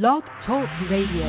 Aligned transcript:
Blog 0.00 0.22
Talk 0.46 0.66
Radio. 0.90 1.26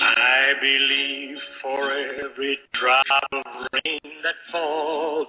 I 0.00 0.52
believe 0.60 1.36
for 1.62 1.92
every 2.24 2.58
drop 2.80 3.06
of 3.32 3.44
rain 3.72 4.00
that 4.24 4.34
falls, 4.50 5.28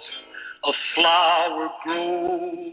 a 0.65 0.71
flower 0.95 1.69
grows. 1.83 2.66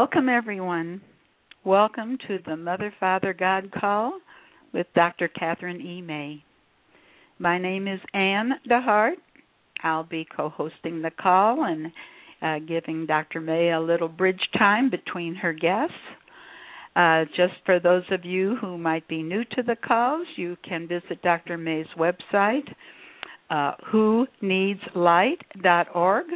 Welcome 0.00 0.28
everyone. 0.28 1.00
Welcome 1.64 2.18
to 2.28 2.38
the 2.46 2.56
Mother 2.56 2.94
Father 3.00 3.34
God 3.34 3.72
Call 3.72 4.20
with 4.72 4.86
Dr. 4.94 5.28
Kathryn 5.28 5.80
E. 5.84 6.00
May. 6.00 6.44
My 7.40 7.58
name 7.58 7.88
is 7.88 7.98
Anne 8.14 8.52
DeHart. 8.70 9.14
I'll 9.82 10.04
be 10.04 10.24
co-hosting 10.36 11.02
the 11.02 11.10
call 11.10 11.64
and 11.64 11.90
uh, 12.40 12.64
giving 12.64 13.06
Dr. 13.06 13.40
May 13.40 13.72
a 13.72 13.80
little 13.80 14.06
bridge 14.06 14.40
time 14.56 14.88
between 14.88 15.34
her 15.34 15.52
guests. 15.52 15.94
Uh, 16.94 17.24
just 17.36 17.54
for 17.66 17.80
those 17.80 18.04
of 18.12 18.24
you 18.24 18.54
who 18.60 18.78
might 18.78 19.08
be 19.08 19.20
new 19.20 19.42
to 19.56 19.64
the 19.64 19.76
calls, 19.84 20.28
you 20.36 20.56
can 20.62 20.86
visit 20.86 21.20
Dr. 21.22 21.58
May's 21.58 21.86
website, 21.98 22.72
uh, 23.50 23.72
who 23.90 24.28
needs 24.40 24.80
light.org 24.94 26.26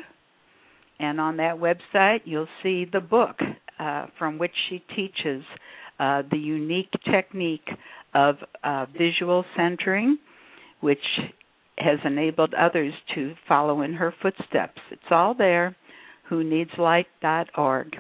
and 1.03 1.21
on 1.21 1.37
that 1.37 1.57
website 1.57 2.21
you'll 2.25 2.49
see 2.63 2.87
the 2.91 3.01
book 3.01 3.37
uh, 3.83 4.07
from 4.17 4.39
which 4.39 4.53
she 4.69 4.79
teaches 4.95 5.43
uh, 5.99 6.23
the 6.31 6.39
unique 6.39 6.93
technique 7.11 7.69
of 8.15 8.37
uh, 8.63 8.87
visual 8.97 9.45
centering, 9.57 10.19
which 10.81 10.99
has 11.79 11.99
enabled 12.05 12.55
others 12.55 12.93
to 13.15 13.35
follow 13.49 13.83
in 13.83 13.93
her 13.95 14.15
footsteps. 14.23 14.79
It's 14.93 15.03
all 15.11 15.35
there. 15.35 15.77
Who 16.29 16.45
needs 16.45 16.71
light.org. 16.79 17.97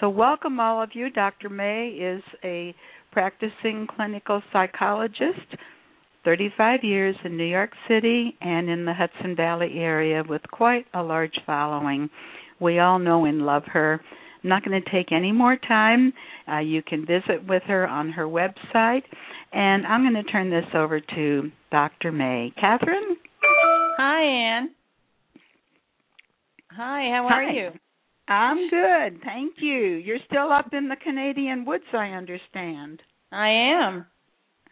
So, 0.00 0.08
welcome 0.08 0.60
all 0.60 0.82
of 0.82 0.90
you. 0.94 1.10
Dr. 1.10 1.48
May 1.48 1.88
is 1.88 2.22
a 2.44 2.74
practicing 3.10 3.86
clinical 3.96 4.42
psychologist, 4.52 5.56
35 6.24 6.80
years 6.84 7.16
in 7.24 7.36
New 7.36 7.44
York 7.44 7.70
City 7.88 8.36
and 8.40 8.70
in 8.70 8.84
the 8.84 8.94
Hudson 8.94 9.34
Valley 9.34 9.74
area 9.78 10.22
with 10.26 10.42
quite 10.52 10.86
a 10.94 11.02
large 11.02 11.38
following. 11.44 12.08
We 12.60 12.78
all 12.78 12.98
know 12.98 13.24
and 13.24 13.44
love 13.44 13.64
her. 13.72 14.00
I'm 14.46 14.50
not 14.50 14.64
going 14.64 14.80
to 14.80 14.90
take 14.92 15.10
any 15.10 15.32
more 15.32 15.56
time. 15.56 16.12
Uh, 16.48 16.60
you 16.60 16.80
can 16.80 17.04
visit 17.04 17.44
with 17.48 17.64
her 17.64 17.84
on 17.84 18.10
her 18.10 18.26
website. 18.26 19.02
And 19.52 19.84
I'm 19.84 20.02
going 20.02 20.24
to 20.24 20.30
turn 20.30 20.50
this 20.50 20.66
over 20.72 21.00
to 21.00 21.50
Dr. 21.72 22.12
May. 22.12 22.52
Kathryn? 22.56 23.16
Hi, 23.98 24.22
Anne. 24.22 24.70
Hi, 26.70 27.10
how 27.12 27.26
are 27.28 27.42
Hi. 27.42 27.52
you? 27.52 27.70
I'm 28.28 28.70
good. 28.70 29.20
Thank 29.24 29.54
you. 29.58 29.74
You're 29.74 30.18
still 30.30 30.52
up 30.52 30.68
in 30.72 30.88
the 30.88 30.96
Canadian 31.02 31.64
woods, 31.64 31.84
I 31.92 32.10
understand. 32.10 33.02
I 33.32 33.48
am. 33.48 34.06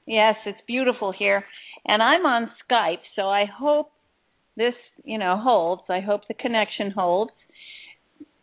Yes, 0.06 0.36
it's 0.46 0.58
beautiful 0.68 1.12
here. 1.18 1.44
And 1.84 2.00
I'm 2.00 2.24
on 2.26 2.48
Skype, 2.70 3.02
so 3.16 3.22
I 3.22 3.46
hope 3.46 3.90
this, 4.56 4.74
you 5.02 5.18
know, 5.18 5.36
holds. 5.36 5.82
I 5.88 5.98
hope 5.98 6.20
the 6.28 6.34
connection 6.34 6.92
holds. 6.92 7.32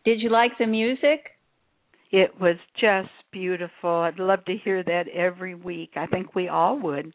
Did 0.05 0.21
you 0.21 0.29
like 0.29 0.51
the 0.57 0.67
music? 0.67 1.31
It 2.11 2.39
was 2.39 2.57
just 2.79 3.09
beautiful. 3.31 3.89
I'd 3.89 4.19
love 4.19 4.43
to 4.45 4.57
hear 4.57 4.83
that 4.83 5.07
every 5.07 5.55
week. 5.55 5.91
I 5.95 6.07
think 6.07 6.35
we 6.35 6.47
all 6.49 6.79
would. 6.79 7.13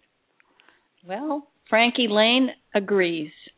Well, 1.07 1.47
Frankie 1.69 2.09
Laine 2.09 2.51
agrees. 2.75 3.33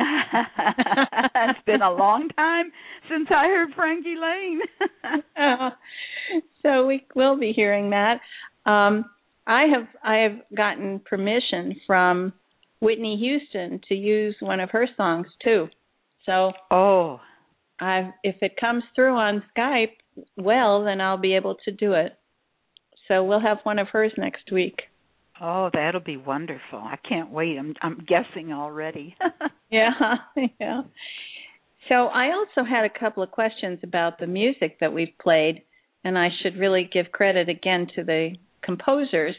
it's 1.34 1.64
been 1.66 1.82
a 1.82 1.92
long 1.92 2.28
time 2.36 2.72
since 3.08 3.28
I 3.30 3.46
heard 3.46 3.70
Frankie 3.74 4.16
Laine. 4.20 4.60
so 6.62 6.86
we 6.86 7.06
will 7.14 7.38
be 7.38 7.52
hearing 7.52 7.90
that. 7.90 8.20
Um, 8.66 9.06
I 9.46 9.64
have 9.72 9.88
I 10.02 10.16
have 10.18 10.56
gotten 10.56 11.00
permission 11.00 11.80
from 11.86 12.32
Whitney 12.80 13.16
Houston 13.16 13.80
to 13.88 13.94
use 13.94 14.36
one 14.40 14.60
of 14.60 14.70
her 14.70 14.86
songs 14.96 15.26
too. 15.42 15.68
So 16.26 16.52
oh, 16.70 17.20
I 17.80 18.12
if 18.22 18.36
it 18.42 18.56
comes 18.60 18.84
through 18.94 19.16
on 19.16 19.42
Skype, 19.56 19.96
well, 20.36 20.84
then 20.84 21.00
I'll 21.00 21.18
be 21.18 21.34
able 21.36 21.56
to 21.64 21.72
do 21.72 21.94
it. 21.94 22.12
So 23.08 23.24
we'll 23.24 23.40
have 23.40 23.58
one 23.64 23.78
of 23.78 23.88
hers 23.88 24.12
next 24.16 24.52
week. 24.52 24.82
oh, 25.40 25.70
that'll 25.72 26.00
be 26.00 26.16
wonderful. 26.16 26.78
I 26.78 26.96
can't 27.08 27.30
wait. 27.30 27.56
I'm 27.58 27.74
I'm 27.82 28.04
guessing 28.06 28.52
already. 28.52 29.16
Yeah, 29.72 29.90
yeah. 30.60 30.82
So 31.88 31.94
I 31.94 32.32
also 32.32 32.68
had 32.68 32.84
a 32.84 32.98
couple 32.98 33.22
of 33.22 33.30
questions 33.30 33.78
about 33.84 34.18
the 34.18 34.26
music 34.26 34.78
that 34.80 34.92
we've 34.92 35.16
played, 35.22 35.62
and 36.02 36.18
I 36.18 36.30
should 36.42 36.56
really 36.58 36.90
give 36.92 37.12
credit 37.12 37.48
again 37.48 37.86
to 37.94 38.02
the 38.02 38.34
composers. 38.62 39.36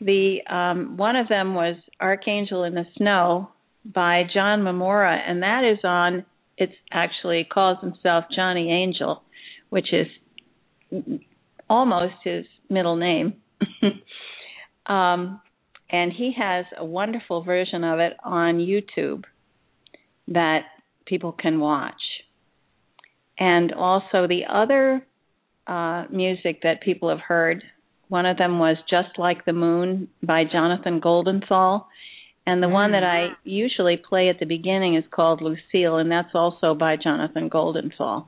The 0.00 0.38
um, 0.50 0.96
one 0.96 1.14
of 1.14 1.28
them 1.28 1.54
was 1.54 1.76
Archangel 2.00 2.64
in 2.64 2.74
the 2.74 2.86
Snow 2.96 3.50
by 3.84 4.22
John 4.34 4.62
Mamora, 4.62 5.16
and 5.28 5.42
that 5.42 5.62
is 5.64 5.78
on. 5.84 6.24
It's 6.60 6.72
actually 6.92 7.44
calls 7.50 7.78
himself 7.80 8.26
Johnny 8.34 8.70
Angel, 8.70 9.22
which 9.70 9.88
is 9.92 10.06
almost 11.68 12.14
his 12.22 12.44
middle 12.68 12.96
name. 12.96 13.34
um, 14.86 15.40
and 15.90 16.12
he 16.12 16.32
has 16.38 16.66
a 16.76 16.84
wonderful 16.84 17.42
version 17.42 17.82
of 17.82 17.98
it 17.98 18.12
on 18.22 18.58
YouTube 18.58 19.24
that 20.28 20.60
people 21.06 21.32
can 21.32 21.58
watch. 21.58 21.94
And 23.38 23.72
also 23.72 24.26
the 24.28 24.42
other 24.48 25.04
uh, 25.66 26.04
music 26.10 26.60
that 26.62 26.82
people 26.82 27.08
have 27.08 27.20
heard 27.20 27.64
One 28.08 28.26
of 28.26 28.36
them 28.38 28.58
was 28.58 28.76
Just 28.88 29.18
Like 29.18 29.44
the 29.44 29.52
Moon 29.52 30.08
by 30.22 30.44
Jonathan 30.44 31.00
Goldenthal. 31.00 31.86
And 32.50 32.60
the 32.60 32.66
mm. 32.66 32.72
one 32.72 32.92
that 32.92 33.04
I 33.04 33.28
mm. 33.28 33.34
usually 33.44 33.96
play 33.96 34.28
at 34.28 34.40
the 34.40 34.46
beginning 34.46 34.96
is 34.96 35.04
called 35.08 35.40
Lucille, 35.40 35.98
and 35.98 36.10
that's 36.10 36.34
also 36.34 36.74
by 36.74 36.96
Jonathan 36.96 37.48
Goldenthal. 37.48 38.26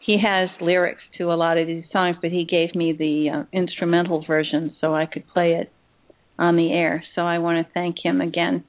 He 0.00 0.16
has 0.24 0.48
lyrics 0.62 1.02
to 1.18 1.24
a 1.24 1.36
lot 1.36 1.58
of 1.58 1.66
these 1.66 1.84
songs, 1.92 2.16
but 2.22 2.30
he 2.30 2.46
gave 2.46 2.74
me 2.74 2.94
the 2.94 3.30
uh, 3.30 3.44
instrumental 3.52 4.24
version 4.26 4.74
so 4.80 4.94
I 4.94 5.04
could 5.04 5.28
play 5.28 5.52
it 5.52 5.70
on 6.38 6.56
the 6.56 6.72
air. 6.72 7.04
So 7.14 7.20
I 7.20 7.38
want 7.40 7.66
to 7.66 7.72
thank 7.74 7.96
him 8.02 8.22
again. 8.22 8.64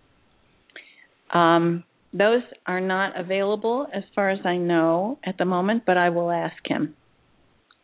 Um, 1.34 1.86
those 2.12 2.42
are 2.66 2.82
not 2.82 3.18
available 3.18 3.88
as 3.94 4.04
far 4.14 4.30
as 4.30 4.40
I 4.44 4.58
know 4.58 5.20
at 5.24 5.38
the 5.38 5.46
moment, 5.46 5.84
but 5.86 5.96
I 5.96 6.10
will 6.10 6.32
ask 6.32 6.58
him. 6.66 6.96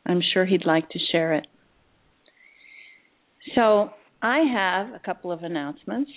I'm 0.06 0.22
sure 0.34 0.46
he'd 0.46 0.66
like 0.66 0.90
to 0.90 1.00
share 1.12 1.36
it. 1.36 1.48
So 3.54 3.92
I 4.22 4.40
have 4.40 4.94
a 4.94 5.00
couple 5.00 5.32
of 5.32 5.44
announcements. 5.44 6.12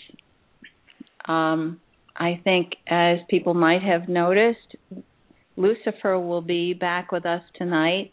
Um, 1.29 1.81
I 2.17 2.41
think, 2.43 2.73
as 2.89 3.19
people 3.31 3.55
might 3.55 3.83
have 3.83 4.09
noticed, 4.09 4.75
Lucifer 5.57 6.19
will 6.19 6.41
be 6.41 6.75
back 6.75 7.13
with 7.13 7.27
us 7.27 7.43
tonight. 7.57 8.13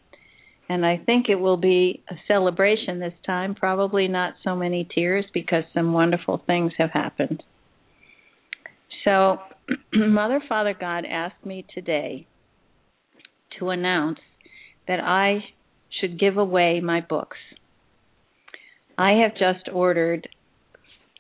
And 0.68 0.86
I 0.86 0.98
think 0.98 1.28
it 1.30 1.36
will 1.36 1.58
be 1.58 2.04
a 2.10 2.16
celebration 2.28 3.00
this 3.00 3.14
time, 3.26 3.54
probably 3.56 4.08
not 4.08 4.34
so 4.44 4.56
many 4.56 4.88
tears 4.94 5.26
because 5.34 5.64
some 5.74 5.94
wonderful 5.94 6.42
things 6.46 6.74
have 6.78 6.92
happened. 6.92 7.44
So, 9.04 9.38
Mother, 9.94 10.42
Father, 10.50 10.76
God 10.80 11.06
asked 11.10 11.46
me 11.46 11.66
today 11.74 12.28
to 13.60 13.70
announce 13.70 14.20
that 14.88 15.00
I 15.00 15.40
should 16.00 16.20
give 16.20 16.38
away 16.38 16.82
my 16.82 17.02
books. 17.02 17.38
I 18.98 19.22
have 19.24 19.34
just 19.34 19.70
ordered 19.72 20.28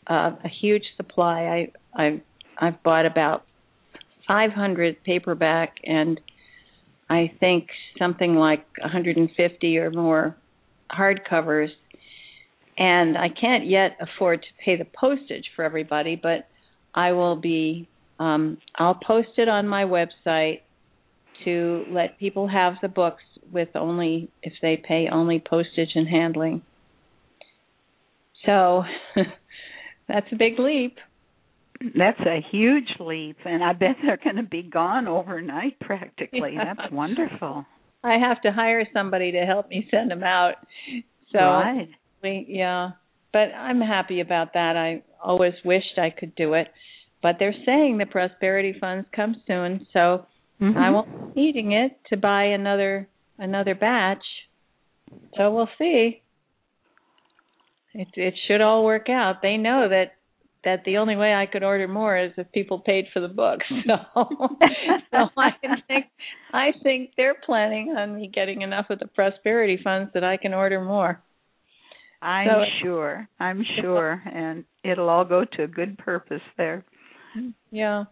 uh, 0.07 0.31
a 0.44 0.50
huge 0.50 0.84
supply. 0.98 1.69
I 1.96 2.04
I 2.04 2.22
I've 2.57 2.81
bought 2.84 3.06
about 3.06 3.46
500 4.28 5.04
paperback 5.04 5.75
and 5.84 6.19
I 7.10 7.31
think 7.40 7.68
something 8.00 8.36
like 8.36 8.66
150 8.80 9.78
or 9.78 9.92
more 9.92 10.36
hardcovers. 10.90 11.69
And 12.78 13.18
I 13.18 13.30
can't 13.30 13.68
yet 13.68 13.98
afford 14.02 14.42
to 14.42 14.48
pay 14.63 14.75
the 14.75 14.86
postage 14.86 15.46
for 15.56 15.63
everybody, 15.63 16.16
but 16.16 16.48
I 16.94 17.12
will 17.13 17.36
be 17.36 17.88
um, 18.19 18.57
I'll 18.75 18.96
post 18.96 19.30
it 19.38 19.50
on 19.50 19.68
my 19.68 19.84
website 19.84 20.62
to 21.44 21.86
let 21.90 22.18
people 22.18 22.48
have 22.48 22.75
the 22.81 22.88
books 22.88 23.24
with 23.52 23.69
only 23.75 24.30
if 24.42 24.54
they 24.62 24.78
pay 24.78 25.07
only 25.12 25.44
postage 25.46 25.92
and 25.96 26.07
handling. 26.07 26.62
So 28.46 28.84
that's 30.07 30.28
a 30.31 30.36
big 30.36 30.60
leap. 30.60 30.98
That's 31.96 32.19
a 32.22 32.40
huge 32.52 32.88
leap, 33.00 33.38
and 33.44 33.63
I 33.63 33.74
bet 33.74 33.98
they're 34.02 34.19
going 34.24 34.38
to 34.38 34.44
be 34.44 34.63
gone 34.63 35.07
overnight 35.07 35.80
practically. 35.80 36.56
Yeah. 36.56 36.74
That's 36.74 36.92
wonderful. 36.92 37.66
I 38.04 38.18
have 38.19 38.42
to 38.44 38.52
hire 38.52 38.88
somebody 38.94 39.31
to 39.34 39.46
help 39.46 39.69
me 39.69 39.88
send 39.90 40.12
them 40.12 40.24
out. 40.24 40.56
So 41.31 41.40
right. 41.40 41.90
we, 42.22 42.46
yeah, 42.48 42.92
but 43.34 43.54
I'm 43.54 43.81
happy 43.81 44.22
about 44.22 44.54
that. 44.54 44.78
I 44.78 45.04
always 45.22 45.54
wished 45.66 45.98
I 45.98 46.12
could 46.12 46.36
do 46.36 46.54
it, 46.54 46.68
but 47.22 47.38
they're 47.40 47.56
saying 47.66 47.98
the 47.98 48.06
prosperity 48.06 48.75
funds 48.80 49.07
come 49.13 49.42
soon, 49.48 49.88
so 49.92 50.28
mm-hmm. 50.62 50.78
I 50.78 50.92
won't 50.92 51.36
be 51.36 51.42
needing 51.42 51.72
it 51.74 52.00
to 52.10 52.18
buy 52.18 52.46
another 52.46 53.10
another 53.38 53.75
batch. 53.75 54.24
So 55.36 55.52
we'll 55.52 55.69
see. 55.78 56.22
It 57.95 58.09
it 58.15 58.33
should 58.47 58.62
all 58.62 58.83
work 58.83 59.09
out. 59.09 59.42
They 59.42 59.57
know 59.57 59.88
that 59.89 60.15
that 60.65 60.83
the 60.83 60.97
only 60.97 61.15
way 61.15 61.33
I 61.33 61.45
could 61.45 61.63
order 61.63 61.88
more 61.88 62.18
is 62.18 62.31
if 62.38 62.51
people 62.51 62.80
paid 62.80 63.06
for 63.13 63.21
the 63.21 63.27
books. 63.27 63.65
So, 63.86 64.47
so 65.12 65.30
I 65.38 65.51
think 65.88 66.06
I 66.51 66.71
think 66.83 67.12
they're 67.15 67.38
planning 67.45 67.95
on 67.97 68.15
me 68.15 68.30
getting 68.33 68.63
enough 68.63 68.88
of 68.89 69.00
the 69.00 69.07
prosperity 69.07 69.80
funds 69.81 70.12
that 70.13 70.24
I 70.24 70.36
can 70.36 70.53
order 70.53 70.83
more. 70.83 71.21
I'm 72.21 72.47
so, 72.47 72.63
sure. 72.83 73.30
I'm 73.39 73.63
sure, 73.80 74.21
and 74.25 74.65
it'll 74.83 75.07
all 75.07 75.24
go 75.24 75.45
to 75.45 75.63
a 75.63 75.68
good 75.68 75.97
purpose 75.97 76.42
there. 76.57 76.83
Yeah. 77.71 78.06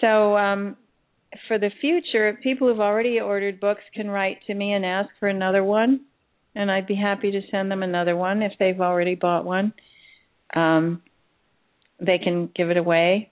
So, 0.00 0.36
um, 0.36 0.76
for 1.48 1.58
the 1.58 1.70
future, 1.80 2.38
people 2.42 2.68
who've 2.68 2.80
already 2.80 3.18
ordered 3.18 3.58
books 3.58 3.82
can 3.94 4.08
write 4.10 4.38
to 4.46 4.54
me 4.54 4.74
and 4.74 4.84
ask 4.84 5.08
for 5.18 5.28
another 5.28 5.64
one, 5.64 6.02
and 6.54 6.70
I'd 6.70 6.86
be 6.86 6.94
happy 6.94 7.32
to 7.32 7.40
send 7.50 7.70
them 7.70 7.82
another 7.82 8.16
one 8.16 8.42
if 8.42 8.52
they've 8.58 8.80
already 8.80 9.14
bought 9.14 9.44
one. 9.44 9.72
Um, 10.54 11.02
they 12.00 12.18
can 12.18 12.50
give 12.54 12.70
it 12.70 12.76
away. 12.76 13.30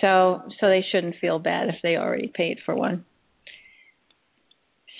So 0.00 0.42
so 0.60 0.68
they 0.68 0.84
shouldn't 0.90 1.16
feel 1.20 1.38
bad 1.38 1.68
if 1.68 1.76
they 1.82 1.96
already 1.96 2.30
paid 2.32 2.58
for 2.64 2.74
one. 2.74 3.04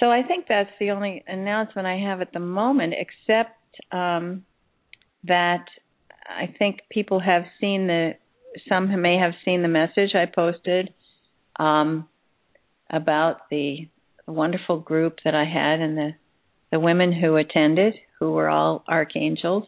So 0.00 0.10
I 0.10 0.22
think 0.22 0.46
that's 0.48 0.70
the 0.78 0.90
only 0.92 1.24
announcement 1.26 1.86
I 1.86 1.96
have 1.96 2.20
at 2.20 2.32
the 2.32 2.40
moment, 2.40 2.94
except 2.96 3.58
um, 3.90 4.44
that 5.24 5.64
I 6.28 6.54
think 6.58 6.80
people 6.90 7.20
have 7.20 7.44
seen 7.60 7.86
the 7.86 8.12
some 8.68 9.00
may 9.00 9.18
have 9.18 9.32
seen 9.44 9.62
the 9.62 9.68
message 9.68 10.14
I 10.14 10.26
posted 10.26 10.92
um, 11.58 12.08
about 12.90 13.48
the, 13.50 13.88
wonderful 14.26 14.78
group 14.78 15.20
that 15.24 15.34
I 15.34 15.44
had 15.46 15.80
and 15.80 15.96
the 15.96 16.10
the 16.70 16.80
women 16.80 17.12
who 17.12 17.36
attended, 17.36 17.94
who 18.18 18.32
were 18.32 18.48
all 18.48 18.84
archangels 18.88 19.64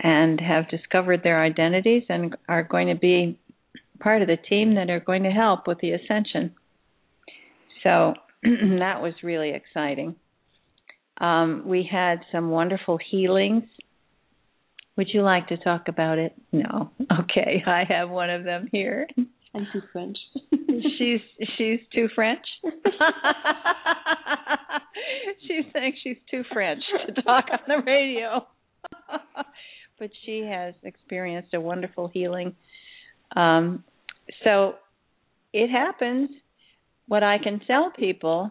and 0.00 0.40
have 0.40 0.68
discovered 0.68 1.22
their 1.22 1.42
identities 1.42 2.04
and 2.08 2.36
are 2.48 2.62
going 2.62 2.88
to 2.88 2.94
be 2.94 3.38
part 3.98 4.22
of 4.22 4.28
the 4.28 4.36
team 4.36 4.76
that 4.76 4.90
are 4.90 5.00
going 5.00 5.24
to 5.24 5.30
help 5.30 5.66
with 5.66 5.78
the 5.80 5.92
ascension. 5.92 6.54
So 7.82 8.14
that 8.42 9.02
was 9.02 9.14
really 9.22 9.50
exciting. 9.50 10.14
Um, 11.20 11.64
we 11.66 11.88
had 11.90 12.20
some 12.30 12.50
wonderful 12.50 12.98
healings. 13.10 13.64
Would 14.96 15.08
you 15.12 15.22
like 15.22 15.48
to 15.48 15.56
talk 15.56 15.88
about 15.88 16.18
it? 16.18 16.34
No. 16.52 16.90
Okay, 17.30 17.62
I 17.66 17.84
have 17.88 18.08
one 18.08 18.30
of 18.30 18.44
them 18.44 18.68
here. 18.72 19.06
I'm 19.54 19.66
too 19.72 19.82
French. 19.92 20.18
she's 20.98 21.20
she's 21.56 21.80
too 21.94 22.08
French. 22.14 22.44
she's 25.40 25.64
saying 25.72 25.94
she's 26.02 26.18
too 26.30 26.44
French 26.52 26.82
to 27.06 27.22
talk 27.22 27.46
on 27.50 27.60
the 27.66 27.82
radio 27.84 28.46
but 29.98 30.10
she 30.24 30.40
has 30.40 30.74
experienced 30.82 31.54
a 31.54 31.60
wonderful 31.60 32.08
healing. 32.08 32.54
Um, 33.34 33.84
so 34.44 34.74
it 35.52 35.68
happens. 35.68 36.30
What 37.06 37.22
I 37.22 37.38
can 37.38 37.60
tell 37.66 37.90
people 37.90 38.50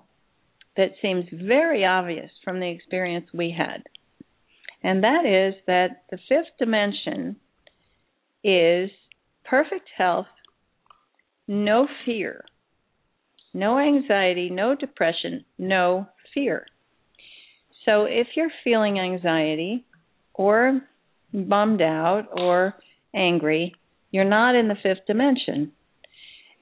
that 0.75 0.91
seems 1.01 1.25
very 1.31 1.85
obvious 1.85 2.31
from 2.43 2.59
the 2.59 2.69
experience 2.69 3.27
we 3.33 3.55
had, 3.55 3.83
and 4.83 5.03
that 5.03 5.25
is 5.25 5.53
that 5.67 6.03
the 6.09 6.17
fifth 6.27 6.57
dimension 6.57 7.35
is 8.43 8.89
perfect 9.45 9.89
health, 9.95 10.27
no 11.47 11.87
fear, 12.05 12.43
no 13.53 13.79
anxiety, 13.79 14.49
no 14.49 14.75
depression, 14.75 15.45
no 15.57 16.07
fear. 16.33 16.65
So 17.85 18.03
if 18.03 18.27
you're 18.35 18.51
feeling 18.63 18.99
anxiety 18.99 19.85
or 20.33 20.81
bummed 21.33 21.81
out 21.81 22.27
or 22.33 22.75
angry, 23.15 23.73
you're 24.11 24.25
not 24.25 24.55
in 24.55 24.67
the 24.67 24.75
fifth 24.81 25.05
dimension. 25.07 25.71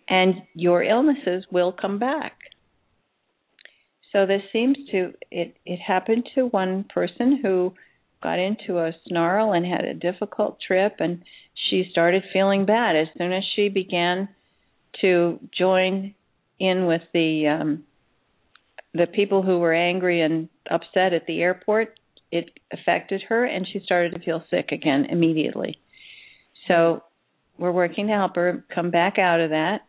And 0.07 0.35
your 0.53 0.83
illnesses 0.83 1.45
will 1.51 1.71
come 1.71 1.97
back. 1.97 2.37
So 4.11 4.25
this 4.25 4.43
seems 4.53 4.77
to 4.91 5.13
it 5.31 5.57
it 5.65 5.77
happened 5.77 6.29
to 6.35 6.45
one 6.45 6.85
person 6.93 7.39
who 7.41 7.73
got 8.21 8.39
into 8.39 8.77
a 8.77 8.93
snarl 9.07 9.51
and 9.51 9.65
had 9.65 9.83
a 9.83 9.93
difficult 9.93 10.57
trip 10.65 10.95
and 10.99 11.23
she 11.69 11.87
started 11.91 12.23
feeling 12.31 12.65
bad 12.65 12.95
as 12.95 13.07
soon 13.17 13.33
as 13.33 13.43
she 13.55 13.67
began 13.67 14.29
to 15.01 15.39
join 15.57 16.13
in 16.59 16.85
with 16.85 17.01
the 17.13 17.47
um 17.47 17.83
the 18.93 19.07
people 19.07 19.41
who 19.41 19.59
were 19.59 19.73
angry 19.73 20.21
and 20.21 20.47
upset 20.69 21.13
at 21.13 21.25
the 21.27 21.41
airport 21.41 21.99
it 22.31 22.49
affected 22.71 23.23
her 23.29 23.45
and 23.45 23.67
she 23.71 23.79
started 23.85 24.13
to 24.13 24.19
feel 24.19 24.43
sick 24.49 24.71
again 24.71 25.05
immediately. 25.09 25.79
So 26.67 27.03
we're 27.57 27.71
working 27.71 28.07
to 28.07 28.13
help 28.13 28.35
her 28.35 28.65
come 28.73 28.91
back 28.91 29.17
out 29.17 29.39
of 29.39 29.51
that. 29.51 29.81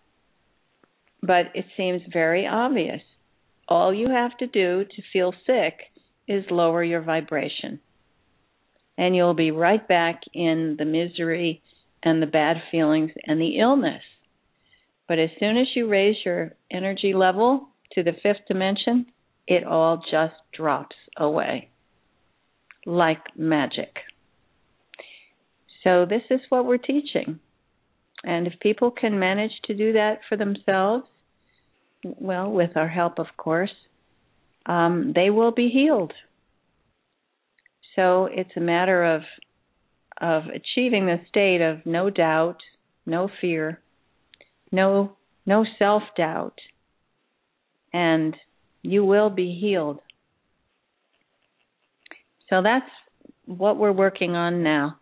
But 1.23 1.47
it 1.55 1.65
seems 1.77 2.03
very 2.13 2.47
obvious. 2.47 3.01
All 3.69 3.93
you 3.93 4.11
have 4.11 4.37
to 4.39 4.47
do 4.47 4.85
to 4.85 5.03
feel 5.13 5.33
sick 5.47 5.75
is 6.29 6.45
lower 6.51 6.85
your 6.85 7.03
vibration. 7.03 7.81
And 8.99 9.17
you'll 9.17 9.35
be 9.35 9.51
right 9.51 9.87
back 9.87 10.21
in 10.33 10.77
the 10.79 10.85
misery 10.85 11.63
and 12.03 12.23
the 12.23 12.27
bad 12.27 12.59
feelings 12.71 13.11
and 13.25 13.41
the 13.41 13.59
illness. 13.59 14.03
But 15.09 15.19
as 15.19 15.31
soon 15.39 15.57
as 15.57 15.67
you 15.75 15.89
raise 15.89 16.17
your 16.25 16.53
energy 16.71 17.15
level 17.15 17.69
to 17.93 18.03
the 18.03 18.13
fifth 18.23 18.47
dimension, 18.49 19.07
it 19.47 19.65
all 19.65 20.03
just 20.11 20.35
drops 20.53 20.97
away 21.17 21.71
like 22.85 23.37
magic. 23.37 23.97
So, 25.85 26.05
this 26.05 26.23
is 26.31 26.41
what 26.49 26.67
we're 26.67 26.79
teaching. 26.79 27.39
And 28.25 28.47
if 28.47 28.55
people 28.61 28.91
can 28.91 29.19
manage 29.19 29.53
to 29.67 29.75
do 29.75 29.93
that 29.93 30.19
for 30.29 30.37
themselves, 30.37 31.07
well, 32.03 32.51
with 32.51 32.77
our 32.77 32.89
help, 32.89 33.19
of 33.19 33.27
course, 33.37 33.73
um, 34.67 35.13
they 35.15 35.31
will 35.31 35.53
be 35.53 35.69
healed. 35.69 36.13
So 37.95 38.29
it's 38.31 38.51
a 38.57 38.61
matter 38.61 39.05
of 39.05 39.23
of 40.19 40.45
achieving 40.47 41.05
the 41.07 41.21
state 41.29 41.61
of 41.61 41.85
no 41.85 42.09
doubt, 42.09 42.57
no 43.05 43.29
fear, 43.41 43.81
no 44.77 45.17
no 45.47 45.65
self 45.79 46.03
doubt, 46.17 46.59
and 47.93 48.37
you 48.83 49.05
will 49.05 49.31
be 49.31 49.59
healed. 49.61 50.01
So 52.51 52.63
that's 52.63 52.91
what 53.47 53.79
we're 53.79 53.93
working 53.93 54.37
on 54.37 54.63
now 54.63 54.99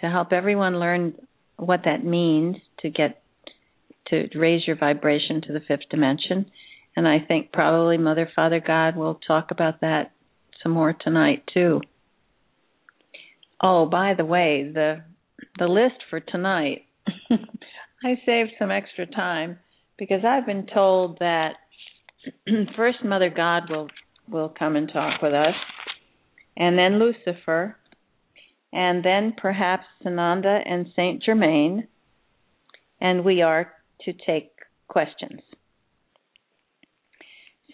to 0.00 0.10
help 0.10 0.32
everyone 0.32 0.80
learn 0.80 1.14
what 1.56 1.82
that 1.84 2.04
means 2.04 2.56
to 2.80 2.90
get 2.90 3.22
to 4.08 4.28
raise 4.38 4.66
your 4.66 4.76
vibration 4.76 5.42
to 5.46 5.52
the 5.52 5.60
fifth 5.60 5.88
dimension. 5.90 6.46
And 6.94 7.06
I 7.08 7.18
think 7.26 7.52
probably 7.52 7.98
Mother, 7.98 8.28
Father, 8.34 8.60
God 8.64 8.96
will 8.96 9.20
talk 9.26 9.50
about 9.50 9.80
that 9.80 10.12
some 10.62 10.72
more 10.72 10.92
tonight 10.92 11.44
too. 11.52 11.80
Oh, 13.62 13.86
by 13.86 14.14
the 14.14 14.24
way, 14.24 14.70
the 14.72 15.02
the 15.58 15.66
list 15.66 15.96
for 16.10 16.20
tonight. 16.20 16.82
I 18.04 18.20
saved 18.26 18.52
some 18.58 18.70
extra 18.70 19.06
time 19.06 19.58
because 19.98 20.24
I've 20.24 20.46
been 20.46 20.66
told 20.72 21.18
that 21.20 21.54
first 22.76 22.98
Mother 23.04 23.30
God 23.34 23.64
will 23.70 23.88
will 24.28 24.48
come 24.48 24.74
and 24.74 24.90
talk 24.92 25.22
with 25.22 25.32
us, 25.32 25.54
and 26.56 26.76
then 26.76 26.98
Lucifer, 26.98 27.76
and 28.72 29.04
then 29.04 29.34
perhaps 29.40 29.84
Sananda 30.04 30.60
and 30.66 30.88
Saint 30.96 31.22
Germain, 31.22 31.86
and 33.00 33.24
we 33.24 33.40
are 33.42 33.72
to 34.04 34.12
take 34.12 34.50
questions. 34.88 35.40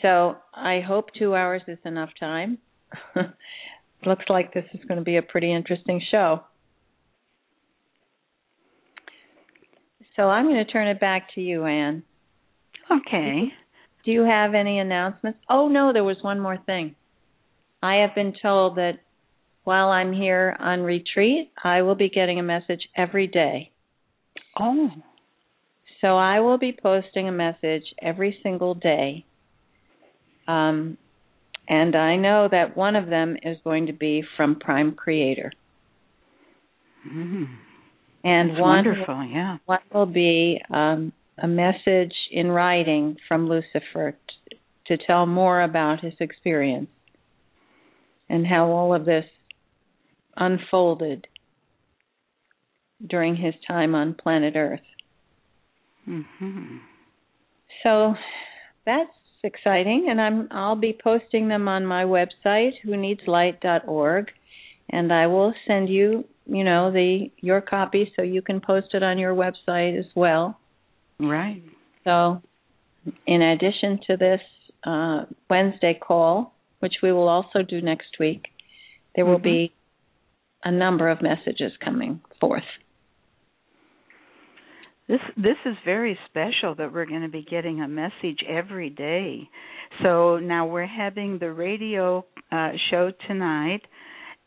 So 0.02 0.36
I 0.52 0.80
hope 0.86 1.06
two 1.18 1.34
hours 1.34 1.62
is 1.68 1.78
enough 1.84 2.10
time. 2.20 2.58
Looks 4.04 4.24
like 4.28 4.52
this 4.52 4.64
is 4.74 4.84
going 4.86 4.98
to 4.98 5.04
be 5.04 5.16
a 5.16 5.22
pretty 5.22 5.54
interesting 5.54 6.02
show. 6.10 6.42
So 10.16 10.28
I'm 10.28 10.46
going 10.46 10.64
to 10.64 10.70
turn 10.70 10.88
it 10.88 11.00
back 11.00 11.28
to 11.34 11.40
you, 11.40 11.64
Anne. 11.64 12.02
Okay. 12.90 13.52
Do 14.04 14.10
you 14.10 14.22
have 14.22 14.54
any 14.54 14.78
announcements? 14.78 15.38
Oh, 15.48 15.68
no, 15.68 15.92
there 15.92 16.04
was 16.04 16.18
one 16.22 16.40
more 16.40 16.58
thing. 16.66 16.94
I 17.82 17.96
have 17.96 18.14
been 18.14 18.34
told 18.40 18.76
that 18.76 18.98
while 19.64 19.88
I'm 19.88 20.12
here 20.12 20.56
on 20.58 20.80
retreat, 20.80 21.50
I 21.62 21.82
will 21.82 21.94
be 21.94 22.08
getting 22.08 22.38
a 22.38 22.42
message 22.42 22.80
every 22.96 23.26
day. 23.26 23.70
Oh. 24.58 24.90
So 26.00 26.16
I 26.16 26.40
will 26.40 26.58
be 26.58 26.76
posting 26.80 27.28
a 27.28 27.32
message 27.32 27.84
every 28.00 28.38
single 28.42 28.74
day. 28.74 29.24
Um, 30.48 30.98
and 31.68 31.94
I 31.94 32.16
know 32.16 32.48
that 32.50 32.76
one 32.76 32.96
of 32.96 33.06
them 33.06 33.36
is 33.42 33.56
going 33.62 33.86
to 33.86 33.92
be 33.92 34.24
from 34.36 34.56
Prime 34.56 34.92
Creator. 34.92 35.52
Mm. 37.08 37.46
And 38.24 38.50
That's 38.50 38.60
one, 38.60 38.84
wonderful, 38.86 39.24
yeah. 39.24 39.56
one 39.66 39.80
will 39.92 40.06
be 40.06 40.60
um, 40.70 41.12
a 41.38 41.48
message 41.48 42.14
in 42.30 42.48
writing 42.50 43.16
from 43.26 43.48
Lucifer 43.48 44.16
t- 44.50 44.58
to 44.86 44.96
tell 45.06 45.26
more 45.26 45.60
about 45.60 46.00
his 46.04 46.14
experience 46.20 46.90
and 48.28 48.46
how 48.46 48.66
all 48.66 48.94
of 48.94 49.04
this 49.04 49.24
unfolded 50.36 51.26
during 53.04 53.36
his 53.36 53.54
time 53.66 53.94
on 53.94 54.14
planet 54.14 54.54
Earth. 54.56 54.80
Mm-hmm. 56.08 56.76
So 57.82 58.14
that's 58.86 59.10
exciting, 59.44 60.06
and 60.08 60.20
I'm 60.20 60.48
I'll 60.50 60.76
be 60.76 60.96
posting 61.02 61.48
them 61.48 61.68
on 61.68 61.84
my 61.84 62.04
website, 62.04 62.72
who 62.82 62.96
needs 62.96 63.20
whoneedslight.org, 63.26 64.30
and 64.90 65.12
I 65.12 65.26
will 65.26 65.54
send 65.66 65.88
you, 65.88 66.24
you 66.46 66.64
know, 66.64 66.90
the 66.90 67.30
your 67.38 67.60
copy 67.60 68.12
so 68.16 68.22
you 68.22 68.42
can 68.42 68.60
post 68.60 68.88
it 68.94 69.02
on 69.02 69.18
your 69.18 69.34
website 69.34 69.98
as 69.98 70.06
well. 70.14 70.58
Right. 71.18 71.62
So, 72.04 72.42
in 73.26 73.42
addition 73.42 74.00
to 74.08 74.16
this 74.16 74.40
uh, 74.84 75.24
Wednesday 75.48 75.94
call, 75.94 76.54
which 76.80 76.94
we 77.02 77.12
will 77.12 77.28
also 77.28 77.62
do 77.62 77.80
next 77.80 78.18
week, 78.18 78.48
there 79.14 79.24
will 79.24 79.38
Mhm. 79.38 79.42
be 79.42 79.72
a 80.64 80.70
number 80.70 81.08
of 81.08 81.22
messages 81.22 81.76
coming 81.78 82.20
forth. 82.40 82.64
This 85.08 85.20
this 85.36 85.56
is 85.64 85.76
very 85.84 86.18
special 86.30 86.74
that 86.76 86.92
we're 86.92 87.06
going 87.06 87.22
to 87.22 87.28
be 87.28 87.42
getting 87.42 87.82
a 87.82 87.88
message 87.88 88.42
every 88.48 88.88
day. 88.88 89.48
So 90.02 90.38
now 90.38 90.66
we're 90.66 90.86
having 90.86 91.38
the 91.38 91.52
radio 91.52 92.24
uh, 92.50 92.72
show 92.90 93.10
tonight, 93.26 93.82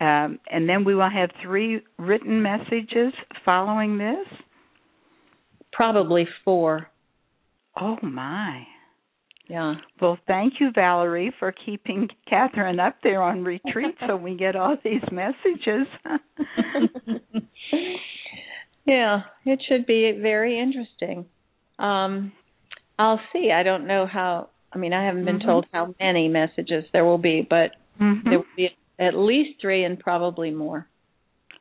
um, 0.01 0.39
and 0.51 0.67
then 0.67 0.83
we 0.83 0.95
will 0.95 1.09
have 1.09 1.29
three 1.41 1.81
written 1.97 2.41
messages 2.41 3.13
following 3.43 3.97
this. 3.97 4.27
Probably 5.71 6.27
four. 6.43 6.87
Oh 7.79 7.97
my! 8.01 8.63
Yeah. 9.47 9.75
Well, 10.01 10.17
thank 10.27 10.53
you, 10.59 10.71
Valerie, 10.73 11.33
for 11.39 11.51
keeping 11.51 12.07
Kathryn 12.31 12.85
up 12.85 12.95
there 13.03 13.21
on 13.21 13.43
retreat 13.43 13.95
so 14.07 14.15
we 14.15 14.35
get 14.35 14.55
all 14.55 14.77
these 14.83 15.03
messages. 15.11 15.87
yeah, 18.85 19.21
it 19.45 19.61
should 19.67 19.85
be 19.85 20.17
very 20.21 20.59
interesting. 20.59 21.25
Um, 21.79 22.31
I'll 22.97 23.19
see. 23.33 23.51
I 23.51 23.63
don't 23.63 23.87
know 23.87 24.07
how. 24.11 24.49
I 24.71 24.77
mean, 24.77 24.93
I 24.93 25.05
haven't 25.05 25.25
been 25.25 25.39
Mhm. 25.39 25.45
told 25.45 25.67
how 25.73 25.93
many 25.99 26.27
messages 26.27 26.85
there 26.91 27.05
will 27.05 27.17
be, 27.17 27.41
but 27.41 27.75
Mhm. 27.99 28.23
there 28.23 28.39
will 28.39 28.45
be 28.55 28.75
at 28.99 29.15
least 29.15 29.59
three 29.61 29.83
and 29.83 29.99
probably 29.99 30.51
more. 30.51 30.87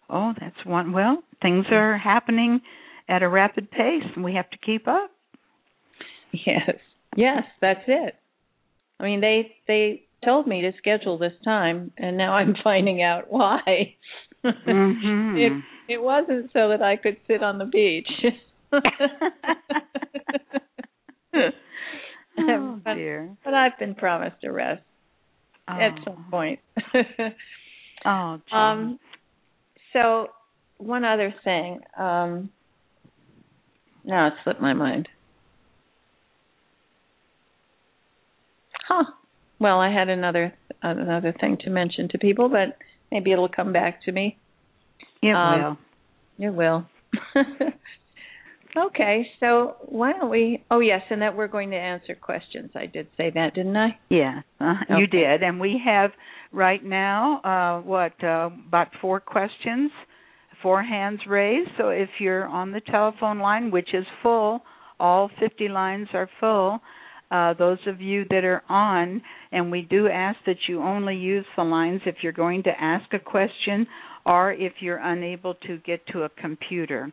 Oh, 0.08 0.32
that's 0.38 0.64
one. 0.64 0.92
Well, 0.92 1.22
things 1.42 1.66
are 1.70 1.98
happening 1.98 2.60
at 3.08 3.22
a 3.22 3.28
rapid 3.28 3.70
pace, 3.70 4.04
and 4.14 4.24
we 4.24 4.34
have 4.34 4.48
to 4.50 4.58
keep 4.58 4.86
up. 4.86 5.10
Yes, 6.32 6.76
yes, 7.16 7.44
that's 7.60 7.84
it. 7.86 8.14
I 9.00 9.04
mean, 9.04 9.20
they 9.20 9.54
they 9.66 10.02
told 10.24 10.46
me 10.46 10.62
to 10.62 10.72
schedule 10.78 11.18
this 11.18 11.32
time, 11.44 11.92
and 11.96 12.16
now 12.16 12.34
I'm 12.34 12.54
finding 12.64 13.02
out 13.02 13.30
why. 13.30 13.94
Mhm. 14.44 15.38
It 15.38 15.64
it 15.94 16.02
wasn't 16.02 16.50
so 16.52 16.68
that 16.70 16.82
I 16.82 16.96
could 16.96 17.16
sit 17.26 17.42
on 17.42 17.58
the 17.58 17.64
beach. 17.64 18.08
oh 22.38 22.80
dear. 22.94 23.36
but 23.44 23.54
I've 23.54 23.78
been 23.78 23.94
promised 23.94 24.42
a 24.44 24.52
rest 24.52 24.82
at 25.68 25.92
Oh. 25.98 26.04
some 26.04 26.26
point. 26.30 26.60
Oh, 28.06 28.38
um, 28.52 28.98
so 29.94 30.28
one 30.76 31.06
other 31.06 31.34
thing. 31.42 31.80
Um, 31.96 32.50
now 34.04 34.26
it 34.26 34.34
slipped 34.44 34.60
my 34.60 34.74
mind. 34.74 35.08
Huh. 38.86 39.04
Well, 39.58 39.80
I 39.80 39.90
had 39.90 40.10
another 40.10 40.52
another 40.82 41.32
thing 41.40 41.56
to 41.64 41.70
mention 41.70 42.08
to 42.10 42.18
people, 42.18 42.50
but 42.50 42.76
maybe 43.10 43.32
it'll 43.32 43.48
come 43.48 43.72
back 43.72 44.02
to 44.04 44.12
me. 44.12 44.36
it 45.22 45.30
um, 45.34 45.78
will. 46.38 46.46
It 46.46 46.50
will. 46.54 46.86
okay, 48.76 49.26
so 49.40 49.76
why 49.86 50.12
don't 50.12 50.30
we? 50.30 50.64
Oh 50.70 50.80
yes, 50.80 51.02
and 51.10 51.22
that 51.22 51.36
we're 51.36 51.48
going 51.48 51.70
to 51.70 51.76
answer 51.76 52.14
questions. 52.14 52.70
I 52.74 52.86
did 52.86 53.08
say 53.16 53.30
that, 53.34 53.54
didn't 53.54 53.76
I? 53.76 53.98
Yeah, 54.08 54.40
uh, 54.60 54.74
you 54.98 55.06
did, 55.06 55.42
and 55.42 55.60
we 55.60 55.80
have 55.84 56.10
right 56.52 56.84
now 56.84 57.40
uh, 57.42 57.82
what 57.82 58.12
uh, 58.22 58.50
about 58.68 58.88
four 59.00 59.20
questions, 59.20 59.90
four 60.62 60.82
hands 60.82 61.20
raised. 61.28 61.70
So 61.78 61.88
if 61.88 62.08
you're 62.18 62.46
on 62.46 62.72
the 62.72 62.80
telephone 62.80 63.38
line, 63.38 63.70
which 63.70 63.94
is 63.94 64.06
full, 64.22 64.62
all 65.00 65.30
50 65.40 65.68
lines 65.68 66.08
are 66.14 66.28
full. 66.40 66.80
Uh, 67.30 67.54
those 67.54 67.78
of 67.86 68.00
you 68.00 68.24
that 68.30 68.44
are 68.44 68.62
on, 68.68 69.20
and 69.50 69.70
we 69.70 69.82
do 69.82 70.08
ask 70.08 70.38
that 70.46 70.56
you 70.68 70.80
only 70.80 71.16
use 71.16 71.46
the 71.56 71.64
lines 71.64 72.00
if 72.06 72.16
you're 72.22 72.32
going 72.32 72.62
to 72.62 72.70
ask 72.80 73.12
a 73.12 73.18
question 73.18 73.86
or 74.26 74.52
if 74.52 74.72
you're 74.80 74.98
unable 75.02 75.54
to 75.66 75.78
get 75.78 76.06
to 76.08 76.22
a 76.22 76.28
computer, 76.28 77.12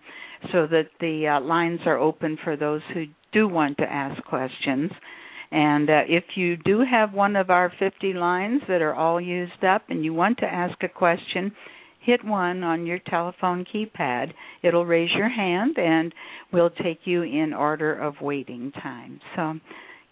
so 0.52 0.68
that 0.68 0.88
the 1.00 1.28
uh, 1.28 1.42
lines 1.42 1.80
are 1.86 1.98
open 1.98 2.38
for 2.44 2.56
those 2.56 2.82
who 2.94 3.06
do 3.34 3.48
want 3.48 3.78
to 3.78 3.84
ask 3.84 4.24
questions. 4.24 4.92
And 5.52 5.90
uh, 5.90 6.02
if 6.08 6.24
you 6.36 6.56
do 6.58 6.82
have 6.90 7.14
one 7.14 7.36
of 7.36 7.50
our 7.50 7.72
50 7.78 8.14
lines 8.14 8.62
that 8.70 8.82
are 8.82 8.96
all 8.96 9.20
used 9.20 9.64
up 9.64 9.84
and 9.90 10.04
you 10.04 10.14
want 10.14 10.38
to 10.40 10.46
ask 10.46 10.82
a 10.82 10.88
question, 10.88 11.52
hit 12.06 12.24
one 12.24 12.64
on 12.64 12.86
your 12.86 13.00
telephone 13.00 13.66
keypad. 13.74 14.32
It'll 14.64 14.86
raise 14.86 15.12
your 15.16 15.30
hand 15.30 15.78
and 15.78 16.14
we'll 16.54 16.70
take 16.70 17.02
you 17.04 17.24
in 17.24 17.54
order 17.54 17.94
of 17.94 18.16
waiting 18.22 18.72
time. 18.72 19.20
So, 19.36 19.56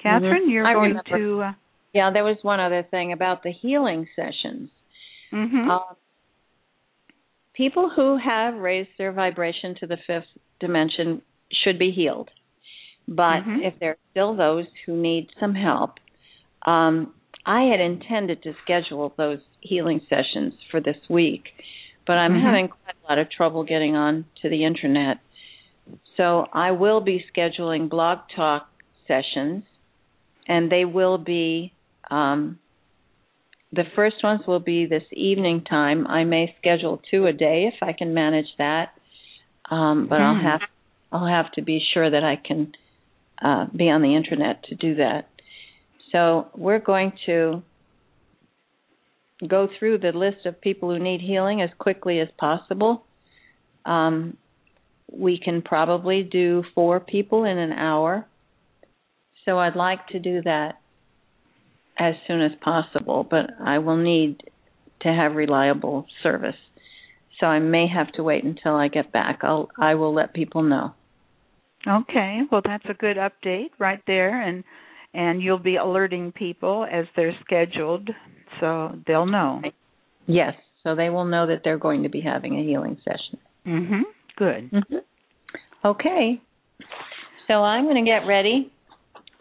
Catherine, 0.04 0.50
you're 0.50 0.68
I 0.68 0.74
going 0.74 0.90
remember. 1.10 1.18
to. 1.18 1.42
Uh, 1.42 1.52
Yeah, 1.94 2.12
there 2.14 2.24
was 2.24 2.38
one 2.42 2.60
other 2.60 2.86
thing 2.92 3.14
about 3.14 3.42
the 3.44 3.52
healing 3.52 4.08
sessions. 4.16 4.70
Mm-hmm. 5.34 5.70
Uh, 5.72 5.94
people 7.60 7.92
who 7.94 8.18
have 8.18 8.56
raised 8.56 8.90
their 8.98 9.12
vibration 9.12 9.76
to 9.82 9.86
the 9.86 9.98
fifth 10.08 10.32
dimension 10.62 11.22
should 11.62 11.78
be 11.78 11.92
healed. 11.92 12.30
But 13.06 13.44
Mhm. 13.44 13.66
if 13.66 13.78
there 13.80 13.92
are 13.92 13.98
still 14.12 14.34
those 14.34 14.68
who 14.86 14.96
need 14.96 15.30
some 15.42 15.54
help, 15.54 16.00
um, 16.66 17.14
I 17.46 17.64
had 17.64 17.82
intended 17.82 18.42
to 18.44 18.54
schedule 18.64 19.14
those 19.18 19.42
healing 19.60 20.00
sessions 20.08 20.54
for 20.72 20.80
this 20.80 21.10
week, 21.10 21.54
but 22.08 22.18
I'm 22.18 22.34
Mhm. 22.34 22.42
having 22.42 22.68
quite 22.70 22.96
a 23.04 23.08
lot 23.10 23.18
of 23.18 23.30
trouble 23.30 23.64
getting 23.64 23.94
on 23.96 24.24
to 24.42 24.48
the 24.48 24.64
internet. 24.64 25.18
So 26.16 26.48
I 26.54 26.72
will 26.72 27.02
be 27.02 27.26
scheduling 27.34 27.90
blog 27.90 28.20
talk 28.30 28.70
sessions, 29.06 29.66
and 30.48 30.72
they 30.72 30.86
will 30.86 31.18
be 31.18 31.74
um, 32.10 32.58
the 33.72 33.84
first 33.96 34.18
ones 34.24 34.42
will 34.48 34.60
be 34.60 34.86
this 34.86 35.04
evening 35.12 35.64
time. 35.64 36.08
I 36.08 36.24
may 36.24 36.56
schedule 36.60 37.02
two 37.12 37.28
a 37.28 37.34
day 37.34 37.70
if 37.72 37.84
I 37.84 37.94
can 37.94 38.14
manage 38.14 38.48
that, 38.58 38.94
um, 39.70 40.08
but 40.08 40.22
I'll 40.22 40.36
Hmm. 40.36 40.46
have 40.46 40.62
I'll 41.12 41.28
have 41.28 41.52
to 41.54 41.62
be 41.62 41.80
sure 41.94 42.10
that 42.10 42.24
I 42.24 42.36
can 42.36 42.74
uh, 43.42 43.66
be 43.76 43.90
on 43.90 44.02
the 44.02 44.16
internet 44.16 44.64
to 44.66 44.76
do 44.76 44.96
that. 44.96 45.28
So 46.12 46.48
we're 46.56 46.80
going 46.80 47.14
to 47.26 47.64
go 49.48 49.68
through 49.78 50.00
the 50.00 50.12
list 50.12 50.46
of 50.46 50.62
people 50.62 50.90
who 50.90 51.00
need 51.00 51.22
healing 51.22 51.62
as 51.62 51.70
quickly 51.78 52.20
as 52.20 52.28
possible. 52.38 53.04
Um, 53.86 54.38
we 55.12 55.40
can 55.40 55.62
probably 55.62 56.24
do 56.24 56.64
four 56.76 57.00
people 57.00 57.44
in 57.44 57.58
an 57.58 57.72
hour. 57.72 58.26
So 59.46 59.58
I'd 59.58 59.76
like 59.76 60.08
to 60.08 60.20
do 60.20 60.42
that 60.44 60.79
as 62.00 62.16
soon 62.28 62.42
as 62.42 62.52
possible, 62.62 63.28
but 63.30 63.50
I 63.64 63.80
will 63.80 63.98
need 63.98 64.42
to 65.02 65.10
have 65.10 65.36
reliable 65.36 66.06
service. 66.24 66.56
So 67.40 67.46
I 67.48 67.60
may 67.60 67.88
have 67.88 68.12
to 68.14 68.24
wait 68.24 68.44
until 68.44 68.76
I 68.76 68.88
get 68.88 69.12
back. 69.12 69.40
I'll 69.44 69.70
I 69.78 69.96
will 69.96 70.14
let 70.14 70.34
people 70.34 70.64
know. 70.64 70.94
Okay, 71.88 72.42
well 72.52 72.62
that's 72.64 72.86
a 72.90 72.94
good 72.94 73.18
update 73.18 73.70
right 73.80 74.02
there 74.08 74.42
and 74.42 74.64
and 75.14 75.42
you'll 75.42 75.58
be 75.58 75.78
alerting 75.78 76.32
people 76.32 76.86
as 76.92 77.06
they're 77.16 77.36
scheduled 77.46 78.10
so 78.60 78.96
they'll 79.08 79.26
know. 79.26 79.62
Yes, 80.26 80.54
so 80.84 80.96
they 80.96 81.10
will 81.10 81.26
know 81.26 81.48
that 81.48 81.62
they're 81.64 81.78
going 81.78 82.04
to 82.04 82.10
be 82.10 82.22
having 82.22 82.60
a 82.60 82.64
healing 82.64 82.98
session. 83.04 83.40
Mhm. 83.66 84.02
Good. 84.36 84.72
Mm-hmm. 84.72 84.96
Okay. 85.86 86.42
So 87.48 87.56
I'm 87.56 87.86
going 87.86 88.04
to 88.04 88.10
get 88.10 88.28
ready 88.28 88.72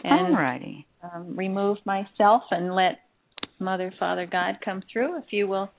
and 0.05 0.35
All 0.35 0.41
righty. 0.41 0.87
Um, 1.03 1.37
remove 1.37 1.79
myself 1.85 2.43
and 2.51 2.75
let 2.75 3.01
Mother, 3.61 3.93
Father, 3.99 4.25
God 4.27 4.59
come 4.65 4.83
through. 4.93 5.19
If 5.19 5.33
you 5.33 5.47
will. 5.49 5.71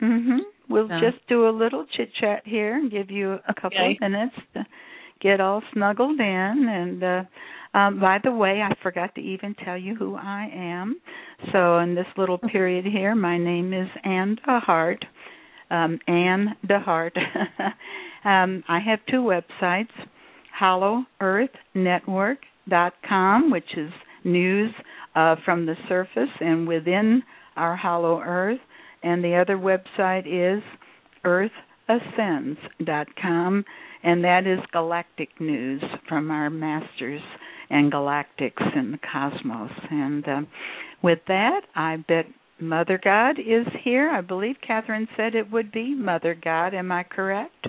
Mhm. 0.00 0.38
We'll 0.68 0.88
So- 0.88 1.00
just 1.00 1.26
do 1.28 1.48
a 1.48 1.50
little 1.50 1.84
chit 1.86 2.12
chat 2.14 2.46
here 2.46 2.74
and 2.76 2.88
give 2.90 3.10
you 3.10 3.40
a 3.46 3.54
couple 3.54 3.78
Okay. 3.78 3.92
of 3.94 4.00
minutes 4.00 4.36
to 4.54 4.64
get 5.20 5.40
all 5.40 5.62
snuggled 5.72 6.18
in 6.20 6.68
and 6.68 7.02
uh 7.04 7.24
um 7.74 7.98
by 8.00 8.18
the 8.18 8.32
way, 8.32 8.62
I 8.62 8.72
forgot 8.82 9.14
to 9.16 9.20
even 9.20 9.54
tell 9.54 9.76
you 9.76 9.94
who 9.94 10.16
I 10.16 10.50
am. 10.52 10.96
So 11.52 11.78
in 11.78 11.94
this 11.94 12.06
little 12.16 12.38
period 12.38 12.84
here, 12.86 13.14
my 13.14 13.36
name 13.38 13.72
is 13.74 13.88
Anne 14.04 14.36
DeHart. 14.46 15.02
Um 15.70 16.00
Anne 16.08 16.56
DeHart. 16.66 17.16
um 18.24 18.64
I 18.68 18.78
have 18.80 19.04
two 19.06 19.22
websites, 19.22 19.92
hollowearthnetwork.com, 20.58 23.50
which 23.50 23.76
is 23.76 23.92
news 24.24 24.72
uh 25.14 25.36
from 25.44 25.66
the 25.66 25.76
surface 25.88 26.30
and 26.40 26.66
within 26.68 27.22
our 27.56 27.76
hollow 27.76 28.20
earth, 28.20 28.60
and 29.02 29.24
the 29.24 29.34
other 29.36 29.56
website 29.56 30.26
is 30.26 30.62
earthascends.com, 31.24 33.64
and 34.02 34.24
that 34.24 34.46
is 34.46 34.58
galactic 34.72 35.28
news 35.40 35.82
from 36.08 36.30
our 36.30 36.48
masters 36.50 37.22
and 37.68 37.92
galactics 37.92 38.62
in 38.76 38.92
the 38.92 38.98
cosmos. 39.12 39.70
And 39.90 40.26
um, 40.28 40.46
with 41.02 41.18
that, 41.28 41.60
I 41.74 41.96
bet 42.08 42.24
Mother 42.60 43.00
God 43.02 43.38
is 43.38 43.66
here. 43.84 44.10
I 44.10 44.20
believe 44.20 44.56
Kathryn 44.68 45.06
said 45.16 45.34
it 45.34 45.50
would 45.50 45.72
be 45.72 45.94
Mother 45.94 46.36
God. 46.42 46.74
Am 46.74 46.92
I 46.92 47.04
correct? 47.04 47.68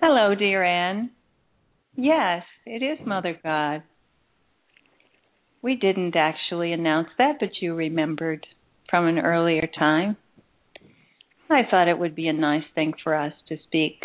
Hello, 0.00 0.34
dear 0.34 0.62
Anne. 0.64 1.10
Yes, 1.96 2.42
it 2.66 2.82
is 2.82 2.98
Mother 3.06 3.38
God. 3.42 3.82
We 5.62 5.76
didn't 5.76 6.16
actually 6.16 6.72
announce 6.72 7.08
that, 7.18 7.36
but 7.38 7.60
you 7.60 7.74
remembered 7.74 8.46
from 8.88 9.06
an 9.06 9.18
earlier 9.18 9.68
time. 9.78 10.16
I 11.50 11.62
thought 11.68 11.88
it 11.88 11.98
would 11.98 12.14
be 12.14 12.28
a 12.28 12.32
nice 12.32 12.64
thing 12.74 12.94
for 13.02 13.14
us 13.14 13.32
to 13.48 13.58
speak, 13.64 14.04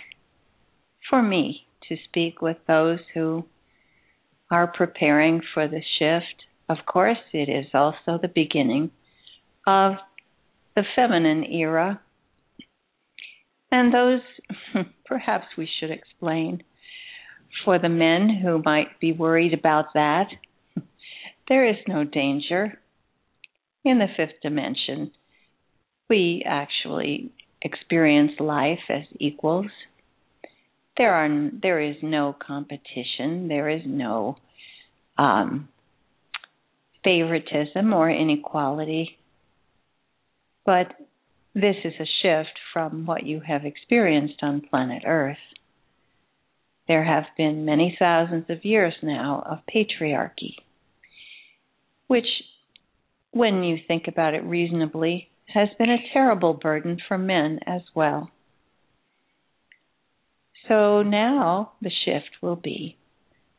for 1.09 1.21
me 1.21 1.67
to 1.87 1.95
speak 2.05 2.41
with 2.41 2.57
those 2.67 2.99
who 3.13 3.45
are 4.51 4.67
preparing 4.67 5.41
for 5.53 5.67
the 5.67 5.81
shift. 5.99 6.45
Of 6.67 6.85
course, 6.85 7.19
it 7.33 7.49
is 7.49 7.67
also 7.73 8.19
the 8.19 8.31
beginning 8.33 8.91
of 9.65 9.93
the 10.75 10.83
feminine 10.95 11.43
era. 11.45 12.01
And 13.71 13.93
those, 13.93 14.21
perhaps 15.05 15.45
we 15.57 15.69
should 15.79 15.91
explain, 15.91 16.63
for 17.63 17.79
the 17.79 17.89
men 17.89 18.29
who 18.29 18.61
might 18.63 18.99
be 18.99 19.11
worried 19.11 19.53
about 19.53 19.93
that, 19.93 20.27
there 21.47 21.67
is 21.69 21.77
no 21.87 22.03
danger. 22.03 22.79
In 23.83 23.99
the 23.99 24.07
fifth 24.17 24.41
dimension, 24.41 25.11
we 26.09 26.43
actually 26.45 27.31
experience 27.61 28.31
life 28.39 28.79
as 28.89 29.03
equals. 29.19 29.67
There 30.97 31.13
are 31.13 31.49
there 31.61 31.79
is 31.79 31.97
no 32.01 32.33
competition. 32.33 33.47
There 33.47 33.69
is 33.69 33.81
no 33.85 34.37
um, 35.17 35.69
favoritism 37.03 37.93
or 37.93 38.09
inequality. 38.09 39.17
But 40.65 40.87
this 41.53 41.75
is 41.85 41.93
a 41.99 42.05
shift 42.21 42.57
from 42.73 43.05
what 43.05 43.25
you 43.25 43.39
have 43.39 43.65
experienced 43.65 44.39
on 44.41 44.61
planet 44.61 45.03
Earth. 45.05 45.37
There 46.87 47.03
have 47.03 47.25
been 47.37 47.65
many 47.65 47.95
thousands 47.97 48.45
of 48.49 48.65
years 48.65 48.93
now 49.01 49.43
of 49.45 49.59
patriarchy, 49.73 50.55
which, 52.07 52.27
when 53.31 53.63
you 53.63 53.77
think 53.87 54.07
about 54.07 54.33
it 54.33 54.43
reasonably, 54.43 55.29
has 55.47 55.69
been 55.77 55.89
a 55.89 56.13
terrible 56.13 56.53
burden 56.53 56.97
for 57.07 57.17
men 57.17 57.59
as 57.65 57.81
well. 57.93 58.31
So 60.67 61.03
now 61.03 61.73
the 61.81 61.91
shift 62.05 62.31
will 62.41 62.55
be 62.55 62.97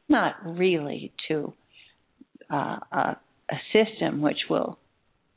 not 0.09 0.35
really 0.45 1.13
to 1.29 1.53
uh, 2.51 2.79
a, 2.93 3.17
a 3.51 3.57
system 3.73 4.21
which 4.21 4.49
will 4.49 4.79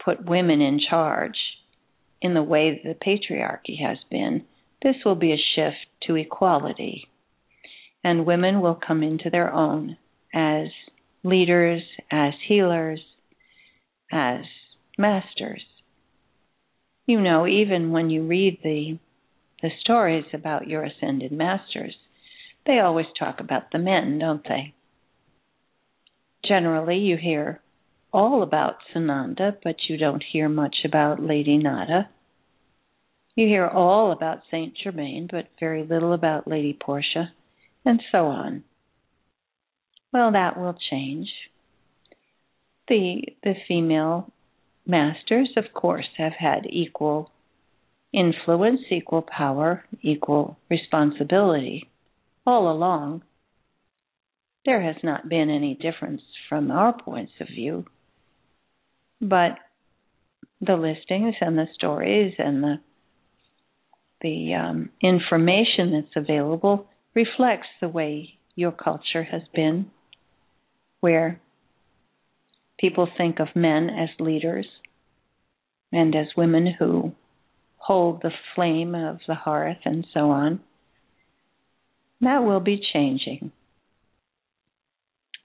put 0.03 0.25
women 0.25 0.61
in 0.61 0.79
charge 0.89 1.37
in 2.21 2.33
the 2.33 2.43
way 2.43 2.81
that 2.83 2.97
the 2.99 3.05
patriarchy 3.05 3.79
has 3.81 3.97
been. 4.09 4.45
This 4.81 4.95
will 5.05 5.15
be 5.15 5.33
a 5.33 5.37
shift 5.55 5.77
to 6.07 6.15
equality, 6.15 7.07
and 8.03 8.25
women 8.25 8.61
will 8.61 8.79
come 8.87 9.03
into 9.03 9.29
their 9.29 9.53
own 9.53 9.97
as 10.33 10.67
leaders, 11.23 11.83
as 12.11 12.33
healers, 12.47 13.01
as 14.11 14.41
masters. 14.97 15.63
You 17.05 17.19
know, 17.21 17.47
even 17.47 17.91
when 17.91 18.09
you 18.09 18.23
read 18.23 18.59
the 18.63 18.99
the 19.61 19.69
stories 19.81 20.25
about 20.33 20.67
your 20.67 20.83
ascended 20.83 21.33
masters, 21.33 21.95
they 22.65 22.79
always 22.79 23.07
talk 23.17 23.41
about 23.41 23.71
the 23.71 23.77
men, 23.77 24.17
don't 24.17 24.43
they? 24.47 24.73
Generally, 26.45 26.99
you 26.99 27.17
hear 27.17 27.59
all 28.13 28.41
about 28.41 28.75
Sananda, 28.93 29.57
but 29.63 29.75
you 29.89 29.97
don't 29.97 30.23
hear 30.23 30.47
much 30.47 30.77
about 30.85 31.21
Lady 31.21 31.57
Nada. 31.57 32.09
You 33.35 33.47
hear 33.47 33.67
all 33.67 34.11
about 34.11 34.39
Saint 34.49 34.75
Germain, 34.75 35.27
but 35.29 35.47
very 35.59 35.83
little 35.83 36.13
about 36.13 36.47
Lady 36.47 36.77
Portia, 36.79 37.33
and 37.85 38.01
so 38.11 38.27
on. 38.27 38.63
Well, 40.11 40.31
that 40.31 40.57
will 40.57 40.77
change. 40.89 41.29
The 42.87 43.21
the 43.43 43.53
female 43.67 44.31
masters, 44.85 45.49
of 45.55 45.65
course, 45.73 46.07
have 46.17 46.33
had 46.33 46.65
equal 46.67 47.31
influence, 48.11 48.81
equal 48.89 49.21
power, 49.21 49.85
equal 50.01 50.57
responsibility 50.69 51.87
all 52.45 52.71
along. 52.71 53.21
There 54.65 54.81
has 54.81 54.95
not 55.03 55.29
been 55.29 55.49
any 55.49 55.75
difference 55.75 56.21
from 56.47 56.71
our 56.71 56.93
points 56.93 57.33
of 57.39 57.47
view. 57.47 57.85
But 59.21 59.57
the 60.61 60.75
listings 60.75 61.35
and 61.39 61.57
the 61.57 61.67
stories 61.75 62.33
and 62.37 62.63
the 62.63 62.75
the 64.21 64.53
um, 64.53 64.89
information 65.01 65.93
that's 65.93 66.15
available 66.15 66.87
reflects 67.13 67.67
the 67.79 67.87
way 67.87 68.37
your 68.53 68.73
culture 68.73 69.23
has 69.23 69.43
been, 69.55 69.89
where 70.99 71.39
People 72.79 73.09
think 73.17 73.39
of 73.39 73.55
men 73.55 73.89
as 73.89 74.09
leaders 74.19 74.65
and 75.91 76.15
as 76.15 76.27
women 76.37 76.65
who 76.79 77.11
hold 77.75 78.21
the 78.21 78.31
flame 78.55 78.95
of 78.95 79.19
the 79.27 79.35
hearth 79.35 79.79
and 79.83 80.07
so 80.13 80.31
on. 80.31 80.61
That 82.21 82.39
will 82.45 82.61
be 82.61 82.81
changing. 82.93 83.51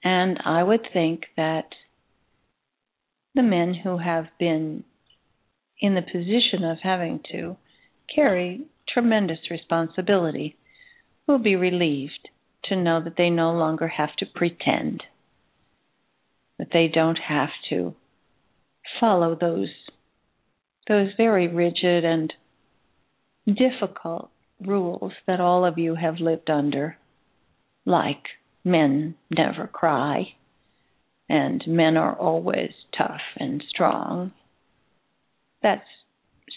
And 0.01 0.39
I 0.45 0.63
would 0.63 0.87
think 0.93 1.23
that 1.35 1.65
the 3.33 3.43
men 3.43 3.73
who 3.73 3.97
have 3.97 4.27
been 4.39 4.85
in 5.81 5.95
the 5.95 6.01
position 6.01 6.63
of 6.63 6.77
having 6.83 7.19
to 7.31 7.57
carry 8.13 8.61
tremendous 8.87 9.39
responsibility 9.51 10.55
will 11.27 11.39
be 11.39 11.57
relieved 11.57 12.29
to 12.65 12.77
know 12.77 13.03
that 13.03 13.17
they 13.17 13.29
no 13.29 13.51
longer 13.51 13.89
have 13.89 14.15
to 14.17 14.25
pretend, 14.25 15.03
that 16.57 16.69
they 16.71 16.87
don't 16.93 17.19
have 17.27 17.49
to 17.69 17.93
follow 18.99 19.35
those 19.39 19.69
those 20.87 21.09
very 21.17 21.47
rigid 21.47 22.05
and 22.05 22.31
difficult 23.47 24.29
rules 24.61 25.13
that 25.25 25.41
all 25.41 25.65
of 25.65 25.79
you 25.79 25.95
have 25.95 26.19
lived 26.19 26.49
under, 26.49 26.95
like 27.85 28.23
men 28.63 29.15
never 29.31 29.65
cry 29.65 30.35
and 31.29 31.63
men 31.67 31.97
are 31.97 32.15
always 32.15 32.71
tough 32.97 33.21
and 33.37 33.63
strong. 33.69 34.31
That's 35.61 35.87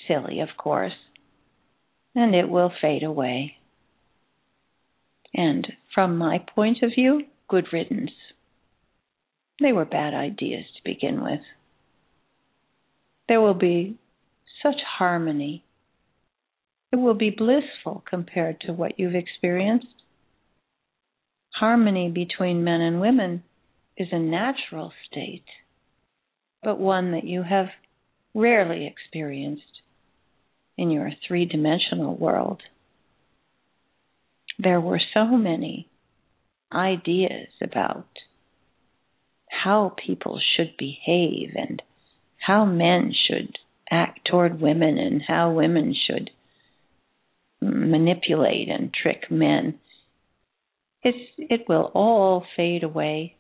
silly, 0.07 0.41
of 0.41 0.49
course, 0.57 0.93
and 2.15 2.35
it 2.35 2.49
will 2.49 2.73
fade 2.81 3.03
away. 3.03 3.57
And 5.35 5.67
from 5.95 6.19
my 6.19 6.45
point 6.55 6.79
of 6.83 6.91
view, 6.95 7.23
good 7.49 7.67
riddance. 7.73 8.11
They 9.61 9.73
were 9.73 9.85
bad 9.85 10.15
ideas 10.15 10.65
to 10.77 10.85
begin 10.85 11.23
with. 11.23 11.41
There 13.29 13.41
will 13.41 13.55
be 13.55 13.99
such 14.63 14.81
harmony. 14.99 15.65
It 16.93 16.97
will 16.97 17.15
be 17.15 17.31
blissful 17.31 18.03
compared 18.09 18.61
to 18.61 18.73
what 18.73 18.99
you've 18.99 19.15
experienced. 19.15 19.87
Harmony 21.55 22.11
between 22.11 22.65
men 22.65 22.81
and 22.81 23.01
women 23.01 23.43
is 23.97 24.09
a 24.13 24.19
natural 24.19 24.93
state, 25.11 25.45
but 26.63 26.79
one 26.79 27.13
that 27.13 27.25
you 27.25 27.43
have 27.43 27.67
rarely 28.35 28.87
experienced 28.87 29.83
in 30.77 30.91
your 30.91 31.11
three 31.27 31.45
dimensional 31.45 32.15
world. 32.15 32.63
There 34.59 34.81
were 34.81 35.01
so 35.13 35.27
many 35.27 35.89
ideas 36.73 37.49
about 37.61 38.07
how 39.65 39.95
people 40.07 40.41
should 40.57 40.77
behave 40.77 41.51
and 41.55 41.83
how 42.39 42.65
men 42.65 43.13
should 43.13 43.57
act 43.91 44.21
toward 44.31 44.61
women 44.61 44.99
and 44.99 45.23
how 45.27 45.53
women 45.53 45.95
should 45.95 46.31
manipulate 47.61 48.69
and 48.69 48.93
trick 48.93 49.31
men. 49.31 49.79
It's, 51.03 51.31
it 51.39 51.69
will 51.69 51.91
all 51.95 52.45
fade 52.57 52.83
away, 52.83 53.37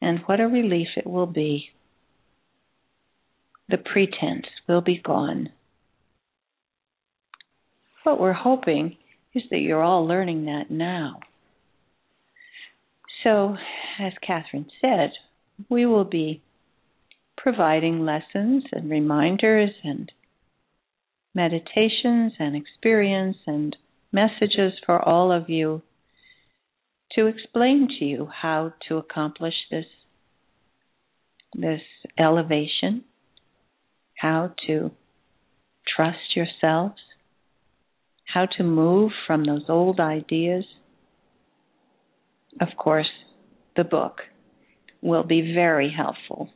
and 0.00 0.20
what 0.26 0.40
a 0.40 0.46
relief 0.46 0.88
it 0.96 1.06
will 1.06 1.26
be. 1.26 1.70
The 3.68 3.78
pretense 3.78 4.46
will 4.68 4.82
be 4.82 5.00
gone. 5.02 5.50
What 8.04 8.20
we're 8.20 8.32
hoping 8.32 8.96
is 9.34 9.42
that 9.50 9.58
you're 9.58 9.82
all 9.82 10.06
learning 10.06 10.44
that 10.44 10.70
now. 10.70 11.20
So, 13.24 13.56
as 13.98 14.12
Kathryn 14.22 14.66
said, 14.82 15.12
we 15.70 15.86
will 15.86 16.04
be 16.04 16.42
providing 17.36 18.04
lessons 18.04 18.64
and 18.70 18.90
reminders 18.90 19.70
and 19.82 20.12
meditations 21.34 22.34
and 22.38 22.54
experience 22.54 23.38
and 23.46 23.74
messages 24.12 24.74
for 24.84 25.02
all 25.02 25.32
of 25.32 25.48
you 25.48 25.82
to 27.12 27.26
explain 27.26 27.88
to 27.98 28.04
you 28.04 28.26
how 28.42 28.74
to 28.88 28.98
accomplish 28.98 29.54
this 29.70 29.86
this 31.56 31.82
elevation, 32.18 33.04
how 34.18 34.52
to 34.66 34.90
trust 35.86 36.34
yourselves, 36.34 37.00
how 38.24 38.44
to 38.44 38.64
move 38.64 39.12
from 39.26 39.44
those 39.44 39.64
old 39.68 40.00
ideas. 40.00 40.64
Of 42.60 42.68
course, 42.76 43.10
the 43.76 43.84
book 43.84 44.22
will 45.00 45.24
be 45.24 45.54
very 45.54 45.90
helpful 45.90 46.50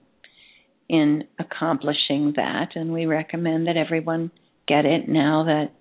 in 0.89 1.25
accomplishing 1.39 2.33
that, 2.37 2.77
and 2.77 2.93
we 2.93 3.07
recommend 3.07 3.67
that 3.67 3.77
everyone 3.77 4.31
get 4.67 4.85
it 4.85 5.09
now 5.09 5.45
that 5.45 5.73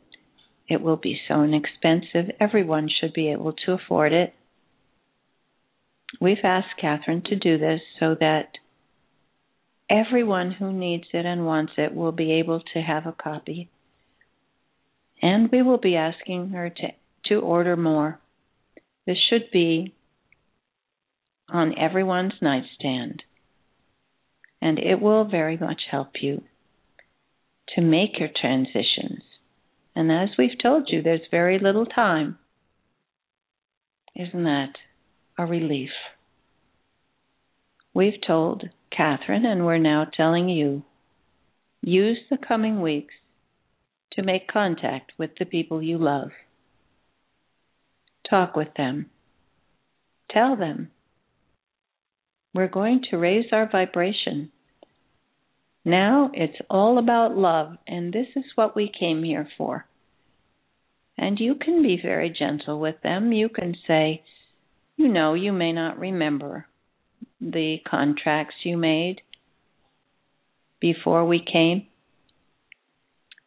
it 0.67 0.81
will 0.81 0.97
be 0.97 1.19
so 1.27 1.43
inexpensive. 1.43 2.35
Everyone 2.39 2.89
should 2.89 3.13
be 3.13 3.31
able 3.31 3.53
to 3.65 3.73
afford 3.73 4.11
it. 4.11 4.33
We've 6.19 6.43
asked 6.43 6.81
Kathryn 6.81 7.23
to 7.25 7.35
do 7.35 7.57
this 7.57 7.81
so 7.99 8.15
that 8.19 8.51
everyone 9.89 10.51
who 10.51 10.73
needs 10.73 11.05
it 11.13 11.25
and 11.25 11.45
wants 11.45 11.73
it 11.77 11.93
will 11.93 12.11
be 12.11 12.33
able 12.33 12.61
to 12.73 12.81
have 12.81 13.05
a 13.05 13.13
copy. 13.13 13.69
And 15.21 15.49
we 15.51 15.61
will 15.61 15.77
be 15.77 15.95
asking 15.95 16.49
her 16.49 16.69
to, 16.69 16.87
to 17.27 17.35
order 17.39 17.75
more. 17.75 18.19
This 19.05 19.17
should 19.29 19.49
be 19.51 19.93
on 21.49 21.77
everyone's 21.77 22.33
nightstand 22.41 23.23
and 24.61 24.79
it 24.79 24.99
will 24.99 25.25
very 25.25 25.57
much 25.57 25.81
help 25.89 26.21
you 26.21 26.43
to 27.75 27.81
make 27.81 28.19
your 28.19 28.29
transitions. 28.39 29.21
And 29.95 30.11
as 30.11 30.29
we've 30.37 30.57
told 30.61 30.89
you, 30.89 31.01
there's 31.01 31.21
very 31.31 31.59
little 31.59 31.85
time. 31.85 32.37
Isn't 34.15 34.43
that 34.43 34.73
a 35.37 35.45
relief? 35.45 35.91
We've 37.93 38.19
told 38.25 38.63
Kathryn, 38.97 39.45
and 39.45 39.65
we're 39.65 39.77
now 39.77 40.05
telling 40.05 40.49
you 40.49 40.83
use 41.81 42.19
the 42.29 42.37
coming 42.37 42.81
weeks 42.81 43.13
to 44.13 44.23
make 44.23 44.47
contact 44.47 45.11
with 45.17 45.31
the 45.37 45.45
people 45.45 45.81
you 45.81 45.97
love. 45.97 46.31
Talk 48.29 48.55
with 48.55 48.69
them. 48.75 49.09
Tell 50.31 50.55
them 50.55 50.89
we're 52.53 52.67
going 52.67 53.01
to 53.09 53.17
raise 53.17 53.45
our 53.51 53.69
vibration. 53.69 54.51
Now 55.85 56.31
it's 56.33 56.57
all 56.69 56.97
about 56.97 57.37
love, 57.37 57.77
and 57.87 58.11
this 58.11 58.27
is 58.35 58.45
what 58.55 58.75
we 58.75 58.91
came 58.99 59.23
here 59.23 59.47
for. 59.57 59.85
And 61.17 61.39
you 61.39 61.55
can 61.55 61.81
be 61.81 61.99
very 62.01 62.29
gentle 62.37 62.79
with 62.79 62.95
them. 63.03 63.31
You 63.31 63.49
can 63.49 63.75
say, 63.87 64.23
you 64.97 65.07
know, 65.07 65.33
you 65.33 65.51
may 65.51 65.71
not 65.71 65.99
remember 65.99 66.67
the 67.39 67.77
contracts 67.87 68.55
you 68.63 68.77
made 68.77 69.21
before 70.79 71.25
we 71.25 71.39
came, 71.39 71.87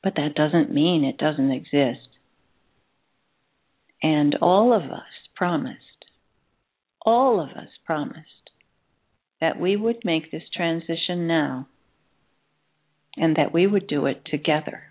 but 0.02 0.14
that 0.16 0.34
doesn't 0.34 0.72
mean 0.72 1.04
it 1.04 1.18
doesn't 1.18 1.50
exist. 1.50 2.08
And 4.02 4.36
all 4.40 4.72
of 4.72 4.84
us 4.84 5.28
promised, 5.36 6.06
all 7.04 7.40
of 7.40 7.50
us 7.50 7.68
promised 7.84 8.39
that 9.40 9.58
we 9.58 9.76
would 9.76 10.04
make 10.04 10.30
this 10.30 10.42
transition 10.54 11.26
now 11.26 11.66
and 13.16 13.36
that 13.36 13.52
we 13.52 13.66
would 13.66 13.86
do 13.86 14.06
it 14.06 14.22
together. 14.26 14.84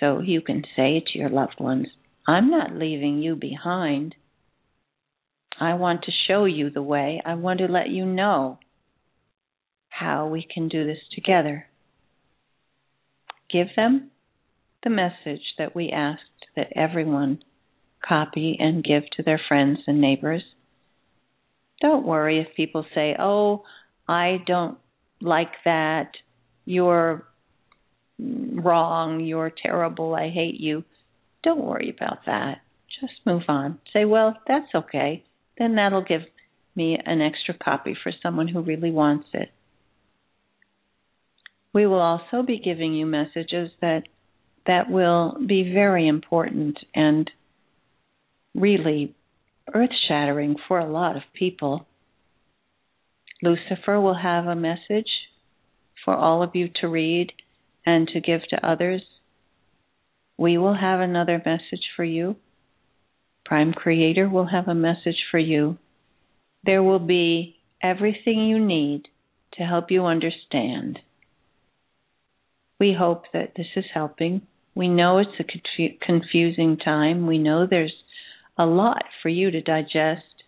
So 0.00 0.20
you 0.20 0.40
can 0.40 0.64
say 0.76 1.02
to 1.06 1.18
your 1.18 1.30
loved 1.30 1.56
ones, 1.58 1.88
I'm 2.26 2.50
not 2.50 2.74
leaving 2.74 3.22
you 3.22 3.36
behind. 3.36 4.14
I 5.60 5.74
want 5.74 6.02
to 6.02 6.12
show 6.28 6.44
you 6.44 6.70
the 6.70 6.82
way. 6.82 7.20
I 7.24 7.34
want 7.34 7.60
to 7.60 7.66
let 7.66 7.88
you 7.88 8.04
know 8.04 8.58
how 9.88 10.28
we 10.28 10.46
can 10.48 10.68
do 10.68 10.86
this 10.86 10.98
together. 11.14 11.66
Give 13.50 13.68
them 13.74 14.10
the 14.84 14.90
message 14.90 15.42
that 15.56 15.74
we 15.74 15.90
asked 15.90 16.22
that 16.54 16.72
everyone 16.76 17.42
copy 18.06 18.56
and 18.60 18.84
give 18.84 19.02
to 19.16 19.22
their 19.22 19.40
friends 19.48 19.80
and 19.86 20.00
neighbors 20.00 20.42
don't 21.80 22.06
worry 22.06 22.40
if 22.40 22.54
people 22.56 22.84
say, 22.94 23.16
"Oh, 23.18 23.64
I 24.06 24.42
don't 24.46 24.78
like 25.20 25.52
that. 25.64 26.16
You're 26.64 27.24
wrong. 28.18 29.20
You're 29.20 29.50
terrible. 29.50 30.14
I 30.14 30.28
hate 30.30 30.60
you." 30.60 30.84
Don't 31.42 31.64
worry 31.64 31.90
about 31.90 32.24
that. 32.26 32.60
Just 33.00 33.14
move 33.24 33.44
on. 33.48 33.78
Say, 33.92 34.04
"Well, 34.04 34.36
that's 34.46 34.74
okay. 34.74 35.22
Then 35.56 35.76
that'll 35.76 36.02
give 36.02 36.24
me 36.74 36.98
an 36.98 37.20
extra 37.20 37.54
copy 37.54 37.94
for 37.94 38.12
someone 38.22 38.48
who 38.48 38.60
really 38.60 38.90
wants 38.90 39.28
it." 39.32 39.50
We 41.72 41.86
will 41.86 42.00
also 42.00 42.42
be 42.42 42.58
giving 42.58 42.94
you 42.94 43.06
messages 43.06 43.70
that 43.80 44.08
that 44.66 44.90
will 44.90 45.38
be 45.46 45.72
very 45.72 46.06
important 46.08 46.78
and 46.94 47.30
really 48.54 49.14
earth 49.74 49.94
shattering 50.08 50.56
for 50.66 50.78
a 50.78 50.90
lot 50.90 51.16
of 51.16 51.22
people. 51.34 51.86
Lucifer 53.42 54.00
will 54.00 54.18
have 54.18 54.46
a 54.46 54.56
message 54.56 55.10
for 56.04 56.14
all 56.14 56.42
of 56.42 56.54
you 56.54 56.68
to 56.80 56.88
read 56.88 57.32
and 57.86 58.08
to 58.08 58.20
give 58.20 58.40
to 58.50 58.66
others. 58.66 59.02
We 60.36 60.58
will 60.58 60.74
have 60.74 61.00
another 61.00 61.42
message 61.44 61.86
for 61.96 62.04
you. 62.04 62.36
Prime 63.44 63.72
Creator 63.72 64.28
will 64.28 64.46
have 64.46 64.68
a 64.68 64.74
message 64.74 65.24
for 65.30 65.38
you. 65.38 65.78
There 66.64 66.82
will 66.82 66.98
be 66.98 67.56
everything 67.82 68.44
you 68.44 68.58
need 68.58 69.08
to 69.54 69.62
help 69.64 69.90
you 69.90 70.04
understand. 70.04 70.98
We 72.78 72.94
hope 72.98 73.24
that 73.32 73.54
this 73.56 73.66
is 73.74 73.86
helping. 73.92 74.42
We 74.74 74.88
know 74.88 75.18
it's 75.18 75.40
a 75.40 75.96
confusing 76.04 76.76
time. 76.76 77.26
We 77.26 77.38
know 77.38 77.66
there's 77.66 77.94
a 78.58 78.66
lot 78.66 79.04
for 79.22 79.28
you 79.28 79.50
to 79.52 79.60
digest, 79.62 80.44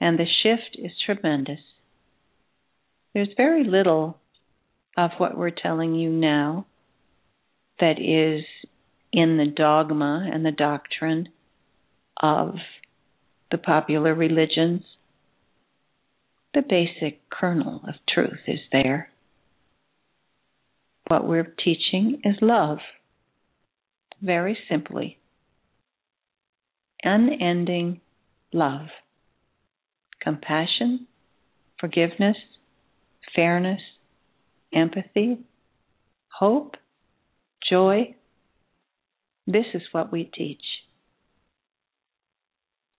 and 0.00 0.18
the 0.18 0.26
shift 0.26 0.76
is 0.78 0.92
tremendous. 1.04 1.60
There's 3.14 3.30
very 3.36 3.64
little 3.64 4.18
of 4.96 5.12
what 5.18 5.36
we're 5.36 5.50
telling 5.50 5.94
you 5.94 6.10
now 6.10 6.66
that 7.80 7.98
is 7.98 8.44
in 9.12 9.38
the 9.38 9.46
dogma 9.46 10.28
and 10.32 10.44
the 10.44 10.52
doctrine 10.52 11.28
of 12.20 12.56
the 13.50 13.58
popular 13.58 14.14
religions. 14.14 14.82
The 16.54 16.62
basic 16.62 17.28
kernel 17.30 17.80
of 17.88 17.94
truth 18.08 18.40
is 18.46 18.60
there. 18.70 19.08
What 21.08 21.26
we're 21.26 21.54
teaching 21.64 22.20
is 22.24 22.36
love, 22.42 22.78
very 24.20 24.58
simply. 24.68 25.18
Unending 27.04 28.00
love, 28.52 28.86
compassion, 30.20 31.06
forgiveness, 31.80 32.36
fairness, 33.34 33.80
empathy, 34.72 35.38
hope, 36.28 36.76
joy. 37.68 38.14
This 39.46 39.66
is 39.74 39.82
what 39.90 40.12
we 40.12 40.24
teach. 40.24 40.62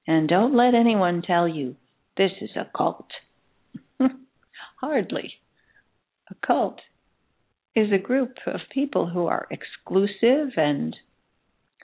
And 0.05 0.27
don't 0.27 0.55
let 0.55 0.75
anyone 0.75 1.21
tell 1.21 1.47
you 1.47 1.75
this 2.17 2.31
is 2.41 2.49
a 2.55 2.69
cult. 2.75 3.07
Hardly. 4.81 5.33
A 6.29 6.35
cult 6.45 6.79
is 7.75 7.91
a 7.91 7.97
group 7.97 8.35
of 8.45 8.59
people 8.71 9.09
who 9.09 9.27
are 9.27 9.47
exclusive 9.49 10.53
and 10.57 10.95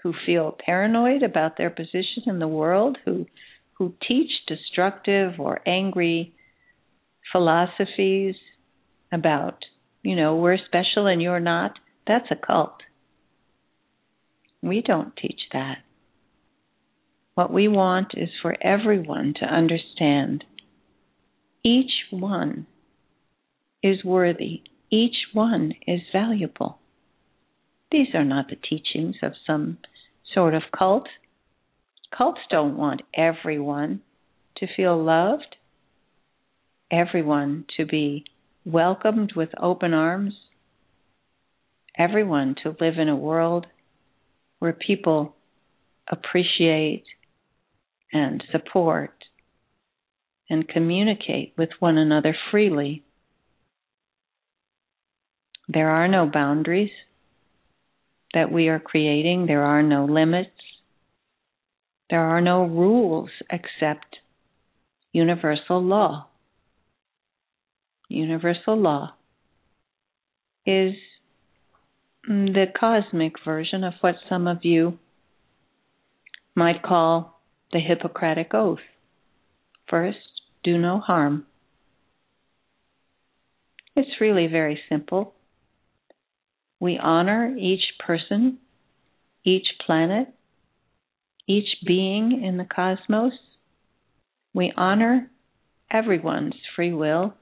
who 0.03 0.13
feel 0.25 0.57
paranoid 0.65 1.23
about 1.23 1.57
their 1.57 1.69
position 1.69 2.23
in 2.27 2.39
the 2.39 2.47
world, 2.47 2.97
who 3.05 3.25
who 3.73 3.93
teach 4.05 4.29
destructive 4.47 5.39
or 5.39 5.61
angry 5.65 6.33
philosophies 7.31 8.35
about, 9.11 9.63
you 10.03 10.17
know, 10.17 10.35
we're 10.35 10.57
special 10.65 11.07
and 11.07 11.21
you're 11.21 11.39
not. 11.39 11.79
That's 12.05 12.29
a 12.29 12.35
cult. 12.35 12.81
We 14.61 14.81
don't 14.81 15.15
teach 15.15 15.39
that. 15.53 15.77
What 17.35 17.53
we 17.53 17.69
want 17.69 18.11
is 18.17 18.29
for 18.41 18.53
everyone 18.61 19.33
to 19.39 19.45
understand 19.45 20.43
each 21.63 21.91
one 22.11 22.67
is 23.81 24.03
worthy, 24.03 24.63
each 24.91 25.15
one 25.31 25.73
is 25.87 26.01
valuable. 26.11 26.78
These 27.91 28.13
are 28.13 28.25
not 28.25 28.49
the 28.49 28.55
teachings 28.55 29.15
of 29.23 29.33
some 29.47 29.79
sort 30.33 30.53
of 30.53 30.63
cult. 30.77 31.07
Cults 32.15 32.41
don't 32.49 32.77
want 32.77 33.01
everyone 33.15 34.01
to 34.57 34.67
feel 34.75 35.01
loved, 35.01 35.55
everyone 36.91 37.65
to 37.77 37.85
be 37.85 38.25
welcomed 38.65 39.33
with 39.35 39.49
open 39.59 39.93
arms, 39.93 40.33
everyone 41.97 42.55
to 42.63 42.75
live 42.79 42.97
in 42.99 43.09
a 43.09 43.15
world 43.15 43.65
where 44.59 44.73
people 44.73 45.35
appreciate 46.11 47.05
and 48.11 48.43
support 48.51 49.13
and 50.49 50.67
communicate 50.67 51.53
with 51.57 51.69
one 51.79 51.97
another 51.97 52.35
freely. 52.51 53.03
There 55.67 55.89
are 55.89 56.07
no 56.07 56.29
boundaries 56.31 56.91
that 58.33 58.51
we 58.51 58.67
are 58.67 58.79
creating, 58.79 59.45
there 59.47 59.63
are 59.63 59.81
no 59.81 60.05
limits, 60.05 60.51
there 62.09 62.21
are 62.21 62.41
no 62.41 62.63
rules 62.63 63.29
except 63.49 64.17
universal 65.11 65.81
law. 65.81 66.27
Universal 68.07 68.77
law 68.77 69.13
is 70.65 70.93
the 72.27 72.65
cosmic 72.79 73.33
version 73.43 73.83
of 73.83 73.93
what 74.01 74.15
some 74.27 74.47
of 74.47 74.59
you 74.63 74.97
might 76.55 76.83
call 76.83 77.39
the 77.71 77.79
Hippocratic 77.79 78.53
Oath. 78.53 78.79
First, 79.89 80.17
do 80.63 80.77
no 80.77 80.99
harm. 80.99 81.45
It's 83.95 84.21
really 84.21 84.47
very 84.47 84.79
simple. 84.89 85.33
We 86.79 86.97
honor 86.97 87.55
each 87.57 87.83
person, 88.05 88.59
each 89.43 89.67
planet, 89.85 90.27
each 91.47 91.77
being 91.85 92.43
in 92.43 92.57
the 92.57 92.65
cosmos. 92.65 93.33
We 94.53 94.71
honor 94.77 95.29
everyone's 95.91 96.55
free 96.75 96.93
will. 96.93 97.33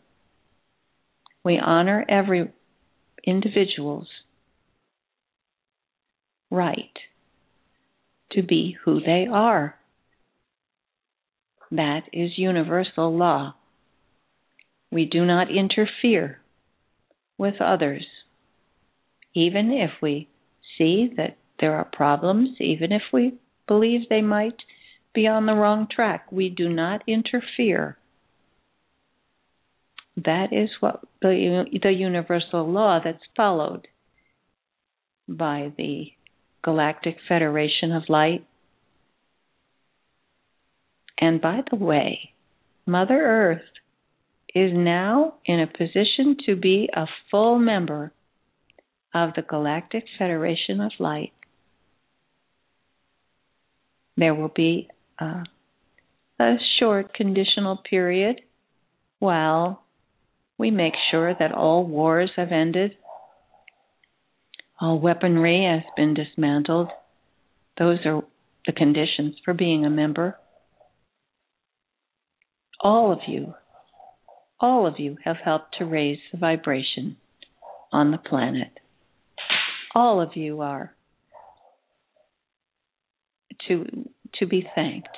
We 1.44 1.60
honor 1.60 2.04
every 2.10 2.52
individual's 3.26 4.08
right 6.50 6.98
to 8.32 8.42
be 8.42 8.78
who 8.84 9.00
they 9.02 9.28
are. 9.32 9.76
That 11.72 12.04
is 12.14 12.38
universal 12.38 13.16
law. 13.16 13.56
We 14.92 15.06
do 15.06 15.26
not 15.26 15.52
interfere 15.52 16.40
with 17.38 17.56
others, 17.62 18.06
even 19.38 19.72
if 19.72 19.92
we 20.02 20.28
see 20.78 21.12
that 21.18 21.38
there 21.60 21.76
are 21.76 21.86
problems, 21.86 22.50
even 22.60 22.92
if 22.92 23.02
we 23.12 23.34
believe 23.68 24.10
they 24.10 24.22
might 24.22 24.58
be 25.14 25.28
on 25.28 25.46
the 25.46 25.54
wrong 25.54 25.88
track. 25.90 26.32
We 26.32 26.50
do 26.50 26.70
not 26.70 27.04
interfere. 27.08 27.98
That 30.16 30.52
is 30.52 30.70
what 30.80 31.02
the, 31.22 31.66
the 31.82 31.92
universal 31.92 32.72
law 32.72 33.00
that's 33.04 33.24
followed 33.36 33.88
by 35.28 35.72
the 35.78 36.08
Galactic 36.64 37.18
Federation 37.28 37.92
of 37.92 38.04
Light 38.10 38.46
and 41.20 41.42
by 41.42 41.62
the 41.70 41.76
way, 41.78 42.34
Mother 42.86 43.20
Earth 43.20 43.62
is 44.54 44.72
now 44.74 45.36
in 45.46 45.60
a 45.60 45.68
position 45.68 46.38
to 46.46 46.56
be 46.56 46.90
a 46.94 47.06
full 47.30 47.60
member 47.60 48.14
of 49.24 49.34
the 49.36 49.42
Galactic 49.42 50.06
Federation 50.18 50.82
of 50.82 50.92
Light. 51.00 51.34
There 54.16 54.34
will 54.34 54.52
be 54.54 54.90
a, 55.20 55.44
a 56.40 56.56
short 56.80 57.14
conditional 57.14 57.78
period 57.78 58.42
while 59.20 59.84
we 60.58 60.72
make 60.72 60.94
sure 61.12 61.36
that 61.38 61.52
all 61.52 61.86
wars 61.86 62.32
have 62.36 62.52
ended, 62.52 62.98
all 64.80 65.00
weaponry 65.00 65.64
has 65.66 65.84
been 65.96 66.14
dismantled. 66.14 66.90
Those 67.78 68.00
are 68.06 68.24
the 68.66 68.74
conditions 68.74 69.36
for 69.46 69.54
being 69.54 69.86
a 69.86 69.90
member 69.90 70.38
all 72.80 73.12
of 73.12 73.20
you, 73.28 73.54
all 74.60 74.86
of 74.86 75.00
you 75.00 75.18
have 75.24 75.38
helped 75.38 75.76
to 75.80 75.86
raise 75.86 76.20
the 76.32 76.38
vibration 76.38 77.18
on 77.92 78.12
the 78.12 78.18
planet. 78.18 78.80
All 79.96 80.22
of 80.22 80.36
you 80.36 80.62
are 80.62 80.94
to 83.68 83.86
to 84.36 84.46
be 84.46 84.68
thanked 84.76 85.18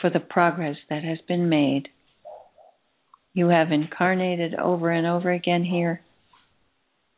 for 0.00 0.10
the 0.10 0.20
progress 0.20 0.76
that 0.90 1.04
has 1.04 1.18
been 1.26 1.48
made. 1.48 1.88
You 3.32 3.48
have 3.48 3.72
incarnated 3.72 4.54
over 4.54 4.90
and 4.90 5.06
over 5.06 5.30
again 5.30 5.64
here. 5.64 6.00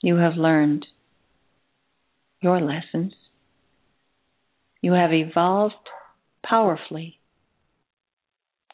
You 0.01 0.17
have 0.17 0.35
learned 0.35 0.87
your 2.41 2.61
lessons. 2.61 3.15
You 4.81 4.93
have 4.93 5.13
evolved 5.13 5.75
powerfully 6.45 7.19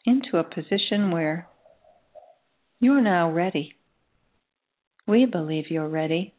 into 0.05 0.37
a 0.37 0.43
position 0.43 1.11
where 1.11 1.47
you're 2.79 3.01
now 3.01 3.31
ready. 3.31 3.73
We 5.07 5.25
believe 5.25 5.65
you're 5.69 5.89
ready. 5.89 6.34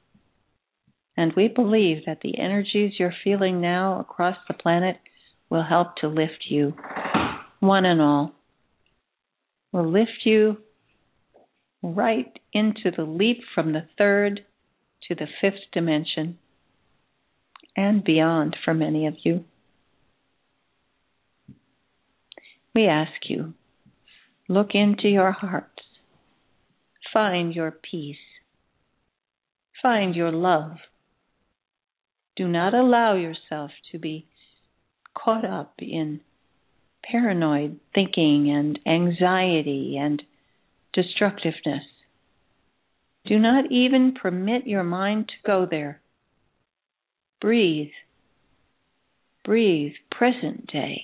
And 1.16 1.32
we 1.34 1.48
believe 1.48 2.04
that 2.06 2.20
the 2.22 2.38
energies 2.38 2.94
you're 2.98 3.14
feeling 3.24 3.60
now 3.60 4.00
across 4.00 4.36
the 4.48 4.54
planet 4.54 4.98
will 5.48 5.64
help 5.64 5.96
to 5.96 6.08
lift 6.08 6.44
you, 6.48 6.74
one 7.60 7.84
and 7.84 8.00
all. 8.00 8.32
will 9.72 9.90
lift 9.90 10.24
you 10.24 10.58
right 11.82 12.38
into 12.52 12.90
the 12.96 13.04
leap 13.04 13.38
from 13.54 13.72
the 13.72 13.86
third 13.96 14.44
to 15.08 15.14
the 15.14 15.26
fifth 15.40 15.70
dimension 15.72 16.38
and 17.76 18.02
beyond 18.02 18.56
for 18.64 18.74
many 18.74 19.06
of 19.06 19.14
you. 19.22 19.44
We 22.74 22.86
ask 22.86 23.12
you, 23.28 23.54
look 24.48 24.70
into 24.74 25.08
your 25.08 25.32
hearts, 25.32 25.82
find 27.12 27.54
your 27.54 27.70
peace, 27.70 28.16
find 29.82 30.14
your 30.14 30.32
love. 30.32 30.76
Do 32.36 32.46
not 32.46 32.74
allow 32.74 33.14
yourself 33.14 33.70
to 33.92 33.98
be 33.98 34.26
caught 35.16 35.44
up 35.44 35.74
in 35.78 36.20
paranoid 37.02 37.80
thinking 37.94 38.50
and 38.50 38.78
anxiety 38.86 39.96
and 39.98 40.22
destructiveness. 40.92 41.82
Do 43.24 43.38
not 43.38 43.72
even 43.72 44.14
permit 44.20 44.66
your 44.66 44.84
mind 44.84 45.28
to 45.28 45.34
go 45.46 45.66
there. 45.68 46.00
Breathe. 47.40 47.90
Breathe 49.44 49.92
present 50.10 50.66
day. 50.70 51.02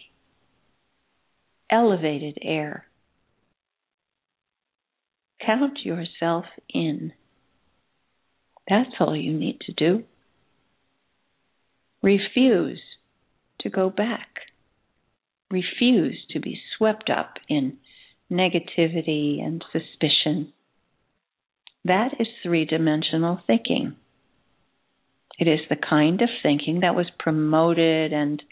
Elevated 1.70 2.38
air. 2.42 2.86
Count 5.44 5.78
yourself 5.84 6.44
in. 6.68 7.12
That's 8.68 8.90
all 9.00 9.16
you 9.16 9.32
need 9.32 9.60
to 9.62 9.72
do. 9.72 10.04
Refuse 12.02 12.80
to 13.60 13.70
go 13.70 13.90
back. 13.90 14.28
Refuse 15.50 16.18
to 16.30 16.40
be 16.40 16.60
swept 16.76 17.10
up 17.10 17.34
in 17.48 17.78
negativity 18.30 19.40
and 19.44 19.64
suspicion. 19.70 20.52
That 21.84 22.12
is 22.18 22.26
three 22.42 22.64
dimensional 22.64 23.40
thinking. 23.46 23.96
It 25.38 25.48
is 25.48 25.60
the 25.68 25.76
kind 25.76 26.20
of 26.22 26.28
thinking 26.42 26.80
that 26.80 26.94
was 26.94 27.10
promoted 27.18 28.12
and 28.12 28.42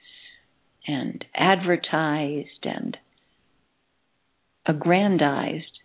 and 0.87 1.25
advertised 1.35 2.65
and 2.65 2.97
aggrandized 4.67 5.79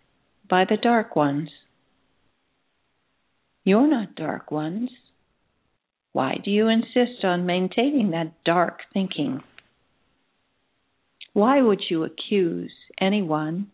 by 0.48 0.64
the 0.64 0.76
dark 0.76 1.14
ones. 1.14 1.50
You're 3.62 3.88
not 3.88 4.14
dark 4.14 4.50
ones. 4.50 4.90
Why 6.16 6.40
do 6.42 6.50
you 6.50 6.68
insist 6.68 7.24
on 7.24 7.44
maintaining 7.44 8.12
that 8.12 8.42
dark 8.42 8.78
thinking? 8.94 9.42
Why 11.34 11.60
would 11.60 11.82
you 11.90 12.04
accuse 12.04 12.72
anyone 12.98 13.66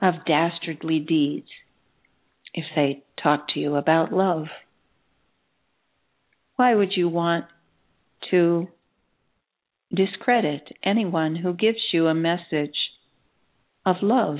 of 0.00 0.24
dastardly 0.24 1.00
deeds 1.00 1.48
if 2.54 2.64
they 2.76 3.02
talk 3.20 3.48
to 3.54 3.58
you 3.58 3.74
about 3.74 4.12
love? 4.12 4.44
Why 6.54 6.76
would 6.76 6.92
you 6.96 7.08
want 7.08 7.46
to 8.30 8.68
discredit 9.92 10.76
anyone 10.84 11.34
who 11.34 11.54
gives 11.54 11.92
you 11.92 12.06
a 12.06 12.14
message 12.14 12.76
of 13.84 13.96
love? 14.00 14.36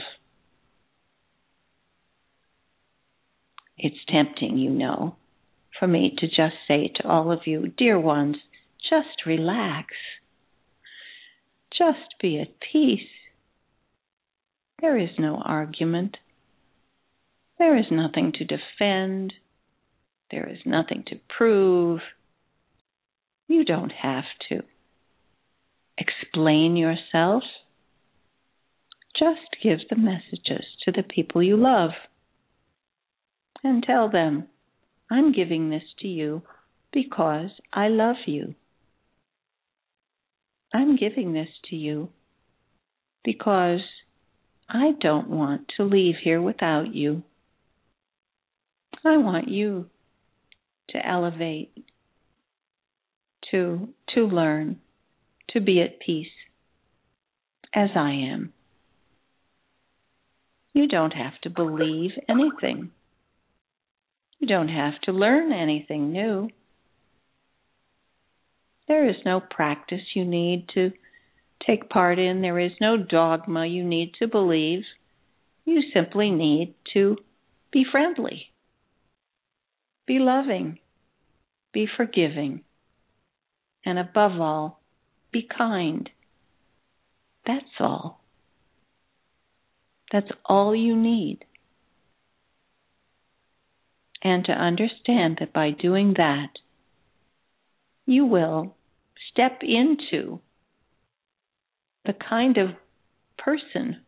It's 3.76 4.04
tempting, 4.08 4.56
you 4.56 4.70
know, 4.70 5.16
for 5.78 5.86
me 5.86 6.14
to 6.18 6.26
just 6.26 6.56
say 6.68 6.92
to 6.96 7.08
all 7.08 7.32
of 7.32 7.46
you, 7.46 7.68
dear 7.68 7.98
ones, 7.98 8.36
just 8.88 9.26
relax. 9.26 9.88
Just 11.76 12.14
be 12.20 12.40
at 12.40 12.60
peace. 12.72 13.08
There 14.80 14.98
is 14.98 15.10
no 15.18 15.42
argument. 15.44 16.16
There 17.58 17.76
is 17.76 17.86
nothing 17.90 18.32
to 18.32 18.44
defend. 18.44 19.32
There 20.30 20.48
is 20.48 20.58
nothing 20.64 21.04
to 21.08 21.20
prove. 21.36 22.00
You 23.48 23.64
don't 23.64 23.92
have 23.92 24.24
to 24.48 24.62
explain 25.98 26.76
yourself. 26.76 27.42
Just 29.18 29.62
give 29.62 29.78
the 29.88 29.96
messages 29.96 30.64
to 30.84 30.92
the 30.92 31.04
people 31.04 31.42
you 31.42 31.56
love 31.56 31.90
and 33.62 33.82
tell 33.82 34.10
them, 34.10 34.48
I'm 35.14 35.30
giving 35.30 35.70
this 35.70 35.84
to 36.00 36.08
you 36.08 36.42
because 36.92 37.50
I 37.72 37.86
love 37.86 38.16
you. 38.26 38.56
I'm 40.74 40.96
giving 40.96 41.32
this 41.32 41.46
to 41.70 41.76
you 41.76 42.08
because 43.22 43.78
I 44.68 44.90
don't 45.00 45.30
want 45.30 45.70
to 45.76 45.84
leave 45.84 46.16
here 46.20 46.42
without 46.42 46.92
you. 46.92 47.22
I 49.04 49.18
want 49.18 49.46
you 49.46 49.86
to 50.88 51.06
elevate, 51.06 51.70
to 53.52 53.90
to 54.16 54.20
learn, 54.22 54.80
to 55.50 55.60
be 55.60 55.80
at 55.80 56.00
peace 56.00 56.26
as 57.72 57.90
I 57.94 58.10
am. 58.32 58.52
You 60.72 60.88
don't 60.88 61.12
have 61.12 61.40
to 61.44 61.50
believe 61.50 62.10
anything. 62.28 62.90
You 64.44 64.48
don't 64.48 64.68
have 64.68 65.00
to 65.04 65.12
learn 65.12 65.54
anything 65.54 66.12
new. 66.12 66.50
There 68.86 69.08
is 69.08 69.16
no 69.24 69.40
practice 69.40 70.02
you 70.14 70.26
need 70.26 70.68
to 70.74 70.92
take 71.66 71.88
part 71.88 72.18
in. 72.18 72.42
There 72.42 72.58
is 72.58 72.72
no 72.78 72.98
dogma 72.98 73.64
you 73.64 73.82
need 73.82 74.12
to 74.18 74.28
believe. 74.28 74.82
You 75.64 75.80
simply 75.94 76.30
need 76.30 76.74
to 76.92 77.16
be 77.72 77.86
friendly, 77.90 78.52
be 80.06 80.18
loving, 80.18 80.78
be 81.72 81.88
forgiving, 81.96 82.64
and 83.86 83.98
above 83.98 84.38
all, 84.38 84.82
be 85.32 85.48
kind. 85.56 86.10
That's 87.46 87.80
all. 87.80 88.22
That's 90.12 90.32
all 90.44 90.76
you 90.76 90.94
need. 90.94 91.46
And 94.24 94.46
to 94.46 94.52
understand 94.52 95.36
that 95.40 95.52
by 95.52 95.70
doing 95.70 96.14
that, 96.16 96.48
you 98.06 98.24
will 98.24 98.74
step 99.30 99.60
into 99.62 100.40
the 102.06 102.14
kind 102.14 102.56
of 102.56 102.70
person 103.38 104.00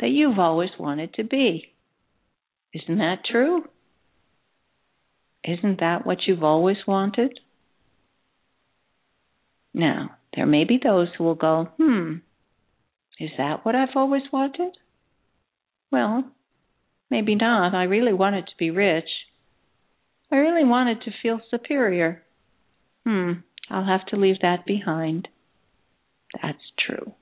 that 0.00 0.08
you've 0.08 0.38
always 0.38 0.70
wanted 0.78 1.14
to 1.14 1.24
be. 1.24 1.72
Isn't 2.72 2.98
that 2.98 3.24
true? 3.30 3.64
Isn't 5.44 5.80
that 5.80 6.06
what 6.06 6.18
you've 6.26 6.44
always 6.44 6.76
wanted? 6.86 7.38
Now, 9.74 10.10
there 10.34 10.46
may 10.46 10.64
be 10.64 10.78
those 10.82 11.08
who 11.16 11.24
will 11.24 11.34
go, 11.34 11.68
hmm, 11.78 12.16
is 13.18 13.30
that 13.38 13.64
what 13.64 13.74
I've 13.74 13.96
always 13.96 14.22
wanted? 14.32 14.76
Well, 15.90 16.24
maybe 17.10 17.34
not. 17.34 17.74
I 17.74 17.84
really 17.84 18.12
wanted 18.12 18.46
to 18.46 18.56
be 18.58 18.70
rich. 18.70 19.08
I 20.30 20.36
really 20.36 20.64
wanted 20.64 21.02
to 21.02 21.10
feel 21.22 21.40
superior. 21.50 22.22
Hmm, 23.06 23.32
I'll 23.70 23.86
have 23.86 24.06
to 24.06 24.16
leave 24.16 24.40
that 24.42 24.66
behind. 24.66 25.28
That's 26.42 26.58
true. 26.86 27.14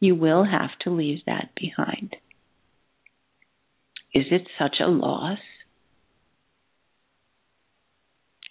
You 0.00 0.14
will 0.14 0.44
have 0.44 0.70
to 0.82 0.90
leave 0.90 1.24
that 1.26 1.50
behind. 1.56 2.14
Is 4.14 4.26
it 4.30 4.46
such 4.58 4.76
a 4.80 4.86
loss? 4.88 5.38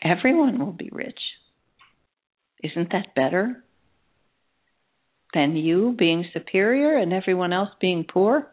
Everyone 0.03 0.59
will 0.59 0.73
be 0.73 0.89
rich. 0.91 1.19
Isn't 2.63 2.91
that 2.91 3.15
better 3.15 3.63
than 5.33 5.55
you 5.55 5.95
being 5.97 6.25
superior 6.33 6.97
and 6.97 7.13
everyone 7.13 7.53
else 7.53 7.69
being 7.79 8.03
poor? 8.03 8.51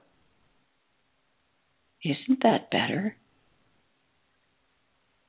Isn't 2.02 2.42
that 2.42 2.70
better? 2.70 3.16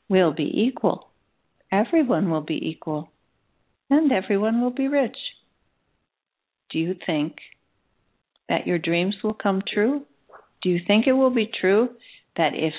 We'll 0.09 0.33
be 0.33 0.51
equal. 0.53 1.09
Everyone 1.71 2.29
will 2.29 2.41
be 2.41 2.59
equal. 2.69 3.11
And 3.89 4.11
everyone 4.11 4.61
will 4.61 4.71
be 4.71 4.87
rich. 4.87 5.17
Do 6.71 6.79
you 6.79 6.95
think 7.05 7.37
that 8.49 8.67
your 8.67 8.79
dreams 8.79 9.15
will 9.23 9.33
come 9.33 9.61
true? 9.71 10.03
Do 10.61 10.69
you 10.69 10.79
think 10.85 11.05
it 11.07 11.13
will 11.13 11.29
be 11.29 11.49
true 11.59 11.89
that 12.37 12.53
if 12.53 12.73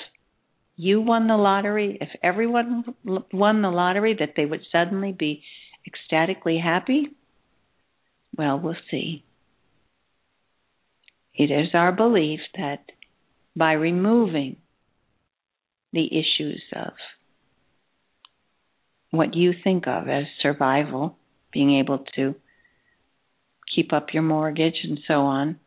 you 0.75 1.01
won 1.01 1.27
the 1.27 1.37
lottery, 1.37 1.97
if 1.99 2.09
everyone 2.21 2.83
won 3.31 3.61
the 3.61 3.69
lottery, 3.69 4.15
that 4.19 4.33
they 4.35 4.45
would 4.45 4.61
suddenly 4.71 5.11
be 5.11 5.43
ecstatically 5.87 6.59
happy? 6.63 7.07
Well, 8.37 8.59
we'll 8.59 8.75
see. 8.91 9.23
It 11.33 11.51
is 11.51 11.69
our 11.73 11.91
belief 11.91 12.39
that 12.57 12.83
by 13.55 13.73
removing 13.73 14.57
the 15.93 16.05
issues 16.05 16.61
of 16.75 16.93
what 19.11 19.35
you 19.35 19.53
think 19.63 19.87
of 19.87 20.07
as 20.07 20.25
survival, 20.41 21.17
being 21.51 21.79
able 21.79 22.05
to 22.15 22.35
keep 23.73 23.93
up 23.93 24.13
your 24.13 24.23
mortgage 24.23 24.79
and 24.83 24.99
so 25.07 25.21
on, 25.21 25.59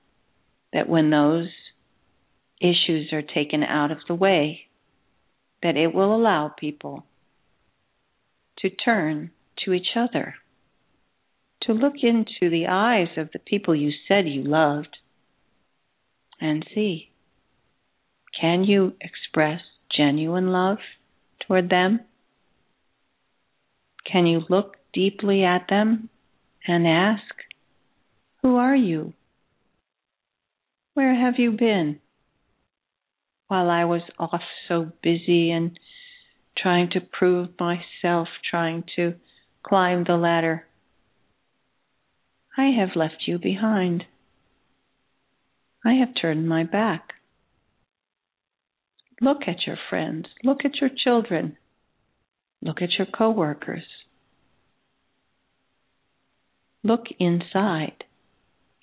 that 0.72 0.88
when 0.88 1.10
those 1.10 1.48
issues 2.60 3.12
are 3.12 3.22
taken 3.22 3.62
out 3.62 3.90
of 3.90 3.98
the 4.08 4.14
way, 4.14 4.62
that 5.62 5.76
it 5.76 5.94
will 5.94 6.14
allow 6.14 6.48
people 6.48 7.04
to 8.58 8.70
turn 8.70 9.30
to 9.64 9.72
each 9.72 9.96
other, 9.96 10.34
to 11.62 11.72
look 11.72 11.94
into 12.02 12.50
the 12.50 12.66
eyes 12.68 13.08
of 13.16 13.30
the 13.32 13.38
people 13.38 13.74
you 13.74 13.90
said 14.08 14.26
you 14.26 14.42
loved 14.42 14.96
and 16.40 16.66
see 16.74 17.10
can 18.38 18.64
you 18.64 18.94
express 19.00 19.60
genuine 19.94 20.48
love 20.48 20.78
toward 21.46 21.68
them? 21.68 22.00
Can 24.04 24.26
you 24.26 24.42
look 24.48 24.76
deeply 24.92 25.44
at 25.44 25.66
them 25.68 26.08
and 26.66 26.86
ask, 26.86 27.22
Who 28.42 28.56
are 28.56 28.76
you? 28.76 29.12
Where 30.94 31.14
have 31.14 31.34
you 31.38 31.52
been? 31.52 32.00
While 33.48 33.70
I 33.70 33.84
was 33.84 34.02
off 34.18 34.42
so 34.68 34.92
busy 35.02 35.50
and 35.50 35.78
trying 36.56 36.90
to 36.90 37.00
prove 37.00 37.48
myself, 37.58 38.28
trying 38.48 38.84
to 38.96 39.14
climb 39.62 40.04
the 40.04 40.16
ladder, 40.16 40.66
I 42.56 42.70
have 42.78 42.96
left 42.96 43.24
you 43.26 43.38
behind. 43.38 44.04
I 45.84 45.94
have 45.94 46.10
turned 46.20 46.48
my 46.48 46.64
back. 46.64 47.14
Look 49.20 49.42
at 49.46 49.66
your 49.66 49.78
friends. 49.88 50.26
Look 50.44 50.64
at 50.64 50.80
your 50.80 50.90
children. 51.04 51.56
Look 52.62 52.82
at 52.82 52.98
your 52.98 53.06
coworkers. 53.06 53.84
Look 56.82 57.06
inside 57.18 58.04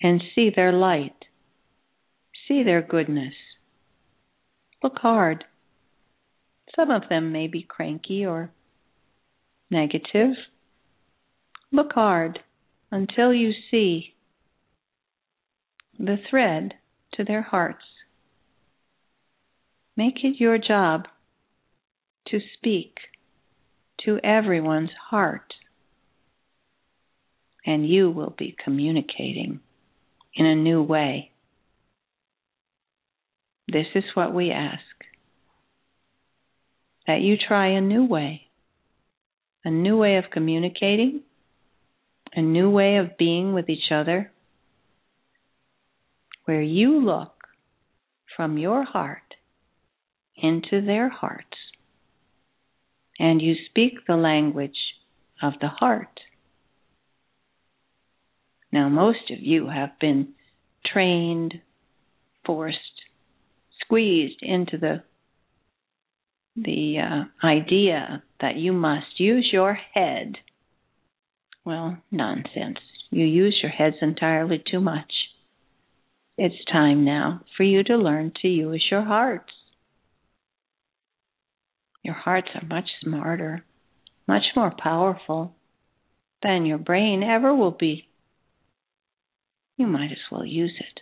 and 0.00 0.22
see 0.34 0.50
their 0.54 0.72
light. 0.72 1.24
See 2.46 2.62
their 2.62 2.82
goodness. 2.82 3.34
Look 4.82 4.98
hard. 4.98 5.44
Some 6.74 6.90
of 6.90 7.02
them 7.08 7.32
may 7.32 7.48
be 7.48 7.62
cranky 7.62 8.24
or 8.24 8.50
negative. 9.70 10.34
Look 11.72 11.92
hard 11.92 12.38
until 12.90 13.34
you 13.34 13.52
see 13.70 14.14
the 15.98 16.16
thread 16.30 16.74
to 17.14 17.24
their 17.24 17.42
hearts. 17.42 17.84
Make 19.96 20.22
it 20.22 20.38
your 20.38 20.58
job 20.58 21.08
to 22.28 22.38
speak 22.56 22.94
to 24.04 24.18
everyone's 24.22 24.90
heart, 25.10 25.54
and 27.64 27.88
you 27.88 28.10
will 28.10 28.34
be 28.36 28.56
communicating 28.64 29.60
in 30.34 30.46
a 30.46 30.54
new 30.54 30.82
way. 30.82 31.30
This 33.66 33.86
is 33.94 34.04
what 34.14 34.32
we 34.32 34.50
ask. 34.50 34.82
That 37.06 37.20
you 37.20 37.36
try 37.36 37.68
a 37.68 37.80
new 37.80 38.04
way, 38.04 38.48
a 39.64 39.70
new 39.70 39.96
way 39.96 40.16
of 40.16 40.30
communicating, 40.30 41.22
a 42.34 42.40
new 42.40 42.70
way 42.70 42.96
of 42.96 43.18
being 43.18 43.52
with 43.52 43.68
each 43.68 43.90
other. 43.90 44.30
Where 46.44 46.62
you 46.62 47.04
look 47.04 47.34
from 48.36 48.56
your 48.56 48.84
heart 48.84 49.34
into 50.36 50.80
their 50.80 51.08
hearts 51.08 51.57
and 53.18 53.42
you 53.42 53.54
speak 53.68 54.06
the 54.06 54.16
language 54.16 54.78
of 55.42 55.54
the 55.60 55.68
heart. 55.68 56.20
Now, 58.72 58.88
most 58.88 59.30
of 59.30 59.38
you 59.40 59.68
have 59.68 59.98
been 59.98 60.34
trained, 60.84 61.54
forced, 62.44 62.78
squeezed 63.80 64.42
into 64.42 64.78
the 64.78 65.02
the 66.56 66.98
uh, 66.98 67.46
idea 67.46 68.22
that 68.40 68.56
you 68.56 68.72
must 68.72 69.18
use 69.18 69.48
your 69.52 69.74
head. 69.94 70.34
Well, 71.64 71.98
nonsense. 72.10 72.78
You 73.10 73.24
use 73.24 73.58
your 73.62 73.70
heads 73.70 73.96
entirely 74.02 74.62
too 74.68 74.80
much. 74.80 75.12
It's 76.36 76.64
time 76.70 77.04
now 77.04 77.42
for 77.56 77.62
you 77.62 77.84
to 77.84 77.96
learn 77.96 78.32
to 78.42 78.48
use 78.48 78.84
your 78.90 79.02
hearts. 79.02 79.52
Your 82.08 82.16
hearts 82.16 82.48
are 82.54 82.66
much 82.66 82.88
smarter, 83.02 83.66
much 84.26 84.44
more 84.56 84.72
powerful 84.82 85.54
than 86.42 86.64
your 86.64 86.78
brain 86.78 87.22
ever 87.22 87.54
will 87.54 87.76
be. 87.78 88.08
You 89.76 89.88
might 89.88 90.10
as 90.10 90.32
well 90.32 90.46
use 90.46 90.72
it. 90.80 91.00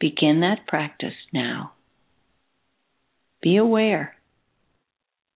Begin 0.00 0.40
that 0.40 0.66
practice 0.66 1.14
now. 1.32 1.74
Be 3.40 3.56
aware. 3.56 4.16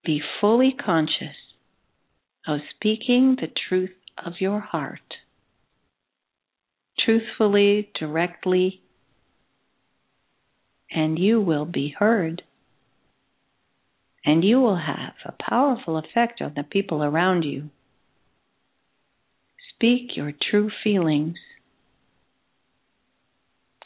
Be 0.03 0.21
fully 0.41 0.75
conscious 0.77 1.37
of 2.45 2.59
speaking 2.75 3.37
the 3.39 3.47
truth 3.69 3.95
of 4.17 4.33
your 4.41 4.59
heart 4.59 4.99
truthfully, 7.05 7.89
directly, 7.97 8.81
and 10.91 11.17
you 11.17 11.39
will 11.39 11.63
be 11.63 11.95
heard. 11.97 12.43
And 14.25 14.43
you 14.43 14.59
will 14.59 14.77
have 14.77 15.13
a 15.25 15.43
powerful 15.49 15.97
effect 15.97 16.41
on 16.41 16.53
the 16.55 16.63
people 16.63 17.03
around 17.03 17.43
you. 17.43 17.69
Speak 19.75 20.15
your 20.15 20.33
true 20.51 20.69
feelings. 20.83 21.37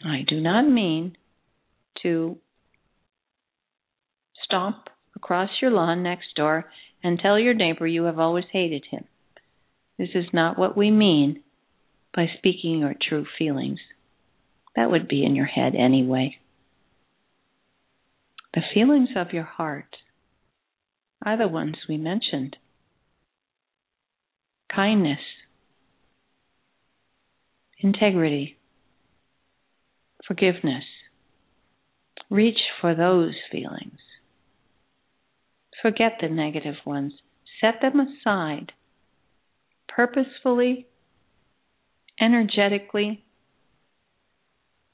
I 0.03 0.23
do 0.27 0.41
not 0.41 0.67
mean 0.67 1.15
to 2.01 2.37
stomp 4.43 4.87
across 5.15 5.49
your 5.61 5.71
lawn 5.71 6.03
next 6.03 6.35
door 6.35 6.65
and 7.03 7.19
tell 7.19 7.39
your 7.39 7.53
neighbor 7.53 7.85
you 7.85 8.05
have 8.05 8.19
always 8.19 8.45
hated 8.51 8.85
him. 8.89 9.05
This 9.97 10.09
is 10.15 10.25
not 10.33 10.57
what 10.57 10.75
we 10.75 10.89
mean 10.89 11.43
by 12.15 12.25
speaking 12.37 12.79
your 12.79 12.95
true 12.99 13.25
feelings. 13.37 13.79
That 14.75 14.89
would 14.89 15.07
be 15.07 15.23
in 15.23 15.35
your 15.35 15.45
head 15.45 15.75
anyway. 15.75 16.37
The 18.53 18.61
feelings 18.73 19.09
of 19.15 19.33
your 19.33 19.43
heart 19.43 19.95
are 21.25 21.37
the 21.37 21.47
ones 21.47 21.75
we 21.87 21.97
mentioned 21.97 22.57
kindness, 24.73 25.19
integrity, 27.79 28.57
forgiveness. 30.27 30.83
Reach 32.29 32.59
for 32.81 32.95
those 32.95 33.35
feelings. 33.51 33.99
Forget 35.81 36.13
the 36.19 36.29
negative 36.29 36.75
ones. 36.85 37.13
Set 37.61 37.75
them 37.81 37.99
aside. 37.99 38.71
Purposefully 39.87 40.87
energetically, 42.19 43.23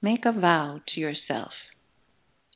make 0.01 0.25
a 0.25 0.31
vow 0.33 0.81
to 0.93 0.99
yourself 0.99 1.51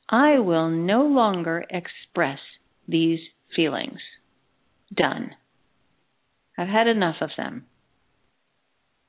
I 0.08 0.38
will 0.38 0.68
no 0.68 1.06
longer 1.06 1.64
express 1.70 2.38
these 2.86 3.20
feelings. 3.54 4.00
Done. 4.94 5.30
I've 6.56 6.68
had 6.68 6.86
enough 6.86 7.16
of 7.20 7.30
them. 7.36 7.66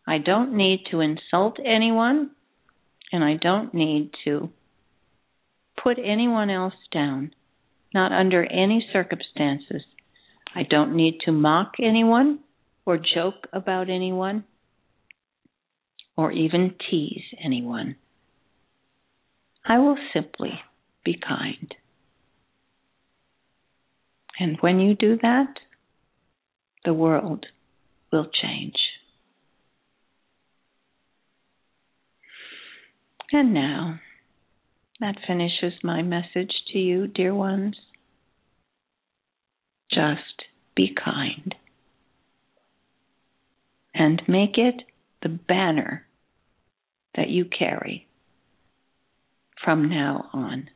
I 0.08 0.18
don't 0.20 0.56
need 0.56 0.86
to 0.92 1.00
insult 1.00 1.58
anyone, 1.64 2.32
and 3.12 3.24
I 3.24 3.36
don't 3.36 3.74
need 3.74 4.12
to 4.26 4.50
put 5.82 5.98
anyone 6.04 6.50
else 6.50 6.76
down, 6.92 7.32
not 7.94 8.12
under 8.12 8.44
any 8.44 8.88
circumstances. 8.94 9.84
I 10.56 10.64
don't 10.64 10.96
need 10.96 11.20
to 11.26 11.32
mock 11.32 11.74
anyone 11.82 12.40
or 12.86 12.98
joke 12.98 13.48
about 13.52 13.90
anyone 13.90 14.46
or 16.16 16.32
even 16.32 16.76
tease 16.90 17.24
anyone. 17.44 17.96
I 19.66 19.80
will 19.80 19.98
simply 20.14 20.60
be 21.04 21.18
kind. 21.18 21.74
And 24.40 24.58
when 24.60 24.80
you 24.80 24.96
do 24.96 25.18
that, 25.22 25.54
the 26.84 26.94
world 26.94 27.46
will 28.12 28.30
change. 28.42 28.76
And 33.32 33.54
now, 33.54 34.00
that 35.00 35.16
finishes 35.28 35.74
my 35.84 36.02
message 36.02 36.54
to 36.72 36.80
you, 36.80 37.08
dear 37.08 37.34
ones. 37.34 37.76
Just 39.92 40.44
be 40.76 40.94
kind. 40.94 41.56
And 43.94 44.22
make 44.28 44.58
it 44.58 44.84
the 45.22 45.30
banner 45.30 46.06
that 47.16 47.30
you 47.30 47.46
carry 47.46 48.08
from 49.64 49.90
now 49.90 50.30
on. 50.34 50.70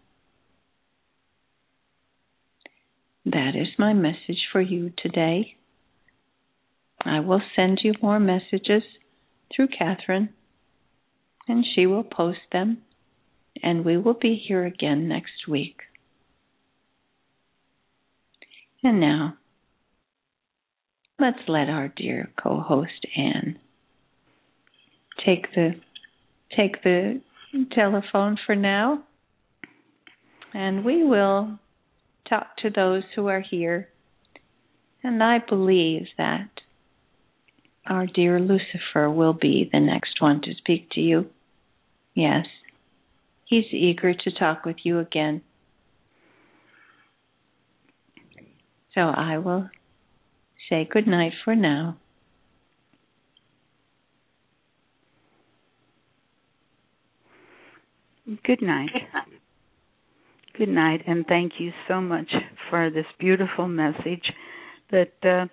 That 3.32 3.52
is 3.56 3.68
my 3.78 3.94
message 3.94 4.48
for 4.52 4.60
you 4.60 4.92
today. 4.98 5.56
I 7.06 7.20
will 7.20 7.44
send 7.56 7.80
you 7.84 7.94
more 8.02 8.20
messages 8.20 8.82
through 9.56 9.68
Kathryn 9.68 10.30
and 11.48 11.64
she 11.76 11.86
will 11.86 12.04
post 12.04 12.40
them, 12.52 12.80
and 13.62 13.86
we 13.86 13.98
will 13.98 14.16
be 14.16 14.36
here 14.48 14.66
again 14.66 15.08
next 15.08 15.48
week. 15.48 15.78
And 18.84 19.00
now, 19.00 19.36
let's 21.20 21.48
let 21.48 21.70
our 21.70 21.88
dear 21.88 22.32
co-host 22.42 23.06
Anne 23.16 23.60
take 25.24 25.54
the 25.54 25.76
take 26.58 26.82
the 26.84 27.22
telephone 27.76 28.38
for 28.44 28.56
now, 28.56 29.04
and 30.52 30.84
we 30.84 31.04
will 31.04 31.60
talk 32.30 32.58
to 32.58 32.70
those 32.70 33.04
who 33.16 33.28
are 33.28 33.42
here. 33.42 33.90
And 35.04 35.24
I 35.24 35.40
believe 35.40 36.08
that 36.18 36.50
our 37.88 38.06
dear 38.06 38.40
Lucifer 38.40 39.10
will 39.10 39.34
be 39.34 39.70
the 39.72 39.80
next 39.80 40.22
one 40.22 40.42
to 40.42 40.54
speak 40.56 40.90
to 40.92 41.02
you. 41.02 41.28
Yes, 42.14 42.46
he's 43.46 43.66
eager 43.72 44.14
to 44.14 44.32
talk 44.32 44.66
with 44.66 44.78
you 44.84 45.00
again. 45.00 45.42
So 48.94 49.02
I 49.02 49.38
will 49.38 49.70
say 50.70 50.88
good 50.92 51.08
night 51.08 51.34
for 51.44 51.56
now. 51.56 51.98
Good 58.44 58.62
night. 58.62 58.90
Good 60.60 60.68
night, 60.68 61.04
and 61.08 61.26
thank 61.26 61.54
you 61.58 61.72
so 61.88 62.02
much 62.02 62.30
for 62.70 62.90
this 62.90 63.06
beautiful 63.18 63.70
message 63.70 64.30
that 64.92 65.14
uh, 65.24 65.46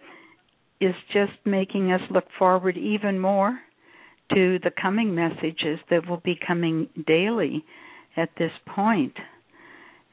is 0.81 0.97
just 1.13 1.31
making 1.45 1.93
us 1.93 2.01
look 2.11 2.25
forward 2.37 2.77
even 2.77 3.21
more 3.21 3.57
to 4.35 4.59
the 4.65 4.73
coming 4.83 5.15
messages 5.15 5.79
that 5.91 6.09
will 6.09 6.21
be 6.25 6.37
coming 6.45 6.89
daily 7.07 7.65
at 8.17 8.31
this 8.37 8.51
point. 8.67 9.15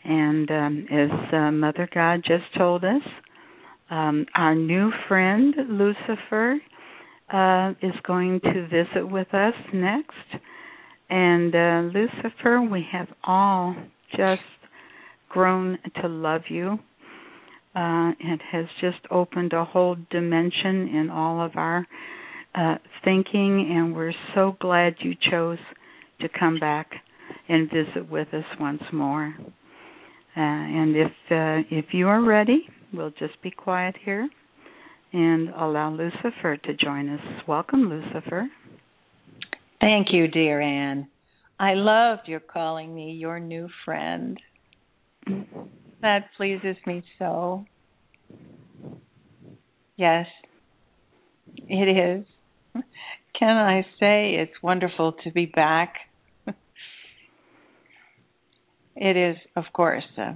And 0.04 0.52
um, 0.52 0.86
as 0.92 1.34
uh, 1.34 1.50
Mother 1.50 1.90
God 1.92 2.22
just 2.24 2.56
told 2.56 2.84
us, 2.84 3.02
um, 3.90 4.28
our 4.36 4.54
new 4.54 4.92
friend 5.08 5.56
Lucifer 5.70 6.58
uh, 7.34 7.72
is 7.82 7.96
going 8.06 8.42
to 8.42 8.68
visit 8.68 9.10
with 9.10 9.34
us 9.34 9.56
next. 9.74 10.44
And 11.10 11.56
uh, 11.56 11.82
Lucifer, 11.98 12.62
we 12.62 12.86
have 12.92 13.08
all 13.24 13.76
just 14.16 14.42
grown 15.34 15.80
to 16.00 16.08
love 16.08 16.44
you. 16.50 16.78
Uh, 17.76 18.12
it 18.20 18.40
has 18.52 18.66
just 18.80 19.00
opened 19.10 19.52
a 19.52 19.66
whole 19.66 19.98
dimension 20.12 20.88
in 20.90 21.10
all 21.12 21.44
of 21.44 21.56
our 21.56 21.88
uh, 22.54 22.76
thinking, 23.04 23.68
and 23.76 23.96
we're 23.96 24.14
so 24.36 24.56
glad 24.60 24.94
you 25.00 25.14
chose 25.32 25.58
to 26.22 26.28
come 26.40 26.60
back 26.60 26.92
and 27.50 27.68
visit 27.72 28.10
with 28.10 28.28
us 28.32 28.46
once 28.60 28.84
more. 28.92 29.34
Uh, 30.36 30.40
and 30.40 30.96
if 30.96 31.12
uh, 31.32 31.76
if 31.76 31.86
you 31.94 32.08
are 32.08 32.24
ready, 32.24 32.68
we'll 32.94 33.12
just 33.12 33.42
be 33.42 33.50
quiet 33.50 33.96
here 34.06 34.30
and 35.12 35.50
allow 35.50 35.92
Lucifer 35.92 36.58
to 36.58 36.74
join 36.76 37.10
us. 37.10 37.22
Welcome, 37.48 37.90
Lucifer. 37.90 38.48
Thank 39.80 40.08
you, 40.12 40.28
dear 40.28 40.62
Anne. 40.62 41.08
I 41.60 41.74
loved 41.74 42.28
your 42.28 42.40
calling 42.40 42.94
me 42.94 43.14
your 43.14 43.40
new 43.40 43.68
friend. 43.84 44.40
That 46.02 46.30
pleases 46.36 46.76
me 46.86 47.04
so. 47.18 47.66
Yes, 49.96 50.28
it 51.68 51.88
is. 51.88 52.84
Can 53.38 53.56
I 53.58 53.84
say 54.00 54.36
it's 54.36 54.62
wonderful 54.62 55.14
to 55.24 55.32
be 55.32 55.46
back? 55.46 55.96
it 58.96 59.18
is, 59.18 59.38
of 59.56 59.66
course, 59.74 60.04
a, 60.18 60.36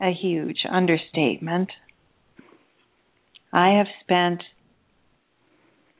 a 0.00 0.12
huge 0.12 0.64
understatement. 0.70 1.70
I 3.52 3.76
have 3.78 3.86
spent 4.02 4.42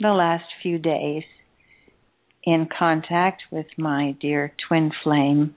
the 0.00 0.12
last 0.12 0.44
few 0.62 0.78
days 0.78 1.24
in 2.44 2.68
contact 2.78 3.42
with 3.50 3.66
my 3.76 4.14
dear 4.20 4.52
twin 4.68 4.92
flame. 5.02 5.56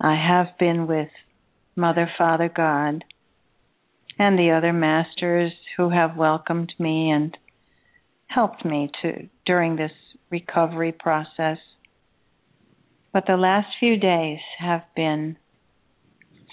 I 0.00 0.14
have 0.14 0.58
been 0.58 0.86
with 0.86 1.08
Mother, 1.74 2.10
Father, 2.18 2.50
God, 2.54 3.04
and 4.18 4.38
the 4.38 4.50
other 4.50 4.72
masters 4.72 5.52
who 5.76 5.90
have 5.90 6.16
welcomed 6.16 6.72
me 6.78 7.10
and 7.10 7.36
helped 8.26 8.64
me 8.64 8.90
to 9.02 9.28
during 9.44 9.76
this 9.76 9.92
recovery 10.30 10.92
process. 10.92 11.58
But 13.12 13.24
the 13.26 13.36
last 13.36 13.68
few 13.80 13.96
days 13.96 14.40
have 14.58 14.82
been 14.94 15.38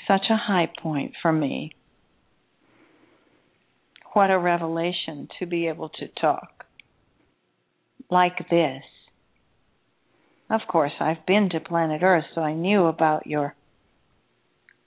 such 0.07 0.25
a 0.29 0.37
high 0.37 0.69
point 0.81 1.13
for 1.21 1.31
me. 1.31 1.71
What 4.13 4.29
a 4.29 4.37
revelation 4.37 5.27
to 5.39 5.45
be 5.45 5.67
able 5.67 5.89
to 5.89 6.07
talk 6.07 6.65
like 8.09 8.49
this. 8.49 8.83
Of 10.53 10.61
course, 10.67 10.91
I've 10.99 11.25
been 11.25 11.49
to 11.49 11.59
planet 11.59 12.03
Earth, 12.03 12.25
so 12.35 12.41
I 12.41 12.53
knew 12.53 12.85
about 12.85 13.25
your, 13.25 13.55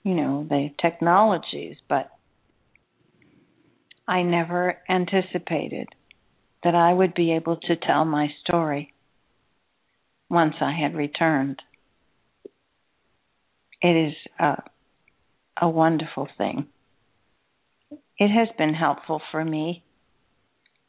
you 0.01 0.13
know, 0.13 0.47
the 0.49 0.69
technologies, 0.81 1.75
but 1.89 2.09
I 4.07 4.21
never 4.21 4.77
anticipated 4.87 5.89
that 6.63 6.73
I 6.73 6.93
would 6.93 7.13
be 7.13 7.33
able 7.33 7.57
to 7.57 7.75
tell 7.75 8.05
my 8.05 8.29
story 8.45 8.93
once 10.29 10.53
I 10.61 10.71
had 10.71 10.95
returned. 10.95 11.61
It 13.81 14.07
is 14.07 14.13
a, 14.39 14.63
a 15.61 15.67
wonderful 15.67 16.29
thing. 16.37 16.67
It 18.17 18.29
has 18.29 18.47
been 18.57 18.73
helpful 18.73 19.21
for 19.31 19.43
me. 19.43 19.83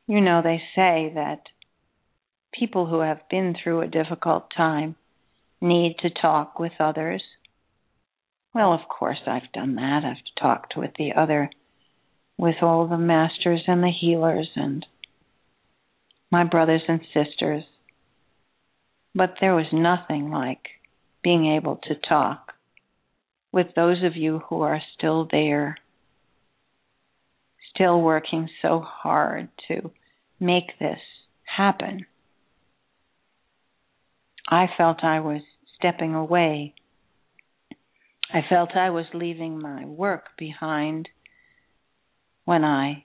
You 0.07 0.21
know, 0.21 0.41
they 0.41 0.63
say 0.77 1.11
that 1.17 1.41
people 2.53 2.87
who 2.87 3.01
have 3.01 3.29
been 3.31 3.55
through 3.63 3.81
a 3.81 3.89
difficult 3.89 4.47
time 4.57 4.97
need 5.61 5.97
to 6.01 6.11
talk 6.11 6.59
with 6.59 6.73
others. 6.81 7.23
Well, 8.55 8.73
of 8.73 8.89
course, 8.89 9.19
I've 9.27 9.53
done 9.53 9.75
that. 9.77 10.03
I've 10.05 10.43
talked 10.43 10.75
with 10.77 10.91
the 10.99 11.13
other 11.17 11.51
with 12.39 12.57
all 12.63 12.87
the 12.87 12.97
masters 12.97 13.63
and 13.67 13.83
the 13.83 13.91
healers 13.91 14.49
and 14.55 14.87
my 16.31 16.45
brothers 16.45 16.83
and 16.87 17.01
sisters. 17.13 17.65
But 19.15 19.35
there 19.41 19.55
was 19.55 19.67
nothing 19.73 20.31
like 20.31 20.69
being 21.23 21.57
able 21.57 21.81
to 21.85 21.95
talk 22.09 22.53
with 23.53 23.67
those 23.75 24.05
of 24.05 24.17
you 24.17 24.41
who 24.49 24.61
are 24.61 24.81
still 24.97 25.27
there, 25.31 25.77
still 27.75 28.01
working 28.01 28.49
so 28.63 28.81
hard 28.81 29.49
to 29.67 29.91
make 30.39 30.79
this 30.79 31.01
happen. 31.45 32.07
I 34.51 34.67
felt 34.79 35.05
I 35.05 35.21
was 35.21 35.43
stepping 35.77 36.15
away. 36.15 36.75
I 38.33 38.41
felt 38.49 38.71
I 38.75 38.91
was 38.91 39.05
leaving 39.13 39.61
my 39.61 39.85
work 39.85 40.25
behind 40.39 41.09
when 42.47 42.65
I 42.65 43.05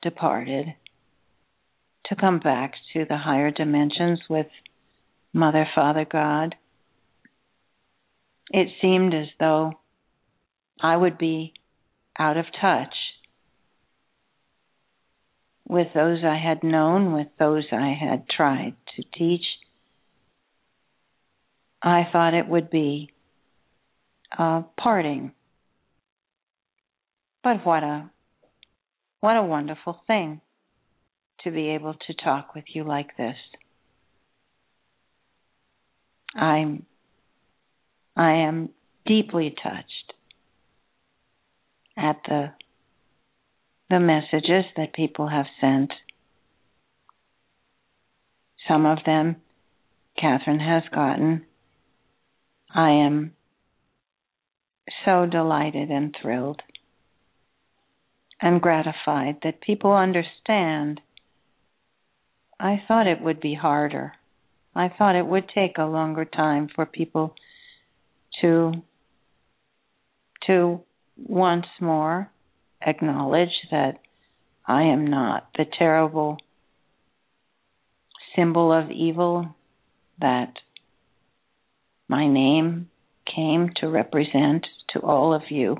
departed 0.00 0.74
to 2.06 2.16
come 2.16 2.38
back 2.38 2.72
to 2.94 3.04
the 3.04 3.18
higher 3.18 3.50
dimensions 3.50 4.20
with 4.30 4.46
Mother, 5.34 5.66
Father, 5.74 6.06
God. 6.10 6.54
It 8.50 8.68
seemed 8.80 9.14
as 9.14 9.28
though 9.38 9.74
I 10.80 10.96
would 10.96 11.18
be 11.18 11.52
out 12.18 12.38
of 12.38 12.46
touch 12.60 12.94
with 15.68 15.88
those 15.94 16.18
I 16.24 16.36
had 16.36 16.62
known, 16.62 17.12
with 17.12 17.28
those 17.38 17.64
I 17.72 17.94
had 17.98 18.28
tried 18.28 18.74
to 18.96 19.02
teach. 19.18 19.44
I 21.82 22.06
thought 22.12 22.34
it 22.34 22.46
would 22.46 22.70
be 22.70 23.10
a 24.38 24.62
parting. 24.78 25.32
But 27.42 27.66
what 27.66 27.82
a 27.82 28.10
what 29.20 29.36
a 29.36 29.42
wonderful 29.42 30.00
thing 30.06 30.40
to 31.42 31.50
be 31.50 31.70
able 31.70 31.94
to 31.94 32.14
talk 32.14 32.54
with 32.54 32.64
you 32.72 32.84
like 32.84 33.16
this. 33.16 33.36
I'm 36.36 36.86
I 38.16 38.32
am 38.46 38.70
deeply 39.06 39.54
touched 39.62 40.12
at 41.96 42.20
the 42.26 42.52
the 43.90 43.98
messages 43.98 44.64
that 44.76 44.94
people 44.94 45.28
have 45.28 45.46
sent. 45.60 45.92
Some 48.68 48.86
of 48.86 48.98
them 49.04 49.36
Kathryn 50.22 50.60
has 50.60 50.84
gotten. 50.94 51.44
I 52.74 52.90
am 52.90 53.34
so 55.04 55.26
delighted 55.26 55.90
and 55.90 56.14
thrilled 56.20 56.62
and 58.40 58.60
gratified 58.60 59.36
that 59.42 59.60
people 59.60 59.92
understand. 59.92 61.00
I 62.58 62.82
thought 62.88 63.06
it 63.06 63.20
would 63.20 63.40
be 63.40 63.54
harder. 63.54 64.14
I 64.74 64.88
thought 64.88 65.16
it 65.16 65.26
would 65.26 65.48
take 65.54 65.76
a 65.76 65.84
longer 65.84 66.24
time 66.24 66.68
for 66.74 66.86
people 66.86 67.34
to 68.40 68.72
to 70.46 70.80
once 71.16 71.66
more 71.80 72.30
acknowledge 72.84 73.68
that 73.70 74.00
I 74.66 74.84
am 74.84 75.06
not 75.06 75.48
the 75.56 75.66
terrible 75.78 76.38
symbol 78.34 78.72
of 78.72 78.90
evil 78.90 79.54
that 80.20 80.54
my 82.12 82.26
name 82.26 82.90
came 83.34 83.70
to 83.80 83.88
represent 83.88 84.66
to 84.90 85.00
all 85.00 85.32
of 85.32 85.44
you. 85.48 85.78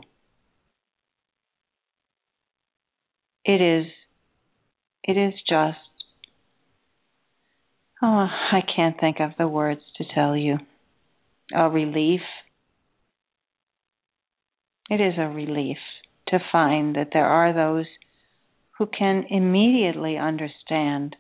It 3.45 3.61
is 3.61 3.87
it 5.05 5.19
is 5.19 5.35
just 5.47 5.79
oh 8.01 8.29
I 8.53 8.61
can't 8.75 8.99
think 8.99 9.19
of 9.21 9.33
the 9.37 9.47
words 9.47 9.83
to 9.99 10.05
tell 10.15 10.35
you. 10.35 10.57
A 11.55 11.69
relief. 11.69 12.23
It 14.89 15.03
is 15.03 15.15
a 15.19 15.29
relief 15.29 15.77
to 16.29 16.39
find 16.51 16.97
that 16.97 17.11
there 17.13 17.27
are 17.27 17.53
those 17.53 17.87
who 18.79 18.87
can 18.87 19.27
immediately 19.29 20.17
understand 20.17 21.15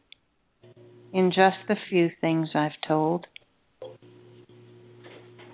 in 1.12 1.32
just 1.32 1.58
the 1.68 1.76
few 1.90 2.10
things 2.22 2.48
I've 2.54 2.80
told. 2.88 3.26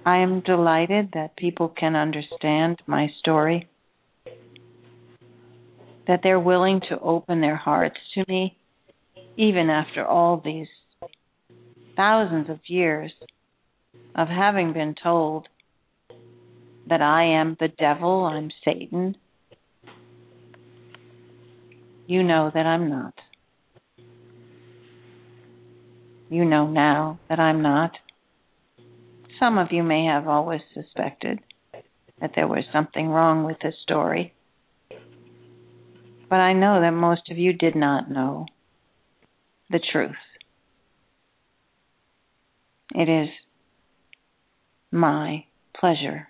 I 0.08 0.20
am 0.22 0.40
delighted 0.40 1.10
that 1.12 1.36
people 1.36 1.68
can 1.68 1.94
understand 1.94 2.80
my 2.86 3.08
story, 3.18 3.68
that 6.06 6.20
they're 6.22 6.40
willing 6.40 6.80
to 6.88 6.98
open 6.98 7.42
their 7.42 7.56
hearts 7.56 7.98
to 8.14 8.24
me, 8.26 8.56
even 9.36 9.68
after 9.68 10.06
all 10.06 10.40
these 10.42 10.68
thousands 11.94 12.48
of 12.48 12.58
years 12.68 13.12
of 14.14 14.28
having 14.28 14.72
been 14.72 14.94
told 14.94 15.46
that 16.88 17.02
I 17.02 17.24
am 17.38 17.58
the 17.60 17.68
devil, 17.68 18.24
I'm 18.24 18.48
Satan. 18.64 19.14
You 22.06 22.22
know 22.22 22.50
that 22.54 22.64
I'm 22.64 22.88
not. 22.88 23.14
You 26.30 26.46
know 26.46 26.66
now 26.66 27.20
that 27.28 27.38
I'm 27.38 27.60
not. 27.60 27.90
Some 29.38 29.58
of 29.58 29.68
you 29.70 29.82
may 29.82 30.04
have 30.06 30.26
always 30.26 30.60
suspected 30.74 31.38
that 32.20 32.32
there 32.34 32.48
was 32.48 32.64
something 32.72 33.08
wrong 33.08 33.44
with 33.44 33.58
this 33.62 33.74
story. 33.82 34.34
But 36.28 36.40
I 36.40 36.52
know 36.52 36.80
that 36.80 36.90
most 36.90 37.30
of 37.30 37.38
you 37.38 37.52
did 37.52 37.76
not 37.76 38.10
know 38.10 38.46
the 39.70 39.80
truth. 39.92 40.16
It 42.94 43.08
is 43.08 43.28
my 44.90 45.44
pleasure 45.78 46.28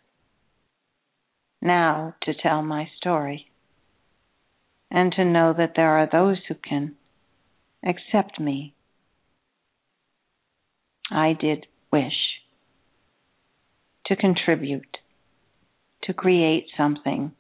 now 1.63 2.15
to 2.23 2.35
tell 2.35 2.63
my 2.63 2.89
story 2.99 3.51
and 4.91 5.13
to 5.13 5.25
know 5.25 5.55
that 5.57 5.73
there 5.77 5.99
are 5.99 6.09
those 6.11 6.39
who 6.49 6.55
can 6.55 6.95
accept 7.85 8.39
me 8.39 8.75
I 11.11 11.33
did 11.33 11.67
wish 11.91 12.38
to 14.09 14.17
contribute, 14.17 14.97
to 16.03 16.13
create 16.13 16.67
something 16.77 17.33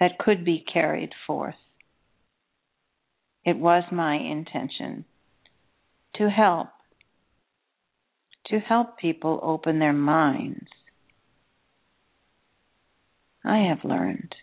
that 0.00 0.18
could 0.18 0.44
be 0.44 0.64
carried 0.72 1.12
forth. 1.26 1.54
It 3.44 3.58
was 3.58 3.84
my 3.92 4.16
intention 4.16 5.04
to 6.16 6.30
help, 6.30 6.68
to 8.46 8.58
help 8.58 8.98
people 8.98 9.38
open 9.42 9.78
their 9.78 9.92
minds. 9.92 10.68
I 13.44 13.58
have 13.68 13.84
learned, 13.84 14.34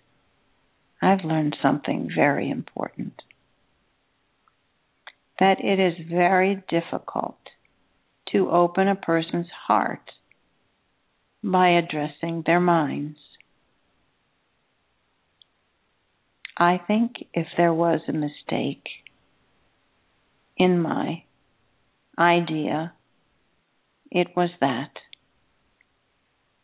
I've 1.02 1.24
learned 1.24 1.56
something 1.62 2.10
very 2.14 2.50
important 2.50 3.22
that 5.40 5.64
it 5.64 5.80
is 5.80 6.06
very 6.10 6.62
difficult 6.70 7.38
to 8.32 8.50
open 8.50 8.90
a 8.90 8.96
person's 8.96 9.48
heart 9.68 10.12
by 11.44 11.70
addressing 11.70 12.44
their 12.46 12.60
minds. 12.60 13.18
I 16.58 16.80
think 16.86 17.14
if 17.34 17.48
there 17.58 17.74
was 17.74 18.02
a 18.08 18.14
mistake 18.14 18.84
in 20.58 20.80
my 20.82 21.24
idea, 22.18 22.94
it 24.12 24.28
was 24.36 24.50
that. 24.60 24.92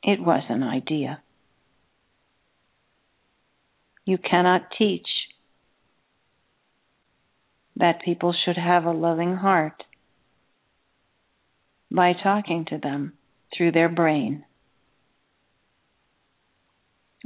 It 0.03 0.19
was 0.19 0.43
an 0.49 0.63
idea. 0.63 1.21
You 4.05 4.17
cannot 4.17 4.69
teach 4.77 5.07
that 7.77 8.03
people 8.03 8.33
should 8.45 8.57
have 8.57 8.85
a 8.85 8.91
loving 8.91 9.35
heart 9.35 9.83
by 11.91 12.13
talking 12.13 12.65
to 12.69 12.77
them 12.77 13.13
through 13.55 13.71
their 13.71 13.89
brain. 13.89 14.44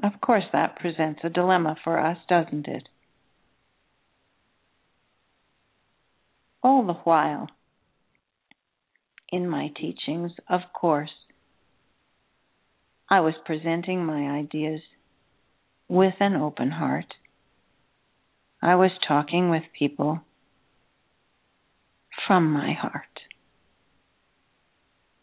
Of 0.01 0.21
course, 0.21 0.45
that 0.53 0.77
presents 0.77 1.21
a 1.23 1.29
dilemma 1.29 1.75
for 1.83 1.99
us, 1.99 2.17
doesn't 2.29 2.67
it? 2.67 2.87
All 6.63 6.85
the 6.85 6.93
while, 6.93 7.47
in 9.29 9.49
my 9.49 9.69
teachings, 9.75 10.31
of 10.49 10.61
course, 10.73 11.11
I 13.09 13.19
was 13.21 13.33
presenting 13.45 14.05
my 14.05 14.29
ideas 14.29 14.81
with 15.87 16.13
an 16.19 16.35
open 16.35 16.71
heart. 16.71 17.13
I 18.61 18.75
was 18.75 18.91
talking 19.05 19.49
with 19.49 19.63
people 19.77 20.21
from 22.27 22.51
my 22.51 22.73
heart. 22.73 23.03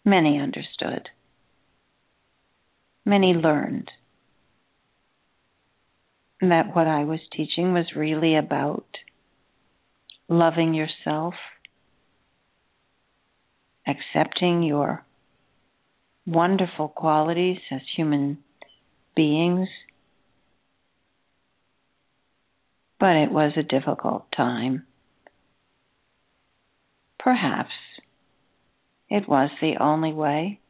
Many 0.05 0.39
understood. 0.39 1.09
Many 3.05 3.35
learned 3.35 3.91
that 6.51 6.75
what 6.75 6.87
I 6.87 7.05
was 7.05 7.21
teaching 7.33 7.73
was 7.73 7.95
really 7.95 8.37
about 8.37 8.87
loving 10.29 10.75
yourself, 10.75 11.35
accepting 13.87 14.63
your 14.63 15.05
wonderful 16.27 16.89
qualities 16.89 17.59
as 17.71 17.81
human 17.97 18.39
beings. 19.15 19.69
But 22.99 23.17
it 23.17 23.31
was 23.31 23.53
a 23.57 23.63
difficult 23.63 24.27
time. 24.37 24.87
Perhaps 27.19 27.73
it 29.09 29.29
was 29.29 29.51
the 29.61 29.77
only 29.81 30.13
way, 30.13 30.61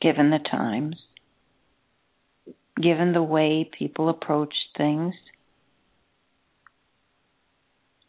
given 0.00 0.30
the 0.30 0.38
times, 0.38 0.96
given 2.80 3.12
the 3.12 3.22
way 3.22 3.68
people 3.78 4.08
approached 4.08 4.68
things, 4.76 5.14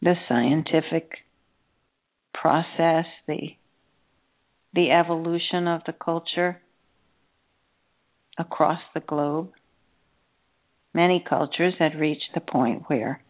the 0.00 0.14
scientific 0.28 1.12
process, 2.32 3.06
the 3.26 3.56
the 4.74 4.90
evolution 4.90 5.68
of 5.68 5.82
the 5.86 5.92
culture 5.92 6.60
across 8.36 8.80
the 8.92 9.00
globe. 9.00 9.52
Many 10.92 11.24
cultures 11.28 11.74
had 11.78 11.94
reached 11.94 12.30
the 12.34 12.40
point 12.40 12.82
where 12.88 13.22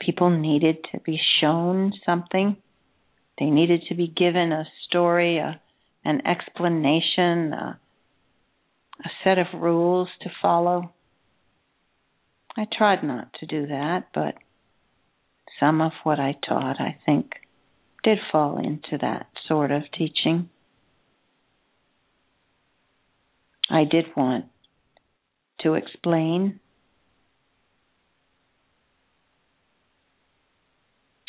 people 0.00 0.30
needed 0.30 0.78
to 0.92 0.98
be 0.98 1.20
shown 1.40 1.92
something 2.04 2.56
they 3.40 3.46
needed 3.46 3.84
to 3.88 3.94
be 3.94 4.06
given 4.06 4.52
a 4.52 4.66
story, 4.86 5.38
a, 5.38 5.58
an 6.04 6.26
explanation, 6.26 7.54
a 9.04 9.08
set 9.24 9.38
of 9.38 9.46
rules 9.60 10.08
to 10.22 10.30
follow. 10.42 10.92
I 12.56 12.66
tried 12.70 13.02
not 13.02 13.32
to 13.40 13.46
do 13.46 13.66
that, 13.68 14.08
but 14.14 14.34
some 15.58 15.80
of 15.80 15.92
what 16.02 16.18
I 16.18 16.36
taught, 16.46 16.80
I 16.80 16.98
think, 17.06 17.32
did 18.02 18.18
fall 18.32 18.58
into 18.58 18.98
that 19.00 19.26
sort 19.46 19.70
of 19.70 19.82
teaching. 19.96 20.48
I 23.70 23.84
did 23.84 24.06
want 24.16 24.46
to 25.60 25.74
explain. 25.74 26.60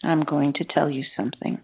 I'm 0.03 0.23
going 0.23 0.53
to 0.53 0.65
tell 0.65 0.89
you 0.89 1.03
something. 1.15 1.59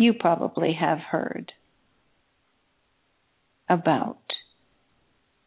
you 0.00 0.14
probably 0.14 0.72
have 0.80 0.98
heard 0.98 1.52
about 3.70 4.18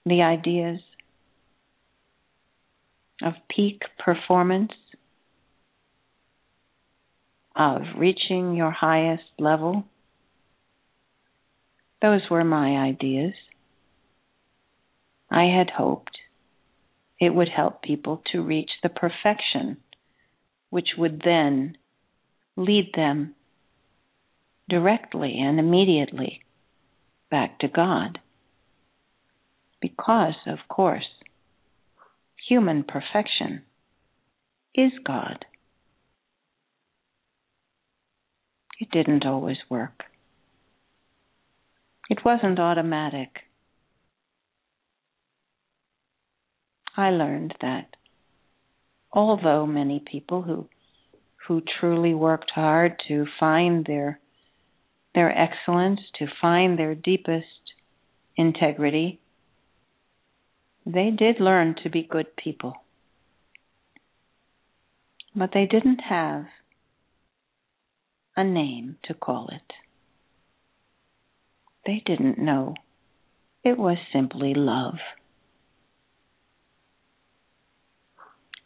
the 0.05 0.21
ideas 0.21 0.79
of 3.21 3.33
peak 3.53 3.81
performance 4.03 4.71
of 7.55 7.81
reaching 7.97 8.55
your 8.55 8.71
highest 8.71 9.23
level. 9.37 9.85
Those 12.01 12.21
were 12.31 12.43
my 12.43 12.77
ideas. 12.77 13.33
I 15.29 15.43
had 15.43 15.69
hoped 15.69 16.17
it 17.19 17.33
would 17.33 17.49
help 17.49 17.81
people 17.81 18.21
to 18.31 18.41
reach 18.41 18.71
the 18.81 18.89
perfection 18.89 19.77
which 20.69 20.89
would 20.97 21.21
then 21.23 21.77
lead 22.55 22.91
them 22.95 23.35
directly 24.67 25.37
and 25.39 25.59
immediately 25.59 26.41
back 27.33 27.57
to 27.57 27.67
God. 27.67 28.19
Because, 29.81 30.35
of 30.45 30.59
course, 30.69 31.09
human 32.47 32.83
perfection 32.83 33.63
is 34.75 34.91
God. 35.03 35.43
It 38.79 38.91
didn't 38.91 39.25
always 39.25 39.57
work. 39.67 40.03
It 42.07 42.19
wasn't 42.23 42.59
automatic. 42.59 43.29
I 46.95 47.09
learned 47.09 47.55
that 47.61 47.95
although 49.11 49.65
many 49.65 50.03
people 50.05 50.43
who 50.43 50.69
who 51.47 51.63
truly 51.79 52.13
worked 52.13 52.51
hard 52.53 53.01
to 53.07 53.25
find 53.39 53.85
their 53.85 54.19
their 55.13 55.35
excellence, 55.37 55.99
to 56.19 56.27
find 56.41 56.77
their 56.77 56.95
deepest 56.95 57.45
integrity, 58.35 59.19
they 60.85 61.11
did 61.11 61.39
learn 61.39 61.75
to 61.83 61.89
be 61.89 62.03
good 62.03 62.35
people. 62.35 62.73
But 65.35 65.51
they 65.53 65.65
didn't 65.65 66.01
have 66.09 66.45
a 68.35 68.43
name 68.43 68.97
to 69.05 69.13
call 69.13 69.49
it. 69.51 69.73
They 71.85 72.01
didn't 72.05 72.37
know. 72.37 72.75
It 73.63 73.77
was 73.77 73.97
simply 74.11 74.53
love. 74.53 74.95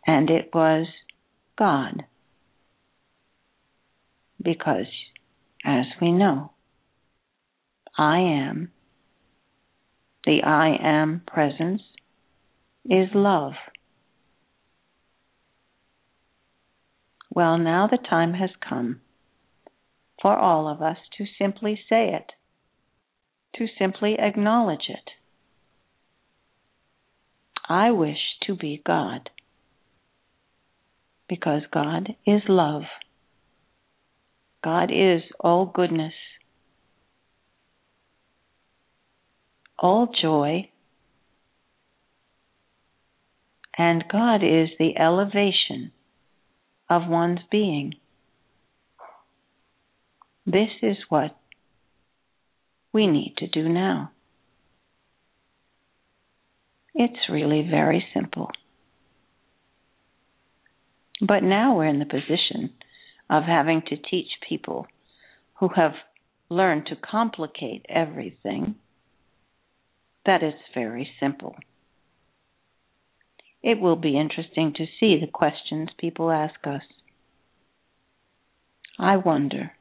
And 0.06 0.30
it 0.30 0.50
was 0.54 0.88
God. 1.58 2.04
Because, 4.42 4.86
as 5.68 5.86
we 6.02 6.14
know, 6.14 6.52
I 7.98 8.20
am, 8.20 8.72
the 10.26 10.42
I 10.44 10.78
am 10.82 11.22
presence 11.28 11.82
is 12.86 13.10
love. 13.14 13.52
Well, 17.30 17.58
now 17.58 17.88
the 17.92 17.98
time 17.98 18.34
has 18.36 18.50
come 18.68 19.02
for 20.22 20.36
all 20.36 20.70
of 20.70 20.82
us 20.82 20.98
to 21.18 21.26
simply 21.38 21.78
say 21.90 22.14
it, 22.14 22.32
to 23.58 23.68
simply 23.78 24.16
acknowledge 24.18 24.88
it. 24.88 25.12
I 27.68 27.92
wish 27.92 28.18
to 28.44 28.56
be 28.56 28.82
God 28.86 29.30
because 31.28 31.64
God 31.74 32.16
is 32.26 32.42
love. 32.48 32.84
God 34.68 34.92
is 34.92 35.22
all 35.40 35.66
goodness, 35.66 36.12
all 39.80 40.14
joy, 40.22 40.70
and 43.78 44.04
God 44.12 44.44
is 44.44 44.68
the 44.78 44.98
elevation 45.00 45.94
of 46.90 47.04
one's 47.08 47.40
being. 47.50 47.94
This 50.46 50.68
is 50.82 50.98
what 51.08 51.34
we 52.92 53.08
need 53.08 53.36
to 53.38 53.48
do 53.48 53.70
now. 53.70 54.12
It's 56.94 57.30
really 57.32 57.66
very 57.72 58.06
simple. 58.14 58.52
But 61.22 61.42
now 61.42 61.78
we're 61.78 61.88
in 61.88 62.00
the 62.00 62.06
position 62.06 62.74
of 63.30 63.44
having 63.44 63.82
to 63.90 63.98
teach 63.98 64.30
people 64.48 64.88
who 65.56 65.70
have 65.76 65.94
learned 66.50 66.86
to 66.88 66.96
complicate 66.96 67.86
everything 67.90 68.76
that 70.26 70.44
it's 70.44 70.58
very 70.74 71.10
simple. 71.20 71.56
It 73.64 73.80
will 73.80 73.96
be 73.96 74.18
interesting 74.18 74.74
to 74.78 74.86
see 75.00 75.20
the 75.20 75.32
questions 75.32 75.90
people 75.98 76.32
ask 76.32 76.56
us. 76.66 76.84
I 79.00 79.18
wonder 79.18 79.72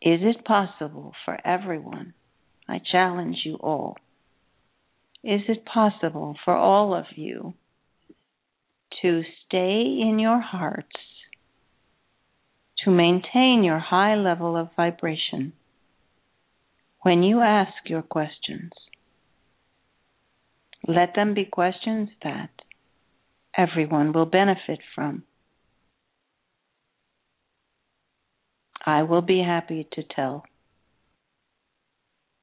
is 0.00 0.18
it 0.22 0.44
possible 0.44 1.12
for 1.24 1.38
everyone? 1.46 2.14
I 2.68 2.80
challenge 2.90 3.36
you 3.44 3.54
all. 3.56 3.96
Is 5.22 5.42
it 5.46 5.64
possible 5.64 6.34
for 6.44 6.56
all 6.56 6.92
of 6.92 7.04
you 7.14 7.54
to 9.02 9.22
stay 9.46 9.98
in 10.00 10.18
your 10.18 10.40
hearts, 10.40 10.88
to 12.84 12.90
maintain 12.90 13.62
your 13.62 13.78
high 13.78 14.14
level 14.14 14.56
of 14.56 14.68
vibration 14.76 15.52
when 17.02 17.22
you 17.22 17.40
ask 17.40 17.72
your 17.86 18.02
questions? 18.02 18.72
Let 20.86 21.14
them 21.14 21.34
be 21.34 21.44
questions 21.44 22.08
that 22.22 22.50
everyone 23.56 24.12
will 24.12 24.26
benefit 24.26 24.80
from. 24.94 25.22
I 28.84 29.04
will 29.04 29.22
be 29.22 29.40
happy 29.40 29.86
to 29.92 30.02
tell 30.02 30.44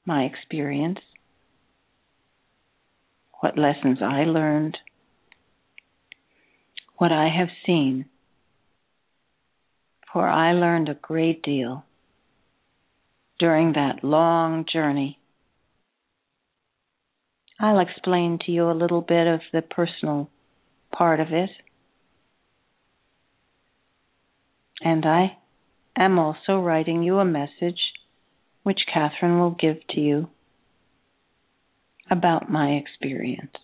my 0.05 0.23
experience, 0.23 0.99
what 3.41 3.57
lessons 3.57 3.99
I 4.01 4.23
learned, 4.23 4.77
what 6.97 7.11
I 7.11 7.27
have 7.29 7.49
seen, 7.65 8.05
for 10.11 10.27
I 10.27 10.53
learned 10.53 10.89
a 10.89 10.95
great 10.95 11.43
deal 11.43 11.85
during 13.39 13.73
that 13.73 14.03
long 14.03 14.65
journey. 14.71 15.19
I'll 17.59 17.79
explain 17.79 18.39
to 18.45 18.51
you 18.51 18.69
a 18.69 18.73
little 18.73 19.01
bit 19.01 19.27
of 19.27 19.41
the 19.51 19.61
personal 19.61 20.29
part 20.91 21.19
of 21.19 21.27
it. 21.31 21.49
And 24.81 25.05
I 25.05 25.37
am 25.97 26.17
also 26.17 26.59
writing 26.59 27.03
you 27.03 27.19
a 27.19 27.25
message 27.25 27.79
which 28.63 28.79
Kathryn 28.93 29.39
will 29.39 29.51
give 29.59 29.77
to 29.91 29.99
you 29.99 30.29
about 32.09 32.49
my 32.49 32.71
experience. 32.71 33.55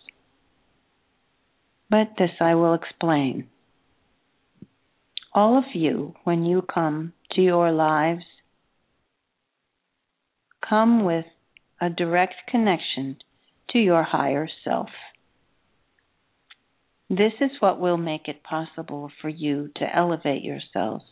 But 1.88 2.12
this 2.18 2.30
I 2.40 2.54
will 2.54 2.74
explain. 2.74 3.48
All 5.36 5.56
of 5.56 5.64
you, 5.74 6.14
when 6.24 6.44
you 6.44 6.62
come 6.62 7.12
to 7.32 7.40
your 7.40 7.70
lives, 7.70 8.24
come 10.68 11.04
with 11.04 11.26
a 11.80 11.90
direct 11.90 12.34
connection 12.48 13.18
to 13.70 13.78
your 13.78 14.02
higher 14.02 14.48
self. 14.64 14.88
This 17.08 17.34
is 17.40 17.52
what 17.60 17.78
will 17.78 17.98
make 17.98 18.26
it 18.26 18.42
possible 18.42 19.12
for 19.20 19.28
you 19.28 19.70
to 19.76 19.96
elevate 19.96 20.42
yourselves 20.42 21.04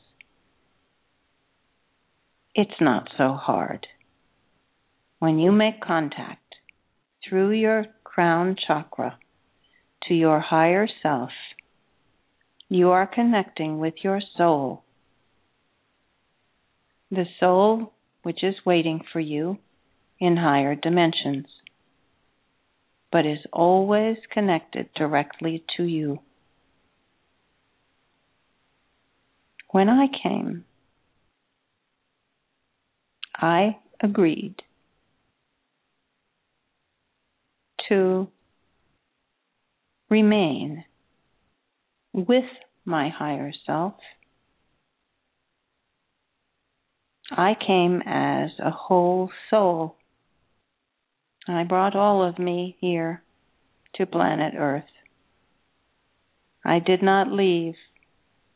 it's 2.55 2.81
not 2.81 3.09
so 3.18 3.33
hard. 3.33 3.87
When 5.18 5.39
you 5.39 5.51
make 5.51 5.81
contact 5.81 6.55
through 7.29 7.51
your 7.53 7.87
crown 8.05 8.57
chakra 8.66 9.18
to 10.05 10.14
your 10.14 10.39
higher 10.39 10.87
self, 11.03 11.31
you 12.75 12.91
are 12.91 13.07
connecting 13.07 13.79
with 13.79 13.95
your 14.03 14.20
soul. 14.37 14.83
The 17.09 17.27
soul 17.39 17.93
which 18.25 18.43
is 18.43 18.57
waiting 18.66 19.01
for 19.12 19.20
you 19.20 19.59
in 20.18 20.37
higher 20.37 20.75
dimensions, 20.75 21.47
but 23.12 23.27
is 23.27 23.39
always 23.53 24.16
connected 24.33 24.89
directly 24.97 25.62
to 25.77 25.85
you. 25.85 26.18
When 29.70 29.89
I 29.89 30.07
came, 30.20 30.64
I 33.37 33.77
agreed 34.03 34.57
to 37.89 38.27
remain 40.11 40.85
with 42.15 42.45
my 42.85 43.09
higher 43.11 43.53
self. 43.67 43.95
I 47.31 47.55
came 47.55 48.03
as 48.07 48.51
a 48.59 48.71
whole 48.71 49.31
soul. 49.51 49.97
I 51.49 51.65
brought 51.65 51.97
all 51.97 52.23
of 52.23 52.39
me 52.39 52.77
here 52.81 53.23
to 53.97 54.07
planet 54.07 54.55
Earth. 54.57 54.85
I 56.65 56.79
did 56.79 57.03
not 57.03 57.33
leave 57.33 57.75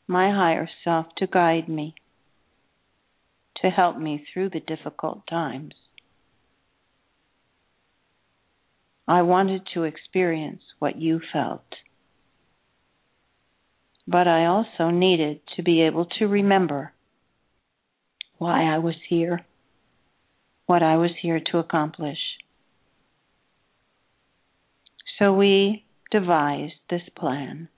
my 0.07 0.31
higher 0.31 0.69
self 0.85 1.07
to 1.19 1.27
guide 1.27 1.69
me 1.69 1.95
to 3.63 3.71
help 3.71 3.99
me 3.99 4.25
through 4.33 4.51
the 4.51 4.61
difficult 4.61 5.27
times. 5.29 5.75
I 9.09 9.23
wanted 9.23 9.63
to 9.75 9.83
experience 9.83 10.63
what 10.79 10.97
you 10.97 11.21
felt. 11.33 11.65
But 14.11 14.27
I 14.27 14.47
also 14.47 14.89
needed 14.89 15.41
to 15.57 15.63
be 15.63 15.83
able 15.83 16.07
to 16.19 16.27
remember 16.27 16.95
why 18.39 18.65
I 18.65 18.79
was 18.79 18.95
here, 19.07 19.45
what 20.65 20.83
I 20.83 20.97
was 20.97 21.11
here 21.21 21.41
to 21.53 21.59
accomplish. 21.59 22.17
So 25.19 25.35
we 25.35 25.85
devised 26.11 26.81
this 26.89 27.03
plan 27.15 27.69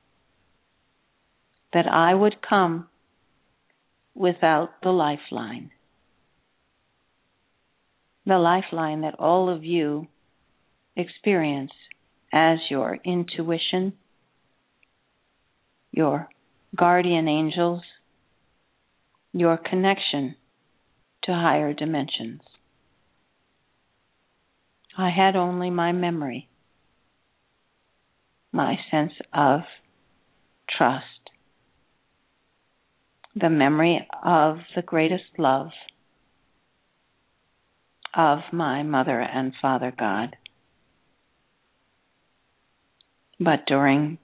that 1.73 1.89
I 1.89 2.15
would 2.15 2.37
come 2.49 2.87
without 4.15 4.83
the 4.85 4.91
lifeline. 4.91 5.73
The 8.25 8.39
lifeline 8.39 9.01
that 9.01 9.19
all 9.19 9.49
of 9.53 9.65
you 9.65 10.07
experience 10.95 11.73
as 12.33 12.59
your 12.71 12.99
intuition, 13.05 13.95
your 15.93 16.29
guardian 16.77 17.29
angels, 17.29 17.83
your 19.33 19.57
connection 19.57 20.37
to 21.25 21.33
higher 21.33 21.73
dimensions. 21.73 22.41
I 24.97 25.11
had 25.11 25.37
only 25.37 25.71
my 25.71 25.93
memory, 25.93 26.49
my 28.53 28.77
sense 28.91 29.13
of 29.33 29.61
trust, 30.69 31.05
the 33.35 33.51
memory 33.51 34.07
of 34.25 34.59
the 34.75 34.83
greatest 34.83 35.39
love 35.39 35.71
of 38.15 38.41
my 38.53 38.83
Mother 38.83 39.21
and 39.21 39.53
Father 39.61 39.93
God. 39.97 40.37
But 43.39 43.61
during 43.67 44.19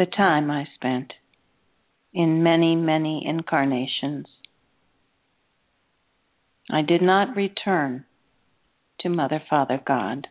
the 0.00 0.06
time 0.06 0.50
I 0.50 0.66
spent 0.76 1.12
in 2.14 2.42
many, 2.42 2.74
many 2.74 3.22
incarnations, 3.26 4.24
I 6.70 6.80
did 6.80 7.02
not 7.02 7.36
return 7.36 8.06
to 9.00 9.10
Mother, 9.10 9.42
Father, 9.50 9.78
God, 9.86 10.26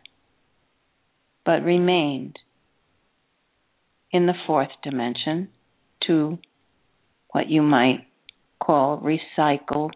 but 1.44 1.62
remained 1.62 2.36
in 4.10 4.26
the 4.26 4.34
fourth 4.44 4.70
dimension 4.82 5.50
to 6.08 6.38
what 7.30 7.48
you 7.48 7.62
might 7.62 8.08
call 8.58 8.98
recycle 8.98 9.90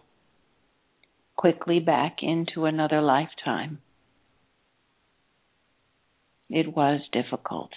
quickly 1.35 1.81
back 1.81 2.19
into 2.21 2.63
another 2.63 3.01
lifetime. 3.01 3.79
It 6.49 6.73
was 6.73 7.01
difficult. 7.11 7.71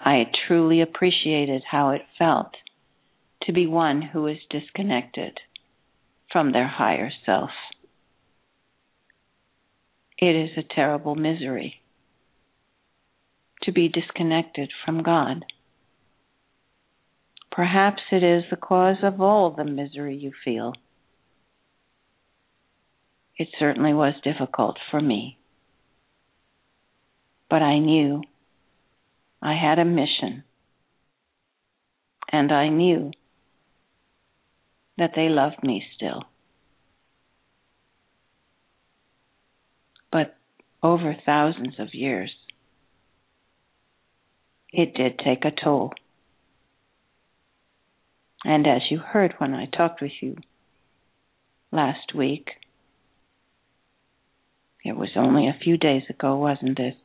I 0.00 0.24
truly 0.46 0.80
appreciated 0.80 1.62
how 1.70 1.90
it 1.90 2.02
felt 2.18 2.54
to 3.42 3.52
be 3.52 3.66
one 3.66 4.02
who 4.02 4.26
is 4.26 4.38
disconnected 4.50 5.38
from 6.32 6.52
their 6.52 6.68
higher 6.68 7.10
self. 7.24 7.50
It 10.18 10.34
is 10.34 10.50
a 10.56 10.74
terrible 10.74 11.14
misery 11.14 11.82
to 13.62 13.72
be 13.72 13.88
disconnected 13.88 14.70
from 14.84 15.02
God. 15.02 15.44
Perhaps 17.50 18.02
it 18.12 18.22
is 18.22 18.44
the 18.50 18.56
cause 18.56 18.98
of 19.02 19.20
all 19.20 19.50
the 19.50 19.64
misery 19.64 20.16
you 20.16 20.32
feel. 20.44 20.74
It 23.38 23.48
certainly 23.58 23.92
was 23.92 24.14
difficult 24.22 24.78
for 24.90 25.00
me. 25.00 25.38
But 27.48 27.62
I 27.62 27.78
knew 27.78 28.22
I 29.46 29.54
had 29.54 29.78
a 29.78 29.84
mission. 29.84 30.42
And 32.32 32.50
I 32.50 32.68
knew 32.68 33.12
that 34.98 35.12
they 35.14 35.28
loved 35.28 35.62
me 35.62 35.84
still. 35.94 36.24
But 40.10 40.36
over 40.82 41.14
thousands 41.24 41.76
of 41.78 41.94
years, 41.94 42.32
it 44.72 44.94
did 44.94 45.20
take 45.20 45.44
a 45.44 45.52
toll. 45.52 45.92
And 48.44 48.66
as 48.66 48.82
you 48.90 48.98
heard 48.98 49.34
when 49.38 49.54
I 49.54 49.66
talked 49.66 50.02
with 50.02 50.12
you 50.20 50.38
last 51.70 52.16
week, 52.16 52.48
it 54.84 54.96
was 54.96 55.10
only 55.14 55.46
a 55.46 55.58
few 55.62 55.76
days 55.76 56.02
ago, 56.10 56.36
wasn't 56.36 56.80
it? 56.80 56.96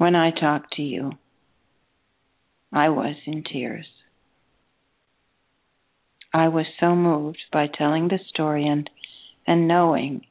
When 0.00 0.16
I 0.16 0.30
talked 0.30 0.72
to 0.76 0.82
you, 0.82 1.12
I 2.72 2.88
was 2.88 3.16
in 3.26 3.44
tears. 3.44 3.86
I 6.32 6.48
was 6.48 6.64
so 6.80 6.96
moved 6.96 7.42
by 7.52 7.66
telling 7.66 8.08
the 8.08 8.18
story 8.32 8.66
and, 8.66 8.88
and 9.46 9.68
knowing 9.68 10.24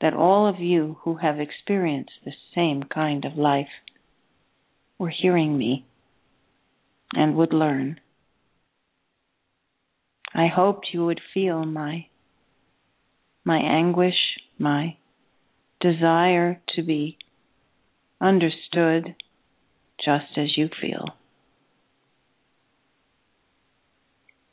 that 0.00 0.14
all 0.14 0.48
of 0.48 0.60
you 0.60 0.96
who 1.02 1.16
have 1.16 1.38
experienced 1.40 2.12
the 2.24 2.32
same 2.54 2.84
kind 2.84 3.26
of 3.26 3.36
life 3.36 3.68
were 4.98 5.10
hearing 5.10 5.58
me 5.58 5.84
and 7.12 7.36
would 7.36 7.52
learn. 7.52 8.00
I 10.34 10.46
hoped 10.46 10.86
you 10.90 11.04
would 11.04 11.20
feel 11.34 11.66
my 11.66 12.06
my 13.44 13.58
anguish, 13.58 14.38
my 14.58 14.96
desire 15.82 16.62
to 16.74 16.82
be 16.82 17.18
understood 18.24 19.14
just 20.02 20.38
as 20.38 20.56
you 20.56 20.70
feel. 20.80 21.08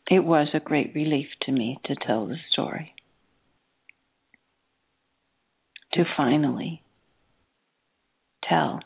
It 0.09 0.26
was 0.26 0.49
a 0.53 0.59
great 0.59 0.93
relief 0.93 1.28
to 1.43 1.53
me 1.53 1.80
to 1.86 1.95
tell 1.95 2.28
the 2.28 2.36
story. 2.51 2.93
To 5.93 6.03
finally 6.17 6.84
tell 8.47 8.82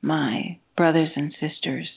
my 0.00 0.58
brothers 0.74 1.10
and 1.14 1.34
sisters, 1.38 1.88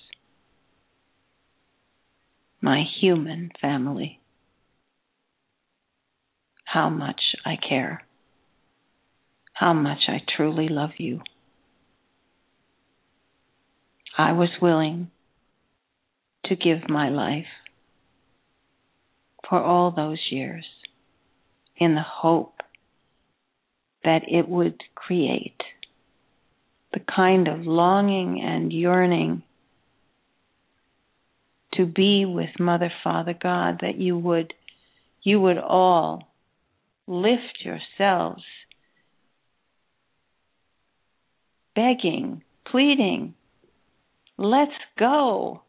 my 2.59 2.83
human 2.99 3.51
family, 3.61 4.19
how 6.65 6.89
much 6.89 7.21
I 7.45 7.55
care 7.55 8.03
how 9.61 9.73
much 9.73 10.05
I 10.07 10.23
truly 10.35 10.69
love 10.69 10.89
you. 10.97 11.21
I 14.17 14.31
was 14.31 14.49
willing 14.59 15.11
to 16.45 16.55
give 16.55 16.89
my 16.89 17.09
life 17.09 17.45
for 19.47 19.59
all 19.59 19.91
those 19.91 20.17
years 20.31 20.65
in 21.77 21.93
the 21.93 22.01
hope 22.01 22.55
that 24.03 24.23
it 24.27 24.49
would 24.49 24.81
create 24.95 25.61
the 26.91 27.01
kind 27.15 27.47
of 27.47 27.59
longing 27.59 28.41
and 28.43 28.73
yearning 28.73 29.43
to 31.75 31.85
be 31.85 32.25
with 32.25 32.59
Mother, 32.59 32.91
Father, 33.03 33.35
God 33.39 33.81
that 33.81 33.97
you 33.99 34.17
would 34.17 34.55
you 35.21 35.39
would 35.39 35.59
all 35.59 36.23
lift 37.05 37.63
yourselves 37.63 38.41
begging, 41.75 42.43
pleading, 42.65 43.33
let's 44.37 44.71
go. 44.97 45.61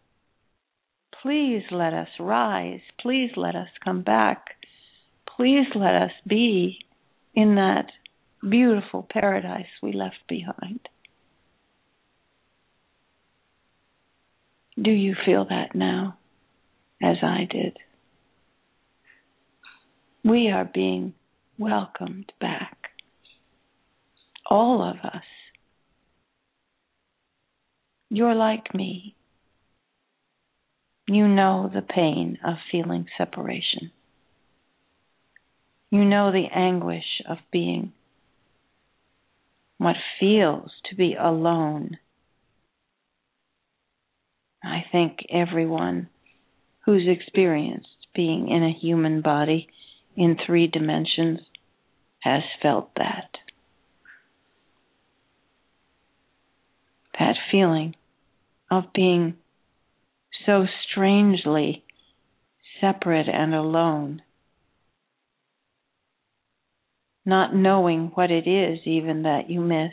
Please 1.22 1.62
let 1.70 1.94
us 1.94 2.08
rise. 2.18 2.80
Please 3.00 3.30
let 3.36 3.54
us 3.54 3.68
come 3.84 4.02
back. 4.02 4.56
Please 5.36 5.66
let 5.74 5.94
us 5.94 6.10
be 6.26 6.78
in 7.34 7.54
that 7.54 7.86
beautiful 8.48 9.06
paradise 9.08 9.66
we 9.82 9.92
left 9.92 10.16
behind. 10.28 10.80
Do 14.80 14.90
you 14.90 15.14
feel 15.24 15.44
that 15.48 15.74
now, 15.74 16.16
as 17.02 17.16
I 17.22 17.46
did? 17.48 17.78
We 20.24 20.50
are 20.50 20.64
being 20.64 21.14
welcomed 21.58 22.32
back. 22.40 22.76
All 24.50 24.82
of 24.82 24.96
us. 25.04 25.22
You're 28.14 28.34
like 28.34 28.74
me. 28.74 29.14
You 31.08 31.26
know 31.26 31.70
the 31.72 31.80
pain 31.80 32.36
of 32.44 32.56
feeling 32.70 33.06
separation. 33.16 33.90
You 35.90 36.04
know 36.04 36.30
the 36.30 36.48
anguish 36.54 37.22
of 37.26 37.38
being 37.50 37.94
what 39.78 39.96
feels 40.20 40.72
to 40.90 40.94
be 40.94 41.14
alone. 41.18 41.96
I 44.62 44.84
think 44.92 45.20
everyone 45.30 46.10
who's 46.84 47.08
experienced 47.08 47.88
being 48.14 48.50
in 48.50 48.62
a 48.62 48.78
human 48.78 49.22
body 49.22 49.68
in 50.14 50.36
three 50.36 50.66
dimensions 50.66 51.40
has 52.20 52.42
felt 52.60 52.90
that. 52.96 53.38
That 57.18 57.36
feeling 57.50 57.94
of 58.72 58.84
being 58.94 59.34
so 60.46 60.64
strangely 60.90 61.84
separate 62.80 63.28
and 63.28 63.54
alone, 63.54 64.22
not 67.26 67.54
knowing 67.54 68.10
what 68.14 68.30
it 68.30 68.48
is 68.48 68.78
even 68.86 69.24
that 69.24 69.50
you 69.50 69.60
miss, 69.60 69.92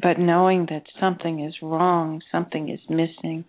but 0.00 0.18
knowing 0.18 0.66
that 0.70 0.84
something 0.98 1.40
is 1.44 1.54
wrong, 1.60 2.22
something 2.32 2.70
is 2.70 2.80
missing, 2.88 3.44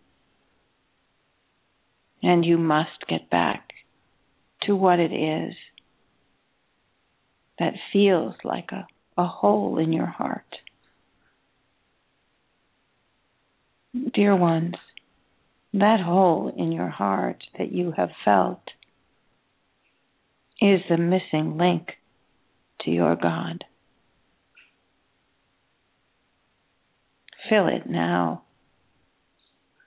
and 2.21 2.43
you 2.43 2.57
must 2.57 3.07
get 3.07 3.29
back 3.29 3.69
to 4.63 4.75
what 4.75 4.99
it 4.99 5.13
is 5.13 5.55
that 7.59 7.75
feels 7.93 8.36
like 8.43 8.71
a, 8.73 8.86
a 9.17 9.25
hole 9.25 9.77
in 9.77 9.93
your 9.93 10.05
heart. 10.05 10.43
Dear 13.93 14.35
ones, 14.35 14.73
that 15.73 15.99
hole 15.99 16.51
in 16.55 16.71
your 16.71 16.89
heart 16.89 17.43
that 17.59 17.71
you 17.71 17.93
have 17.95 18.09
felt 18.25 18.63
is 20.59 20.81
the 20.89 20.97
missing 20.97 21.57
link 21.57 21.89
to 22.81 22.91
your 22.91 23.15
God. 23.15 23.63
Fill 27.49 27.67
it 27.67 27.87
now 27.87 28.43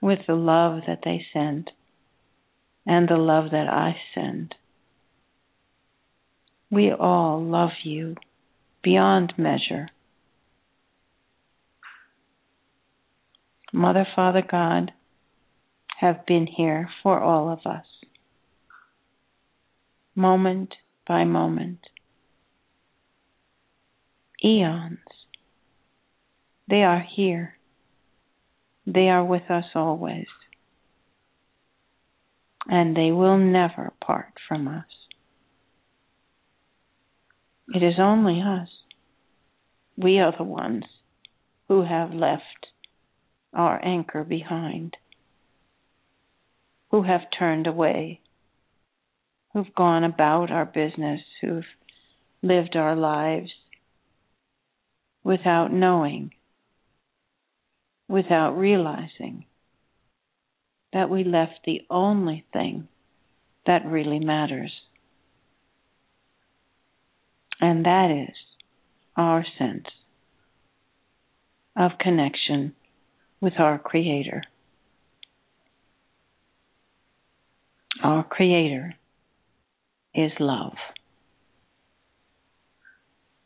with 0.01 0.19
the 0.25 0.35
love 0.35 0.83
that 0.87 0.99
they 1.03 1.25
send 1.33 1.71
and 2.85 3.09
the 3.09 3.17
love 3.17 3.51
that 3.51 3.67
I 3.67 3.97
send. 4.15 4.55
We 6.71 6.93
all 6.93 7.43
love 7.43 7.71
you 7.83 8.15
beyond 8.81 9.33
measure. 9.37 9.89
Mother, 13.77 14.07
Father, 14.15 14.41
God 14.41 14.91
have 15.99 16.25
been 16.25 16.47
here 16.47 16.89
for 17.03 17.19
all 17.19 17.47
of 17.53 17.59
us, 17.63 17.85
moment 20.15 20.73
by 21.07 21.25
moment, 21.25 21.81
eons. 24.43 24.97
They 26.67 26.81
are 26.81 27.05
here. 27.15 27.55
They 28.87 29.09
are 29.09 29.23
with 29.23 29.51
us 29.51 29.65
always. 29.75 30.25
And 32.67 32.97
they 32.97 33.11
will 33.11 33.37
never 33.37 33.93
part 34.03 34.33
from 34.47 34.67
us. 34.67 34.85
It 37.75 37.83
is 37.83 37.99
only 37.99 38.41
us. 38.41 38.69
We 39.95 40.17
are 40.17 40.33
the 40.35 40.43
ones 40.43 40.85
who 41.67 41.83
have 41.83 42.11
left 42.11 42.65
our 43.57 43.83
anchor 43.83 44.23
behind, 44.23 44.95
who 46.91 47.03
have 47.03 47.21
turned 47.37 47.67
away, 47.67 48.21
who've 49.51 49.75
gone 49.75 50.05
about 50.05 50.49
our 50.49 50.65
business, 50.65 51.19
who've 51.41 51.65
lived 52.41 52.77
our 52.77 52.95
lives 52.95 53.51
without 55.25 55.73
knowing, 55.73 56.31
without 58.07 58.51
realizing 58.51 59.43
that 60.93 61.09
we 61.09 61.25
left 61.25 61.59
the 61.65 61.81
only 61.89 62.45
thing 62.53 62.87
that 63.65 63.85
really 63.85 64.19
matters 64.19 64.71
and 67.59 67.85
that 67.85 68.11
is 68.11 68.35
our 69.15 69.45
sense 69.57 69.87
of 71.75 71.91
connection 71.99 72.73
with 73.41 73.53
our 73.59 73.77
Creator. 73.77 74.43
Our 78.03 78.23
Creator 78.23 78.95
is 80.13 80.31
love. 80.39 80.75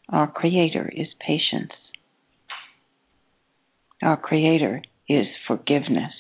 Our 0.10 0.28
Creator 0.28 0.92
is 0.96 1.08
patience. 1.20 1.72
Our 4.02 4.18
Creator 4.18 4.82
is 5.08 5.28
forgiveness. 5.48 6.14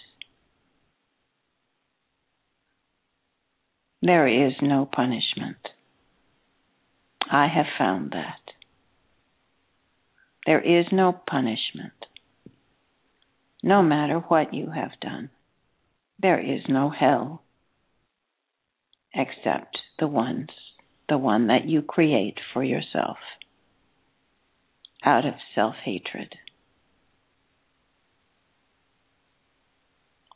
There 4.01 4.27
is 4.27 4.53
no 4.61 4.89
punishment. 4.91 5.57
I 7.29 7.47
have 7.47 7.67
found 7.77 8.11
that. 8.11 8.39
There 10.45 10.59
is 10.59 10.87
no 10.91 11.13
punishment. 11.13 11.93
No 13.63 13.81
matter 13.83 14.19
what 14.19 14.53
you 14.53 14.71
have 14.71 14.99
done, 14.99 15.29
there 16.19 16.39
is 16.39 16.61
no 16.67 16.89
hell 16.89 17.43
except 19.13 19.77
the 19.99 20.07
ones, 20.07 20.49
the 21.09 21.17
one 21.17 21.47
that 21.47 21.65
you 21.65 21.81
create 21.81 22.39
for 22.53 22.63
yourself 22.63 23.17
out 25.03 25.25
of 25.25 25.33
self 25.55 25.75
hatred. 25.83 26.35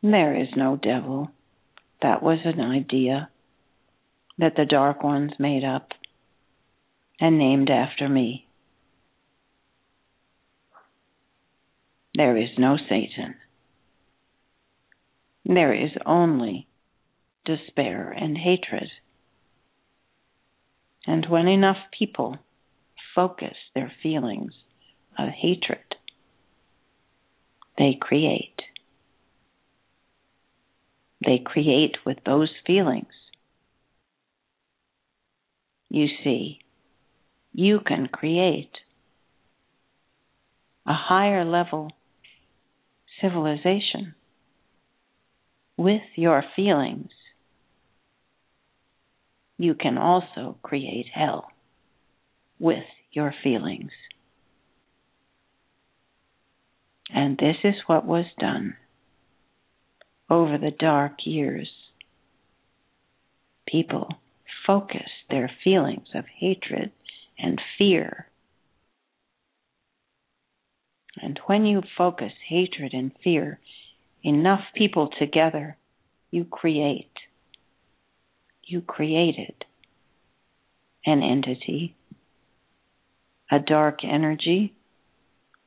There 0.02 0.36
is 0.40 0.50
no 0.56 0.76
devil. 0.76 1.32
That 2.02 2.22
was 2.22 2.40
an 2.46 2.60
idea 2.60 3.30
that 4.38 4.56
the 4.56 4.66
dark 4.66 5.04
ones 5.04 5.32
made 5.40 5.64
up 5.64 5.94
and 7.20 7.40
named 7.40 7.70
after 7.70 8.08
me. 8.08 8.46
There 12.16 12.38
is 12.38 12.50
no 12.58 12.78
Satan. 12.78 13.36
There 15.44 15.74
is 15.74 15.92
only 16.06 16.66
despair 17.44 18.10
and 18.10 18.38
hatred. 18.38 18.90
And 21.06 21.26
when 21.30 21.50
enough 21.50 21.78
people 21.98 22.38
focus 23.14 23.56
their 23.74 23.92
feelings 24.02 24.54
of 25.20 25.28
hatred, 25.28 25.84
they 27.78 27.98
create. 28.00 28.62
They 31.26 31.40
create 31.44 31.98
with 32.06 32.20
those 32.26 32.52
feelings. 32.66 33.12
You 35.90 36.08
see, 36.24 36.60
you 37.52 37.82
can 37.86 38.08
create 38.08 38.72
a 40.88 40.94
higher 40.94 41.44
level 41.44 41.92
civilization 43.22 44.16
with 45.78 46.02
your 46.16 46.44
feelings. 46.56 47.12
You 49.58 49.74
can 49.74 49.98
also 49.98 50.58
create 50.62 51.08
hell 51.14 51.52
with 52.60 52.84
your 53.12 53.34
feelings. 53.44 53.92
And 57.14 57.38
this 57.38 57.58
is 57.64 57.76
what 57.88 58.06
was 58.06 58.26
done 58.40 58.76
over 60.30 60.58
the 60.58 60.72
dark 60.72 61.14
years. 61.26 61.70
People 63.68 64.10
focused 64.66 65.04
their 65.30 65.50
feelings 65.64 66.08
of 66.14 66.26
hatred 66.40 66.92
and 67.38 67.62
fear. 67.78 68.28
And 71.22 71.40
when 71.46 71.66
you 71.66 71.82
focus 71.98 72.34
hatred 72.48 72.94
and 72.94 73.12
fear, 73.24 73.60
enough 74.24 74.62
people 74.74 75.10
together, 75.20 75.78
you 76.32 76.46
create. 76.46 77.12
You 78.64 78.82
created 78.82 79.64
an 81.06 81.22
entity, 81.22 81.96
a 83.52 83.60
dark 83.60 84.00
energy 84.04 84.74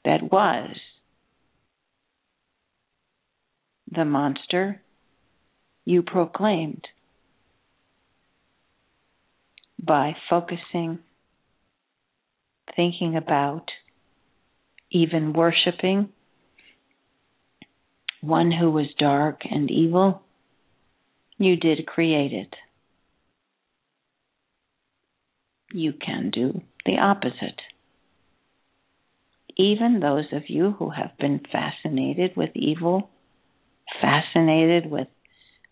that 0.05 0.31
was 0.31 0.77
the 3.91 4.05
monster 4.05 4.81
you 5.85 6.03
proclaimed 6.03 6.87
by 9.83 10.15
focusing 10.29 10.99
thinking 12.77 13.17
about, 13.17 13.71
even 14.91 15.33
worshiping 15.33 16.09
one 18.21 18.51
who 18.51 18.71
was 18.71 18.87
dark 18.99 19.43
and 19.49 19.71
evil, 19.71 20.23
you 21.39 21.57
did 21.57 21.87
create 21.87 22.33
it. 22.33 22.55
You 25.73 25.93
can 25.93 26.31
do 26.31 26.63
the 26.85 26.99
opposite. 26.99 27.61
even 29.59 29.99
those 30.01 30.27
of 30.33 30.45
you 30.49 30.71
who 30.79 30.91
have 30.91 31.11
been 31.19 31.41
fascinated 31.51 32.37
with 32.37 32.51
evil, 32.55 33.11
fascinated 34.01 34.89
with 34.89 35.09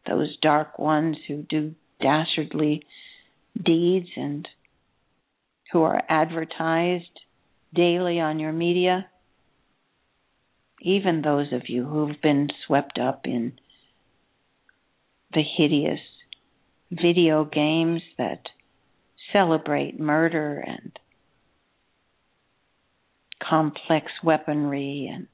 those 0.09 0.37
dark 0.43 0.79
ones 0.79 1.17
who 1.29 1.43
do 1.43 1.75
dastardly 2.01 2.85
deeds 3.65 4.09
and 4.17 4.49
who 5.73 5.83
are 5.83 6.03
advertised 6.09 7.21
daily 7.77 8.19
on 8.19 8.39
your 8.39 8.53
media, 8.53 9.07
even 10.81 11.23
those 11.23 11.53
of 11.53 11.69
you 11.69 11.85
who've 11.85 12.21
been 12.23 12.49
swept 12.67 12.99
up 12.99 13.23
in 13.25 13.53
the 15.33 15.43
hideous 15.57 16.01
video 16.91 17.45
games 17.45 18.03
that 18.19 18.43
celebrate 19.33 19.99
murder 20.01 20.65
and 20.67 20.99
complex 23.43 24.07
weaponry 24.23 25.11
and 25.13 25.27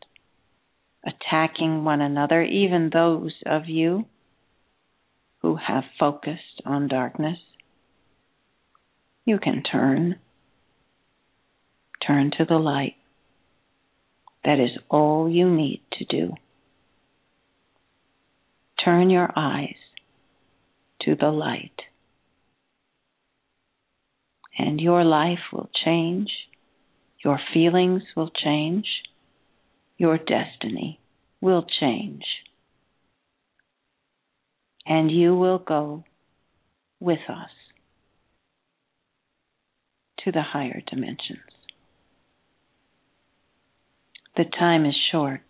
attacking 1.05 1.84
one 1.84 2.01
another, 2.01 2.43
even 2.43 2.90
those 2.93 3.32
of 3.47 3.68
you 3.68 4.07
who 5.40 5.57
have 5.57 5.84
focused 5.99 6.62
on 6.64 6.88
darkness, 6.88 7.38
you 9.24 9.38
can 9.38 9.62
turn. 9.62 10.16
Turn 12.07 12.33
to 12.39 12.45
the 12.45 12.59
light. 12.59 12.97
That 14.45 14.59
is 14.59 14.71
all 14.89 15.31
you 15.31 15.49
need 15.49 15.83
to 15.93 16.05
do. 16.05 16.35
Turn 18.85 19.11
your 19.11 19.31
eyes 19.37 19.77
to 21.03 21.15
the 21.15 21.31
light. 21.31 21.81
And 24.59 24.81
your 24.81 25.05
life 25.05 25.53
will 25.53 25.71
change, 25.85 26.31
your 27.25 27.39
feelings 27.55 28.03
will 28.17 28.31
change, 28.31 28.87
your 29.97 30.19
destiny 30.19 31.01
will 31.41 31.65
change. 31.81 32.25
And 34.85 35.11
you 35.11 35.37
will 35.37 35.59
go 35.59 36.05
with 36.99 37.21
us 37.29 37.51
to 40.25 40.33
the 40.33 40.43
higher 40.43 40.83
dimensions. 40.87 41.52
The 44.37 44.45
time 44.45 44.87
is 44.87 44.97
short. 45.11 45.43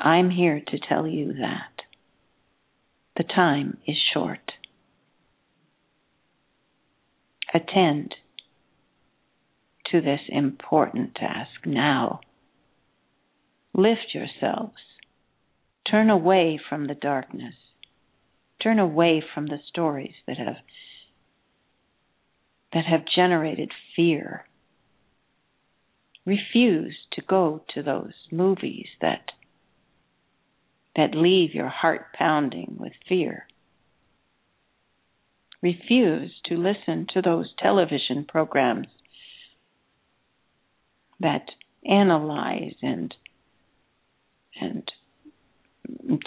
I'm 0.00 0.30
here 0.30 0.60
to 0.66 0.78
tell 0.88 1.06
you 1.06 1.34
that. 1.34 1.82
The 3.16 3.24
time 3.24 3.78
is 3.86 3.96
short. 4.12 4.52
Attend 7.54 8.14
to 9.90 10.00
this 10.00 10.20
important 10.28 11.14
task 11.14 11.66
now. 11.66 12.20
Lift 13.74 14.14
yourselves. 14.14 14.78
Turn 15.88 16.08
away 16.08 16.58
from 16.68 16.86
the 16.86 16.94
darkness. 16.94 17.54
Turn 18.62 18.78
away 18.78 19.22
from 19.34 19.46
the 19.46 19.58
stories 19.68 20.14
that 20.26 20.38
have 20.38 20.56
that 22.72 22.86
have 22.86 23.04
generated 23.04 23.70
fear. 23.94 24.46
Refuse 26.24 26.96
to 27.12 27.22
go 27.22 27.62
to 27.74 27.82
those 27.82 28.12
movies 28.30 28.86
that 29.00 29.30
that 30.94 31.14
leave 31.14 31.54
your 31.54 31.68
heart 31.68 32.12
pounding 32.12 32.76
with 32.78 32.92
fear. 33.08 33.46
Refuse 35.62 36.32
to 36.44 36.56
listen 36.56 37.06
to 37.14 37.22
those 37.22 37.52
television 37.58 38.24
programs 38.28 38.88
that 41.20 41.46
analyze 41.88 42.74
and 42.82 43.14
and 44.60 44.90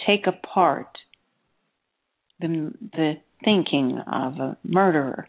take 0.06 0.28
apart 0.28 0.98
the 2.40 2.74
the 2.94 3.14
thinking 3.44 4.00
of 4.12 4.40
a 4.40 4.58
murderer. 4.64 5.28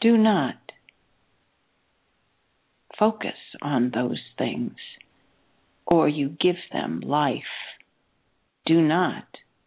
Do 0.00 0.16
not 0.16 0.67
focus 2.98 3.36
on 3.62 3.90
those 3.94 4.20
things 4.36 4.76
or 5.88 6.08
you 6.08 6.28
give 6.28 6.56
them 6.70 7.00
life. 7.00 7.42
Do 8.66 8.82
not 8.82 9.24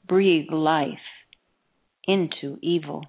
breathe 0.08 0.52
life 0.52 1.00
into 2.08 2.60
evil, 2.62 3.06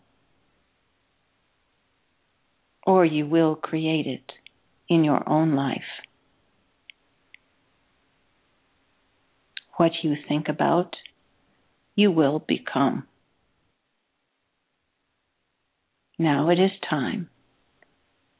or 2.87 3.05
you 3.05 3.27
will 3.27 3.55
create 3.55 4.07
it 4.07 4.33
in 4.89 5.05
your 5.05 5.29
own 5.29 5.55
life. 5.55 5.81
What 9.77 9.93
you 10.03 10.15
think 10.29 10.49
about, 10.49 10.95
you 11.95 12.11
will 12.11 12.39
become. 12.39 13.07
Now 16.19 16.51
it 16.51 16.59
is 16.59 16.71
time 16.89 17.29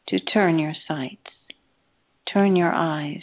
to 0.09 0.21
turn 0.21 0.59
your 0.59 0.75
sights, 0.87 1.32
turn 2.33 2.57
your 2.57 2.73
eyes 2.73 3.23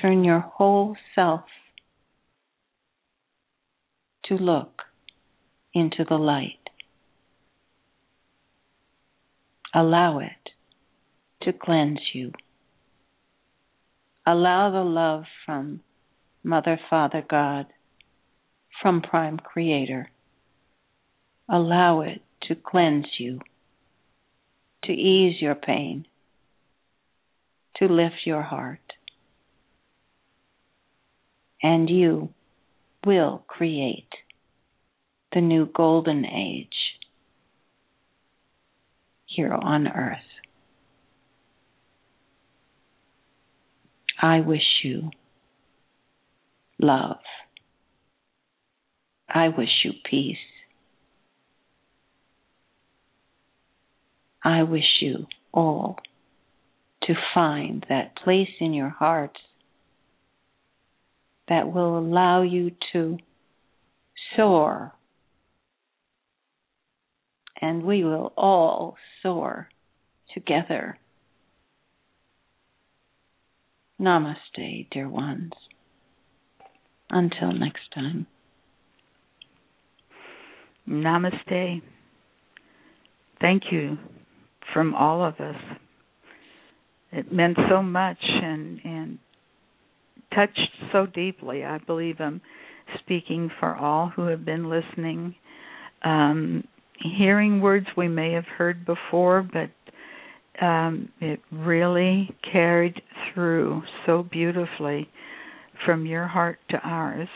turn 0.00 0.24
your 0.24 0.40
whole 0.40 0.96
self 1.14 1.44
to 4.24 4.34
look 4.34 4.82
into 5.72 6.04
the 6.08 6.16
light. 6.16 6.58
Allow 9.74 10.18
it 10.18 10.50
to 11.42 11.52
cleanse 11.52 12.00
you. 12.12 12.32
Allow 14.26 14.70
the 14.70 14.84
love 14.88 15.24
from 15.44 15.80
Mother, 16.42 16.78
Father, 16.88 17.24
God, 17.28 17.66
from 18.80 19.02
Prime 19.02 19.38
Creator. 19.38 20.10
Allow 21.48 22.02
it 22.02 22.22
to 22.42 22.54
cleanse 22.54 23.06
you, 23.18 23.40
to 24.84 24.92
ease 24.92 25.40
your 25.40 25.54
pain, 25.54 26.06
to 27.76 27.86
lift 27.86 28.24
your 28.24 28.42
heart 28.42 28.80
and 31.62 31.88
you 31.88 32.28
will 33.06 33.42
create 33.48 34.08
the 35.32 35.40
new 35.40 35.66
golden 35.66 36.24
age 36.24 36.68
here 39.26 39.52
on 39.52 39.88
earth. 39.88 40.18
I 44.20 44.40
wish 44.40 44.82
you 44.82 45.10
love. 46.78 47.18
I 49.28 49.48
wish 49.48 49.84
you 49.84 49.92
peace. 50.08 50.36
I 54.42 54.62
wish 54.62 55.00
you 55.00 55.26
all 55.52 55.98
to 57.04 57.14
find 57.34 57.84
that 57.88 58.16
place 58.16 58.48
in 58.60 58.72
your 58.72 58.88
hearts 58.88 59.40
that 61.48 61.72
will 61.72 61.98
allow 61.98 62.42
you 62.42 62.70
to 62.92 63.18
soar. 64.36 64.92
And 67.60 67.82
we 67.82 68.04
will 68.04 68.32
all 68.36 68.96
soar 69.22 69.68
together. 70.32 70.98
Namaste, 74.00 74.90
dear 74.90 75.08
ones. 75.08 75.52
Until 77.10 77.52
next 77.52 77.92
time. 77.94 78.26
Namaste. 80.88 81.82
Thank 83.40 83.64
you 83.70 83.98
from 84.72 84.94
all 84.94 85.24
of 85.24 85.34
us. 85.36 85.56
It 87.14 87.32
meant 87.32 87.56
so 87.70 87.82
much 87.82 88.18
and, 88.20 88.80
and 88.84 89.18
touched 90.34 90.70
so 90.92 91.06
deeply. 91.06 91.64
I 91.64 91.78
believe 91.78 92.16
I'm 92.18 92.40
speaking 92.98 93.50
for 93.60 93.74
all 93.74 94.12
who 94.14 94.26
have 94.26 94.44
been 94.44 94.68
listening. 94.68 95.34
Um, 96.02 96.64
hearing 97.16 97.60
words 97.60 97.86
we 97.96 98.08
may 98.08 98.32
have 98.32 98.46
heard 98.46 98.84
before, 98.84 99.48
but 99.52 99.70
um, 100.64 101.08
it 101.20 101.40
really 101.52 102.34
carried 102.52 103.00
through 103.32 103.82
so 104.06 104.22
beautifully 104.22 105.08
from 105.84 106.06
your 106.06 106.26
heart 106.26 106.58
to 106.70 106.78
ours. 106.78 107.28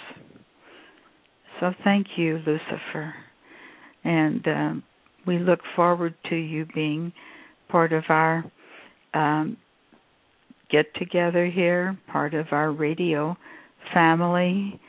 So 1.61 1.73
thank 1.85 2.07
you, 2.17 2.39
Lucifer. 2.47 3.15
And 4.05 4.47
um, 4.47 4.83
we 5.27 5.39
look 5.39 5.61
forward 5.75 6.15
to 6.31 6.37
you 6.37 6.67
being 6.75 7.13
part 7.69 7.93
of 7.93 8.05
our 8.09 8.45
um, 9.15 9.57
get 10.71 10.95
together 10.95 11.47
here, 11.47 11.99
part 12.11 12.35
of 12.35 12.47
our 12.53 12.71
radio 12.71 13.37
family, 13.93 14.81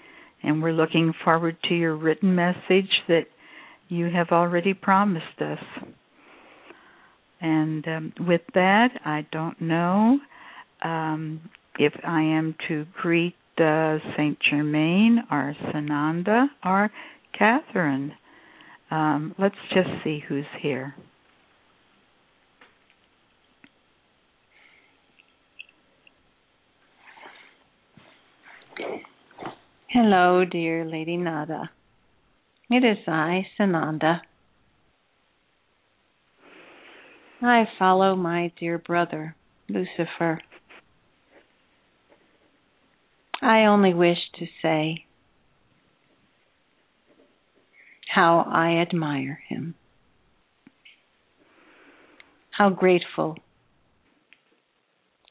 and 0.44 0.62
we're 0.62 0.74
looking 0.74 1.14
forward 1.24 1.58
to 1.68 1.76
your 1.76 1.96
written 1.96 2.36
message 2.36 2.90
that 3.08 3.26
you 3.88 4.10
have 4.10 4.30
already 4.32 4.74
promised 4.74 5.42
us. 5.42 5.60
And 7.42 7.88
um, 7.88 8.14
with 8.20 8.42
that, 8.54 8.90
I 9.06 9.26
don't 9.32 9.60
know 9.62 10.20
um, 10.84 11.42
if 11.78 11.94
I 12.06 12.22
am 12.22 12.56
to 12.68 12.86
greet 13.02 13.36
uh, 13.58 13.98
Saint 14.16 14.38
Germain 14.50 15.24
or 15.32 15.56
Sananda 15.68 16.48
or 16.64 16.92
Kathryn. 17.40 18.12
Um, 18.92 19.36
let's 19.38 19.56
just 19.74 19.90
see 20.04 20.24
who's 20.28 20.46
here. 20.62 20.96
Hello, 29.92 30.46
dear 30.46 30.86
Lady 30.86 31.18
Nada. 31.18 31.72
It 32.70 32.84
is 32.84 33.00
I, 33.08 33.48
Sananda. 33.60 34.22
I 37.42 37.64
follow 37.80 38.16
my 38.16 38.52
dear 38.60 38.78
brother, 38.78 39.36
Lucifer. 39.68 40.42
I 43.42 43.62
only 43.62 43.96
wish 43.96 44.20
to 44.38 44.46
say 44.62 45.06
how 48.14 48.46
I 48.48 48.80
admire 48.88 49.42
him, 49.50 49.74
how 52.52 52.70
grateful, 52.70 53.38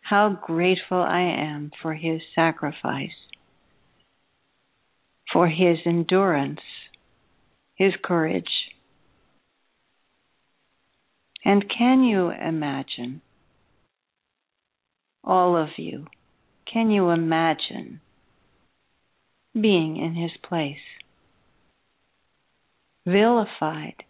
how 0.03 0.31
grateful 0.31 1.01
I 1.01 1.21
am 1.21 1.71
for 1.81 1.95
his 1.95 2.23
sacrifice, 2.35 3.28
for 5.33 5.49
his 5.49 5.79
endurance, 5.85 6.61
his 7.75 7.93
courage. 8.03 8.49
And 11.45 11.65
can 11.71 12.03
you 12.03 12.31
imagine, 12.31 13.23
all 15.23 15.57
of 15.57 15.69
you, 15.77 16.07
can 16.71 16.91
you 16.91 17.11
imagine 17.11 18.01
being 19.55 19.97
in 19.97 20.15
his 20.15 20.33
place? 20.43 20.77
Vilified, 23.07 24.05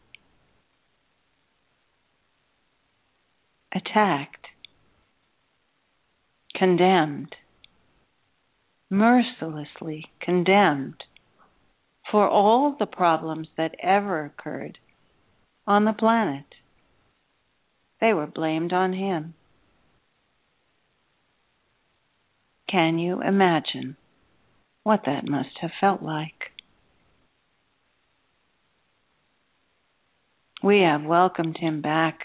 attacked, 3.73 4.47
condemned, 6.57 7.37
mercilessly 8.91 10.07
condemned 10.21 11.05
for 12.11 12.29
all 12.29 12.77
the 12.79 12.87
problems 12.87 13.49
that 13.57 13.75
ever 13.83 14.25
occurred 14.25 14.79
on 15.67 15.85
the 15.85 15.93
planet. 15.93 16.45
They 18.01 18.13
were 18.13 18.27
blamed 18.27 18.73
on 18.73 18.93
him. 18.93 19.35
Can 22.71 22.99
you 22.99 23.23
imagine 23.23 23.97
what 24.83 25.01
that 25.07 25.27
must 25.27 25.59
have 25.61 25.71
felt 25.81 26.03
like? 26.03 26.53
We 30.63 30.81
have 30.81 31.05
welcomed 31.05 31.57
him 31.59 31.81
back. 31.81 32.21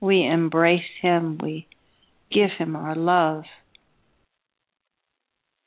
We 0.00 0.26
embrace 0.26 0.82
him. 1.00 1.38
We 1.42 1.66
give 2.30 2.50
him 2.58 2.76
our 2.76 2.94
love 2.94 3.44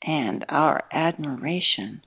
and 0.03 0.45
our 0.49 0.84
admiration. 0.91 2.02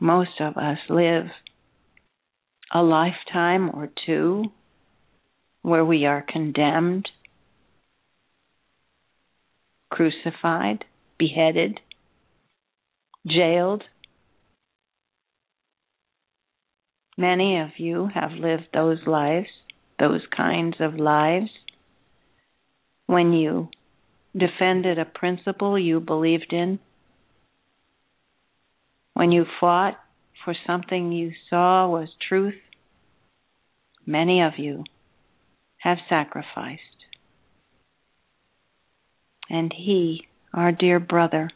Most 0.00 0.40
of 0.40 0.56
us 0.56 0.78
live 0.88 1.26
a 2.72 2.82
lifetime 2.82 3.70
or 3.70 3.90
two 4.06 4.44
where 5.62 5.84
we 5.84 6.06
are 6.06 6.24
condemned 6.26 7.08
crucified, 9.90 10.84
beheaded, 11.18 11.80
jailed. 13.26 13.82
Many 17.16 17.58
of 17.60 17.70
you 17.78 18.08
have 18.14 18.32
lived 18.32 18.68
those 18.72 18.98
lives, 19.06 19.48
those 19.98 20.20
kinds 20.36 20.76
of 20.78 20.94
lives, 20.94 21.50
when 23.06 23.32
you 23.32 23.68
defended 24.36 24.98
a 24.98 25.04
principle 25.04 25.78
you 25.78 25.98
believed 25.98 26.52
in, 26.52 26.78
when 29.18 29.32
you 29.32 29.44
fought 29.58 29.98
for 30.44 30.54
something 30.64 31.10
you 31.10 31.32
saw 31.50 31.88
was 31.88 32.08
truth. 32.28 32.54
Many 34.06 34.40
of 34.42 34.52
you 34.58 34.84
have 35.78 35.98
sacrificed 36.08 36.82
and 39.50 39.72
He, 39.76 40.28
our 40.54 40.70
dear 40.70 41.00
brother, 41.00 41.50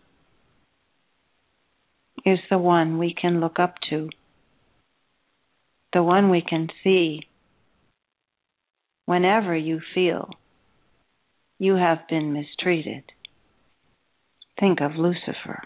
is 2.26 2.40
the 2.50 2.58
one 2.58 2.98
we 2.98 3.14
can 3.14 3.38
look 3.38 3.60
up 3.60 3.76
to, 3.90 4.10
the 5.92 6.02
one 6.02 6.30
we 6.30 6.42
can 6.42 6.66
see 6.82 7.28
whenever 9.06 9.56
you 9.56 9.80
feel 9.94 10.30
you 11.60 11.76
have 11.76 12.08
been 12.08 12.32
mistreated. 12.32 13.04
Think 14.58 14.80
of 14.80 14.96
Lucifer. 14.96 15.62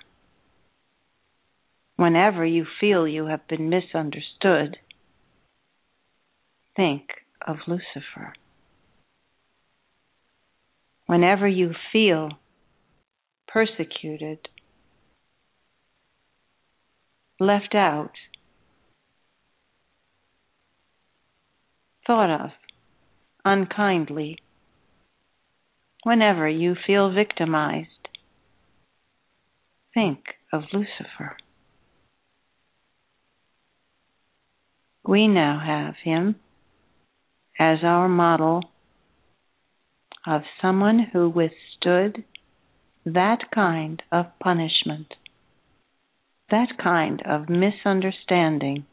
Whenever 1.96 2.44
you 2.44 2.66
feel 2.80 3.08
you 3.08 3.26
have 3.26 3.46
been 3.48 3.68
misunderstood, 3.68 4.76
think 6.76 7.08
of 7.46 7.56
Lucifer 7.66 8.34
whenever 11.06 11.46
you 11.46 11.72
feel 11.92 12.30
persecuted, 13.48 14.48
left 17.38 17.74
out, 17.74 18.12
thought 22.06 22.30
of 22.30 22.50
unkindly, 23.44 24.38
whenever 26.02 26.48
you 26.48 26.74
feel 26.86 27.12
victimized, 27.12 27.88
think 29.94 30.18
of 30.52 30.64
Lucifer. 30.72 31.36
We 35.06 35.28
now 35.28 35.60
have 35.64 35.94
him 36.02 36.34
as 37.60 37.78
our 37.84 38.08
model 38.08 38.64
of 40.26 40.42
someone 40.60 40.98
who 41.12 41.28
withstood 41.28 42.24
that 43.04 43.52
kind 43.54 44.02
of 44.10 44.26
punishment, 44.40 45.14
that 46.50 46.76
kind 46.82 47.22
of 47.24 47.48
misunderstanding 47.48 48.84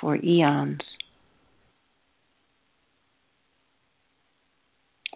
for 0.00 0.16
eons. 0.16 0.80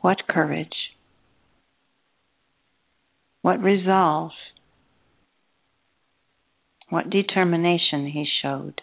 What 0.02 0.28
courage, 0.28 0.92
what 3.40 3.62
resolve, 3.62 4.32
what 6.90 7.08
determination 7.08 8.08
he 8.08 8.28
showed 8.42 8.82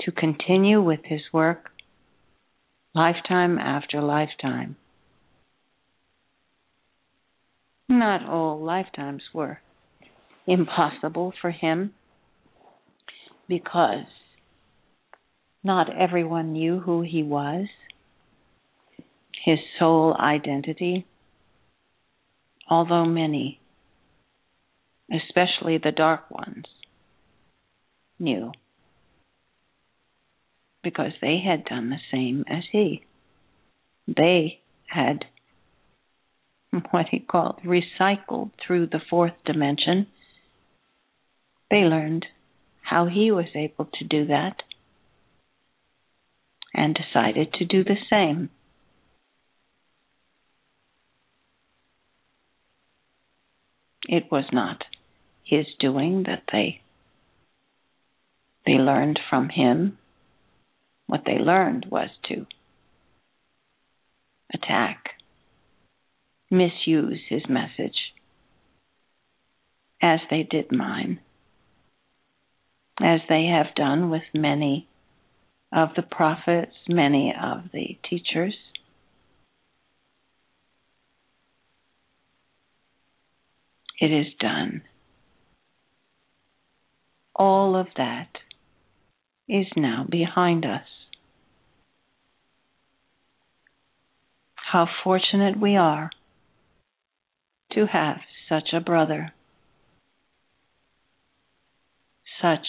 to 0.00 0.12
continue 0.12 0.82
with 0.82 1.00
his 1.04 1.20
work 1.32 1.70
lifetime 2.94 3.58
after 3.58 4.00
lifetime. 4.00 4.76
Not 7.88 8.28
all 8.28 8.62
lifetimes 8.62 9.22
were 9.32 9.60
impossible 10.46 11.32
for 11.40 11.50
him 11.50 11.94
because 13.48 14.06
not 15.64 15.88
everyone 15.94 16.52
knew 16.52 16.80
who 16.80 17.02
he 17.02 17.22
was, 17.22 17.66
his 19.44 19.58
soul 19.78 20.14
identity, 20.18 21.06
although 22.68 23.06
many, 23.06 23.60
especially 25.10 25.78
the 25.78 25.92
dark 25.92 26.30
ones, 26.30 26.66
knew 28.18 28.52
because 30.88 31.12
they 31.20 31.38
had 31.38 31.66
done 31.66 31.90
the 31.90 32.00
same 32.10 32.42
as 32.48 32.64
he. 32.72 33.04
They 34.06 34.58
had 34.86 35.26
what 36.92 37.08
he 37.10 37.18
called 37.18 37.60
recycled 37.62 38.52
through 38.66 38.86
the 38.86 39.02
fourth 39.10 39.34
dimension. 39.44 40.06
They 41.70 41.82
learned 41.82 42.24
how 42.80 43.04
he 43.04 43.30
was 43.30 43.48
able 43.54 43.84
to 43.98 44.04
do 44.06 44.28
that 44.28 44.62
and 46.72 46.96
decided 46.96 47.52
to 47.52 47.66
do 47.66 47.84
the 47.84 47.98
same. 48.08 48.48
It 54.08 54.32
was 54.32 54.46
not 54.54 54.84
his 55.44 55.66
doing 55.78 56.22
that 56.22 56.44
they 56.50 56.80
they 58.64 58.72
learned 58.72 59.20
from 59.28 59.50
him 59.50 59.98
What 61.08 61.22
they 61.24 61.38
learned 61.38 61.86
was 61.90 62.10
to 62.28 62.46
attack, 64.52 65.12
misuse 66.50 67.20
his 67.30 67.42
message, 67.48 68.12
as 70.02 70.20
they 70.30 70.42
did 70.42 70.70
mine, 70.70 71.20
as 73.00 73.20
they 73.28 73.46
have 73.46 73.74
done 73.74 74.10
with 74.10 74.22
many 74.34 74.86
of 75.72 75.90
the 75.96 76.02
prophets, 76.02 76.74
many 76.88 77.34
of 77.34 77.70
the 77.72 77.98
teachers. 78.08 78.54
It 83.98 84.12
is 84.12 84.26
done. 84.38 84.82
All 87.34 87.76
of 87.76 87.86
that 87.96 88.28
is 89.48 89.66
now 89.74 90.06
behind 90.08 90.66
us. 90.66 90.86
How 94.70 94.86
fortunate 95.02 95.58
we 95.58 95.76
are 95.76 96.10
to 97.72 97.86
have 97.86 98.18
such 98.50 98.74
a 98.74 98.80
brother, 98.80 99.32
such 102.42 102.66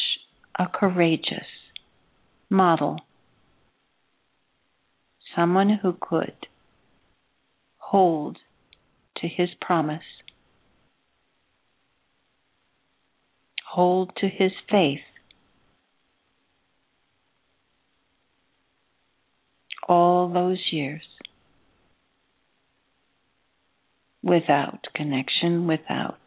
a 0.58 0.68
courageous 0.68 1.50
model, 2.50 3.02
someone 5.36 5.80
who 5.82 5.92
could 6.00 6.48
hold 7.80 8.38
to 9.18 9.28
his 9.28 9.50
promise, 9.60 10.24
hold 13.68 14.14
to 14.22 14.30
his 14.30 14.54
faith. 14.70 15.02
All 19.90 20.30
those 20.30 20.60
years 20.72 21.09
without 24.30 24.88
connection, 24.94 25.66
without 25.66 26.20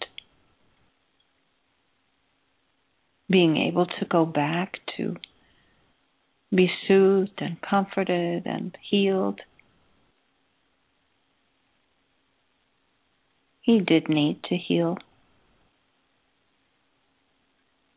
being 3.31 3.57
able 3.57 3.87
to 3.87 4.05
go 4.05 4.27
back 4.27 4.79
to 4.97 5.17
be 6.53 6.69
soothed 6.87 7.39
and 7.39 7.63
comforted 7.63 8.45
and 8.45 8.77
healed. 8.91 9.41
He 13.61 13.79
did 13.79 14.09
need 14.09 14.43
to 14.49 14.57
heal. 14.57 14.99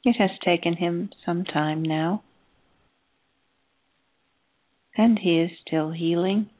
It 0.03 0.17
has 0.17 0.29
taken 0.45 0.75
him 0.75 1.09
some 1.25 1.43
time 1.43 1.81
now, 1.81 2.21
and 4.95 5.17
he 5.17 5.39
is 5.39 5.49
still 5.65 5.89
healing, 5.89 6.51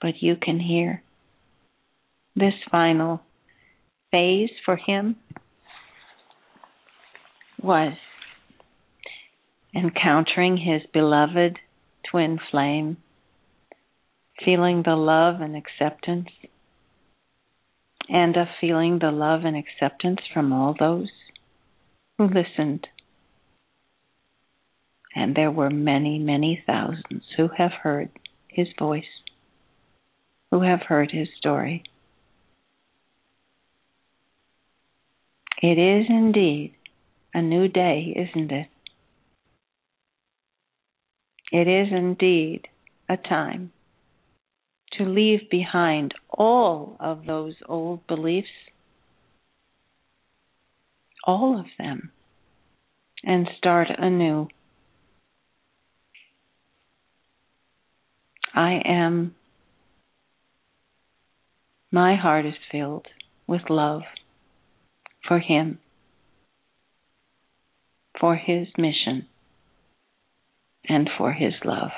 but 0.00 0.20
you 0.20 0.34
can 0.34 0.58
hear 0.58 1.03
this 2.36 2.54
final 2.70 3.20
phase 4.10 4.50
for 4.64 4.76
him 4.76 5.16
was 7.62 7.94
encountering 9.74 10.56
his 10.56 10.82
beloved 10.92 11.58
twin 12.10 12.38
flame, 12.50 12.96
feeling 14.44 14.82
the 14.84 14.94
love 14.94 15.40
and 15.40 15.56
acceptance, 15.56 16.28
and 18.08 18.36
of 18.36 18.46
feeling 18.60 18.98
the 19.00 19.10
love 19.10 19.44
and 19.44 19.56
acceptance 19.56 20.20
from 20.32 20.52
all 20.52 20.74
those 20.78 21.10
who 22.18 22.26
listened. 22.26 22.86
And 25.16 25.34
there 25.34 25.50
were 25.50 25.70
many, 25.70 26.18
many 26.18 26.62
thousands 26.66 27.24
who 27.36 27.48
have 27.56 27.72
heard 27.82 28.10
his 28.48 28.68
voice, 28.78 29.04
who 30.50 30.62
have 30.62 30.82
heard 30.82 31.10
his 31.12 31.28
story. 31.38 31.84
It 35.66 35.78
is 35.78 36.04
indeed 36.10 36.74
a 37.32 37.40
new 37.40 37.68
day, 37.68 38.14
isn't 38.14 38.52
it? 38.52 38.68
It 41.50 41.66
is 41.66 41.88
indeed 41.90 42.68
a 43.08 43.16
time 43.16 43.72
to 44.98 45.04
leave 45.04 45.48
behind 45.50 46.12
all 46.28 46.98
of 47.00 47.24
those 47.24 47.54
old 47.66 48.06
beliefs, 48.06 48.50
all 51.26 51.58
of 51.58 51.64
them, 51.78 52.12
and 53.22 53.48
start 53.56 53.88
anew. 53.96 54.48
I 58.54 58.82
am, 58.84 59.34
my 61.90 62.16
heart 62.16 62.44
is 62.44 62.52
filled 62.70 63.06
with 63.46 63.70
love 63.70 64.02
for 65.26 65.38
Him, 65.38 65.78
for 68.20 68.36
His 68.36 68.68
mission, 68.76 69.26
and 70.88 71.08
for 71.16 71.32
His 71.32 71.54
love. 71.64 71.90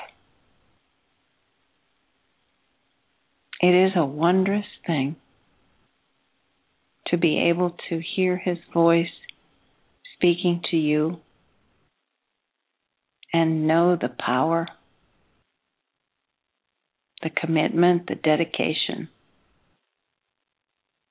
It 3.59 3.73
is 3.73 3.93
a 3.95 4.05
wondrous 4.05 4.65
thing 4.85 5.15
to 7.07 7.17
be 7.17 7.49
able 7.49 7.75
to 7.89 8.01
hear 8.15 8.37
His 8.37 8.57
voice 8.73 9.07
speaking 10.15 10.61
to 10.71 10.77
you 10.77 11.19
and 13.33 13.67
know 13.67 13.95
the 13.99 14.09
power, 14.09 14.67
the 17.21 17.29
commitment, 17.29 18.07
the 18.07 18.15
dedication 18.15 19.09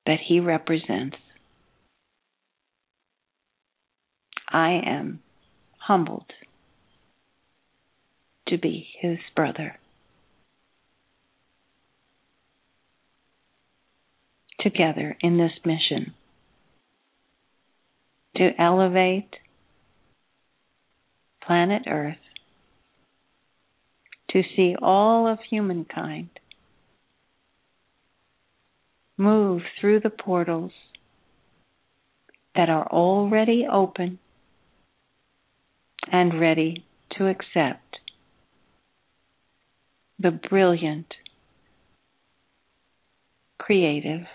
that 0.06 0.18
He 0.26 0.40
represents 0.40 1.16
I 4.48 4.80
am 4.84 5.20
humbled 5.78 6.32
to 8.48 8.58
be 8.58 8.88
his 9.00 9.18
brother. 9.34 9.78
Together 14.60 15.16
in 15.20 15.36
this 15.36 15.52
mission 15.64 16.14
to 18.36 18.50
elevate 18.60 19.36
planet 21.40 21.82
Earth, 21.86 22.16
to 24.30 24.42
see 24.54 24.74
all 24.82 25.28
of 25.28 25.38
humankind 25.48 26.28
move 29.16 29.62
through 29.80 30.00
the 30.00 30.10
portals 30.10 30.72
that 32.54 32.68
are 32.68 32.86
already 32.88 33.66
open 33.70 34.18
and 36.10 36.40
ready 36.40 36.84
to 37.18 37.26
accept 37.26 37.98
the 40.18 40.30
brilliant, 40.30 41.12
creative, 43.58 44.26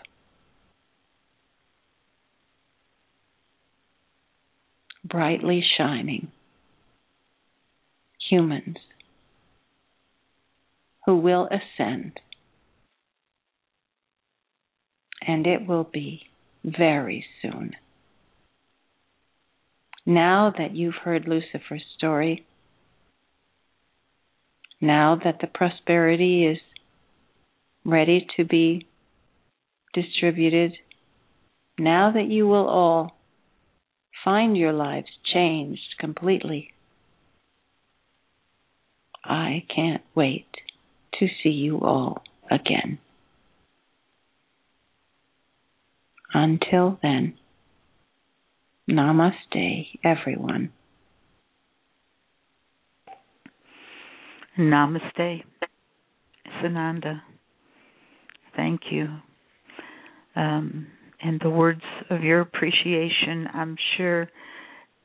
brightly 5.03 5.63
shining 5.77 6.31
humans 8.29 8.77
who 11.05 11.17
will 11.17 11.47
ascend. 11.47 12.19
And 15.25 15.45
it 15.45 15.67
will 15.67 15.83
be 15.83 16.23
very 16.63 17.25
soon. 17.41 17.75
Now 20.11 20.53
that 20.57 20.75
you've 20.75 20.95
heard 21.05 21.25
Lucifer's 21.25 21.85
story, 21.97 22.45
now 24.81 25.17
that 25.23 25.39
the 25.39 25.47
prosperity 25.47 26.45
is 26.45 26.57
ready 27.85 28.27
to 28.35 28.43
be 28.43 28.87
distributed, 29.93 30.73
now 31.79 32.11
that 32.11 32.27
you 32.27 32.45
will 32.45 32.67
all 32.67 33.15
find 34.25 34.57
your 34.57 34.73
lives 34.73 35.07
changed 35.23 35.95
completely, 35.97 36.73
I 39.23 39.63
can't 39.73 40.03
wait 40.13 40.49
to 41.19 41.27
see 41.41 41.51
you 41.51 41.79
all 41.79 42.21
again. 42.51 42.99
Until 46.33 46.99
then, 47.01 47.35
Namaste, 48.91 49.87
everyone. 50.03 50.71
Namaste, 54.59 55.43
Sananda. 56.61 57.21
Thank 58.57 58.81
you. 58.91 59.07
Um, 60.35 60.87
and 61.23 61.39
the 61.41 61.49
words 61.49 61.81
of 62.09 62.23
your 62.23 62.41
appreciation, 62.41 63.47
I'm 63.53 63.77
sure, 63.95 64.29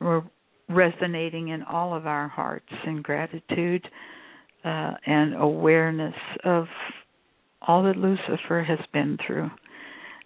were 0.01 0.25
resonating 0.69 1.49
in 1.49 1.63
all 1.63 1.95
of 1.95 2.07
our 2.09 2.27
hearts 2.27 2.73
in 2.87 3.03
gratitude 3.03 3.87
uh, 4.65 4.95
and 5.07 5.37
awareness 5.37 6.15
of 6.45 6.67
all 7.63 7.85
that 7.85 7.97
Lucifer 7.97 8.65
has 8.67 8.81
been 8.93 9.17
through. 9.25 9.49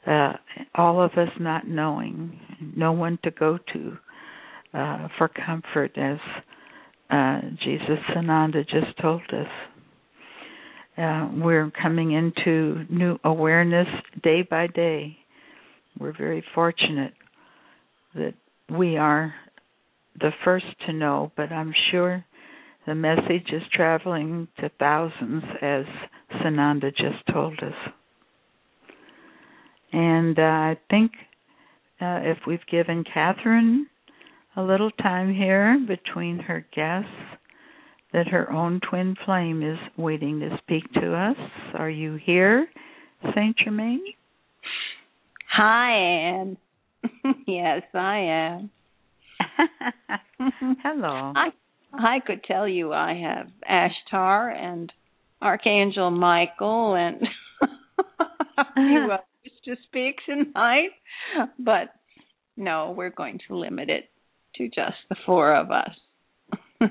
Uh, 0.06 0.32
all 0.74 1.02
of 1.02 1.12
us 1.12 1.28
not 1.38 1.68
knowing, 1.68 2.38
no 2.76 2.92
one 2.92 3.18
to 3.22 3.30
go 3.30 3.58
to 3.72 3.96
uh, 4.72 5.08
for 5.18 5.28
comfort, 5.28 5.92
as 5.96 6.18
uh, 7.10 7.40
Jesus 7.62 7.98
Sananda 8.14 8.62
just 8.68 8.96
told 9.00 9.22
us. 9.32 9.48
Uh, 10.96 11.28
we're 11.34 11.70
coming 11.82 12.12
into 12.12 12.84
new 12.88 13.18
awareness 13.24 13.88
day 14.22 14.42
by 14.42 14.66
day. 14.66 15.16
We're 15.98 16.16
very 16.16 16.44
fortunate 16.54 17.14
that 18.14 18.34
we 18.70 18.96
are 18.96 19.34
the 20.18 20.30
first 20.44 20.66
to 20.86 20.92
know, 20.92 21.32
but 21.36 21.52
I'm 21.52 21.74
sure 21.90 22.24
the 22.86 22.94
message 22.94 23.48
is 23.52 23.62
traveling 23.72 24.48
to 24.58 24.70
thousands, 24.78 25.44
as 25.62 25.84
Sananda 26.42 26.90
just 26.90 27.26
told 27.32 27.58
us. 27.60 27.92
And 29.92 30.38
uh, 30.38 30.42
I 30.42 30.78
think 30.88 31.12
uh, 32.00 32.20
if 32.22 32.38
we've 32.46 32.66
given 32.70 33.04
Kathryn 33.04 33.84
a 34.56 34.62
little 34.62 34.90
time 34.90 35.34
here 35.34 35.78
between 35.86 36.38
her 36.38 36.66
guests, 36.74 37.08
that 38.12 38.28
her 38.28 38.50
own 38.52 38.80
twin 38.88 39.16
flame 39.24 39.62
is 39.62 39.78
waiting 39.96 40.40
to 40.40 40.58
speak 40.62 40.90
to 40.94 41.14
us. 41.14 41.36
Are 41.74 41.90
you 41.90 42.16
here, 42.16 42.66
Saint 43.34 43.56
Germain? 43.56 44.02
Hi, 45.52 45.92
Anne. 45.92 46.56
yes, 47.46 47.82
I 47.94 48.16
am. 48.18 48.70
Hello. 50.82 51.32
I 51.36 51.50
I 51.92 52.20
could 52.24 52.44
tell 52.44 52.68
you 52.68 52.92
I 52.92 53.14
have 53.14 53.48
Ashtar 53.68 54.54
and 54.54 54.92
Archangel 55.42 56.10
Michael 56.10 56.94
and 56.94 57.22
a 58.58 58.64
few 58.74 59.08
to 59.64 59.76
speak 59.86 60.16
tonight, 60.26 60.90
but 61.58 61.94
no, 62.56 62.94
we're 62.96 63.10
going 63.10 63.38
to 63.48 63.56
limit 63.56 63.90
it 63.90 64.08
to 64.56 64.66
just 64.68 64.96
the 65.08 65.16
four 65.26 65.54
of 65.54 65.70
us. 65.70 65.94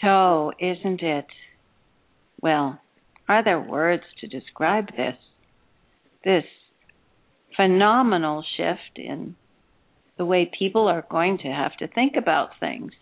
so, 0.00 0.52
isn't 0.58 1.02
it? 1.02 1.26
Well, 2.40 2.80
are 3.28 3.44
there 3.44 3.60
words 3.60 4.04
to 4.20 4.26
describe 4.26 4.88
this? 4.96 5.16
This 6.24 6.44
phenomenal 7.56 8.44
shift 8.56 8.96
in 8.96 9.36
the 10.16 10.24
way 10.24 10.50
people 10.58 10.88
are 10.88 11.04
going 11.08 11.38
to 11.38 11.48
have 11.48 11.76
to 11.78 11.88
think 11.88 12.14
about 12.16 12.50
things. 12.58 12.92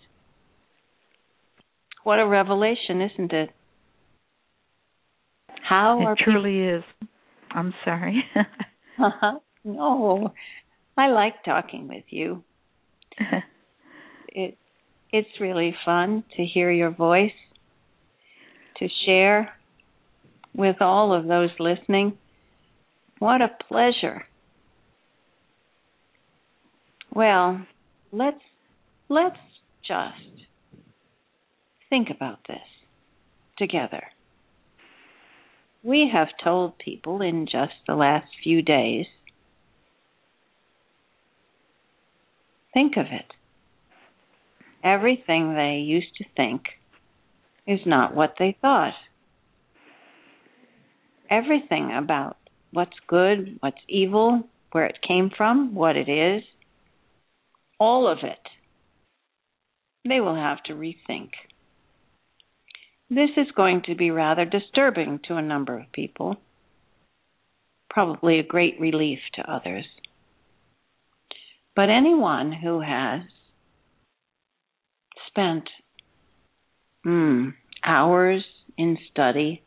What 2.04 2.18
a 2.18 2.26
revelation, 2.26 3.00
isn't 3.02 3.32
it? 3.32 3.50
How 5.68 6.12
it 6.12 6.18
truly 6.22 6.60
people... 6.60 6.78
is. 6.78 7.08
I'm 7.50 7.74
sorry. 7.84 8.24
uh-huh. 8.98 9.38
No, 9.64 10.32
I 10.96 11.08
like 11.08 11.42
talking 11.44 11.88
with 11.88 12.04
you. 12.10 12.44
it 14.28 14.56
it's 15.12 15.40
really 15.40 15.74
fun 15.84 16.24
to 16.36 16.44
hear 16.44 16.70
your 16.70 16.90
voice, 16.90 17.32
to 18.78 18.88
share 19.04 19.50
with 20.54 20.76
all 20.80 21.12
of 21.12 21.26
those 21.26 21.50
listening. 21.58 22.18
What 23.18 23.40
a 23.40 23.48
pleasure. 23.68 24.24
Well, 27.14 27.64
let's 28.12 28.42
let's 29.08 29.38
just 29.86 30.46
think 31.88 32.08
about 32.10 32.40
this 32.46 32.58
together. 33.58 34.02
We 35.86 36.10
have 36.12 36.30
told 36.42 36.78
people 36.78 37.22
in 37.22 37.46
just 37.46 37.74
the 37.86 37.94
last 37.94 38.26
few 38.42 38.60
days 38.60 39.06
think 42.74 42.96
of 42.96 43.06
it. 43.12 43.32
Everything 44.82 45.54
they 45.54 45.76
used 45.86 46.16
to 46.18 46.24
think 46.36 46.62
is 47.68 47.78
not 47.86 48.16
what 48.16 48.34
they 48.36 48.56
thought. 48.60 48.94
Everything 51.30 51.92
about 51.96 52.36
what's 52.72 52.98
good, 53.06 53.58
what's 53.60 53.76
evil, 53.88 54.42
where 54.72 54.86
it 54.86 54.98
came 55.06 55.30
from, 55.36 55.72
what 55.76 55.94
it 55.94 56.08
is, 56.08 56.42
all 57.78 58.10
of 58.10 58.18
it, 58.24 58.40
they 60.08 60.20
will 60.20 60.34
have 60.34 60.60
to 60.64 60.72
rethink. 60.72 61.30
This 63.08 63.30
is 63.36 63.46
going 63.54 63.82
to 63.86 63.94
be 63.94 64.10
rather 64.10 64.44
disturbing 64.44 65.20
to 65.28 65.36
a 65.36 65.42
number 65.42 65.78
of 65.78 65.92
people, 65.92 66.36
probably 67.88 68.40
a 68.40 68.42
great 68.42 68.80
relief 68.80 69.20
to 69.34 69.50
others. 69.50 69.84
But 71.76 71.88
anyone 71.88 72.52
who 72.52 72.80
has 72.80 73.20
spent 75.28 75.68
mm, 77.06 77.54
hours 77.84 78.44
in 78.76 78.98
study 79.12 79.62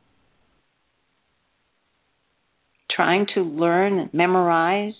trying 2.91 3.28
to 3.36 3.41
learn 3.41 3.99
and 3.99 4.14
memorize 4.14 4.95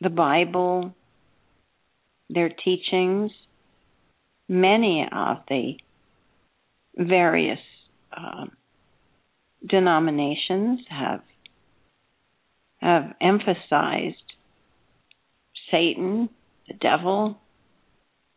the 0.00 0.08
Bible, 0.08 0.94
their 2.30 2.48
teachings, 2.48 3.30
many 4.48 5.06
of 5.12 5.38
the 5.48 5.74
various 6.96 7.58
uh, 8.16 8.46
denominations 9.68 10.80
have 10.88 11.22
have 12.80 13.14
emphasized 13.20 14.16
Satan, 15.70 16.28
the 16.68 16.74
devil, 16.74 17.38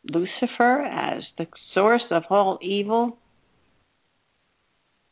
Lucifer 0.06 0.82
as 0.82 1.24
the 1.38 1.48
source 1.74 2.04
of 2.12 2.24
all 2.30 2.58
evil. 2.62 3.18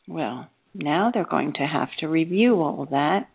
Well, 0.08 0.48
now 0.74 1.10
they're 1.12 1.24
going 1.24 1.52
to 1.54 1.66
have 1.66 1.90
to 2.00 2.06
review 2.06 2.54
all 2.54 2.86
that 2.90 3.28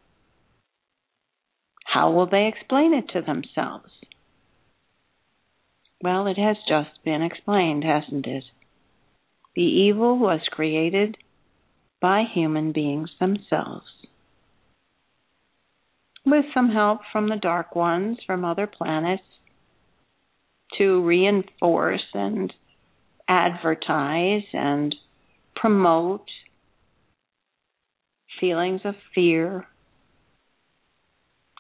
how 1.92 2.12
will 2.12 2.28
they 2.28 2.48
explain 2.48 2.94
it 2.94 3.10
to 3.10 3.22
themselves? 3.22 3.92
Well, 6.02 6.26
it 6.28 6.38
has 6.38 6.56
just 6.68 7.04
been 7.04 7.22
explained, 7.22 7.84
hasn't 7.84 8.26
it? 8.26 8.46
The 9.56 9.62
evil 9.62 10.18
was 10.18 10.40
created 10.50 11.18
by 12.02 12.24
human 12.34 12.72
beings 12.72 13.10
themselves. 13.20 13.86
With 16.26 16.46
some 16.54 16.70
help 16.70 17.02
from 17.12 17.30
the 17.30 17.36
dark 17.36 17.76
ones 17.76 18.20
from 18.26 18.46
other 18.46 18.68
planets 18.68 19.24
to 20.78 21.04
reinforce 21.04 22.06
and 22.14 22.54
advertise 23.28 24.44
and 24.54 24.96
promote 25.56 26.26
feelings 28.40 28.82
of 28.86 28.96
fear, 29.14 29.68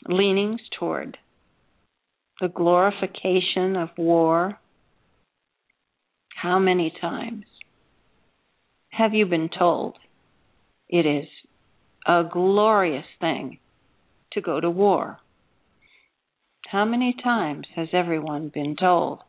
leanings 0.07 0.61
toward 0.79 1.17
the 2.39 2.47
glorification 2.47 3.75
of 3.75 3.89
war. 3.97 4.57
How 6.35 6.57
many 6.57 6.91
times 6.99 7.45
have 8.91 9.13
you 9.13 9.25
been 9.25 9.49
told 9.49 9.97
it 10.89 11.05
is 11.05 11.27
a 12.05 12.23
glorious 12.31 13.05
thing 13.19 13.59
to 14.33 14.41
go 14.41 14.59
to 14.59 14.69
war? 14.69 15.19
How 16.67 16.85
many 16.85 17.15
times 17.21 17.67
has 17.75 17.89
everyone 17.93 18.49
been 18.49 18.75
told 18.75 19.19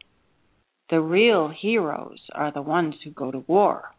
the 0.90 1.00
real 1.00 1.48
heroes 1.48 2.20
are 2.32 2.52
the 2.52 2.62
ones 2.62 2.96
who 3.02 3.10
go 3.10 3.30
to 3.30 3.44
war? 3.46 3.92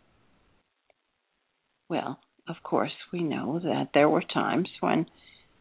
Well, 1.90 2.20
of 2.48 2.58
course, 2.64 2.94
we 3.12 3.24
know 3.24 3.60
that 3.64 3.90
there 3.94 4.10
were 4.10 4.22
times 4.22 4.70
when 4.80 5.08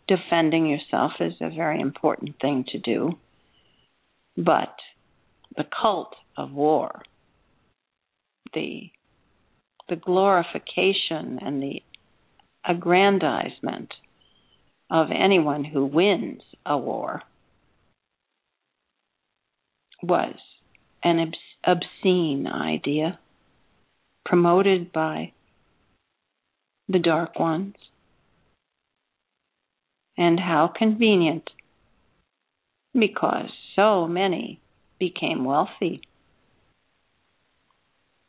defending 0.08 0.66
yourself 0.66 1.12
is 1.20 1.34
a 1.40 1.48
very 1.48 1.80
important 1.80 2.36
thing 2.40 2.64
to 2.68 2.78
do. 2.78 3.12
But 4.36 4.74
the 5.56 5.64
cult 5.80 6.14
of 6.36 6.52
war, 6.52 7.02
the 8.54 8.90
the 9.88 9.96
glorification 9.96 11.38
and 11.40 11.62
the 11.62 11.82
aggrandizement 12.64 13.92
of 14.90 15.08
anyone 15.10 15.64
who 15.64 15.84
wins 15.84 16.42
a 16.64 16.76
war 16.76 17.22
was 20.02 20.36
an 21.02 21.32
obscene 21.64 22.46
idea 22.46 23.18
promoted 24.24 24.92
by 24.92 25.32
the 26.88 26.98
dark 26.98 27.38
ones 27.38 27.74
and 30.16 30.38
how 30.38 30.70
convenient, 30.76 31.48
because 32.92 33.48
so 33.74 34.06
many 34.06 34.60
became 34.98 35.44
wealthy. 35.44 36.02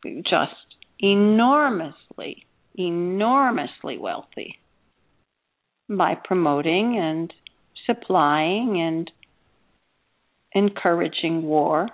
just 0.05 0.72
enormously, 0.99 2.45
enormously 2.75 3.97
wealthy 3.97 4.59
by 5.89 6.15
promoting 6.15 6.97
and 6.97 7.33
supplying 7.85 8.79
and 8.79 9.11
encouraging 10.53 11.43
war, 11.43 11.89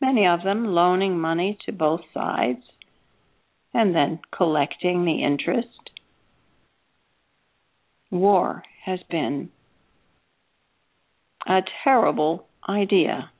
many 0.00 0.26
of 0.26 0.42
them 0.44 0.66
loaning 0.66 1.18
money 1.18 1.58
to 1.66 1.72
both 1.72 2.02
sides 2.14 2.62
and 3.74 3.94
then 3.94 4.20
collecting 4.36 5.04
the 5.04 5.22
interest. 5.22 5.90
War 8.10 8.62
has 8.84 9.00
been 9.10 9.50
a 11.46 11.60
terrible 11.84 12.46
idea 12.68 13.30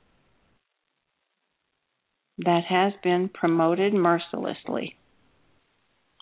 that 2.39 2.63
has 2.69 2.93
been 3.03 3.29
promoted 3.29 3.93
mercilessly 3.93 4.95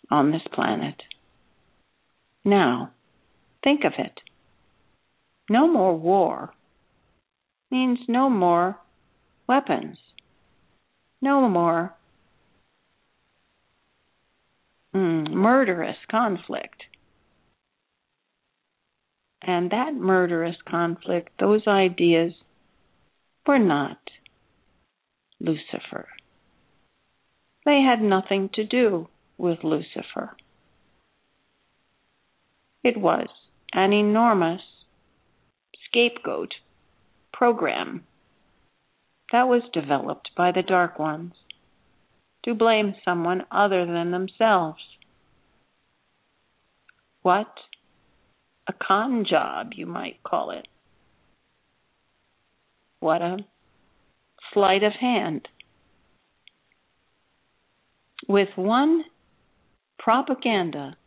on 0.09 0.31
this 0.31 0.41
planet. 0.51 0.95
Now, 2.43 2.91
think 3.63 3.83
of 3.83 3.93
it. 3.97 4.19
No 5.49 5.67
more 5.71 5.95
war 5.95 6.53
means 7.69 7.99
no 8.07 8.29
more 8.29 8.77
weapons, 9.47 9.97
no 11.21 11.47
more 11.47 11.93
mm, 14.95 15.29
murderous 15.29 15.97
conflict. 16.09 16.83
And 19.41 19.71
that 19.71 19.93
murderous 19.93 20.57
conflict, 20.67 21.29
those 21.39 21.67
ideas 21.67 22.33
were 23.45 23.59
not 23.59 23.99
Lucifer. 25.39 26.07
They 27.65 27.81
had 27.81 28.01
nothing 28.01 28.49
to 28.53 28.65
do 28.65 29.07
with 29.37 29.63
Lucifer. 29.63 30.35
It 32.83 32.97
was 32.97 33.27
an 33.73 33.93
enormous 33.93 34.61
scapegoat 35.85 36.53
program 37.33 38.03
that 39.31 39.47
was 39.47 39.61
developed 39.73 40.29
by 40.35 40.51
the 40.51 40.63
Dark 40.63 40.97
Ones 40.97 41.33
to 42.45 42.53
blame 42.53 42.95
someone 43.03 43.43
other 43.51 43.85
than 43.85 44.11
themselves. 44.11 44.81
What 47.21 47.51
a 48.67 48.73
con 48.73 49.25
job, 49.29 49.71
you 49.75 49.85
might 49.85 50.23
call 50.23 50.51
it. 50.51 50.67
What 52.99 53.21
a 53.21 53.39
sleight 54.57 54.81
of 54.81 54.93
hand. 54.93 55.47
With 58.27 58.49
one 58.55 59.03
propaganda 59.99 60.97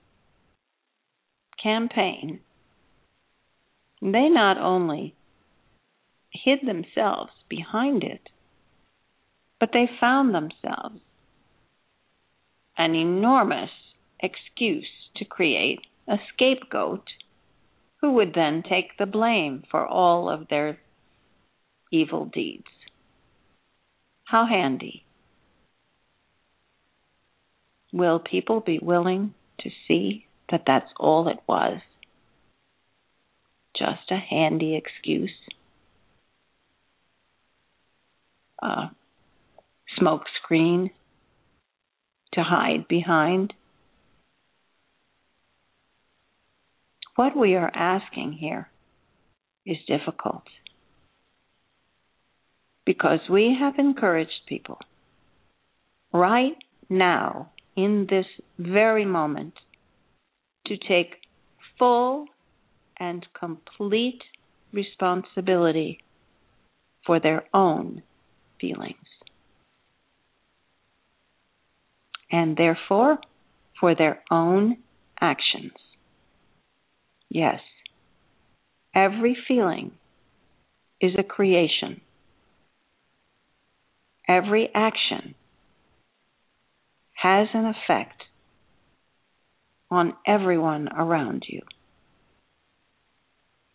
campaign, 1.61 2.39
they 4.01 4.29
not 4.29 4.57
only 4.57 5.17
hid 6.33 6.61
themselves 6.65 7.33
behind 7.49 8.05
it, 8.05 8.29
but 9.59 9.71
they 9.73 9.91
found 9.99 10.33
themselves 10.33 11.01
an 12.79 12.95
enormous 12.95 13.71
excuse 14.21 14.87
to 15.17 15.25
create 15.25 15.81
a 16.07 16.19
scapegoat 16.33 17.03
who 18.01 18.13
would 18.13 18.33
then 18.33 18.63
take 18.63 18.97
the 18.97 19.07
blame 19.07 19.65
for 19.73 19.85
all 19.85 20.31
of 20.31 20.47
their 20.49 20.79
evil 21.91 22.27
deeds. 22.33 22.65
How 24.31 24.47
handy. 24.47 25.03
Will 27.93 28.21
people 28.21 28.61
be 28.61 28.79
willing 28.81 29.35
to 29.59 29.71
see 29.89 30.27
that 30.53 30.63
that's 30.65 30.93
all 31.01 31.27
it 31.27 31.41
was? 31.49 31.81
Just 33.77 34.09
a 34.13 34.19
handy 34.19 34.77
excuse. 34.77 35.35
A 38.63 38.91
smoke 39.99 40.27
screen 40.41 40.91
to 42.35 42.45
hide 42.45 42.87
behind. 42.87 43.53
What 47.17 47.37
we 47.37 47.57
are 47.57 47.73
asking 47.75 48.35
here 48.35 48.69
is 49.67 49.79
difficult 49.89 50.45
because 52.85 53.21
we 53.31 53.57
have 53.59 53.79
encouraged 53.79 54.43
people 54.47 54.79
right 56.13 56.57
now, 56.89 57.51
in 57.77 58.07
this 58.11 58.27
very 58.59 59.05
moment, 59.05 59.55
to 60.67 60.77
take 60.77 61.15
full 61.79 62.27
and 62.99 63.27
complete 63.39 64.23
responsibility 64.73 66.01
for 67.07 67.21
their 67.21 67.45
own 67.55 68.03
feelings. 68.61 68.97
And 72.31 72.57
therefore, 72.57 73.19
for 73.81 73.95
their 73.95 74.23
own 74.31 74.77
actions. 75.21 75.73
Yes, 77.29 77.61
every 78.95 79.37
feeling 79.49 79.93
is 81.01 81.13
a 81.19 81.23
creation. 81.23 82.01
Every 84.31 84.69
action 84.73 85.35
has 87.15 87.49
an 87.53 87.67
effect 87.67 88.23
on 89.91 90.15
everyone 90.25 90.89
around 90.97 91.47
you. 91.49 91.63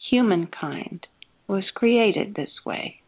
Humankind 0.09 1.07
was 1.45 1.65
created 1.73 2.35
this 2.35 2.51
way. 2.65 3.01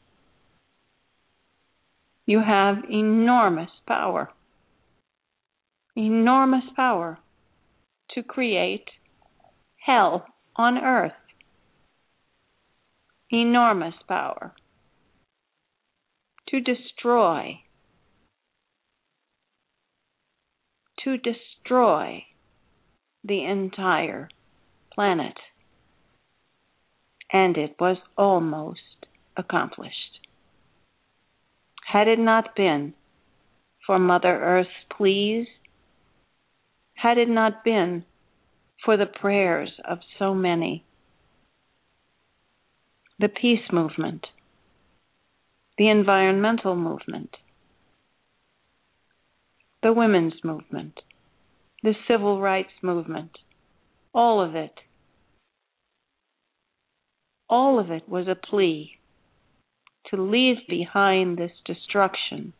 You 2.26 2.42
have 2.46 2.84
enormous 2.92 3.72
power, 3.88 4.30
enormous 5.96 6.66
power 6.76 7.18
to 8.14 8.24
create 8.24 8.90
hell 9.86 10.26
on 10.58 10.78
earth. 10.78 11.14
Enormous 13.32 13.96
power 14.06 14.54
to 16.50 16.60
destroy, 16.60 17.60
to 21.04 21.18
destroy 21.18 22.24
the 23.24 23.44
entire 23.44 24.30
planet. 24.94 25.38
And 27.32 27.58
it 27.58 27.76
was 27.80 27.98
almost 28.18 29.06
accomplished. 29.36 30.20
Had 31.92 32.08
it 32.08 32.20
not 32.20 32.56
been 32.56 32.94
for 33.86 34.00
Mother 34.00 34.40
Earth's 34.42 34.70
pleas, 34.96 35.48
had 36.96 37.18
it 37.18 37.30
not 37.30 37.64
been 37.64 38.04
for 38.84 38.98
the 38.98 39.06
prayers 39.06 39.72
of 39.88 40.00
so 40.18 40.34
many. 40.34 40.84
The 43.20 43.30
peace 43.30 43.72
movement, 43.72 44.26
the 45.78 45.90
environmental 45.90 46.76
movement, 46.76 47.36
the 49.84 49.94
women's 49.94 50.34
movement, 50.44 51.00
the 51.84 51.94
civil 52.08 52.42
rights 52.42 52.72
movement, 52.82 53.32
all 54.14 54.42
of 54.42 54.56
it. 54.56 54.74
All 57.50 57.80
of 57.80 57.92
it 57.92 58.10
was 58.10 58.28
a 58.28 58.36
plea 58.36 58.98
to 60.10 60.22
leave 60.22 60.58
behind 60.68 61.38
this 61.38 61.52
destruction, 61.66 62.54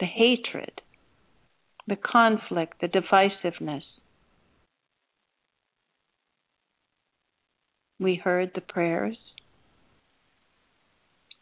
the 0.00 0.06
hatred, 0.06 0.80
the 1.86 1.96
conflict, 1.96 2.80
the 2.80 2.88
divisiveness, 2.88 3.82
we 8.00 8.16
heard 8.16 8.50
the 8.54 8.60
prayers. 8.62 9.18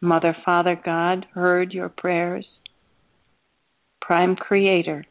Mother, 0.01 0.37
Father, 0.45 0.81
God 0.83 1.27
heard 1.35 1.73
your 1.73 1.89
prayers. 1.89 2.47
Prime 4.01 4.37
Creator 4.37 5.05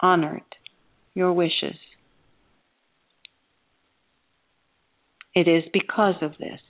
honored 0.00 0.42
your 1.14 1.32
wishes. 1.32 1.76
It 5.34 5.46
is 5.46 5.64
because 5.72 6.16
of 6.22 6.32
this 6.38 6.60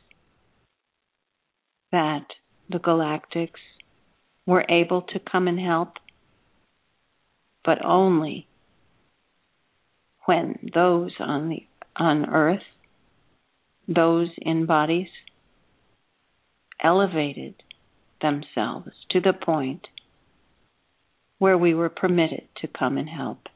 that 1.93 2.27
the 2.69 2.79
galactics 2.79 3.61
were 4.47 4.65
able 4.69 5.03
to 5.03 5.19
come 5.19 5.49
and 5.49 5.59
help, 5.59 5.95
but 7.65 7.85
only 7.85 8.47
when 10.27 10.71
those 10.75 11.13
on 11.19 11.49
the 11.49 11.67
on 11.97 12.27
earth 12.27 12.63
those 13.89 14.29
in 14.39 14.67
bodies 14.67 15.09
elevated 16.83 17.55
themselves 18.21 18.91
to 19.11 19.21
the 19.21 19.33
point 19.33 19.87
where 21.39 21.57
we 21.57 21.75
were 21.75 21.89
permitted 21.89 22.47
to 22.61 22.69
come 22.69 22.99
and 22.99 23.09
help. 23.09 23.49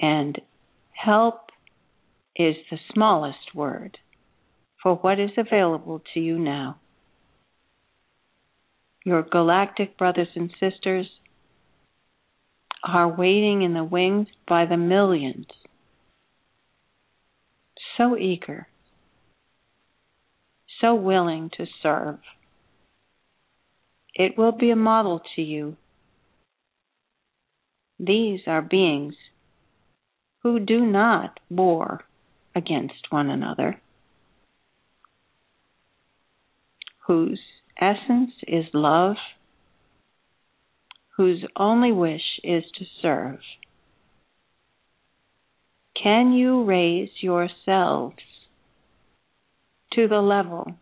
And 0.00 0.40
help 0.90 1.50
is 2.36 2.56
the 2.70 2.78
smallest 2.92 3.54
word 3.54 3.98
for 4.82 4.96
what 4.96 5.20
is 5.20 5.30
available 5.36 6.02
to 6.14 6.20
you 6.20 6.38
now. 6.38 6.78
Your 9.04 9.22
galactic 9.22 9.96
brothers 9.98 10.28
and 10.34 10.50
sisters 10.60 11.08
are 12.82 13.08
waiting 13.08 13.62
in 13.62 13.74
the 13.74 13.84
wings 13.84 14.28
by 14.48 14.66
the 14.66 14.76
millions, 14.76 15.46
so 17.96 18.16
eager, 18.16 18.66
so 20.82 20.94
willing 20.94 21.50
to 21.56 21.64
serve. 21.82 22.18
It 24.14 24.36
will 24.36 24.52
be 24.52 24.70
a 24.70 24.76
model 24.76 25.22
to 25.36 25.42
you. 25.42 25.76
These 27.98 28.40
are 28.46 28.60
beings 28.60 29.14
who 30.42 30.58
do 30.58 30.84
not 30.84 31.40
war 31.48 32.04
against 32.54 33.06
one 33.10 33.30
another, 33.30 33.80
whose 37.06 37.40
essence 37.80 38.32
is 38.46 38.64
love, 38.74 39.16
whose 41.16 41.44
only 41.56 41.92
wish 41.92 42.40
is 42.42 42.64
to 42.78 42.84
serve. 43.00 43.38
Can 46.02 46.32
you 46.32 46.64
raise 46.64 47.10
yourselves 47.20 48.16
to 49.94 50.08
the 50.08 50.20
level 50.20 50.74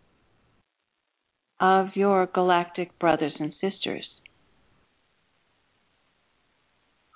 of 1.60 1.88
your 1.94 2.26
galactic 2.26 2.98
brothers 2.98 3.32
and 3.38 3.52
sisters 3.60 4.06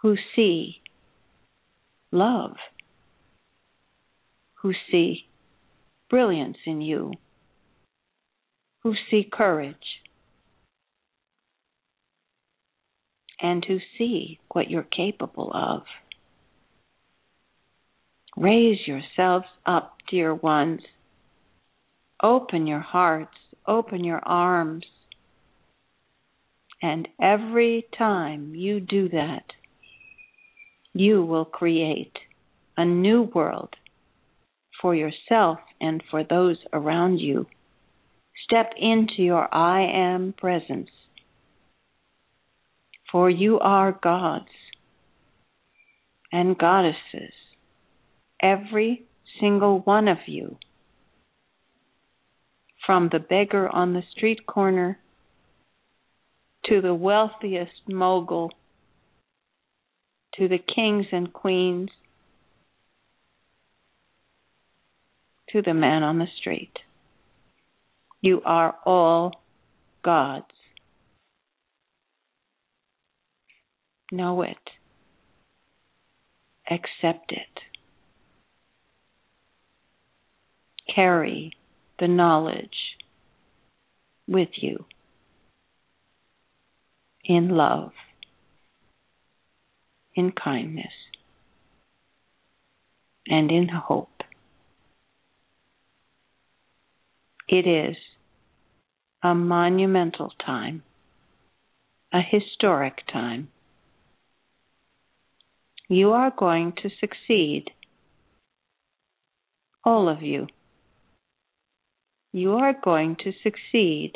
who 0.02 0.16
see 0.36 0.82
love, 2.10 2.56
who 4.54 4.72
see 4.90 5.26
brilliance 6.10 6.58
in 6.66 6.82
you, 6.82 7.12
who 8.82 8.94
see 9.10 9.26
courage, 9.30 9.76
and 13.40 13.64
who 13.66 13.78
see 13.96 14.38
what 14.52 14.70
you're 14.70 14.82
capable 14.82 15.50
of. 15.54 15.82
Raise 18.36 18.78
yourselves 18.86 19.46
up, 19.64 19.96
dear 20.10 20.34
ones. 20.34 20.80
Open 22.22 22.66
your 22.66 22.80
hearts, 22.80 23.36
open 23.66 24.04
your 24.04 24.20
arms. 24.24 24.84
And 26.82 27.08
every 27.20 27.86
time 27.96 28.54
you 28.54 28.80
do 28.80 29.08
that, 29.10 29.44
you 30.92 31.24
will 31.24 31.44
create 31.44 32.12
a 32.76 32.84
new 32.84 33.22
world 33.22 33.74
for 34.80 34.94
yourself 34.94 35.58
and 35.80 36.02
for 36.10 36.24
those 36.24 36.58
around 36.72 37.18
you. 37.18 37.46
Step 38.44 38.72
into 38.78 39.22
your 39.22 39.52
I 39.54 39.82
am 39.82 40.34
presence, 40.36 40.90
for 43.10 43.30
you 43.30 43.58
are 43.60 43.98
gods 44.02 44.50
and 46.30 46.58
goddesses, 46.58 47.32
every 48.42 49.04
single 49.40 49.80
one 49.80 50.08
of 50.08 50.18
you, 50.26 50.58
from 52.86 53.08
the 53.12 53.18
beggar 53.18 53.68
on 53.68 53.92
the 53.92 54.02
street 54.16 54.46
corner 54.46 54.98
to 56.66 56.80
the 56.80 56.94
wealthiest 56.94 57.88
mogul 57.88 58.50
to 60.36 60.48
the 60.48 60.58
kings 60.58 61.06
and 61.12 61.32
queens, 61.32 61.90
to 65.50 65.62
the 65.62 65.74
man 65.74 66.02
on 66.02 66.18
the 66.18 66.26
street. 66.40 66.72
You 68.20 68.42
are 68.44 68.74
all 68.84 69.32
God's. 70.02 70.46
Know 74.10 74.42
it. 74.42 74.56
Accept 76.70 77.32
it. 77.32 77.60
Carry 80.94 81.52
the 81.98 82.08
knowledge 82.08 82.96
with 84.26 84.48
you 84.56 84.84
in 87.24 87.48
love 87.48 87.92
in 90.14 90.32
kindness 90.32 90.92
and 93.26 93.50
in 93.50 93.68
hope. 93.68 94.22
It 97.48 97.66
is 97.66 97.96
a 99.22 99.34
monumental 99.34 100.32
time, 100.44 100.82
a 102.12 102.20
historic 102.20 103.02
time. 103.12 103.48
You 105.88 106.12
are 106.12 106.32
going 106.36 106.72
to 106.82 106.90
succeed, 107.00 107.70
all 109.84 110.08
of 110.08 110.22
you. 110.22 110.46
You 112.34 112.54
are 112.54 112.74
going 112.74 113.14
to 113.22 113.32
succeed 113.44 114.14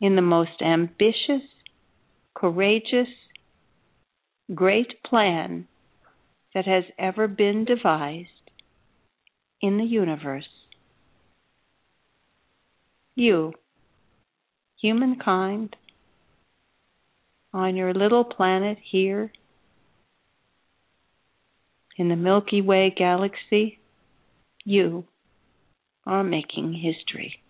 in 0.00 0.16
the 0.16 0.20
most 0.20 0.60
ambitious, 0.60 1.46
courageous, 2.34 3.06
great 4.52 5.00
plan 5.04 5.68
that 6.52 6.64
has 6.64 6.82
ever 6.98 7.28
been 7.28 7.64
devised 7.64 8.50
in 9.62 9.78
the 9.78 9.84
universe. 9.84 10.48
You, 13.14 13.52
humankind, 14.80 15.76
on 17.54 17.76
your 17.76 17.94
little 17.94 18.24
planet 18.24 18.76
here 18.90 19.30
in 21.96 22.08
the 22.08 22.16
Milky 22.16 22.60
Way 22.60 22.92
galaxy, 22.96 23.78
you 24.64 25.04
are 26.08 26.24
making 26.24 26.72
history 26.72 27.40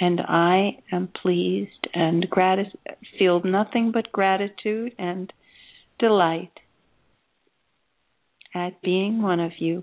and 0.00 0.20
I 0.20 0.78
am 0.92 1.08
pleased 1.08 1.88
and 1.94 2.26
feel 3.18 3.42
nothing 3.42 3.92
but 3.92 4.12
gratitude 4.12 4.94
and 4.98 5.32
delight 5.98 6.52
at 8.54 8.82
being 8.82 9.22
one 9.22 9.40
of 9.40 9.52
you, 9.58 9.82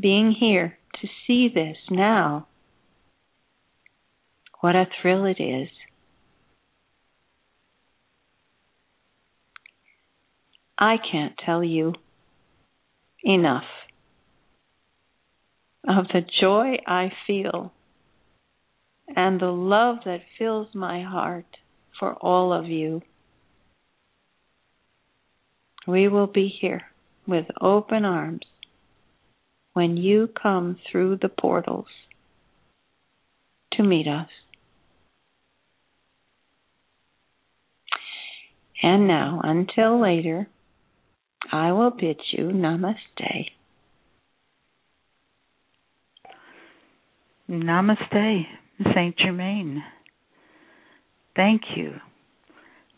being 0.00 0.34
here 0.38 0.78
to 1.00 1.08
see 1.26 1.48
this 1.54 1.76
now. 1.90 2.46
What 4.60 4.74
a 4.74 4.86
thrill 5.00 5.26
it 5.26 5.40
is. 5.40 5.68
I 10.78 10.96
can't 11.10 11.34
tell 11.44 11.62
you 11.62 11.94
enough 13.22 13.64
of 15.86 16.06
the 16.08 16.22
joy 16.40 16.76
I 16.86 17.12
feel 17.26 17.72
and 19.14 19.40
the 19.40 19.46
love 19.46 19.98
that 20.04 20.22
fills 20.38 20.68
my 20.74 21.02
heart 21.02 21.46
for 21.98 22.14
all 22.14 22.52
of 22.52 22.66
you. 22.66 23.02
We 25.86 26.08
will 26.08 26.26
be 26.26 26.48
here 26.60 26.82
with 27.26 27.46
open 27.60 28.04
arms 28.04 28.46
when 29.74 29.96
you 29.96 30.28
come 30.40 30.78
through 30.90 31.18
the 31.20 31.28
portals 31.28 31.86
to 33.74 33.82
meet 33.82 34.06
us. 34.06 34.28
And 38.82 39.06
now, 39.08 39.40
until 39.42 40.00
later, 40.00 40.48
I 41.50 41.72
will 41.72 41.90
bid 41.90 42.20
you 42.32 42.44
namaste. 42.44 43.50
Namaste. 47.48 48.46
Saint 48.94 49.16
Germain. 49.16 49.82
Thank 51.36 51.62
you. 51.76 51.92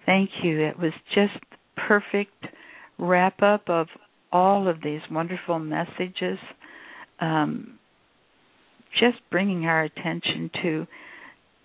Thank 0.06 0.30
you. 0.42 0.60
It 0.60 0.78
was 0.78 0.92
just 1.14 1.34
perfect 1.76 2.46
wrap 2.98 3.42
up 3.42 3.68
of 3.68 3.88
all 4.32 4.68
of 4.68 4.82
these 4.82 5.00
wonderful 5.10 5.58
messages. 5.58 6.38
Um, 7.20 7.78
just 8.98 9.18
bringing 9.30 9.66
our 9.66 9.82
attention 9.82 10.50
to 10.62 10.86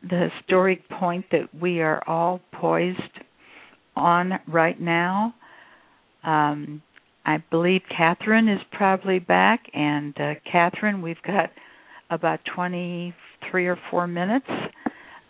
the 0.10 0.30
historic 0.36 0.88
point 0.90 1.26
that 1.32 1.54
we 1.60 1.82
are 1.82 2.02
all 2.08 2.42
poised 2.54 3.00
on 3.96 4.34
right 4.48 4.80
now. 4.80 5.34
Um, 6.24 6.82
I 7.26 7.38
believe 7.50 7.82
Kathryn 7.98 8.54
is 8.54 8.62
probably 8.72 9.20
back, 9.20 9.64
and 9.74 10.14
uh, 10.18 10.34
Kathryn, 10.52 11.02
we've 11.02 11.22
got 11.26 11.52
about 12.12 12.40
23 12.54 13.68
or 13.68 13.78
four 13.90 14.06
minutes 14.06 14.46
uh, 14.50 14.60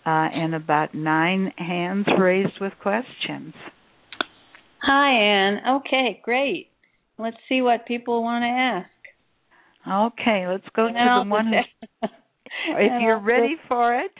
and 0.06 0.56
about 0.56 0.96
nine 0.96 1.54
hands 1.58 2.08
raised 2.20 2.60
with 2.60 2.74
questions. 2.82 3.54
Hi, 4.82 5.12
Anne. 5.12 5.60
Okay, 5.78 6.20
great. 6.24 6.70
Let's 7.20 7.38
see 7.48 7.62
what 7.62 7.86
people 7.86 8.24
want 8.24 8.44
to 8.44 8.48
ask. 8.48 10.14
Okay, 10.14 10.48
let's 10.48 10.68
go 10.76 10.88
and 10.88 10.96
to 10.96 11.24
the 11.24 11.30
one 11.30 11.48
who, 11.48 12.08
if 12.78 13.02
you're 13.02 13.20
ready 13.20 13.56
for 13.68 14.00
it, 14.00 14.12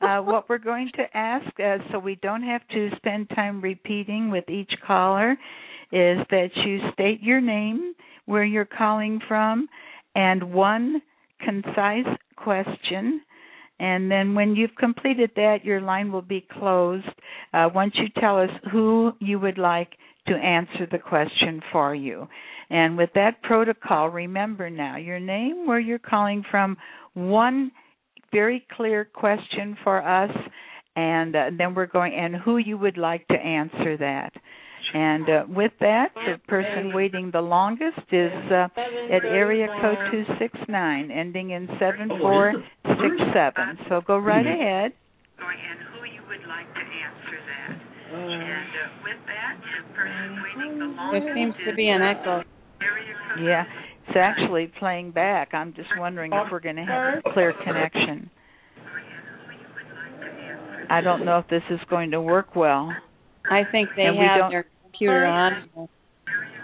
uh, 0.00 0.18
what 0.22 0.48
we're 0.48 0.58
going 0.58 0.90
to 0.94 1.02
ask, 1.14 1.46
uh, 1.58 1.78
so 1.90 1.98
we 1.98 2.16
don't 2.16 2.42
have 2.42 2.62
to 2.68 2.90
spend 2.96 3.28
time 3.30 3.60
repeating 3.60 4.30
with 4.30 4.48
each 4.48 4.72
caller, 4.86 5.32
is 5.92 6.18
that 6.30 6.50
you 6.64 6.78
state 6.92 7.22
your 7.22 7.40
name, 7.40 7.94
where 8.26 8.44
you're 8.44 8.64
calling 8.64 9.20
from, 9.26 9.68
and 10.14 10.52
one 10.52 11.02
concise 11.44 12.16
question. 12.36 13.22
And 13.80 14.10
then 14.10 14.34
when 14.34 14.54
you've 14.54 14.74
completed 14.78 15.30
that, 15.36 15.64
your 15.64 15.80
line 15.80 16.12
will 16.12 16.22
be 16.22 16.46
closed 16.58 17.06
uh, 17.52 17.68
once 17.74 17.94
you 17.96 18.06
tell 18.20 18.38
us 18.38 18.50
who 18.72 19.12
you 19.20 19.38
would 19.40 19.58
like 19.58 19.90
to 20.28 20.34
answer 20.34 20.86
the 20.90 20.98
question 20.98 21.60
for 21.72 21.94
you. 21.94 22.28
And 22.70 22.96
with 22.96 23.10
that 23.14 23.42
protocol, 23.42 24.08
remember 24.08 24.70
now 24.70 24.96
your 24.96 25.20
name, 25.20 25.66
where 25.66 25.80
you're 25.80 25.98
calling 25.98 26.44
from, 26.50 26.76
one 27.14 27.72
very 28.32 28.66
clear 28.76 29.04
question 29.04 29.76
for 29.84 30.02
us, 30.02 30.30
and 30.96 31.36
uh, 31.36 31.50
then 31.58 31.74
we're 31.74 31.86
going, 31.86 32.14
and 32.14 32.36
who 32.36 32.56
you 32.56 32.78
would 32.78 32.96
like 32.96 33.26
to 33.28 33.34
answer 33.34 33.96
that. 33.98 34.32
And 34.92 35.28
uh, 35.28 35.44
with 35.48 35.72
that, 35.80 36.12
the 36.14 36.38
person 36.46 36.92
waiting 36.92 37.30
the 37.32 37.40
longest 37.40 37.98
is 38.12 38.30
uh, 38.50 38.68
at 39.10 39.24
area 39.24 39.66
code 39.80 39.96
269, 40.12 41.10
ending 41.10 41.50
in 41.50 41.66
7467. 41.78 43.78
So 43.88 44.00
go 44.06 44.18
right 44.18 44.46
ahead. 44.46 44.92
And 45.38 45.78
who 45.92 46.04
you 46.06 46.20
would 46.28 46.46
like 46.48 46.72
to 46.74 46.80
answer 46.80 47.38
that. 47.48 47.70
And 48.14 48.42
uh, 48.42 48.46
with 49.02 49.18
that, 49.26 49.56
the 49.62 49.82
person 49.94 50.42
waiting 50.42 50.78
the 50.78 50.84
longest 50.86 51.24
There 51.24 51.34
seems 51.34 51.54
to 51.66 51.74
be 51.74 51.88
an 51.88 52.02
echo. 52.02 52.42
Yeah, 53.42 53.64
it's 54.06 54.16
actually 54.16 54.66
playing 54.78 55.10
back. 55.12 55.54
I'm 55.54 55.72
just 55.74 55.88
wondering 55.98 56.32
if 56.32 56.52
we're 56.52 56.60
going 56.60 56.76
to 56.76 56.84
have 56.84 57.18
a 57.24 57.32
clear 57.32 57.52
connection. 57.64 58.30
I 60.90 61.00
don't 61.00 61.24
know 61.24 61.38
if 61.38 61.48
this 61.48 61.62
is 61.70 61.80
going 61.88 62.10
to 62.12 62.20
work 62.20 62.54
well. 62.54 62.92
I 63.50 63.62
think 63.70 63.88
they 63.96 64.02
And 64.04 64.18
we 64.18 64.24
have 64.24 64.38
don't- 64.38 64.50
their 64.50 64.66
computer 64.98 65.24
on. 65.26 65.88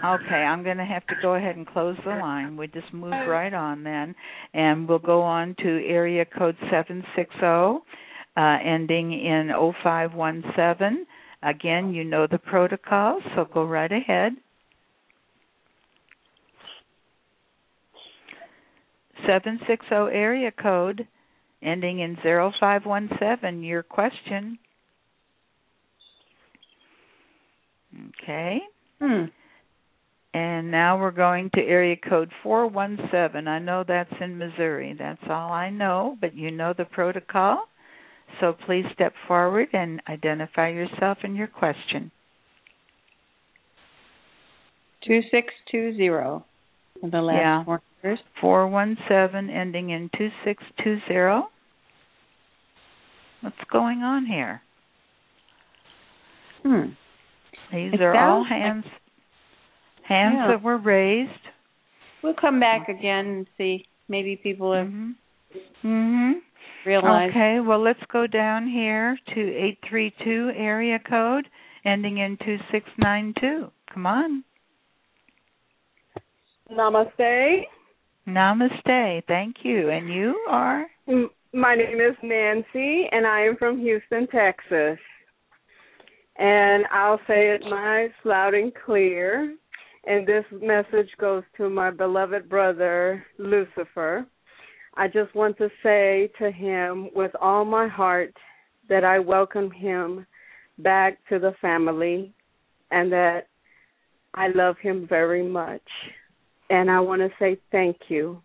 Okay, 0.03 0.35
I'm 0.35 0.63
going 0.63 0.77
to 0.77 0.85
have 0.85 1.05
to 1.07 1.15
go 1.21 1.35
ahead 1.35 1.57
and 1.57 1.67
close 1.67 1.95
the 2.03 2.09
line. 2.09 2.57
We 2.57 2.67
just 2.67 2.91
move 2.91 3.11
right 3.27 3.53
on 3.53 3.83
then, 3.83 4.15
and 4.53 4.89
we'll 4.89 4.97
go 4.97 5.21
on 5.21 5.55
to 5.59 5.85
area 5.85 6.25
code 6.25 6.57
760, 6.71 7.37
uh, 7.45 8.57
ending 8.65 9.13
in 9.13 9.51
0517. 9.83 11.05
Again, 11.43 11.93
you 11.93 12.03
know 12.03 12.25
the 12.29 12.39
protocol, 12.39 13.19
so 13.35 13.45
go 13.53 13.63
right 13.63 13.91
ahead. 13.91 14.33
760 19.27 19.85
area 20.11 20.51
code, 20.51 21.07
ending 21.61 21.99
in 21.99 22.17
0517. 22.23 23.61
Your 23.63 23.83
question. 23.83 24.57
Okay. 28.09 28.59
Hmm. 28.99 29.25
And 30.33 30.71
now 30.71 30.97
we're 30.99 31.11
going 31.11 31.49
to 31.55 31.61
area 31.61 31.97
code 31.97 32.31
417. 32.41 33.47
I 33.47 33.59
know 33.59 33.83
that's 33.85 34.13
in 34.21 34.37
Missouri. 34.37 34.95
That's 34.97 35.21
all 35.29 35.51
I 35.51 35.69
know, 35.69 36.17
but 36.21 36.35
you 36.35 36.51
know 36.51 36.73
the 36.77 36.85
protocol. 36.85 37.65
So 38.39 38.53
please 38.65 38.85
step 38.93 39.13
forward 39.27 39.67
and 39.73 40.01
identify 40.07 40.69
yourself 40.69 41.17
and 41.23 41.35
your 41.35 41.47
question. 41.47 42.11
2620. 45.05 46.43
The 47.11 47.21
last 47.21 47.35
Yeah. 47.37 47.63
four 47.65 47.81
numbers. 48.03 48.19
417 48.39 49.49
ending 49.49 49.89
in 49.89 50.09
2620. 50.09 51.49
What's 53.41 53.63
going 53.69 54.03
on 54.03 54.25
here? 54.27 54.61
Hmm. 56.63 56.91
These 57.71 57.93
It 57.93 58.01
are 58.01 58.15
all 58.15 58.43
sounds 58.43 58.49
like- 58.51 58.61
hands 58.61 58.85
hands 60.03 60.35
Yeah. 60.35 60.47
that 60.47 60.61
were 60.61 60.77
raised. 60.77 61.47
We'll 62.21 62.33
come 62.33 62.59
back 62.59 62.89
again 62.89 63.25
and 63.27 63.47
see. 63.57 63.85
Maybe 64.09 64.35
people 64.35 64.73
have 64.73 64.87
Mhm. 64.87 65.15
Mhm. 65.83 66.41
realized. 66.83 67.31
Okay, 67.31 67.59
well, 67.61 67.79
let's 67.79 68.03
go 68.05 68.27
down 68.27 68.67
here 68.67 69.17
to 69.33 69.55
832 69.55 70.51
area 70.55 70.99
code 70.99 71.47
ending 71.85 72.17
in 72.17 72.35
2692. 72.37 73.71
Come 73.87 74.05
on. 74.05 74.43
Namaste. 76.69 77.67
Namaste. 78.27 79.23
Thank 79.25 79.63
you. 79.65 79.89
And 79.89 80.09
you 80.09 80.39
are? 80.47 80.89
My 81.53 81.75
name 81.75 81.99
is 81.99 82.15
Nancy, 82.21 83.07
and 83.11 83.25
I 83.25 83.41
am 83.41 83.55
from 83.57 83.77
Houston, 83.79 84.27
Texas. 84.27 84.99
And 86.41 86.85
I'll 86.91 87.19
say 87.27 87.51
it 87.51 87.61
nice, 87.69 88.09
loud, 88.25 88.55
and 88.55 88.73
clear. 88.83 89.55
And 90.05 90.25
this 90.25 90.43
message 90.51 91.09
goes 91.19 91.43
to 91.57 91.69
my 91.69 91.91
beloved 91.91 92.49
brother, 92.49 93.23
Lucifer. 93.37 94.25
I 94.95 95.07
just 95.07 95.35
want 95.35 95.55
to 95.59 95.69
say 95.83 96.31
to 96.39 96.49
him 96.49 97.11
with 97.13 97.31
all 97.39 97.63
my 97.63 97.87
heart 97.87 98.35
that 98.89 99.03
I 99.03 99.19
welcome 99.19 99.69
him 99.69 100.25
back 100.79 101.19
to 101.29 101.37
the 101.37 101.53
family 101.61 102.33
and 102.89 103.11
that 103.11 103.41
I 104.33 104.47
love 104.47 104.77
him 104.81 105.05
very 105.07 105.47
much. 105.47 105.87
And 106.71 106.89
I 106.89 107.01
want 107.01 107.21
to 107.21 107.29
say 107.37 107.59
thank 107.71 107.97
you 108.07 108.41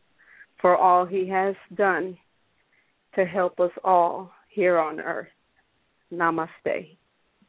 for 0.60 0.76
all 0.76 1.06
he 1.06 1.26
has 1.30 1.54
done 1.74 2.18
to 3.14 3.24
help 3.24 3.58
us 3.58 3.72
all 3.82 4.32
here 4.50 4.78
on 4.78 5.00
earth. 5.00 5.28
Namaste. 6.12 6.98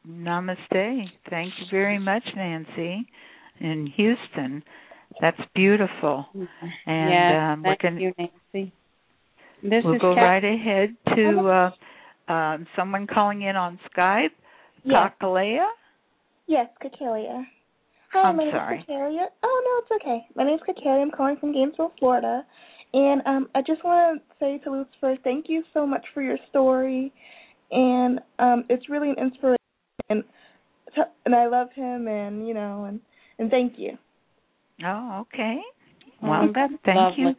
Namaste. 0.08 1.04
Thank 1.28 1.52
you 1.58 1.66
very 1.70 1.98
much, 1.98 2.22
Nancy, 2.36 3.06
in 3.60 3.86
Houston. 3.96 4.62
That's 5.20 5.40
beautiful. 5.54 6.26
And 6.34 6.58
yeah, 6.86 7.52
um, 7.52 7.62
we're 7.62 7.76
thank 7.76 7.82
gonna, 7.82 8.00
you, 8.00 8.12
Nancy. 8.18 8.72
This 9.62 9.82
we'll 9.84 9.94
is 9.94 10.00
go 10.00 10.14
Kat- 10.14 10.22
right 10.22 10.44
ahead 10.44 10.96
to 11.16 11.70
uh, 12.28 12.32
um, 12.32 12.66
someone 12.76 13.06
calling 13.06 13.42
in 13.42 13.56
on 13.56 13.78
Skype. 13.90 14.28
Yes, 14.84 15.12
Kakalea? 15.20 15.66
yes, 16.46 16.68
Kakalia. 16.82 17.44
Hi, 18.12 18.22
I'm 18.22 18.36
my 18.36 18.44
name 18.44 18.52
sorry. 18.54 18.78
is 18.78 18.84
Kakalia. 18.84 19.26
Oh 19.42 19.84
no, 19.90 19.96
it's 19.96 20.02
okay. 20.02 20.26
My 20.36 20.44
name 20.44 20.54
is 20.54 20.60
Kakalia. 20.60 21.02
I'm 21.02 21.10
calling 21.10 21.36
from 21.38 21.52
Gainesville, 21.52 21.92
Florida, 21.98 22.44
and 22.94 23.20
um, 23.26 23.48
I 23.54 23.60
just 23.66 23.84
want 23.84 24.22
to 24.22 24.34
say 24.40 24.58
to 24.64 24.70
Lucifer, 24.70 25.16
thank 25.24 25.46
you 25.48 25.62
so 25.74 25.86
much 25.86 26.04
for 26.14 26.22
your 26.22 26.38
story, 26.48 27.12
and 27.70 28.20
um, 28.38 28.64
it's 28.70 28.88
really 28.88 29.10
an 29.10 29.16
inspiration, 29.18 29.57
and 30.08 30.24
and 31.24 31.34
I 31.34 31.46
love 31.46 31.68
him, 31.74 32.08
and 32.08 32.46
you 32.46 32.54
know, 32.54 32.84
and 32.84 33.00
and 33.38 33.50
thank 33.50 33.74
you. 33.76 33.98
Oh, 34.84 35.20
okay. 35.22 35.58
Well, 36.22 36.50
that's 36.54 36.72
thank 36.84 36.96
lovely. 36.96 37.24
you. 37.24 37.34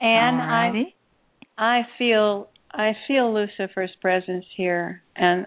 And 0.00 0.36
I 0.40 0.70
Alrighty. 0.70 0.84
I 1.56 1.80
feel 1.98 2.48
I 2.72 2.92
feel 3.06 3.32
Lucifer's 3.34 3.90
presence 4.00 4.44
here 4.56 5.02
and 5.16 5.46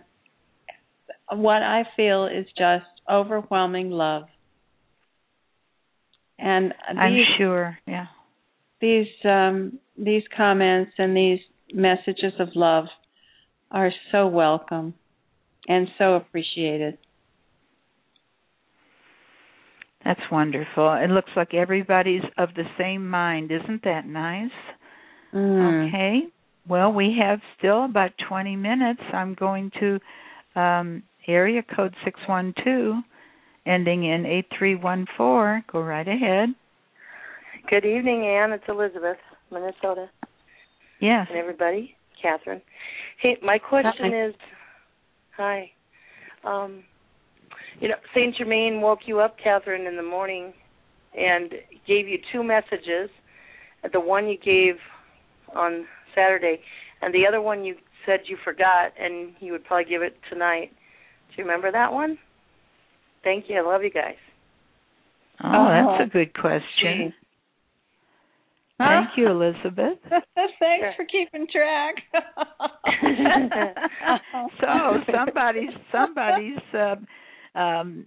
what 1.29 1.61
I 1.63 1.83
feel 1.95 2.25
is 2.25 2.45
just 2.57 2.85
overwhelming 3.09 3.89
love. 3.89 4.23
And 6.37 6.73
I'm 6.97 7.23
sure. 7.37 7.77
Yeah. 7.87 8.07
these 8.81 9.07
um 9.23 9.79
these 9.97 10.23
comments 10.35 10.91
and 10.97 11.15
these 11.15 11.39
messages 11.73 12.33
of 12.39 12.49
love 12.55 12.85
are 13.69 13.91
so 14.11 14.27
welcome 14.27 14.93
and 15.71 15.87
so 15.97 16.15
appreciated. 16.15 16.97
That's 20.03 20.19
wonderful. 20.31 20.93
It 20.93 21.09
looks 21.09 21.29
like 21.35 21.53
everybody's 21.53 22.23
of 22.37 22.49
the 22.55 22.63
same 22.77 23.07
mind. 23.07 23.51
Isn't 23.51 23.83
that 23.83 24.05
nice? 24.05 24.49
Mm. 25.33 25.87
Okay. 25.87 26.21
Well, 26.67 26.91
we 26.91 27.15
have 27.21 27.39
still 27.57 27.85
about 27.85 28.11
20 28.27 28.55
minutes. 28.55 28.99
I'm 29.13 29.33
going 29.35 29.71
to 29.79 29.99
um, 30.59 31.03
area 31.27 31.63
code 31.75 31.95
612, 32.03 33.03
ending 33.65 34.03
in 34.03 34.25
8314. 34.25 35.63
Go 35.71 35.81
right 35.81 36.07
ahead. 36.07 36.49
Good 37.69 37.85
evening, 37.85 38.25
Anne. 38.25 38.51
It's 38.51 38.63
Elizabeth, 38.67 39.17
Minnesota, 39.51 40.09
Yes. 40.99 41.27
and 41.29 41.37
everybody. 41.37 41.95
Kathryn. 42.23 42.61
Hey, 43.21 43.37
my 43.41 43.57
question 43.57 44.11
Hi. 44.11 44.27
is, 44.27 44.35
hi. 45.41 45.71
Um, 46.43 46.83
you 47.79 47.87
know, 47.87 47.95
Saint 48.13 48.35
Germain 48.37 48.79
woke 48.81 48.99
you 49.05 49.19
up, 49.19 49.37
Kathryn, 49.43 49.87
in 49.87 49.95
the 49.95 50.03
morning, 50.03 50.53
and 51.17 51.51
gave 51.87 52.07
you 52.07 52.19
two 52.31 52.43
messages. 52.43 53.09
The 53.91 53.99
one 53.99 54.27
you 54.27 54.37
gave 54.37 54.75
on 55.55 55.85
Saturday, 56.13 56.59
and 57.01 57.13
the 57.13 57.25
other 57.27 57.41
one 57.41 57.63
you 57.63 57.75
said 58.05 58.19
you 58.25 58.37
forgot, 58.43 58.91
and 58.99 59.33
you 59.39 59.51
would 59.51 59.65
probably 59.65 59.89
give 59.89 60.03
it 60.03 60.15
tonight. 60.29 60.69
Do 61.29 61.41
you 61.41 61.43
remember 61.43 61.71
that 61.71 61.91
one? 61.91 62.17
Thank 63.23 63.45
you. 63.47 63.57
I 63.57 63.61
love 63.61 63.81
you 63.83 63.91
guys. 63.91 64.15
Oh, 65.43 65.95
that's 65.97 66.09
a 66.09 66.13
good 66.13 66.33
question. 66.35 67.13
Thank 68.87 69.17
you, 69.17 69.27
Elizabeth. 69.29 69.99
Thanks 70.59 70.95
for 70.95 71.05
keeping 71.05 71.47
track. 71.51 71.95
so 74.61 74.67
somebody's 75.13 75.69
somebody's 75.91 76.57
uh, 76.73 77.59
um, 77.59 78.05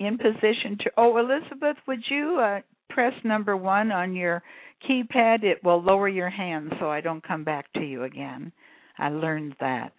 in 0.00 0.18
position 0.18 0.78
to. 0.80 0.90
Oh, 0.96 1.16
Elizabeth, 1.18 1.76
would 1.86 2.02
you 2.10 2.38
uh, 2.40 2.60
press 2.90 3.12
number 3.24 3.56
one 3.56 3.92
on 3.92 4.14
your 4.14 4.42
keypad? 4.88 5.42
It 5.42 5.62
will 5.64 5.82
lower 5.82 6.08
your 6.08 6.30
hand 6.30 6.72
so 6.80 6.90
I 6.90 7.00
don't 7.00 7.26
come 7.26 7.44
back 7.44 7.72
to 7.74 7.80
you 7.80 8.04
again. 8.04 8.52
I 8.98 9.08
learned 9.08 9.56
that. 9.60 9.92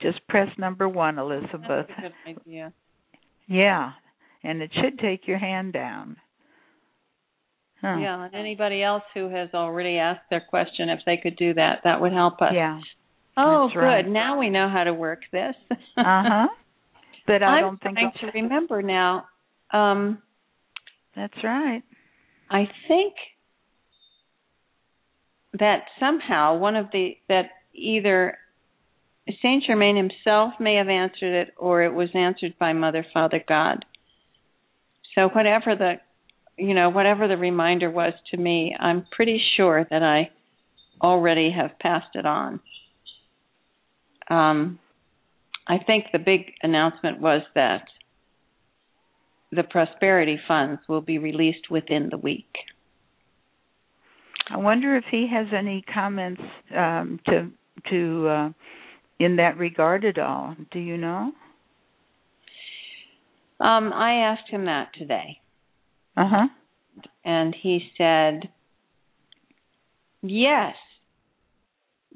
Just 0.00 0.26
press 0.28 0.48
number 0.58 0.88
one, 0.88 1.18
Elizabeth. 1.18 1.86
That's 1.88 1.90
a 1.98 2.02
good 2.02 2.40
idea. 2.40 2.72
Yeah, 3.46 3.92
and 4.42 4.62
it 4.62 4.70
should 4.74 4.98
take 4.98 5.26
your 5.26 5.38
hand 5.38 5.72
down. 5.72 6.16
Huh. 7.82 7.96
Yeah, 8.00 8.24
and 8.24 8.34
anybody 8.34 8.82
else 8.82 9.02
who 9.12 9.28
has 9.28 9.50
already 9.54 9.98
asked 9.98 10.30
their 10.30 10.40
question, 10.40 10.88
if 10.88 11.00
they 11.04 11.16
could 11.16 11.36
do 11.36 11.52
that, 11.54 11.80
that 11.82 12.00
would 12.00 12.12
help 12.12 12.40
us. 12.40 12.52
Yeah. 12.54 12.80
Oh, 13.36 13.66
That's 13.66 13.74
good. 13.74 13.80
right. 13.80 14.08
Now 14.08 14.38
we 14.38 14.50
know 14.50 14.68
how 14.68 14.84
to 14.84 14.94
work 14.94 15.22
this. 15.32 15.54
Uh 15.96 16.22
huh. 16.24 16.46
But 17.26 17.42
I 17.42 17.46
I'm 17.46 17.62
don't 17.62 17.82
think 17.82 17.98
trying 17.98 18.32
to 18.32 18.38
remember 18.40 18.82
now. 18.82 19.26
Um, 19.72 20.22
that's 21.14 21.34
right. 21.44 21.82
I 22.50 22.64
think 22.88 23.14
that 25.58 25.84
somehow 26.00 26.56
one 26.56 26.76
of 26.76 26.86
the 26.92 27.16
that 27.28 27.50
either 27.74 28.38
Saint 29.42 29.64
Germain 29.66 29.96
himself 29.96 30.54
may 30.58 30.76
have 30.76 30.88
answered 30.88 31.42
it, 31.42 31.54
or 31.56 31.82
it 31.82 31.92
was 31.92 32.08
answered 32.14 32.54
by 32.58 32.72
Mother, 32.72 33.04
Father, 33.12 33.42
God. 33.46 33.84
So 35.14 35.28
whatever 35.28 35.76
the 35.76 35.94
you 36.62 36.74
know 36.74 36.90
whatever 36.90 37.28
the 37.28 37.36
reminder 37.36 37.90
was 37.90 38.12
to 38.30 38.36
me, 38.36 38.74
I'm 38.78 39.04
pretty 39.10 39.40
sure 39.56 39.86
that 39.90 40.02
I 40.02 40.30
already 41.02 41.50
have 41.50 41.78
passed 41.80 42.14
it 42.14 42.24
on. 42.24 42.60
Um, 44.30 44.78
I 45.66 45.78
think 45.78 46.06
the 46.12 46.18
big 46.18 46.52
announcement 46.62 47.20
was 47.20 47.42
that 47.54 47.84
the 49.50 49.64
prosperity 49.64 50.38
funds 50.48 50.80
will 50.88 51.00
be 51.00 51.18
released 51.18 51.70
within 51.70 52.08
the 52.10 52.16
week. 52.16 52.52
I 54.48 54.58
wonder 54.58 54.96
if 54.96 55.04
he 55.10 55.28
has 55.32 55.48
any 55.56 55.84
comments 55.92 56.42
um, 56.76 57.20
to 57.26 57.50
to 57.90 58.28
uh, 58.28 58.48
in 59.18 59.36
that 59.36 59.58
regard 59.58 60.04
at 60.04 60.18
all. 60.18 60.56
Do 60.70 60.78
you 60.78 60.96
know? 60.96 61.32
Um, 63.60 63.92
I 63.92 64.14
asked 64.30 64.50
him 64.50 64.64
that 64.64 64.88
today, 64.98 65.38
Uh 66.16 66.28
huh. 66.28 66.48
and 67.24 67.54
he 67.62 67.80
said, 67.96 68.48
"Yes, 70.22 70.74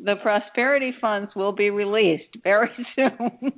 the 0.03 0.17
prosperity 0.23 0.93
funds 1.01 1.31
will 1.35 1.53
be 1.53 1.71
released 1.71 2.37
very 2.45 2.69
soon." 2.95 3.53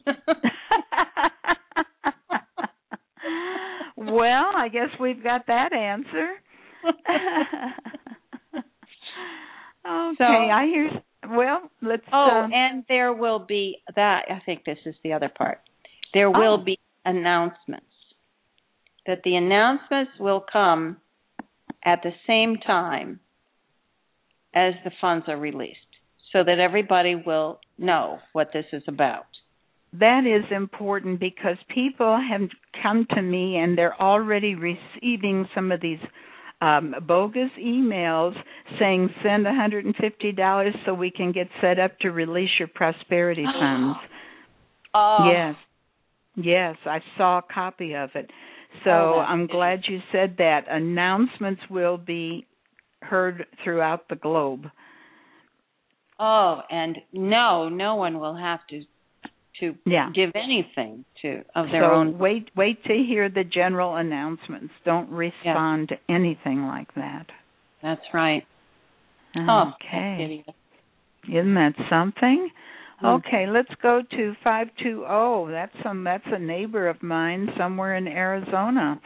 well, 3.97 4.51
I 4.57 4.69
guess 4.73 4.89
we've 5.01 5.23
got 5.23 5.47
that 5.49 5.73
answer. 5.73 6.29
okay, 9.87 10.15
So- 10.19 10.25
I 10.25 10.67
hear. 10.67 10.91
Well, 11.31 11.71
let's. 11.83 12.05
oh, 12.13 12.43
um, 12.45 12.53
and 12.55 12.85
there 12.89 13.13
will 13.13 13.41
be 13.41 13.79
that. 13.97 14.23
I 14.31 14.41
think 14.47 14.65
this 14.65 14.79
is 14.87 14.95
the 15.03 15.13
other 15.13 15.29
part. 15.29 15.61
There 16.15 16.31
will 16.31 16.59
Oh. 16.61 16.65
be 16.65 16.79
announcements. 17.05 17.85
That 19.09 19.23
the 19.25 19.35
announcements 19.35 20.13
will 20.21 20.45
come 20.53 20.99
at 21.85 22.01
the 22.05 22.13
same 22.27 22.59
time 22.65 23.19
as 24.55 24.75
the 24.85 24.93
funds 25.01 25.25
are 25.29 25.37
released, 25.39 25.93
so 26.33 26.45
that 26.45 26.59
everybody 26.61 27.15
will 27.17 27.59
know 27.79 28.19
what 28.35 28.51
this 28.53 28.67
is 28.73 28.83
about. 28.87 29.25
that 30.07 30.25
is 30.27 30.45
important 30.55 31.19
because 31.19 31.57
people 31.75 32.19
have 32.31 32.47
come 32.83 33.07
to 33.17 33.23
me 33.23 33.57
and 33.57 33.77
they're 33.79 33.99
already 34.01 34.55
receiving 34.55 35.49
some 35.55 35.73
of 35.73 35.81
these 35.81 36.05
um 36.61 36.95
bogus 37.07 37.53
emails 37.59 38.35
saying 38.79 39.09
send 39.23 39.47
$150 39.47 40.71
so 40.85 40.93
we 40.93 41.11
can 41.11 41.33
get 41.33 41.49
set 41.63 41.79
up 41.79 41.93
to 42.01 42.11
release 42.11 42.51
your 42.59 42.69
prosperity 42.69 43.47
funds. 43.61 43.97
Oh, 44.95 45.31
Yes. 45.33 45.55
Yes, 46.37 46.77
I 46.85 46.99
saw 47.17 47.39
a 47.39 47.43
copy 47.43 47.95
of 47.95 48.11
it. 48.15 48.31
So 48.85 48.91
Oh, 48.91 49.25
I'm 49.27 49.47
glad 49.47 49.81
you 49.89 50.01
said 50.13 50.37
that. 50.39 50.67
Announcements 50.69 51.63
will 51.71 51.97
be 51.99 52.47
heard 53.03 53.47
throughout 53.65 54.09
the 54.09 54.17
globe. 54.17 54.67
Oh, 56.21 56.63
and 56.71 56.99
no, 57.13 57.69
no 57.69 57.95
one 57.97 58.19
will 58.19 58.37
have 58.37 58.61
to 58.71 58.83
to 59.61 59.75
Yeah. 59.85 60.11
give 60.15 60.31
anything 60.37 61.05
to 61.23 61.45
of 61.57 61.71
their 61.73 61.83
so 61.83 61.91
own. 61.95 62.19
wait 62.19 62.49
wait 62.55 62.83
to 62.85 62.95
hear 62.95 63.29
the 63.29 63.43
general 63.43 63.97
announcements. 63.97 64.73
Don't 64.85 65.11
respond 65.11 65.89
to 65.89 65.99
anything 66.09 66.67
like 66.67 66.93
that. 66.95 67.27
That's 67.83 68.03
right. 68.15 68.47
Oh, 69.37 69.73
Okay. 69.75 70.45
that's 70.47 70.59
Isn't 71.29 71.55
that 71.55 71.75
something? 71.91 72.51
Hmm. 73.01 73.07
Okay, 73.07 73.47
let's 73.49 73.71
go 73.81 74.03
to 74.11 74.35
520. 74.43 75.53
That's 75.53 75.73
some 75.83 76.05
that's 76.05 76.25
a 76.27 76.39
neighbor 76.39 76.89
of 76.89 77.03
mine 77.03 77.49
somewhere 77.57 77.97
in 77.97 78.09
Arizona. 78.09 79.01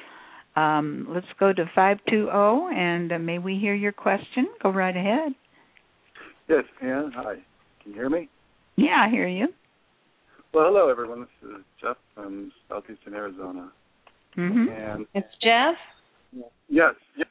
Um, 0.57 1.07
let's 1.11 1.27
go 1.39 1.53
to 1.53 1.65
520 1.75 2.77
and 2.79 3.13
uh, 3.13 3.19
may 3.19 3.39
we 3.39 3.59
hear 3.59 3.75
your 3.75 3.93
question? 3.93 4.49
Go 4.63 4.71
right 4.71 4.97
ahead. 4.97 5.33
Yes, 6.49 6.65
Anne. 6.83 7.13
Hi. 7.15 7.35
Can 7.83 7.93
you 7.93 7.95
hear 7.95 8.11
me? 8.11 8.29
Yeah, 8.77 9.07
I 9.07 9.11
hear 9.11 9.29
you. 9.29 9.49
Well, 10.53 10.67
hello, 10.67 10.91
everyone. 10.91 11.21
This 11.21 11.51
is 11.51 11.57
Jeff 11.81 11.97
from 12.15 12.53
southeastern 12.69 13.15
Arizona. 13.15 13.73
Mhm. 14.37 14.69
And 14.71 15.07
It's 15.15 15.35
Jeff. 15.43 15.77
yes, 16.69 16.95
yep, 17.17 17.29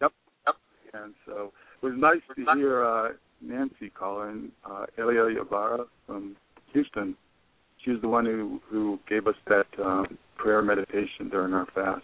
yep, 0.00 0.12
yep. 0.46 0.56
And 0.94 1.14
so 1.26 1.52
it 1.82 1.86
was 1.86 1.94
nice 1.96 2.20
to 2.34 2.54
hear 2.54 2.84
uh, 2.84 3.12
Nancy 3.40 3.90
call 3.90 4.22
in, 4.22 4.50
uh, 4.68 4.86
Elia 4.98 5.42
Yabara 5.42 5.86
from 6.06 6.36
Houston. 6.72 7.16
She 7.84 7.90
was 7.92 8.00
the 8.00 8.08
one 8.08 8.26
who 8.26 8.60
who 8.68 8.98
gave 9.08 9.26
us 9.26 9.34
that 9.48 9.66
um, 9.82 10.18
prayer 10.36 10.62
meditation 10.62 11.28
during 11.30 11.54
our 11.54 11.66
fast. 11.74 12.02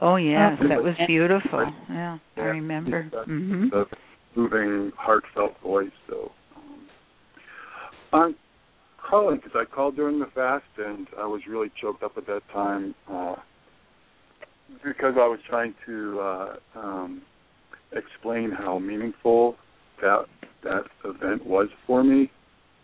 Oh 0.00 0.16
yes, 0.16 0.58
that 0.68 0.82
was 0.82 0.94
beautiful. 1.06 1.72
Yeah, 1.90 2.18
I 2.36 2.40
Yeah. 2.40 2.44
remember. 2.46 3.10
Uh, 3.12 3.24
Mhm. 3.24 3.70
The 3.70 3.86
moving, 4.34 4.90
heartfelt 4.96 5.58
voice. 5.60 5.92
So 6.08 6.32
um, 6.56 6.88
I'm 8.12 8.34
calling 8.98 9.36
because 9.36 9.54
I 9.54 9.64
called 9.64 9.96
during 9.96 10.18
the 10.18 10.26
fast 10.34 10.64
and 10.78 11.06
I 11.18 11.26
was 11.26 11.46
really 11.46 11.70
choked 11.80 12.02
up 12.02 12.16
at 12.16 12.26
that 12.26 12.42
time 12.48 12.94
uh, 13.08 13.36
because 14.82 15.14
I 15.16 15.26
was 15.28 15.38
trying 15.48 15.74
to 15.86 16.20
uh, 16.20 16.56
um, 16.74 17.22
explain 17.92 18.50
how 18.50 18.78
meaningful 18.78 19.56
that 20.04 20.26
that 20.62 20.84
event 21.04 21.44
was 21.46 21.68
for 21.86 22.04
me 22.04 22.30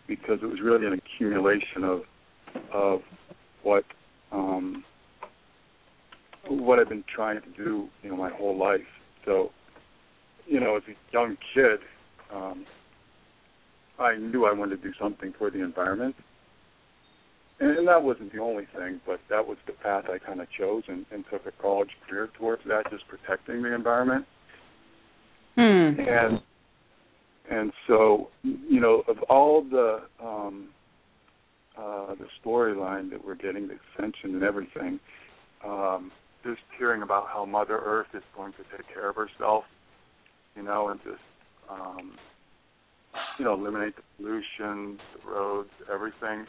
because 0.07 0.39
it 0.41 0.45
was 0.45 0.59
really 0.61 0.85
an 0.85 0.93
accumulation 0.93 1.83
of 1.83 2.01
of 2.73 3.01
what 3.63 3.85
um, 4.31 4.83
what 6.49 6.79
I've 6.79 6.89
been 6.89 7.03
trying 7.13 7.39
to 7.41 7.63
do, 7.63 7.87
you 8.01 8.09
know, 8.09 8.17
my 8.17 8.31
whole 8.31 8.57
life. 8.57 8.81
So, 9.25 9.51
you 10.47 10.59
know, 10.59 10.77
as 10.77 10.83
a 10.89 11.13
young 11.13 11.37
kid, 11.53 11.79
um, 12.33 12.65
I 13.99 14.17
knew 14.17 14.45
I 14.45 14.53
wanted 14.53 14.81
to 14.81 14.89
do 14.89 14.93
something 14.99 15.33
for 15.37 15.51
the 15.51 15.63
environment, 15.63 16.15
and, 17.59 17.77
and 17.77 17.87
that 17.87 18.01
wasn't 18.01 18.33
the 18.33 18.39
only 18.39 18.65
thing, 18.75 18.99
but 19.05 19.19
that 19.29 19.45
was 19.45 19.57
the 19.67 19.73
path 19.73 20.05
I 20.11 20.17
kind 20.17 20.41
of 20.41 20.47
chose 20.57 20.83
and, 20.87 21.05
and 21.11 21.23
took 21.31 21.45
a 21.45 21.51
college 21.61 21.89
career 22.09 22.29
towards 22.37 22.63
that, 22.67 22.89
just 22.89 23.03
protecting 23.07 23.61
the 23.61 23.75
environment. 23.75 24.25
Hmm. 25.55 25.99
And 25.99 26.41
and 27.51 27.71
so, 27.85 28.29
you 28.43 28.79
know, 28.79 29.03
of 29.07 29.17
all 29.29 29.61
the 29.61 29.99
um, 30.23 30.69
uh, 31.77 32.15
the 32.15 32.27
storyline 32.43 33.09
that 33.11 33.23
we're 33.23 33.35
getting, 33.35 33.67
the 33.67 33.77
ascension 33.93 34.35
and 34.35 34.43
everything, 34.43 34.99
um, 35.65 36.11
just 36.43 36.61
hearing 36.77 37.01
about 37.01 37.27
how 37.27 37.45
Mother 37.45 37.79
Earth 37.83 38.07
is 38.13 38.23
going 38.35 38.53
to 38.53 38.77
take 38.77 38.87
care 38.93 39.09
of 39.09 39.15
herself, 39.15 39.65
you 40.55 40.63
know, 40.63 40.89
and 40.89 40.99
just 41.03 41.21
um, 41.69 42.13
you 43.37 43.45
know, 43.45 43.53
eliminate 43.53 43.95
the 43.95 44.01
pollution, 44.17 44.97
the 45.13 45.29
roads, 45.29 45.69
everything 45.91 46.45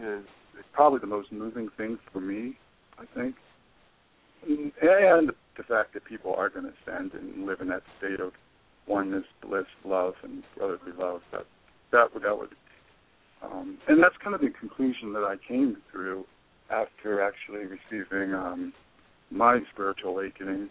is, 0.00 0.24
is 0.58 0.64
probably 0.72 0.98
the 0.98 1.06
most 1.06 1.30
moving 1.32 1.68
thing 1.76 1.98
for 2.12 2.20
me, 2.20 2.56
I 2.98 3.04
think. 3.14 3.36
And 4.48 5.30
the 5.56 5.62
fact 5.68 5.94
that 5.94 6.04
people 6.04 6.34
are 6.34 6.48
going 6.48 6.64
to 6.64 6.72
ascend 6.82 7.12
and 7.14 7.46
live 7.46 7.60
in 7.60 7.68
that 7.68 7.82
state 7.98 8.20
of 8.20 8.32
oneness, 8.88 9.24
bliss, 9.42 9.66
love, 9.84 10.14
and 10.22 10.42
brotherly 10.56 10.92
love. 10.98 11.20
That 11.32 11.46
that 11.92 12.14
would 12.14 12.22
that 12.22 12.36
would, 12.36 12.50
um, 13.42 13.78
and 13.88 14.02
that's 14.02 14.16
kind 14.22 14.34
of 14.34 14.40
the 14.40 14.50
conclusion 14.58 15.12
that 15.12 15.24
I 15.24 15.36
came 15.46 15.76
through 15.90 16.24
after 16.70 17.22
actually 17.22 17.64
receiving 17.64 18.34
um, 18.34 18.72
my 19.30 19.60
spiritual 19.72 20.10
awakening, 20.12 20.68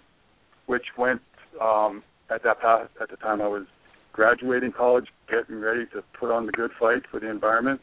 which 0.68 0.86
went 0.98 1.22
um, 1.62 2.04
at 2.30 2.44
that 2.44 2.60
past, 2.62 2.90
at 3.02 3.10
the 3.10 3.18
time 3.18 3.42
I 3.42 3.48
was 3.48 3.66
graduating 4.14 4.72
college, 4.72 5.06
getting 5.30 5.60
ready 5.60 5.86
to 5.94 6.04
put 6.20 6.32
on 6.32 6.46
the 6.46 6.52
good 6.52 6.72
fight 6.80 7.04
for 7.10 7.20
the 7.20 7.30
environment. 7.30 7.82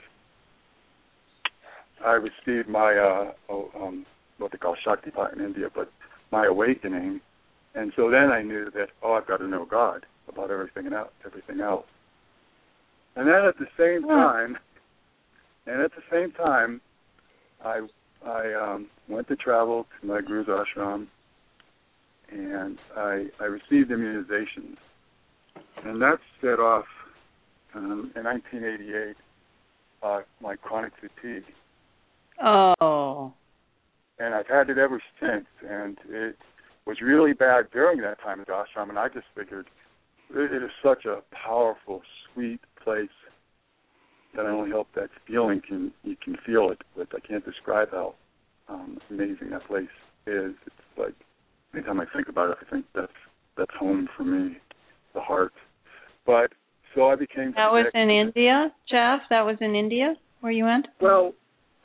I 2.04 2.12
received 2.12 2.68
my 2.68 2.94
uh, 2.94 3.32
oh, 3.48 3.70
um, 3.80 4.04
what 4.38 4.52
they 4.52 4.58
call 4.58 4.76
Shaktipat 4.86 5.34
in 5.34 5.40
India, 5.40 5.68
but 5.74 5.90
my 6.30 6.46
awakening, 6.46 7.20
and 7.74 7.92
so 7.96 8.10
then 8.10 8.30
I 8.30 8.42
knew 8.42 8.70
that 8.74 8.88
oh, 9.02 9.12
I've 9.12 9.26
got 9.26 9.38
to 9.38 9.48
know 9.48 9.64
God 9.64 10.04
about 10.28 10.50
everything 10.50 10.86
and 10.86 10.94
everything 11.24 11.60
else. 11.60 11.86
And 13.16 13.28
then 13.28 13.44
at 13.46 13.58
the 13.58 13.66
same 13.78 14.06
time, 14.08 14.56
and 15.66 15.80
at 15.80 15.92
the 15.92 16.02
same 16.10 16.32
time, 16.32 16.80
I 17.64 17.86
I 18.26 18.52
um, 18.54 18.88
went 19.08 19.28
to 19.28 19.36
travel 19.36 19.86
to 20.00 20.06
my 20.06 20.20
Guru's 20.20 20.48
ashram, 20.48 21.06
and 22.30 22.78
I 22.96 23.26
I 23.40 23.44
received 23.44 23.90
immunizations, 23.90 24.76
and 25.84 26.00
that 26.02 26.18
set 26.40 26.58
off 26.58 26.86
um, 27.74 28.12
in 28.16 28.24
1988 28.24 29.16
uh, 30.02 30.20
my 30.40 30.56
chronic 30.56 30.92
fatigue. 31.00 31.44
Oh. 32.42 33.32
And 34.18 34.34
I've 34.34 34.46
had 34.46 34.70
it 34.70 34.78
ever 34.78 35.02
since, 35.20 35.46
and 35.68 35.96
it 36.08 36.36
was 36.86 37.00
really 37.00 37.32
bad 37.32 37.66
during 37.72 38.00
that 38.02 38.20
time 38.20 38.40
at 38.40 38.48
ashram, 38.48 38.90
and 38.90 38.98
I 38.98 39.08
just 39.08 39.26
figured 39.34 39.66
it 40.30 40.62
is 40.62 40.70
such 40.82 41.04
a 41.04 41.20
powerful, 41.34 42.02
sweet 42.32 42.60
place 42.82 43.08
that 44.36 44.46
I 44.46 44.50
only 44.50 44.70
hope 44.70 44.88
that 44.94 45.10
feeling 45.26 45.60
can 45.66 45.92
you 46.02 46.16
can 46.22 46.36
feel 46.44 46.70
it, 46.70 46.82
but 46.96 47.08
I 47.14 47.20
can't 47.26 47.44
describe 47.44 47.90
how 47.90 48.14
um, 48.68 48.98
amazing 49.10 49.50
that 49.50 49.66
place 49.66 49.84
is. 50.26 50.54
It's 50.66 50.98
like 50.98 51.14
anytime 51.74 52.00
I 52.00 52.06
think 52.14 52.28
about 52.28 52.50
it, 52.50 52.58
I 52.66 52.70
think 52.70 52.86
that's 52.94 53.12
that's 53.56 53.74
home 53.78 54.08
for 54.16 54.24
me, 54.24 54.56
the 55.14 55.20
heart. 55.20 55.52
But 56.26 56.52
so 56.94 57.08
I 57.08 57.16
became. 57.16 57.52
That 57.56 57.72
was 57.72 57.86
in 57.94 58.10
India, 58.10 58.72
Jeff. 58.90 59.20
That 59.30 59.42
was 59.42 59.56
in 59.60 59.74
India 59.74 60.14
where 60.40 60.52
you 60.52 60.64
went. 60.64 60.86
Well, 61.00 61.32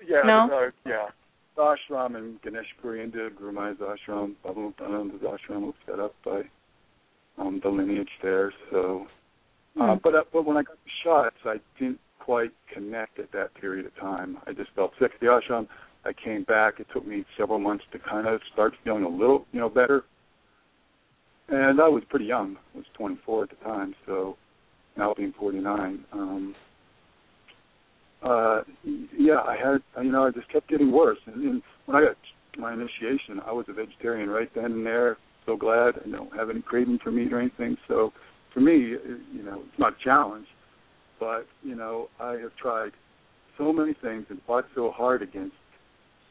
yeah, 0.08 0.22
no? 0.26 0.50
uh, 0.52 0.72
yeah. 0.86 1.08
The 1.56 1.76
ashram 1.76 2.16
in 2.16 2.40
Ganeshpuri, 2.46 3.04
India, 3.04 3.30
Guru 3.38 3.54
ashram, 3.54 4.36
Baba 4.44 4.60
Muktananda's 4.60 5.22
ashram 5.22 5.62
was 5.62 5.74
set 5.86 6.00
up 6.00 6.16
by 6.24 6.42
um, 7.40 7.60
the 7.64 7.70
lineage 7.70 8.10
there. 8.22 8.54
So, 8.72 9.08
uh, 9.80 9.94
Hmm. 9.96 10.00
but 10.04 10.16
uh, 10.16 10.24
but 10.32 10.46
when 10.46 10.58
I 10.58 10.64
got 10.64 10.78
the 10.84 10.92
shots, 11.04 11.38
I 11.46 11.60
didn't 11.80 12.00
quite 12.20 12.52
connect 12.74 13.20
at 13.20 13.32
that 13.32 13.54
period 13.56 13.86
of 13.86 13.96
time. 13.96 14.38
I 14.46 14.54
just 14.54 14.72
felt 14.76 14.92
sick 15.00 15.12
at 15.14 15.20
the 15.20 15.28
ashram. 15.28 15.68
I 16.06 16.14
came 16.14 16.44
back. 16.44 16.80
It 16.80 16.88
took 16.94 17.06
me 17.06 17.26
several 17.38 17.60
months 17.60 17.84
to 17.92 18.00
kind 18.00 18.28
of 18.28 18.42
start 18.54 18.74
feeling 18.84 19.04
a 19.04 19.10
little, 19.10 19.46
you 19.52 19.60
know, 19.60 19.70
better. 19.70 20.04
And 21.50 21.82
I 21.82 21.88
was 21.88 22.04
pretty 22.10 22.26
young. 22.26 22.58
I 22.74 22.78
was 22.78 22.86
24 22.94 23.44
at 23.44 23.50
the 23.50 23.56
time, 23.58 23.96
so 24.06 24.38
now 24.96 25.14
being 25.16 25.34
49. 25.38 26.06
Um, 26.14 26.56
uh, 28.22 28.62
yeah, 29.18 29.42
I 29.46 29.56
had, 29.56 30.04
you 30.04 30.12
know, 30.12 30.28
I 30.28 30.32
just 30.32 30.52
kept 30.52 30.70
getting 30.70 30.92
worse. 30.92 31.18
And, 31.26 31.36
and 31.44 31.62
when 31.86 31.98
I 31.98 32.02
got 32.06 32.18
my 32.58 32.74
initiation, 32.74 33.42
I 33.46 33.52
was 33.52 33.66
a 33.68 33.74
vegetarian 33.74 34.30
right 34.30 34.50
then 34.54 34.66
and 34.66 34.86
there. 34.86 35.18
So 35.50 35.58
glad 35.58 35.96
I 36.06 36.10
don't 36.12 36.32
have 36.36 36.52
any 36.52 36.62
craving 36.62 37.00
for 37.04 37.10
meat 37.10 37.34
or 37.34 37.40
anything. 37.40 37.76
So 37.88 38.14
for 38.54 38.60
me, 38.60 38.74
you 39.34 39.44
know, 39.44 39.64
it's 39.68 39.80
not 39.80 39.94
a 39.94 40.04
challenge, 40.04 40.46
but 41.20 41.48
you 41.64 41.76
know, 41.76 42.10
I 42.20 42.34
have 42.34 42.56
tried 42.62 42.92
so 43.58 43.74
many 43.74 43.96
things 44.00 44.28
and 44.30 44.40
fought 44.46 44.66
so 44.76 44.92
hard 44.92 45.24
against 45.24 45.56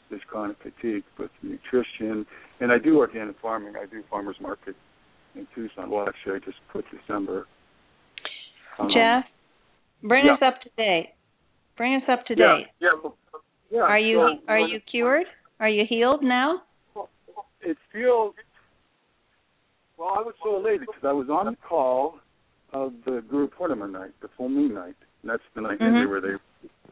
this 0.08 0.20
chronic 0.28 0.56
fatigue 0.62 1.02
with 1.18 1.32
nutrition. 1.42 2.24
And 2.60 2.70
I 2.70 2.78
do 2.78 2.98
organic 2.98 3.34
farming. 3.42 3.74
I 3.76 3.86
do 3.86 4.04
farmers 4.08 4.36
market 4.40 4.76
in 5.34 5.48
Tucson. 5.52 5.90
Well, 5.90 6.06
actually, 6.08 6.36
I 6.36 6.38
just 6.38 6.58
put 6.72 6.84
December. 6.96 7.48
Um, 8.78 8.88
Jeff, 8.94 9.24
bring 10.04 10.26
yeah. 10.26 10.34
us 10.34 10.38
up 10.46 10.62
to 10.62 10.70
date. 10.76 11.14
Bring 11.76 11.96
us 11.96 12.04
up 12.08 12.24
to 12.26 12.34
yeah, 12.36 12.58
date. 12.58 12.66
Yeah, 12.78 12.88
well, 13.02 13.16
yeah. 13.68 13.80
Are 13.80 13.98
you 13.98 14.38
so 14.38 14.52
are 14.52 14.60
you 14.60 14.78
cured? 14.88 15.26
Are 15.58 15.68
you 15.68 15.82
healed 15.88 16.22
now? 16.22 16.62
it 17.60 17.76
feels 17.92 18.34
well 19.98 20.10
i 20.16 20.20
was 20.22 20.34
so 20.42 20.56
elated 20.56 20.80
because 20.80 21.04
i 21.04 21.12
was 21.12 21.28
on 21.28 21.46
the 21.46 21.56
call 21.68 22.18
of 22.72 22.92
the 23.04 23.22
guru 23.30 23.48
purnima 23.48 23.90
night 23.90 24.12
the 24.22 24.28
full 24.36 24.48
moon 24.48 24.72
night 24.74 24.94
and 25.22 25.30
that's 25.30 25.42
the 25.54 25.60
night 25.60 25.80
India 25.80 26.04
Mhm. 26.06 26.10
where 26.10 26.20
they 26.20 26.36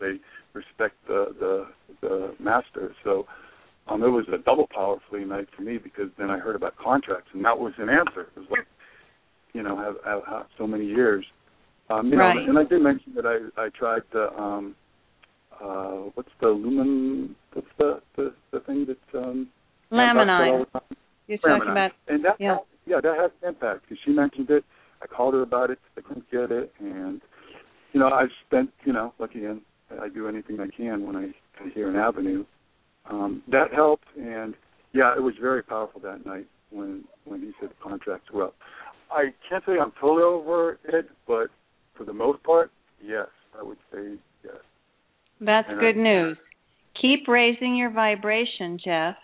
they 0.01 0.21
respect 0.53 0.95
the 1.07 1.35
the 1.39 1.67
the 2.01 2.35
master 2.39 2.95
so 3.05 3.27
um 3.89 4.03
it 4.03 4.09
was 4.09 4.27
a 4.29 4.39
double 4.39 4.67
powerfully 4.67 5.25
night 5.25 5.49
for 5.55 5.63
me 5.63 5.79
because 5.79 6.11
then 6.19 6.31
i 6.31 6.39
heard 6.39 6.57
about 6.57 6.77
contracts 6.77 7.31
and 7.33 7.45
that 7.45 7.59
was 7.59 7.73
an 7.79 7.89
answer 7.89 8.23
it 8.23 8.37
was 8.37 8.51
like 8.51 8.67
you 9.53 9.63
know 9.63 9.77
have, 9.77 9.97
have, 10.05 10.23
have 10.27 10.47
so 10.59 10.67
many 10.67 10.85
years 10.87 11.25
um 11.91 12.11
you 12.11 12.17
Right. 12.19 12.35
know 12.37 12.51
and 12.51 12.59
i 12.59 12.65
did 12.65 12.83
mention 12.83 13.15
that 13.15 13.27
i 13.27 13.37
i 13.63 13.69
tried 13.71 14.03
the 14.13 14.33
um 14.41 14.75
uh 15.61 16.11
what's 16.15 16.33
the 16.41 16.49
lumen 16.49 17.37
what's 17.53 17.69
the 17.79 18.01
the 18.17 18.35
the 18.51 18.61
thing 18.61 18.87
that 18.87 19.19
um 19.19 19.49
Anne 19.93 20.15
talks 20.15 20.25
about 20.25 20.49
all 20.49 20.59
the 20.59 20.81
time? 20.81 20.97
You're 21.29 21.39
talking 21.39 21.71
about 21.71 21.93
and 22.09 22.25
that 22.25 22.37
yeah. 22.41 22.59
Yeah 22.87 23.01
that 23.01 23.17
has 23.19 23.31
impact 23.47 23.83
because 23.83 23.99
she 24.05 24.11
mentioned 24.13 24.51
it. 24.51 24.65
I 25.03 25.07
called 25.07 25.35
her 25.35 25.43
about 25.43 25.71
it. 25.71 25.79
I 25.97 26.01
couldn't 26.01 26.31
get 26.31 26.51
it. 26.51 26.73
And 26.81 27.21
you 27.93 28.01
know 28.01 28.09
i've 28.09 28.31
spent 28.47 28.71
you 28.85 28.93
know 28.93 29.13
like 29.19 29.35
again 29.35 29.61
i 30.01 30.09
do 30.09 30.29
anything 30.29 30.61
i 30.61 30.69
can 30.77 31.07
when 31.07 31.17
i 31.17 31.33
can 31.59 31.71
hear 31.71 31.89
an 31.89 31.97
avenue. 31.97 32.45
Um 33.11 33.43
that 33.51 33.73
helped. 33.73 34.07
And 34.17 34.55
yeah 34.93 35.15
it 35.17 35.23
was 35.23 35.35
very 35.41 35.63
powerful 35.63 36.01
that 36.03 36.25
night 36.27 36.47
when 36.71 37.05
when 37.25 37.41
he 37.41 37.53
said 37.61 37.71
the 37.71 37.75
contracts 37.83 38.31
were 38.33 38.45
up 38.45 38.55
i 39.11 39.27
can't 39.49 39.63
say 39.65 39.73
i'm 39.81 39.93
totally 40.01 40.23
over 40.23 40.79
it 40.85 41.09
but 41.27 41.49
for 41.97 42.05
the 42.05 42.13
most 42.13 42.43
part 42.43 42.71
yes 43.03 43.29
i 43.59 43.63
would 43.63 43.79
say 43.93 44.17
yes. 44.45 44.55
That's 45.41 45.69
And 45.69 45.79
I- 45.79 45.81
good 45.81 45.97
news. 45.97 46.37
Keep 47.01 47.29
raising 47.29 47.77
your 47.77 47.91
vibration, 47.91 48.79
Jeff, 48.83 49.17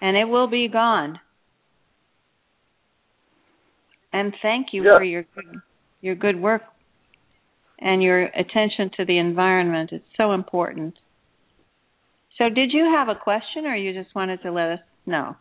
and 0.00 0.16
it 0.16 0.24
will 0.26 0.46
be 0.46 0.68
gone. 0.68 1.18
And 4.16 4.34
thank 4.40 4.72
you 4.72 4.82
Yeah. 4.82 4.96
for 4.96 5.04
your 5.04 5.24
good, 5.34 5.60
your 6.00 6.14
good 6.14 6.40
work 6.40 6.62
and 7.78 8.02
your 8.02 8.22
attention 8.22 8.88
to 8.96 9.04
the 9.04 9.18
environment. 9.18 9.92
It's 9.92 10.08
so 10.16 10.32
important. 10.32 10.98
So, 12.38 12.48
did 12.48 12.72
you 12.72 12.84
have 12.84 13.10
a 13.10 13.14
question, 13.14 13.66
or 13.66 13.76
you 13.76 13.92
just 13.92 14.14
wanted 14.14 14.40
to 14.42 14.50
let 14.52 14.70
us 14.70 14.80
know? 15.04 15.36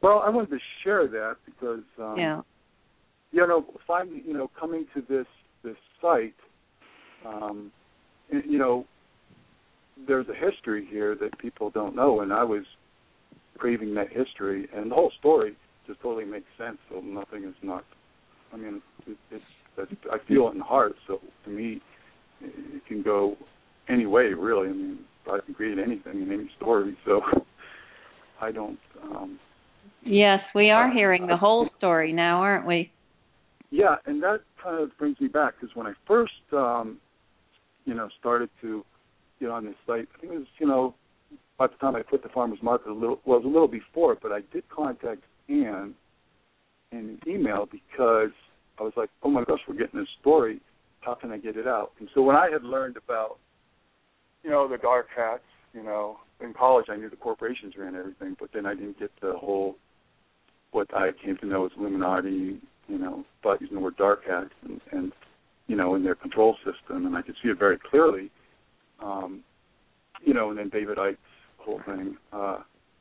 well 0.00 0.20
i 0.20 0.28
wanted 0.28 0.50
to 0.50 0.60
share 0.84 1.08
that 1.08 1.34
because 1.44 1.82
um 1.98 2.16
yeah. 2.16 2.40
you 3.32 3.44
know, 3.44 3.64
finally, 3.84 4.22
you 4.24 4.32
know, 4.32 4.48
coming 4.58 4.86
to 4.94 5.00
this 5.08 5.26
this 5.64 5.76
site, 6.00 6.40
um, 7.26 7.72
you 8.30 8.58
know, 8.58 8.86
there's 10.06 10.28
a 10.28 10.34
history 10.34 10.86
here 10.86 11.16
that 11.16 11.36
people 11.38 11.68
don't 11.70 11.96
know, 11.96 12.20
and 12.20 12.32
I 12.32 12.44
was 12.44 12.64
craving 13.58 13.92
that 13.94 14.10
history, 14.12 14.68
and 14.72 14.90
the 14.90 14.94
whole 14.94 15.10
story 15.18 15.56
just 15.88 16.00
totally 16.00 16.24
makes 16.24 16.46
sense. 16.56 16.78
So 16.90 17.00
nothing 17.00 17.44
is 17.44 17.54
not. 17.62 17.84
I 18.52 18.56
mean, 18.56 18.80
it, 19.06 19.16
it's, 19.30 19.44
I 20.12 20.18
feel 20.28 20.48
it 20.48 20.52
in 20.52 20.58
the 20.58 20.64
heart. 20.64 20.92
So 21.06 21.18
to 21.44 21.50
me, 21.50 21.80
it, 22.40 22.86
can 22.86 23.02
go 23.02 23.36
any 23.88 24.06
way, 24.06 24.26
really. 24.26 24.68
I 24.68 24.72
mean, 24.72 24.98
I 25.26 25.38
can 25.44 25.54
create 25.54 25.78
anything 25.78 26.22
in 26.22 26.32
any 26.32 26.48
story. 26.56 26.96
So 27.04 27.20
I 28.40 28.52
don't. 28.52 28.78
um 29.02 29.40
Yes, 30.04 30.40
we 30.54 30.70
are 30.70 30.88
Uh, 30.88 30.94
hearing 30.94 31.26
the 31.26 31.36
whole 31.36 31.68
story 31.76 32.12
now, 32.12 32.40
aren't 32.40 32.66
we? 32.66 32.90
Yeah, 33.70 33.96
and 34.06 34.22
that 34.22 34.40
kind 34.62 34.80
of 34.80 34.96
brings 34.96 35.20
me 35.20 35.28
back 35.28 35.54
because 35.60 35.74
when 35.74 35.86
I 35.86 35.92
first, 36.06 36.32
um, 36.52 36.98
you 37.84 37.94
know, 37.94 38.08
started 38.18 38.48
to 38.62 38.84
get 39.40 39.50
on 39.50 39.64
this 39.64 39.74
site, 39.86 40.08
I 40.14 40.20
think 40.20 40.32
it 40.32 40.38
was, 40.38 40.46
you 40.58 40.66
know, 40.66 40.94
by 41.58 41.66
the 41.66 41.74
time 41.74 41.96
I 41.96 42.02
put 42.02 42.22
the 42.22 42.28
farmers 42.30 42.60
market 42.62 42.90
a 42.90 42.94
little, 42.94 43.20
well, 43.24 43.38
it 43.38 43.44
was 43.44 43.50
a 43.50 43.52
little 43.52 43.68
before, 43.68 44.16
but 44.22 44.32
I 44.32 44.40
did 44.52 44.68
contact 44.68 45.22
Anne 45.48 45.94
in 46.92 46.98
an 46.98 47.20
email 47.26 47.68
because 47.70 48.30
I 48.78 48.82
was 48.82 48.92
like, 48.96 49.10
oh 49.22 49.30
my 49.30 49.44
gosh, 49.44 49.60
we're 49.68 49.76
getting 49.76 50.00
this 50.00 50.08
story. 50.20 50.60
How 51.00 51.14
can 51.14 51.30
I 51.30 51.38
get 51.38 51.56
it 51.56 51.66
out? 51.66 51.92
And 52.00 52.08
so 52.14 52.22
when 52.22 52.36
I 52.36 52.48
had 52.50 52.64
learned 52.64 52.96
about, 52.96 53.38
you 54.42 54.50
know, 54.50 54.68
the 54.68 54.78
dark 54.78 55.06
hats, 55.14 55.42
you 55.74 55.82
know, 55.82 56.18
in 56.40 56.54
college 56.54 56.86
I 56.88 56.96
knew 56.96 57.10
the 57.10 57.16
corporations 57.16 57.74
ran 57.76 57.94
everything, 57.94 58.36
but 58.38 58.50
then 58.52 58.66
I 58.66 58.74
didn't 58.74 58.98
get 58.98 59.10
the 59.20 59.32
whole 59.32 59.76
what 60.70 60.92
I 60.94 61.10
came 61.24 61.36
to 61.38 61.46
know 61.46 61.64
as 61.66 61.72
Illuminati, 61.78 62.58
you 62.88 62.98
know, 62.98 63.24
thought 63.42 63.60
using 63.60 63.76
the 63.76 63.80
word 63.82 63.96
dark 63.96 64.20
hats 64.28 64.50
and, 64.64 64.80
and 64.92 65.12
you 65.66 65.76
know, 65.76 65.94
in 65.94 66.04
their 66.04 66.14
control 66.14 66.56
system 66.58 67.06
and 67.06 67.16
I 67.16 67.22
could 67.22 67.34
see 67.42 67.50
it 67.50 67.58
very 67.58 67.78
clearly. 67.90 68.30
Um, 69.02 69.42
you 70.24 70.34
know, 70.34 70.50
and 70.50 70.58
then 70.58 70.68
David 70.68 70.98
Icke's 70.98 71.18
whole 71.58 71.80
thing. 71.86 72.16
Uh, 72.32 72.58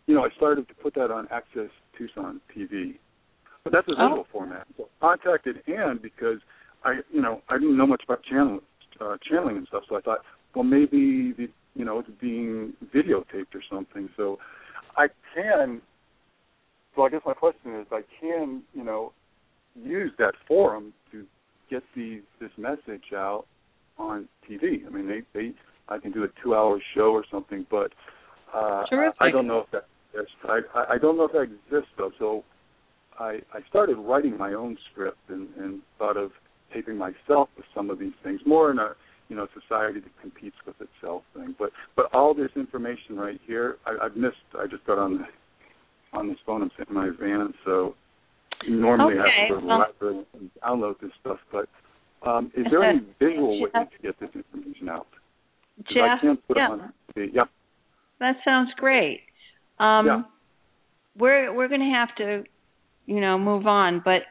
you 0.07 0.15
know, 0.15 0.25
I 0.25 0.29
started 0.35 0.67
to 0.69 0.73
put 0.73 0.95
that 0.95 1.11
on 1.11 1.27
Access 1.31 1.69
Tucson 1.97 2.41
TV. 2.55 2.95
But 3.63 3.73
that's 3.73 3.88
a 3.89 3.91
Oh. 3.91 4.07
visual 4.07 4.23
format. 4.31 4.65
So 4.77 4.89
I 5.01 5.17
contacted 5.17 5.61
Anne 5.67 5.97
because 5.97 6.39
I 6.84 7.01
you 7.11 7.21
know 7.21 7.41
I 7.49 7.57
didn't 7.57 7.75
know 7.77 7.85
much 7.88 8.03
about 8.03 8.23
channel 8.23 8.61
uh, 9.01 9.17
channeling 9.21 9.57
and 9.57 9.67
stuff, 9.67 9.84
so 9.89 9.97
I 9.97 10.01
thought, 10.01 10.19
well, 10.55 10.63
maybe 10.63 11.34
the 11.34 11.49
you 11.75 11.84
know 11.84 11.99
it's 11.99 12.09
being 12.21 12.73
videotaped 12.95 13.53
or 13.53 13.61
something. 13.69 14.09
So 14.15 14.39
I 14.95 15.07
can. 15.35 15.81
So 16.95 17.03
I 17.03 17.09
guess 17.09 17.21
my 17.25 17.34
question 17.34 17.75
is, 17.79 17.88
I 17.91 18.01
can 18.21 18.63
you 18.73 18.84
know 18.85 19.11
use 19.75 20.13
that 20.17 20.34
forum 20.47 20.93
to 21.11 21.25
get 21.69 21.84
the 21.93 22.21
this 22.39 22.51
message 22.57 23.11
out 23.13 23.45
on 23.97 24.29
TV. 24.49 24.85
I 24.88 24.89
mean, 24.89 25.07
they 25.07 25.21
they 25.34 25.53
I 25.89 25.97
can 25.97 26.11
do 26.13 26.23
a 26.23 26.27
two 26.41 26.55
hour 26.55 26.79
show 26.95 27.11
or 27.11 27.25
something, 27.29 27.65
but 27.69 27.91
uh, 28.55 28.85
Terrific. 28.89 29.17
I 29.19 29.29
don't 29.29 29.47
know 29.47 29.59
if 29.59 29.71
that 29.71 29.88
that's 30.15 30.27
I 30.45 30.93
I 30.93 30.97
don't 30.97 31.17
know 31.17 31.25
if 31.25 31.31
that 31.34 31.41
exists 31.41 31.91
though. 31.97 32.11
So 32.19 32.43
I 33.19 33.39
I 33.53 33.59
started 33.69 33.97
writing 33.97 34.38
my 34.38 34.53
own 34.53 34.77
script 34.91 35.17
and 35.29 35.49
and 35.57 35.81
thought 35.97 36.17
of 36.17 36.31
taping 36.73 36.97
myself 36.97 37.49
with 37.55 37.65
some 37.73 37.89
of 37.89 37.99
these 37.99 38.13
things 38.23 38.41
more 38.45 38.71
in 38.71 38.79
a 38.79 38.93
you 39.29 39.35
know 39.35 39.47
society 39.59 39.99
that 39.99 40.21
competes 40.21 40.55
with 40.65 40.75
itself 40.81 41.23
thing. 41.34 41.55
But 41.57 41.71
but 41.95 42.13
all 42.13 42.34
this 42.34 42.51
information 42.55 43.17
right 43.17 43.39
here, 43.45 43.77
I, 43.85 44.05
I've 44.05 44.15
missed. 44.15 44.35
I 44.57 44.67
just 44.67 44.85
got 44.85 44.97
on 44.97 45.19
the 45.19 46.17
on 46.17 46.27
this 46.27 46.38
phone. 46.45 46.61
I'm 46.61 46.71
sitting 46.77 46.95
in 46.95 47.01
my 47.01 47.09
van, 47.19 47.53
so 47.65 47.95
normally 48.67 49.15
I 49.19 49.47
have 49.49 49.59
to 49.59 49.65
well- 49.65 49.79
library 49.79 50.25
and 50.34 50.49
download 50.63 50.99
this 50.99 51.11
stuff. 51.21 51.38
But 51.51 51.67
um, 52.27 52.51
is 52.55 52.65
there 52.71 52.84
any 52.84 53.01
visual 53.19 53.61
way 53.61 53.69
to 53.71 53.88
get 54.01 54.19
this 54.19 54.29
information 54.34 54.89
out? 54.89 55.07
Jeff, 55.93 56.03
I 56.03 56.21
can't 56.21 56.47
put 56.47 56.57
yeah, 56.57 56.67
it 56.67 56.71
on. 56.71 56.93
Yeah. 57.15 57.43
that 58.19 58.35
sounds 58.43 58.69
great. 58.77 59.21
Um, 59.79 60.05
Yeah. 60.05 60.21
We're 61.17 61.51
we're 61.51 61.67
going 61.67 61.81
to 61.81 61.95
have 61.95 62.15
to, 62.17 62.43
you 63.07 63.19
know, 63.19 63.39
move 63.39 63.65
on. 63.65 64.01
But 64.05 64.21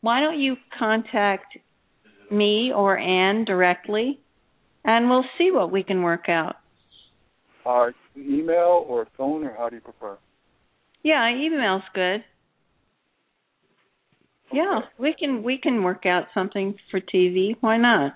why 0.00 0.20
don't 0.20 0.38
you 0.38 0.56
contact 0.78 1.58
me 2.30 2.72
or 2.72 2.96
Anne 2.96 3.44
directly, 3.44 4.20
and 4.84 5.10
we'll 5.10 5.24
see 5.38 5.50
what 5.50 5.72
we 5.72 5.82
can 5.82 6.02
work 6.02 6.28
out. 6.28 6.56
Uh, 7.64 7.90
email 8.16 8.84
or 8.88 9.08
phone, 9.16 9.42
or 9.42 9.54
how 9.58 9.68
do 9.68 9.74
you 9.74 9.82
prefer? 9.82 10.16
Yeah, 11.02 11.28
email's 11.28 11.82
good. 11.94 12.22
Yeah, 14.52 14.80
we 14.98 15.14
can 15.18 15.42
we 15.42 15.58
can 15.58 15.82
work 15.82 16.06
out 16.06 16.26
something 16.32 16.76
for 16.90 17.00
TV. 17.00 17.56
Why 17.60 17.76
not? 17.76 18.12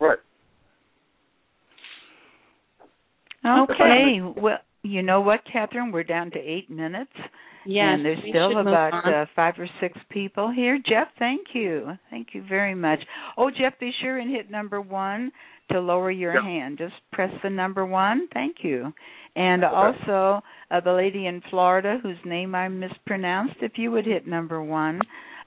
Right. 0.00 0.18
Okay. 3.44 4.20
Well, 4.36 4.58
you 4.82 5.02
know 5.02 5.20
what, 5.20 5.40
Kathryn? 5.52 5.92
We're 5.92 6.04
down 6.04 6.30
to 6.32 6.38
eight 6.38 6.70
minutes. 6.70 7.12
Yes, 7.66 7.96
and 7.96 8.04
there's 8.04 8.18
still 8.30 8.58
about 8.58 9.06
uh, 9.06 9.26
five 9.36 9.54
or 9.58 9.68
six 9.80 9.98
people 10.08 10.50
here. 10.50 10.78
Jeff, 10.78 11.08
thank 11.18 11.48
you. 11.52 11.92
Thank 12.08 12.28
you 12.32 12.42
very 12.48 12.74
much. 12.74 13.00
Oh, 13.36 13.50
Jeff, 13.50 13.78
be 13.78 13.92
sure 14.00 14.18
and 14.18 14.30
hit 14.30 14.50
number 14.50 14.80
one 14.80 15.30
to 15.70 15.80
lower 15.80 16.10
your 16.10 16.34
Yep. 16.34 16.42
hand. 16.42 16.78
Just 16.78 16.94
press 17.12 17.30
the 17.42 17.50
number 17.50 17.84
one. 17.84 18.28
Thank 18.32 18.64
you. 18.64 18.92
And 19.36 19.62
Okay. 19.62 19.74
also, 19.74 20.42
uh, 20.70 20.80
the 20.80 20.92
lady 20.92 21.26
in 21.26 21.42
Florida 21.42 21.98
whose 22.02 22.16
name 22.24 22.54
I 22.54 22.68
mispronounced, 22.68 23.56
if 23.60 23.78
you 23.78 23.90
would 23.92 24.06
hit 24.06 24.26
number 24.26 24.62
one 24.62 25.00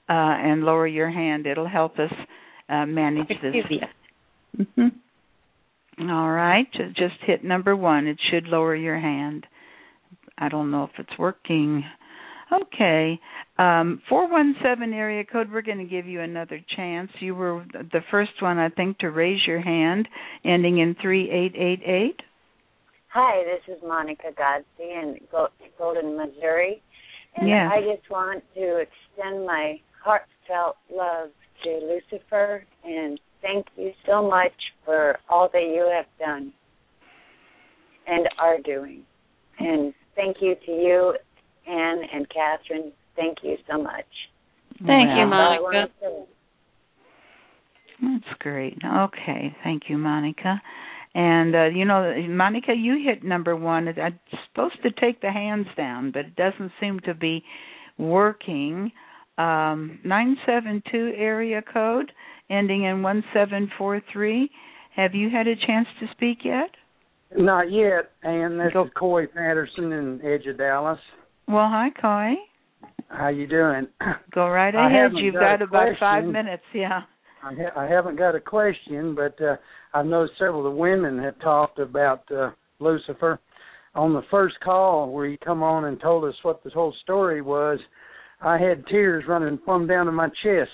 uh, 0.08 0.12
and 0.12 0.64
lower 0.64 0.86
your 0.86 1.10
hand, 1.10 1.46
it'll 1.46 1.66
help 1.66 1.98
us 1.98 2.12
uh, 2.68 2.86
manage 2.86 3.28
this. 3.42 3.54
Mhm. 4.56 4.92
All 6.00 6.30
right, 6.30 6.66
just 6.96 7.14
hit 7.24 7.44
number 7.44 7.76
one. 7.76 8.06
It 8.06 8.18
should 8.30 8.46
lower 8.48 8.74
your 8.74 8.98
hand. 8.98 9.46
I 10.36 10.48
don't 10.48 10.70
know 10.70 10.84
if 10.84 10.90
it's 10.98 11.18
working. 11.18 11.84
Okay, 12.52 13.18
um, 13.58 14.02
four 14.08 14.30
one 14.30 14.54
seven 14.62 14.92
area 14.92 15.24
code. 15.24 15.50
We're 15.50 15.62
going 15.62 15.78
to 15.78 15.84
give 15.84 16.06
you 16.06 16.20
another 16.20 16.60
chance. 16.76 17.10
You 17.20 17.34
were 17.34 17.64
the 17.72 18.00
first 18.10 18.32
one, 18.40 18.58
I 18.58 18.68
think, 18.70 18.98
to 18.98 19.10
raise 19.10 19.40
your 19.46 19.60
hand, 19.60 20.08
ending 20.44 20.78
in 20.78 20.96
three 21.00 21.30
eight 21.30 21.54
eight 21.56 21.80
eight. 21.84 22.20
Hi, 23.12 23.44
this 23.44 23.76
is 23.76 23.80
Monica 23.86 24.30
Godsey 24.36 24.64
in 24.80 25.18
Gol- 25.30 25.48
Golden, 25.78 26.16
Missouri. 26.16 26.82
And 27.36 27.48
Yes. 27.48 27.70
I 27.72 27.80
just 27.80 28.10
want 28.10 28.42
to 28.54 28.78
extend 28.78 29.46
my 29.46 29.80
heartfelt 30.04 30.76
love 30.92 31.30
to 31.62 31.70
Lucifer 31.70 32.64
and 32.84 33.18
thank 33.44 33.66
you 33.76 33.92
so 34.06 34.26
much 34.26 34.52
for 34.84 35.18
all 35.28 35.48
that 35.52 35.62
you 35.62 35.90
have 35.94 36.06
done 36.18 36.52
and 38.06 38.28
are 38.38 38.58
doing. 38.60 39.02
And 39.58 39.94
thank 40.16 40.38
you 40.40 40.54
to 40.66 40.72
you, 40.72 41.14
Anne 41.68 42.02
and 42.12 42.26
Kathryn. 42.28 42.90
Thank 43.16 43.38
you 43.42 43.56
so 43.70 43.80
much. 43.80 44.06
Thank 44.78 45.10
you, 45.10 45.28
Well, 45.30 45.34
I 45.34 45.58
Monica. 45.60 46.24
That's 48.02 48.38
great. 48.40 48.76
Okay, 48.84 49.56
thank 49.62 49.84
you, 49.88 49.98
Monica. 49.98 50.60
And 51.14 51.54
uh, 51.54 51.64
you 51.66 51.84
know, 51.84 52.12
Monica, 52.28 52.74
you 52.76 53.00
hit 53.04 53.22
number 53.22 53.54
one. 53.54 53.88
I'm 53.88 54.18
supposed 54.48 54.82
to 54.82 54.90
take 54.90 55.20
the 55.20 55.30
hands 55.30 55.68
down, 55.76 56.10
but 56.10 56.26
it 56.26 56.36
doesn't 56.36 56.72
seem 56.80 56.98
to 57.00 57.14
be 57.14 57.44
working. 57.98 58.90
Um, 59.38 60.00
nine 60.04 60.36
seven 60.44 60.82
two 60.90 61.12
area 61.16 61.62
code 61.62 62.10
ending 62.50 62.84
in 62.84 63.02
one 63.02 63.24
seven 63.32 63.70
four 63.78 64.00
three. 64.12 64.50
Have 64.96 65.14
you 65.14 65.28
had 65.30 65.46
a 65.46 65.56
chance 65.56 65.88
to 66.00 66.06
speak 66.12 66.38
yet? 66.44 66.70
Not 67.36 67.72
yet, 67.72 68.12
and 68.22 68.60
this 68.60 68.72
Go- 68.72 68.84
is 68.84 68.90
Coy 68.96 69.26
Patterson 69.26 69.92
in 69.92 70.20
Edge 70.24 70.46
of 70.46 70.58
Dallas. 70.58 70.98
Well, 71.48 71.68
hi, 71.68 71.88
Coy. 72.00 72.34
How 73.08 73.28
you 73.28 73.46
doing? 73.46 73.88
Go 74.32 74.48
right 74.48 74.74
ahead. 74.74 75.12
You've 75.14 75.34
got 75.34 75.58
got, 75.58 75.62
about 75.62 75.88
five 75.98 76.24
minutes. 76.24 76.62
Yeah. 76.72 77.02
I, 77.42 77.54
ha- 77.54 77.80
I 77.80 77.86
haven't 77.86 78.16
got 78.16 78.34
a 78.34 78.40
question, 78.40 79.14
but 79.14 79.40
uh, 79.44 79.56
I've 79.92 80.06
noticed 80.06 80.38
several 80.38 80.66
of 80.66 80.72
the 80.72 80.78
women 80.78 81.18
have 81.22 81.38
talked 81.40 81.78
about 81.78 82.22
uh, 82.32 82.50
Lucifer. 82.78 83.38
On 83.94 84.12
the 84.12 84.22
first 84.30 84.56
call 84.64 85.10
where 85.12 85.28
he 85.28 85.36
come 85.36 85.62
on 85.62 85.84
and 85.84 86.00
told 86.00 86.24
us 86.24 86.34
what 86.42 86.64
this 86.64 86.72
whole 86.72 86.94
story 87.02 87.42
was, 87.42 87.78
I 88.40 88.58
had 88.58 88.86
tears 88.86 89.24
running 89.28 89.58
plumb 89.58 89.86
down 89.86 90.06
to 90.06 90.12
my 90.12 90.28
chest. 90.42 90.70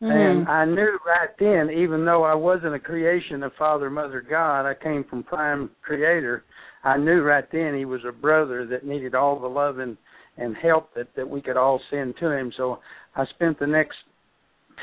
And 0.00 0.46
Mhm. 0.46 0.48
I 0.48 0.64
knew 0.66 0.98
right 1.06 1.36
then, 1.38 1.70
even 1.70 2.04
though 2.04 2.22
I 2.22 2.34
wasn't 2.34 2.74
a 2.74 2.78
creation 2.78 3.42
of 3.42 3.54
Father, 3.54 3.88
Mother, 3.88 4.20
God, 4.20 4.66
I 4.66 4.74
came 4.74 5.04
from 5.04 5.22
Prime 5.22 5.70
Creator. 5.82 6.44
I 6.84 6.98
knew 6.98 7.22
right 7.22 7.50
then 7.50 7.74
he 7.74 7.86
was 7.86 8.04
a 8.04 8.12
brother 8.12 8.66
that 8.66 8.84
needed 8.84 9.14
all 9.14 9.38
the 9.38 9.48
love 9.48 9.78
and, 9.78 9.96
and 10.36 10.54
help 10.56 10.92
that, 10.94 11.14
that 11.14 11.28
we 11.28 11.40
could 11.40 11.56
all 11.56 11.80
send 11.90 12.16
to 12.18 12.30
him. 12.30 12.52
So 12.52 12.80
I 13.16 13.24
spent 13.26 13.58
the 13.58 13.66
next 13.66 13.96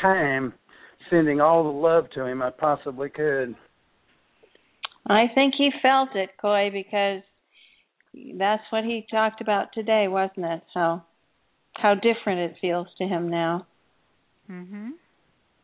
time 0.02 0.54
sending 1.10 1.40
all 1.40 1.64
the 1.64 1.70
love 1.70 2.10
to 2.12 2.26
him 2.26 2.42
I 2.42 2.50
possibly 2.50 3.10
could. 3.10 3.56
I 5.08 5.28
think 5.36 5.54
he 5.58 5.70
felt 5.82 6.16
it, 6.16 6.32
Coy, 6.42 6.70
because 6.72 7.22
that's 8.38 8.64
what 8.72 8.84
he 8.84 9.06
talked 9.12 9.42
about 9.42 9.74
today, 9.74 10.08
wasn't 10.08 10.46
it? 10.46 10.64
How 10.74 11.06
how 11.76 11.96
different 11.96 12.52
it 12.52 12.58
feels 12.62 12.88
to 13.00 13.06
him 13.06 13.30
now. 13.30 13.66
Mhm. 14.50 14.92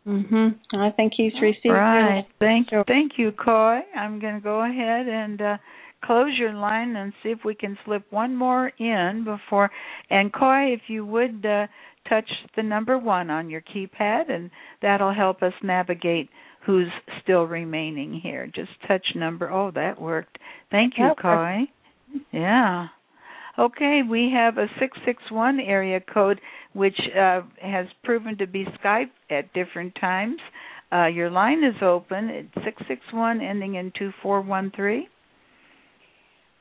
Mhm. 0.10 0.56
I 0.74 0.90
think 0.92 1.14
he's 1.16 1.40
received 1.40 1.74
Right. 1.74 2.20
it. 2.20 2.26
Thank 2.40 2.72
you. 2.72 2.84
thank 2.88 3.18
you, 3.18 3.32
Coy. 3.32 3.82
I'm 3.96 4.20
going 4.20 4.36
to 4.36 4.40
go 4.42 4.62
ahead 4.62 5.08
and 5.08 5.42
uh 5.42 5.58
close 6.02 6.38
your 6.38 6.54
line 6.54 6.96
and 6.96 7.14
see 7.22 7.30
if 7.30 7.44
we 7.44 7.54
can 7.54 7.78
slip 7.84 8.10
one 8.10 8.34
more 8.36 8.72
in 8.80 9.24
before 9.26 9.70
and 10.10 10.32
Coy, 10.34 10.72
if 10.74 10.90
you 10.90 11.06
would 11.06 11.46
uh 11.46 11.68
touch 12.08 12.30
the 12.56 12.64
number 12.64 12.98
1 12.98 13.30
on 13.30 13.50
your 13.50 13.62
keypad 13.62 14.32
and 14.32 14.50
that'll 14.82 15.14
help 15.14 15.44
us 15.44 15.54
navigate 15.62 16.30
who's 16.62 16.88
still 17.22 17.44
remaining 17.46 18.14
here. 18.14 18.48
Just 18.48 18.72
touch 18.88 19.06
number. 19.16 19.52
Oh, 19.52 19.70
that 19.72 20.02
worked. 20.02 20.40
Thank 20.72 20.98
you, 20.98 21.14
Coy. 21.22 21.68
Yeah. 22.32 22.88
Okay, 23.60 24.02
we 24.10 24.32
have 24.34 24.58
a 24.58 24.68
661 24.80 25.60
area 25.60 26.00
code 26.00 26.40
which 26.72 26.98
uh, 27.14 27.42
has 27.62 27.88
proven 28.06 28.38
to 28.38 28.48
be 28.48 28.66
Skype 28.82 29.12
at 29.30 29.52
different 29.54 29.94
times. 30.00 30.38
Uh, 30.94 31.08
your 31.08 31.30
line 31.30 31.66
is 31.66 31.76
open. 31.82 32.30
It's 32.30 32.54
661 32.64 33.42
ending 33.42 33.76
in 33.76 33.92
2413. 34.00 35.08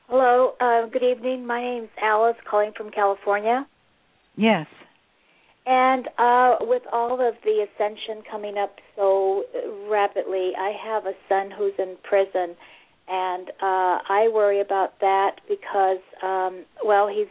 Hello, 0.09 0.55
uh, 0.59 0.87
good 0.87 1.03
evening. 1.03 1.47
My 1.47 1.61
name 1.61 1.83
is 1.85 1.89
Alice, 2.01 2.35
calling 2.49 2.73
from 2.75 2.91
California. 2.91 3.65
Yes. 4.35 4.67
And 5.65 6.07
uh, 6.17 6.55
with 6.61 6.83
all 6.91 7.13
of 7.13 7.35
the 7.45 7.65
ascension 7.65 8.23
coming 8.29 8.57
up 8.57 8.75
so 8.97 9.43
rapidly, 9.89 10.51
I 10.59 10.73
have 10.83 11.05
a 11.05 11.13
son 11.29 11.49
who's 11.57 11.73
in 11.79 11.95
prison, 12.03 12.57
and 13.09 13.49
uh, 13.61 13.97
I 14.07 14.29
worry 14.33 14.61
about 14.61 14.99
that 14.99 15.41
because, 15.47 15.99
um, 16.23 16.65
well, 16.83 17.07
he's 17.07 17.27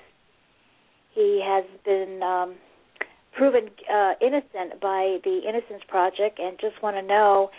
he 1.15 1.43
has 1.45 1.65
been 1.85 2.23
um, 2.23 2.55
proven 3.33 3.71
uh, 3.93 4.13
innocent 4.21 4.81
by 4.81 5.19
the 5.25 5.41
Innocence 5.49 5.83
Project, 5.89 6.39
and 6.39 6.59
just 6.61 6.83
want 6.83 6.97
to 6.97 7.03
know 7.03 7.51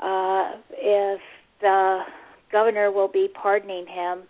uh, 0.00 0.52
if 0.72 1.20
the 1.60 2.00
governor 2.50 2.90
will 2.90 3.08
be 3.08 3.28
pardoning 3.40 3.86
him. 3.86 4.22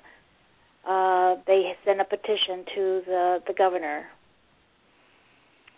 Uh, 0.87 1.37
they 1.47 1.73
sent 1.85 2.01
a 2.01 2.05
petition 2.05 2.65
to 2.75 3.03
the 3.07 3.39
the 3.47 3.55
governor. 3.57 4.07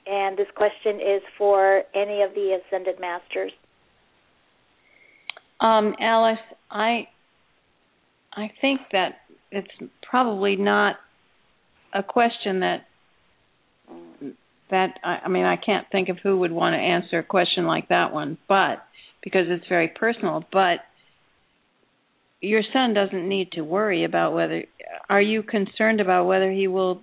and 0.07 0.39
this 0.39 0.47
question 0.55 0.97
is 0.97 1.23
for 1.37 1.83
any 1.95 2.23
of 2.23 2.33
the 2.35 2.59
ascended 2.59 3.01
masters. 3.01 3.53
Um, 5.61 5.95
Alice, 6.01 6.39
I 6.71 7.09
I 8.37 8.51
think 8.61 8.81
that 8.93 9.21
it's 9.51 9.69
probably 10.09 10.57
not 10.57 10.97
a 11.95 12.03
question 12.03 12.61
that 12.61 12.87
that 14.71 14.99
I, 15.03 15.21
I 15.25 15.29
mean 15.29 15.45
I 15.45 15.57
can't 15.57 15.87
think 15.91 16.09
of 16.11 16.19
who 16.23 16.39
would 16.41 16.53
want 16.53 16.75
to 16.75 16.79
answer 16.79 17.19
a 17.19 17.25
question 17.25 17.67
like 17.67 17.89
that 17.89 18.13
one, 18.13 18.37
but 18.49 18.85
because 19.23 19.47
it's 19.49 19.67
very 19.69 19.89
personal, 19.89 20.45
but 20.53 20.81
your 22.41 22.63
son 22.73 22.93
doesn't 22.93 23.27
need 23.27 23.53
to 23.53 23.63
worry 23.63 24.05
about 24.05 24.35
whether 24.35 24.65
are 25.09 25.21
you 25.21 25.43
concerned 25.43 26.01
about 26.01 26.27
whether 26.27 26.51
he 26.51 26.69
will 26.69 27.01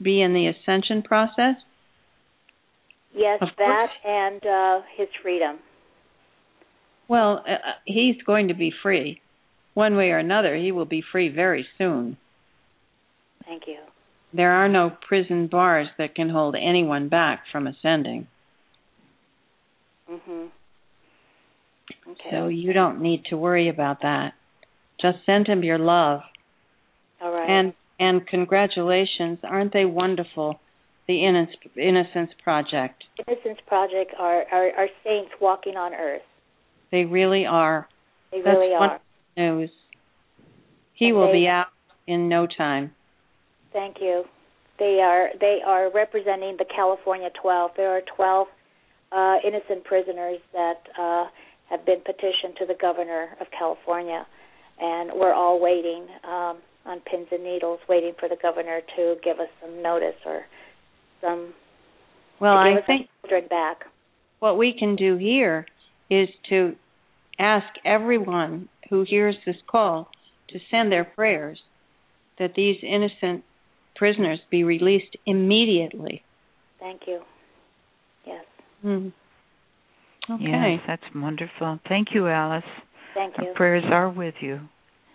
be 0.00 0.20
in 0.20 0.34
the 0.34 0.48
ascension 0.48 1.02
process? 1.02 1.56
Yes, 3.14 3.38
Of 3.40 3.48
that 3.56 3.86
course. 3.88 3.90
and 4.04 4.46
uh 4.46 4.80
his 4.96 5.08
freedom. 5.22 5.58
Well, 7.08 7.42
uh, 7.48 7.56
he's 7.86 8.16
going 8.26 8.48
to 8.48 8.54
be 8.54 8.72
free. 8.82 9.21
One 9.74 9.96
way 9.96 10.10
or 10.10 10.18
another, 10.18 10.54
he 10.56 10.72
will 10.72 10.84
be 10.84 11.02
free 11.02 11.28
very 11.28 11.66
soon. 11.78 12.16
Thank 13.44 13.66
you. 13.66 13.78
There 14.34 14.52
are 14.52 14.68
no 14.68 14.90
prison 15.08 15.46
bars 15.46 15.88
that 15.98 16.14
can 16.14 16.30
hold 16.30 16.54
anyone 16.56 17.08
back 17.08 17.44
from 17.50 17.66
ascending. 17.66 18.26
Mhm. 20.10 20.50
Okay. 22.08 22.30
So 22.30 22.48
you 22.48 22.72
don't 22.72 23.00
need 23.00 23.24
to 23.26 23.36
worry 23.36 23.68
about 23.68 24.00
that. 24.02 24.34
Just 25.00 25.24
send 25.24 25.46
him 25.46 25.62
your 25.64 25.78
love. 25.78 26.22
All 27.20 27.32
right. 27.32 27.48
And 27.48 27.74
and 27.98 28.26
congratulations, 28.26 29.38
aren't 29.44 29.72
they 29.72 29.84
wonderful? 29.84 30.60
The 31.06 31.14
Innoc- 31.14 31.76
Innocence 31.76 32.32
Project. 32.42 33.04
Innocence 33.26 33.60
Project 33.66 34.14
are, 34.18 34.44
are 34.50 34.70
are 34.76 34.88
saints 35.04 35.32
walking 35.40 35.76
on 35.76 35.94
earth. 35.94 36.22
They 36.90 37.04
really 37.04 37.46
are. 37.46 37.88
They 38.30 38.40
That's 38.40 38.56
really 38.56 38.72
are. 38.74 38.80
wonderful 38.80 39.11
news. 39.36 39.70
He 40.94 41.08
And 41.08 41.16
will 41.16 41.26
they- 41.28 41.40
be 41.40 41.48
out 41.48 41.68
in 42.06 42.28
no 42.28 42.46
time. 42.46 42.94
Thank 43.72 44.00
you. 44.00 44.24
They 44.78 45.00
are 45.00 45.30
they 45.40 45.60
are 45.64 45.90
representing 45.90 46.56
the 46.58 46.64
California 46.64 47.30
12. 47.40 47.70
There 47.76 47.90
are 47.90 48.02
12 48.16 48.48
uh, 49.12 49.36
innocent 49.44 49.84
prisoners 49.84 50.40
that 50.52 50.80
uh, 50.98 51.26
have 51.70 51.84
been 51.86 52.00
petitioned 52.00 52.56
to 52.58 52.66
the 52.66 52.74
governor 52.74 53.36
of 53.40 53.46
California, 53.56 54.26
and 54.80 55.12
we're 55.14 55.32
all 55.32 55.60
waiting 55.60 56.06
um, 56.24 56.58
on 56.84 57.00
pins 57.00 57.28
and 57.30 57.44
needles, 57.44 57.78
waiting 57.88 58.12
for 58.18 58.28
the 58.28 58.36
governor 58.42 58.80
to 58.96 59.16
give 59.22 59.38
us 59.38 59.48
some 59.60 59.82
notice 59.82 60.16
or 60.26 60.42
some 61.20 61.54
Well, 62.40 62.56
I 62.56 62.80
think 62.86 63.08
children 63.22 63.48
back. 63.48 63.84
what 64.40 64.58
we 64.58 64.72
can 64.76 64.96
do 64.96 65.16
here 65.16 65.66
is 66.10 66.28
to 66.48 66.74
ask 67.38 67.66
everyone 67.84 68.68
who 68.92 69.06
hears 69.08 69.34
this 69.46 69.56
call 69.66 70.06
to 70.50 70.58
send 70.70 70.92
their 70.92 71.02
prayers 71.02 71.58
that 72.38 72.52
these 72.54 72.76
innocent 72.82 73.42
prisoners 73.96 74.38
be 74.50 74.64
released 74.64 75.16
immediately. 75.24 76.22
Thank 76.78 77.02
you. 77.06 77.20
Yes. 78.26 78.44
Hmm. 78.82 79.08
Okay. 80.30 80.76
Yes, 80.76 80.80
that's 80.86 81.14
wonderful. 81.14 81.80
Thank 81.88 82.08
you, 82.12 82.28
Alice. 82.28 82.62
Thank 83.14 83.34
you. 83.38 83.48
Our 83.48 83.54
prayers 83.54 83.84
are 83.90 84.10
with 84.10 84.34
you. 84.42 84.60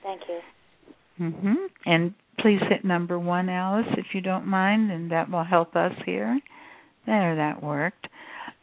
Thank 0.01 0.21
you. 0.27 1.31
hmm 1.31 1.53
And 1.85 2.15
please 2.39 2.59
hit 2.67 2.83
number 2.83 3.19
one, 3.19 3.47
Alice, 3.47 3.85
if 3.95 4.07
you 4.15 4.21
don't 4.21 4.47
mind, 4.47 4.91
and 4.91 5.11
that 5.11 5.29
will 5.29 5.43
help 5.43 5.75
us 5.75 5.93
here. 6.03 6.39
There, 7.05 7.35
that 7.35 7.61
worked. 7.61 8.07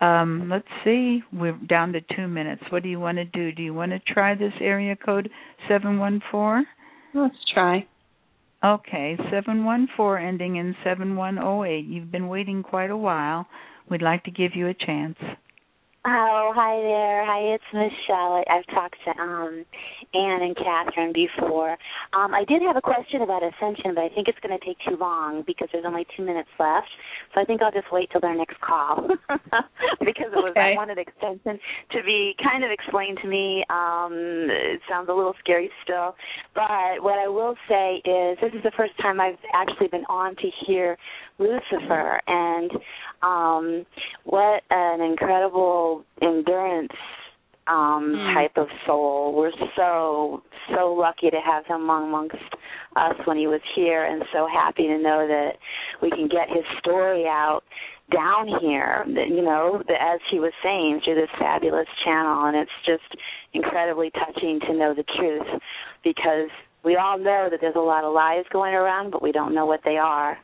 Um, 0.05 0.49
let's 0.51 0.69
see. 0.85 1.23
We're 1.33 1.59
down 1.69 1.93
to 1.93 2.01
two 2.15 2.29
minutes. 2.29 2.63
What 2.71 2.83
do 2.83 2.89
you 2.89 3.01
want 3.01 3.17
to 3.17 3.25
do? 3.25 3.53
Do 3.53 3.63
you 3.63 3.73
want 3.73 3.93
to 3.93 4.01
try 4.13 4.35
this 4.35 4.53
area 4.61 4.97
code 4.97 5.31
seven 5.69 5.99
one 5.99 6.21
four? 6.31 6.63
Let's 7.15 7.37
try. 7.55 7.87
Okay, 8.63 9.17
seven 9.31 9.65
one 9.65 9.89
four 9.97 10.19
ending 10.19 10.57
in 10.57 10.75
seven 10.85 11.17
one 11.17 11.39
oh 11.39 11.65
eight. 11.65 11.87
You've 11.87 12.13
been 12.13 12.29
waiting 12.29 12.63
quite 12.63 12.91
a 12.91 12.97
while. 12.97 13.47
We'd 13.91 14.03
like 14.03 14.25
to 14.25 14.31
give 14.31 14.53
you 14.55 14.69
a 14.69 14.75
chance. 14.75 15.17
Oh, 16.07 16.53
hi 16.55 16.77
there. 16.83 17.25
Hi, 17.25 17.41
it's 17.55 17.65
Michelle. 17.73 18.45
I've 18.51 18.67
talked 18.75 18.97
to 19.07 19.23
um 19.23 19.65
Anne 20.13 20.43
and 20.43 20.55
Kathryn 20.55 21.15
before. 21.15 21.79
Um, 22.13 22.35
I 22.35 22.45
did 22.45 22.61
have 22.61 22.77
a 22.77 22.83
question 22.83 23.23
about 23.23 23.43
Ascension, 23.43 23.95
but 23.95 24.05
I 24.05 24.11
think 24.11 24.29
it's 24.29 24.39
going 24.41 24.53
to 24.53 24.63
take 24.67 24.77
too 24.87 24.99
long 25.01 25.45
because 25.47 25.69
there's 25.73 25.87
only 25.87 26.07
two 26.15 26.23
minutes 26.23 26.51
left. 26.61 26.89
So 27.35 27.41
I 27.41 27.47
think 27.47 27.63
I'll 27.63 27.73
just 27.73 27.91
wait 27.91 28.11
till 28.13 28.21
their 28.21 28.37
next 28.37 28.61
call 28.61 29.09
because 30.01 30.29
it 30.29 30.37
was 30.45 30.53
Okay. 30.55 30.75
I 30.75 30.77
wanted 30.77 30.99
Ascension 30.99 31.59
to 31.93 32.03
be 32.05 32.37
kind 32.45 32.65
of 32.65 32.71
explained 32.71 33.19
to 33.23 33.29
me. 33.29 33.65
Um, 33.71 34.13
it 34.51 34.83
sounds 34.87 35.09
a 35.09 35.15
little 35.15 35.35
scary 35.41 35.71
still, 35.85 36.15
but 36.55 37.01
what 37.01 37.19
I 37.19 37.29
will 37.29 37.57
say 37.67 38.03
is 38.05 38.37
this 38.43 38.53
is 38.53 38.63
the 38.63 38.73
first 38.77 38.93
time 39.01 39.23
I've 39.23 39.41
actually 39.55 39.89
been 39.89 40.05
on 40.11 40.37
to 40.37 40.51
hear 40.67 40.99
Lucifer 41.39 42.21
and 42.27 42.71
um 43.23 43.87
what 44.25 44.63
an 44.71 45.01
incredible 45.01 46.05
endurance 46.23 46.93
um 47.67 48.15
Hmm. 48.15 48.35
type 48.35 48.57
of 48.57 48.69
soul. 48.87 49.35
We're 49.35 49.53
so 49.77 50.43
so 50.75 50.93
lucky 50.93 51.31
to 51.31 51.41
have 51.41 51.67
him 51.67 51.89
amongst 51.89 52.37
us 52.97 53.15
when 53.25 53.37
he 53.37 53.47
was 53.47 53.61
here 53.75 54.05
and 54.05 54.23
so 54.33 54.47
happy 54.47 54.87
to 54.87 54.99
know 54.99 55.27
that 55.27 55.53
we 56.03 56.11
can 56.11 56.29
get 56.29 56.49
his 56.49 56.65
story 56.79 57.27
out 57.27 57.63
down 58.13 58.47
here 58.61 59.05
you 59.07 59.43
know 59.43 59.83
as 59.99 60.21
he 60.31 60.39
was 60.39 60.53
saying 60.63 61.01
through 61.05 61.15
this 61.15 61.31
fabulous 61.39 61.87
channel 62.05 62.45
and 62.45 62.57
it's 62.57 62.71
just 62.85 63.21
incredibly 63.55 64.11
touching 64.11 64.61
to 64.61 64.75
know 64.75 64.93
the 64.95 65.05
truth 65.17 65.61
because 66.03 66.51
we 66.85 66.97
all 66.97 67.19
know 67.19 67.49
that 67.51 67.61
there's 67.61 67.77
a 67.77 67.79
lot 67.79 68.05
of 68.05 68.13
lies 68.13 68.45
going 68.53 68.75
around 68.75 69.11
but 69.11 69.23
we 69.23 69.33
don't 69.33 69.55
know 69.55 69.67
what 69.67 69.81
they 69.85 69.97
are 69.97 70.39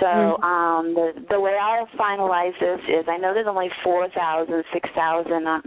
so 0.00 0.06
Mhm. 0.06 0.44
um 0.44 0.94
the 0.94 1.12
the 1.30 1.40
way 1.40 1.56
I'll 1.56 1.86
finalize 1.98 2.58
this 2.60 2.80
is 2.88 3.08
I 3.08 3.16
know 3.16 3.32
there's 3.32 3.46
only 3.46 3.70
four 3.82 4.08
thousand, 4.10 4.64
six 4.72 4.88
thousand. 4.94 5.46
Um, 5.46 5.62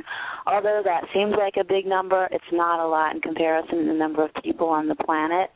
although 0.45 0.81
that 0.83 1.03
seems 1.13 1.33
like 1.37 1.55
a 1.57 1.63
big 1.63 1.85
number, 1.85 2.27
it's 2.31 2.51
not 2.51 2.79
a 2.79 2.87
lot 2.87 3.15
in 3.15 3.21
comparison 3.21 3.79
to 3.79 3.85
the 3.85 3.93
number 3.93 4.23
of 4.23 4.31
people 4.43 4.67
on 4.67 4.87
the 4.87 4.95
planet. 4.95 5.49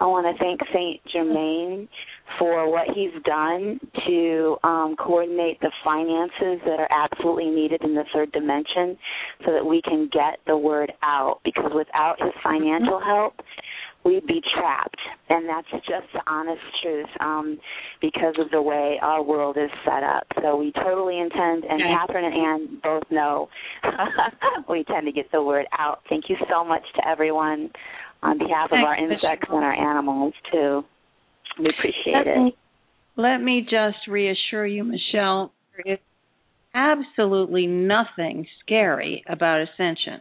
I 0.00 0.06
want 0.06 0.26
to 0.26 0.42
thank 0.42 0.60
Saint 0.72 1.00
Germain 1.12 1.88
for 2.38 2.70
what 2.70 2.88
he's 2.94 3.22
done 3.24 3.80
to 4.06 4.56
um, 4.62 4.96
coordinate 4.98 5.58
the 5.60 5.72
finances 5.82 6.60
that 6.66 6.78
are 6.78 6.88
absolutely 6.90 7.50
needed 7.50 7.82
in 7.82 7.94
the 7.94 8.04
third 8.12 8.30
dimension 8.32 8.98
so 9.46 9.52
that 9.52 9.64
we 9.64 9.80
can 9.82 10.08
get 10.12 10.38
the 10.46 10.56
word 10.56 10.92
out. 11.02 11.40
Because 11.44 11.72
without 11.74 12.20
his 12.20 12.32
financial 12.42 13.00
help, 13.00 13.34
we'd 14.08 14.26
be 14.26 14.40
trapped. 14.56 14.96
And 15.28 15.48
that's 15.48 15.68
just 15.70 16.08
the 16.14 16.20
honest 16.26 16.62
truth 16.82 17.06
um, 17.20 17.58
because 18.00 18.34
of 18.38 18.50
the 18.50 18.62
way 18.62 18.98
our 19.02 19.22
world 19.22 19.56
is 19.58 19.70
set 19.84 20.02
up. 20.02 20.26
So 20.42 20.56
we 20.56 20.72
totally 20.72 21.18
intend, 21.20 21.64
and 21.64 21.82
Okay. 21.82 21.92
Kathryn 21.92 22.24
and 22.24 22.34
Anne 22.34 22.80
both 22.82 23.02
know, 23.10 23.48
we 24.68 24.78
intend 24.80 25.06
to 25.06 25.12
get 25.12 25.30
the 25.32 25.42
word 25.42 25.66
out. 25.78 26.00
Thank 26.08 26.24
you 26.28 26.36
so 26.50 26.64
much 26.64 26.82
to 26.96 27.06
everyone 27.06 27.70
on 28.22 28.38
behalf 28.38 28.70
of 28.72 28.78
our 28.78 28.96
insects 28.96 29.48
and 29.50 29.62
our 29.64 29.72
animals, 29.72 30.32
too. 30.50 30.82
We 31.58 31.66
appreciate 31.68 32.14
Let 32.14 32.26
it. 32.26 32.38
me, 32.38 32.56
let 33.16 33.38
me 33.38 33.62
just 33.62 34.08
reassure 34.08 34.66
you, 34.66 34.84
Michelle, 34.84 35.52
there 35.76 35.94
is 35.94 36.00
absolutely 36.74 37.66
nothing 37.66 38.46
scary 38.64 39.24
about 39.28 39.60
ascension. 39.62 40.20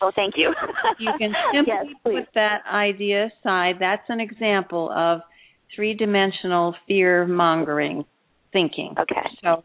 Oh, 0.00 0.12
thank 0.14 0.34
you. 0.36 0.54
You 0.98 1.10
can 1.18 1.32
simply 1.52 1.74
yes, 1.74 1.86
put 2.04 2.34
that 2.34 2.62
idea 2.72 3.30
aside. 3.40 3.76
That's 3.80 4.08
an 4.08 4.20
example 4.20 4.90
of 4.94 5.20
three 5.74 5.94
dimensional 5.94 6.74
fear 6.86 7.26
mongering 7.26 8.04
thinking. 8.52 8.94
Okay. 8.98 9.26
So 9.42 9.64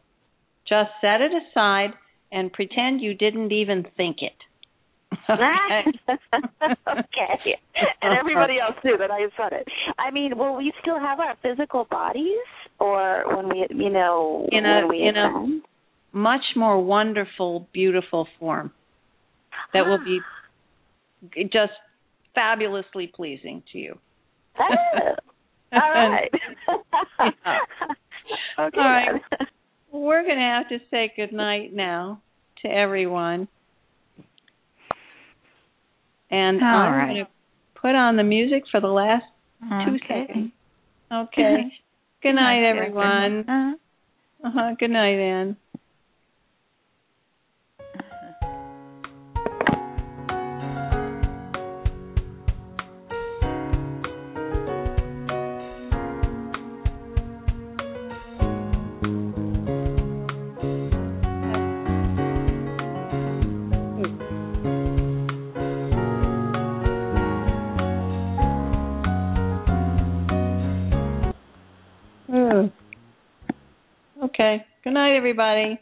just 0.68 0.90
set 1.02 1.22
it 1.22 1.32
aside 1.32 1.92
and 2.32 2.52
pretend 2.52 3.02
you 3.02 3.14
didn't 3.14 3.52
even 3.52 3.86
think 3.98 4.18
it. 4.22 4.34
Okay. 5.30 5.84
okay. 6.88 7.60
And 8.02 8.18
everybody 8.20 8.56
else 8.60 8.76
knew 8.84 8.98
that 8.98 9.12
I 9.12 9.22
said 9.38 9.54
it. 9.54 9.68
I 9.98 10.12
mean, 10.12 10.38
will 10.38 10.58
we 10.58 10.74
still 10.82 11.00
have 11.00 11.20
our 11.20 11.36
physical 11.42 11.86
bodies, 11.90 12.42
or 12.80 13.24
when 13.36 13.48
we, 13.50 13.66
you 13.70 13.90
know, 13.90 14.48
In 14.52 14.66
a- 14.66 14.92
in 14.92 15.16
a- 15.16 15.62
Much 16.18 16.44
more 16.56 16.84
wonderful, 16.84 17.68
beautiful 17.74 18.28
form 18.40 18.72
that 19.74 19.86
will 19.86 20.00
be 20.04 20.20
just 21.52 21.74
fabulously 22.36 23.12
pleasing 23.14 23.64
to 23.72 23.78
you. 23.78 23.98
Oh, 24.60 25.16
all 25.74 25.80
right. 25.94 26.32
okay. 28.60 28.78
All 28.78 28.90
right. 28.90 29.22
We're 29.92 30.24
going 30.24 30.38
to 30.38 30.42
have 30.42 30.70
to 30.70 30.80
say 30.90 31.12
goodnight 31.16 31.74
now 31.74 32.22
to 32.64 32.68
everyone. 32.68 33.48
And 36.32 36.62
All 36.64 36.68
I'm 36.68 36.94
right. 36.94 37.14
going 37.14 37.26
to 37.26 37.32
put 37.80 37.94
on 37.94 38.16
the 38.18 38.24
music 38.24 38.64
for 38.72 38.80
the 38.82 38.88
last 38.88 39.26
two 39.62 39.96
Okay. 39.96 40.26
seconds. 40.28 40.52
Okay. 41.12 41.72
Good 42.24 42.34
night, 42.34 42.68
everyone. 42.68 43.48
Uh, 43.48 43.74
Uh 44.44 44.52
huh. 44.52 44.76
Good 44.80 44.90
night, 44.90 45.20
Anne. 45.20 45.58
Okay. 74.34 74.66
Good 74.84 74.94
night, 74.94 75.16
everybody. 75.16 75.80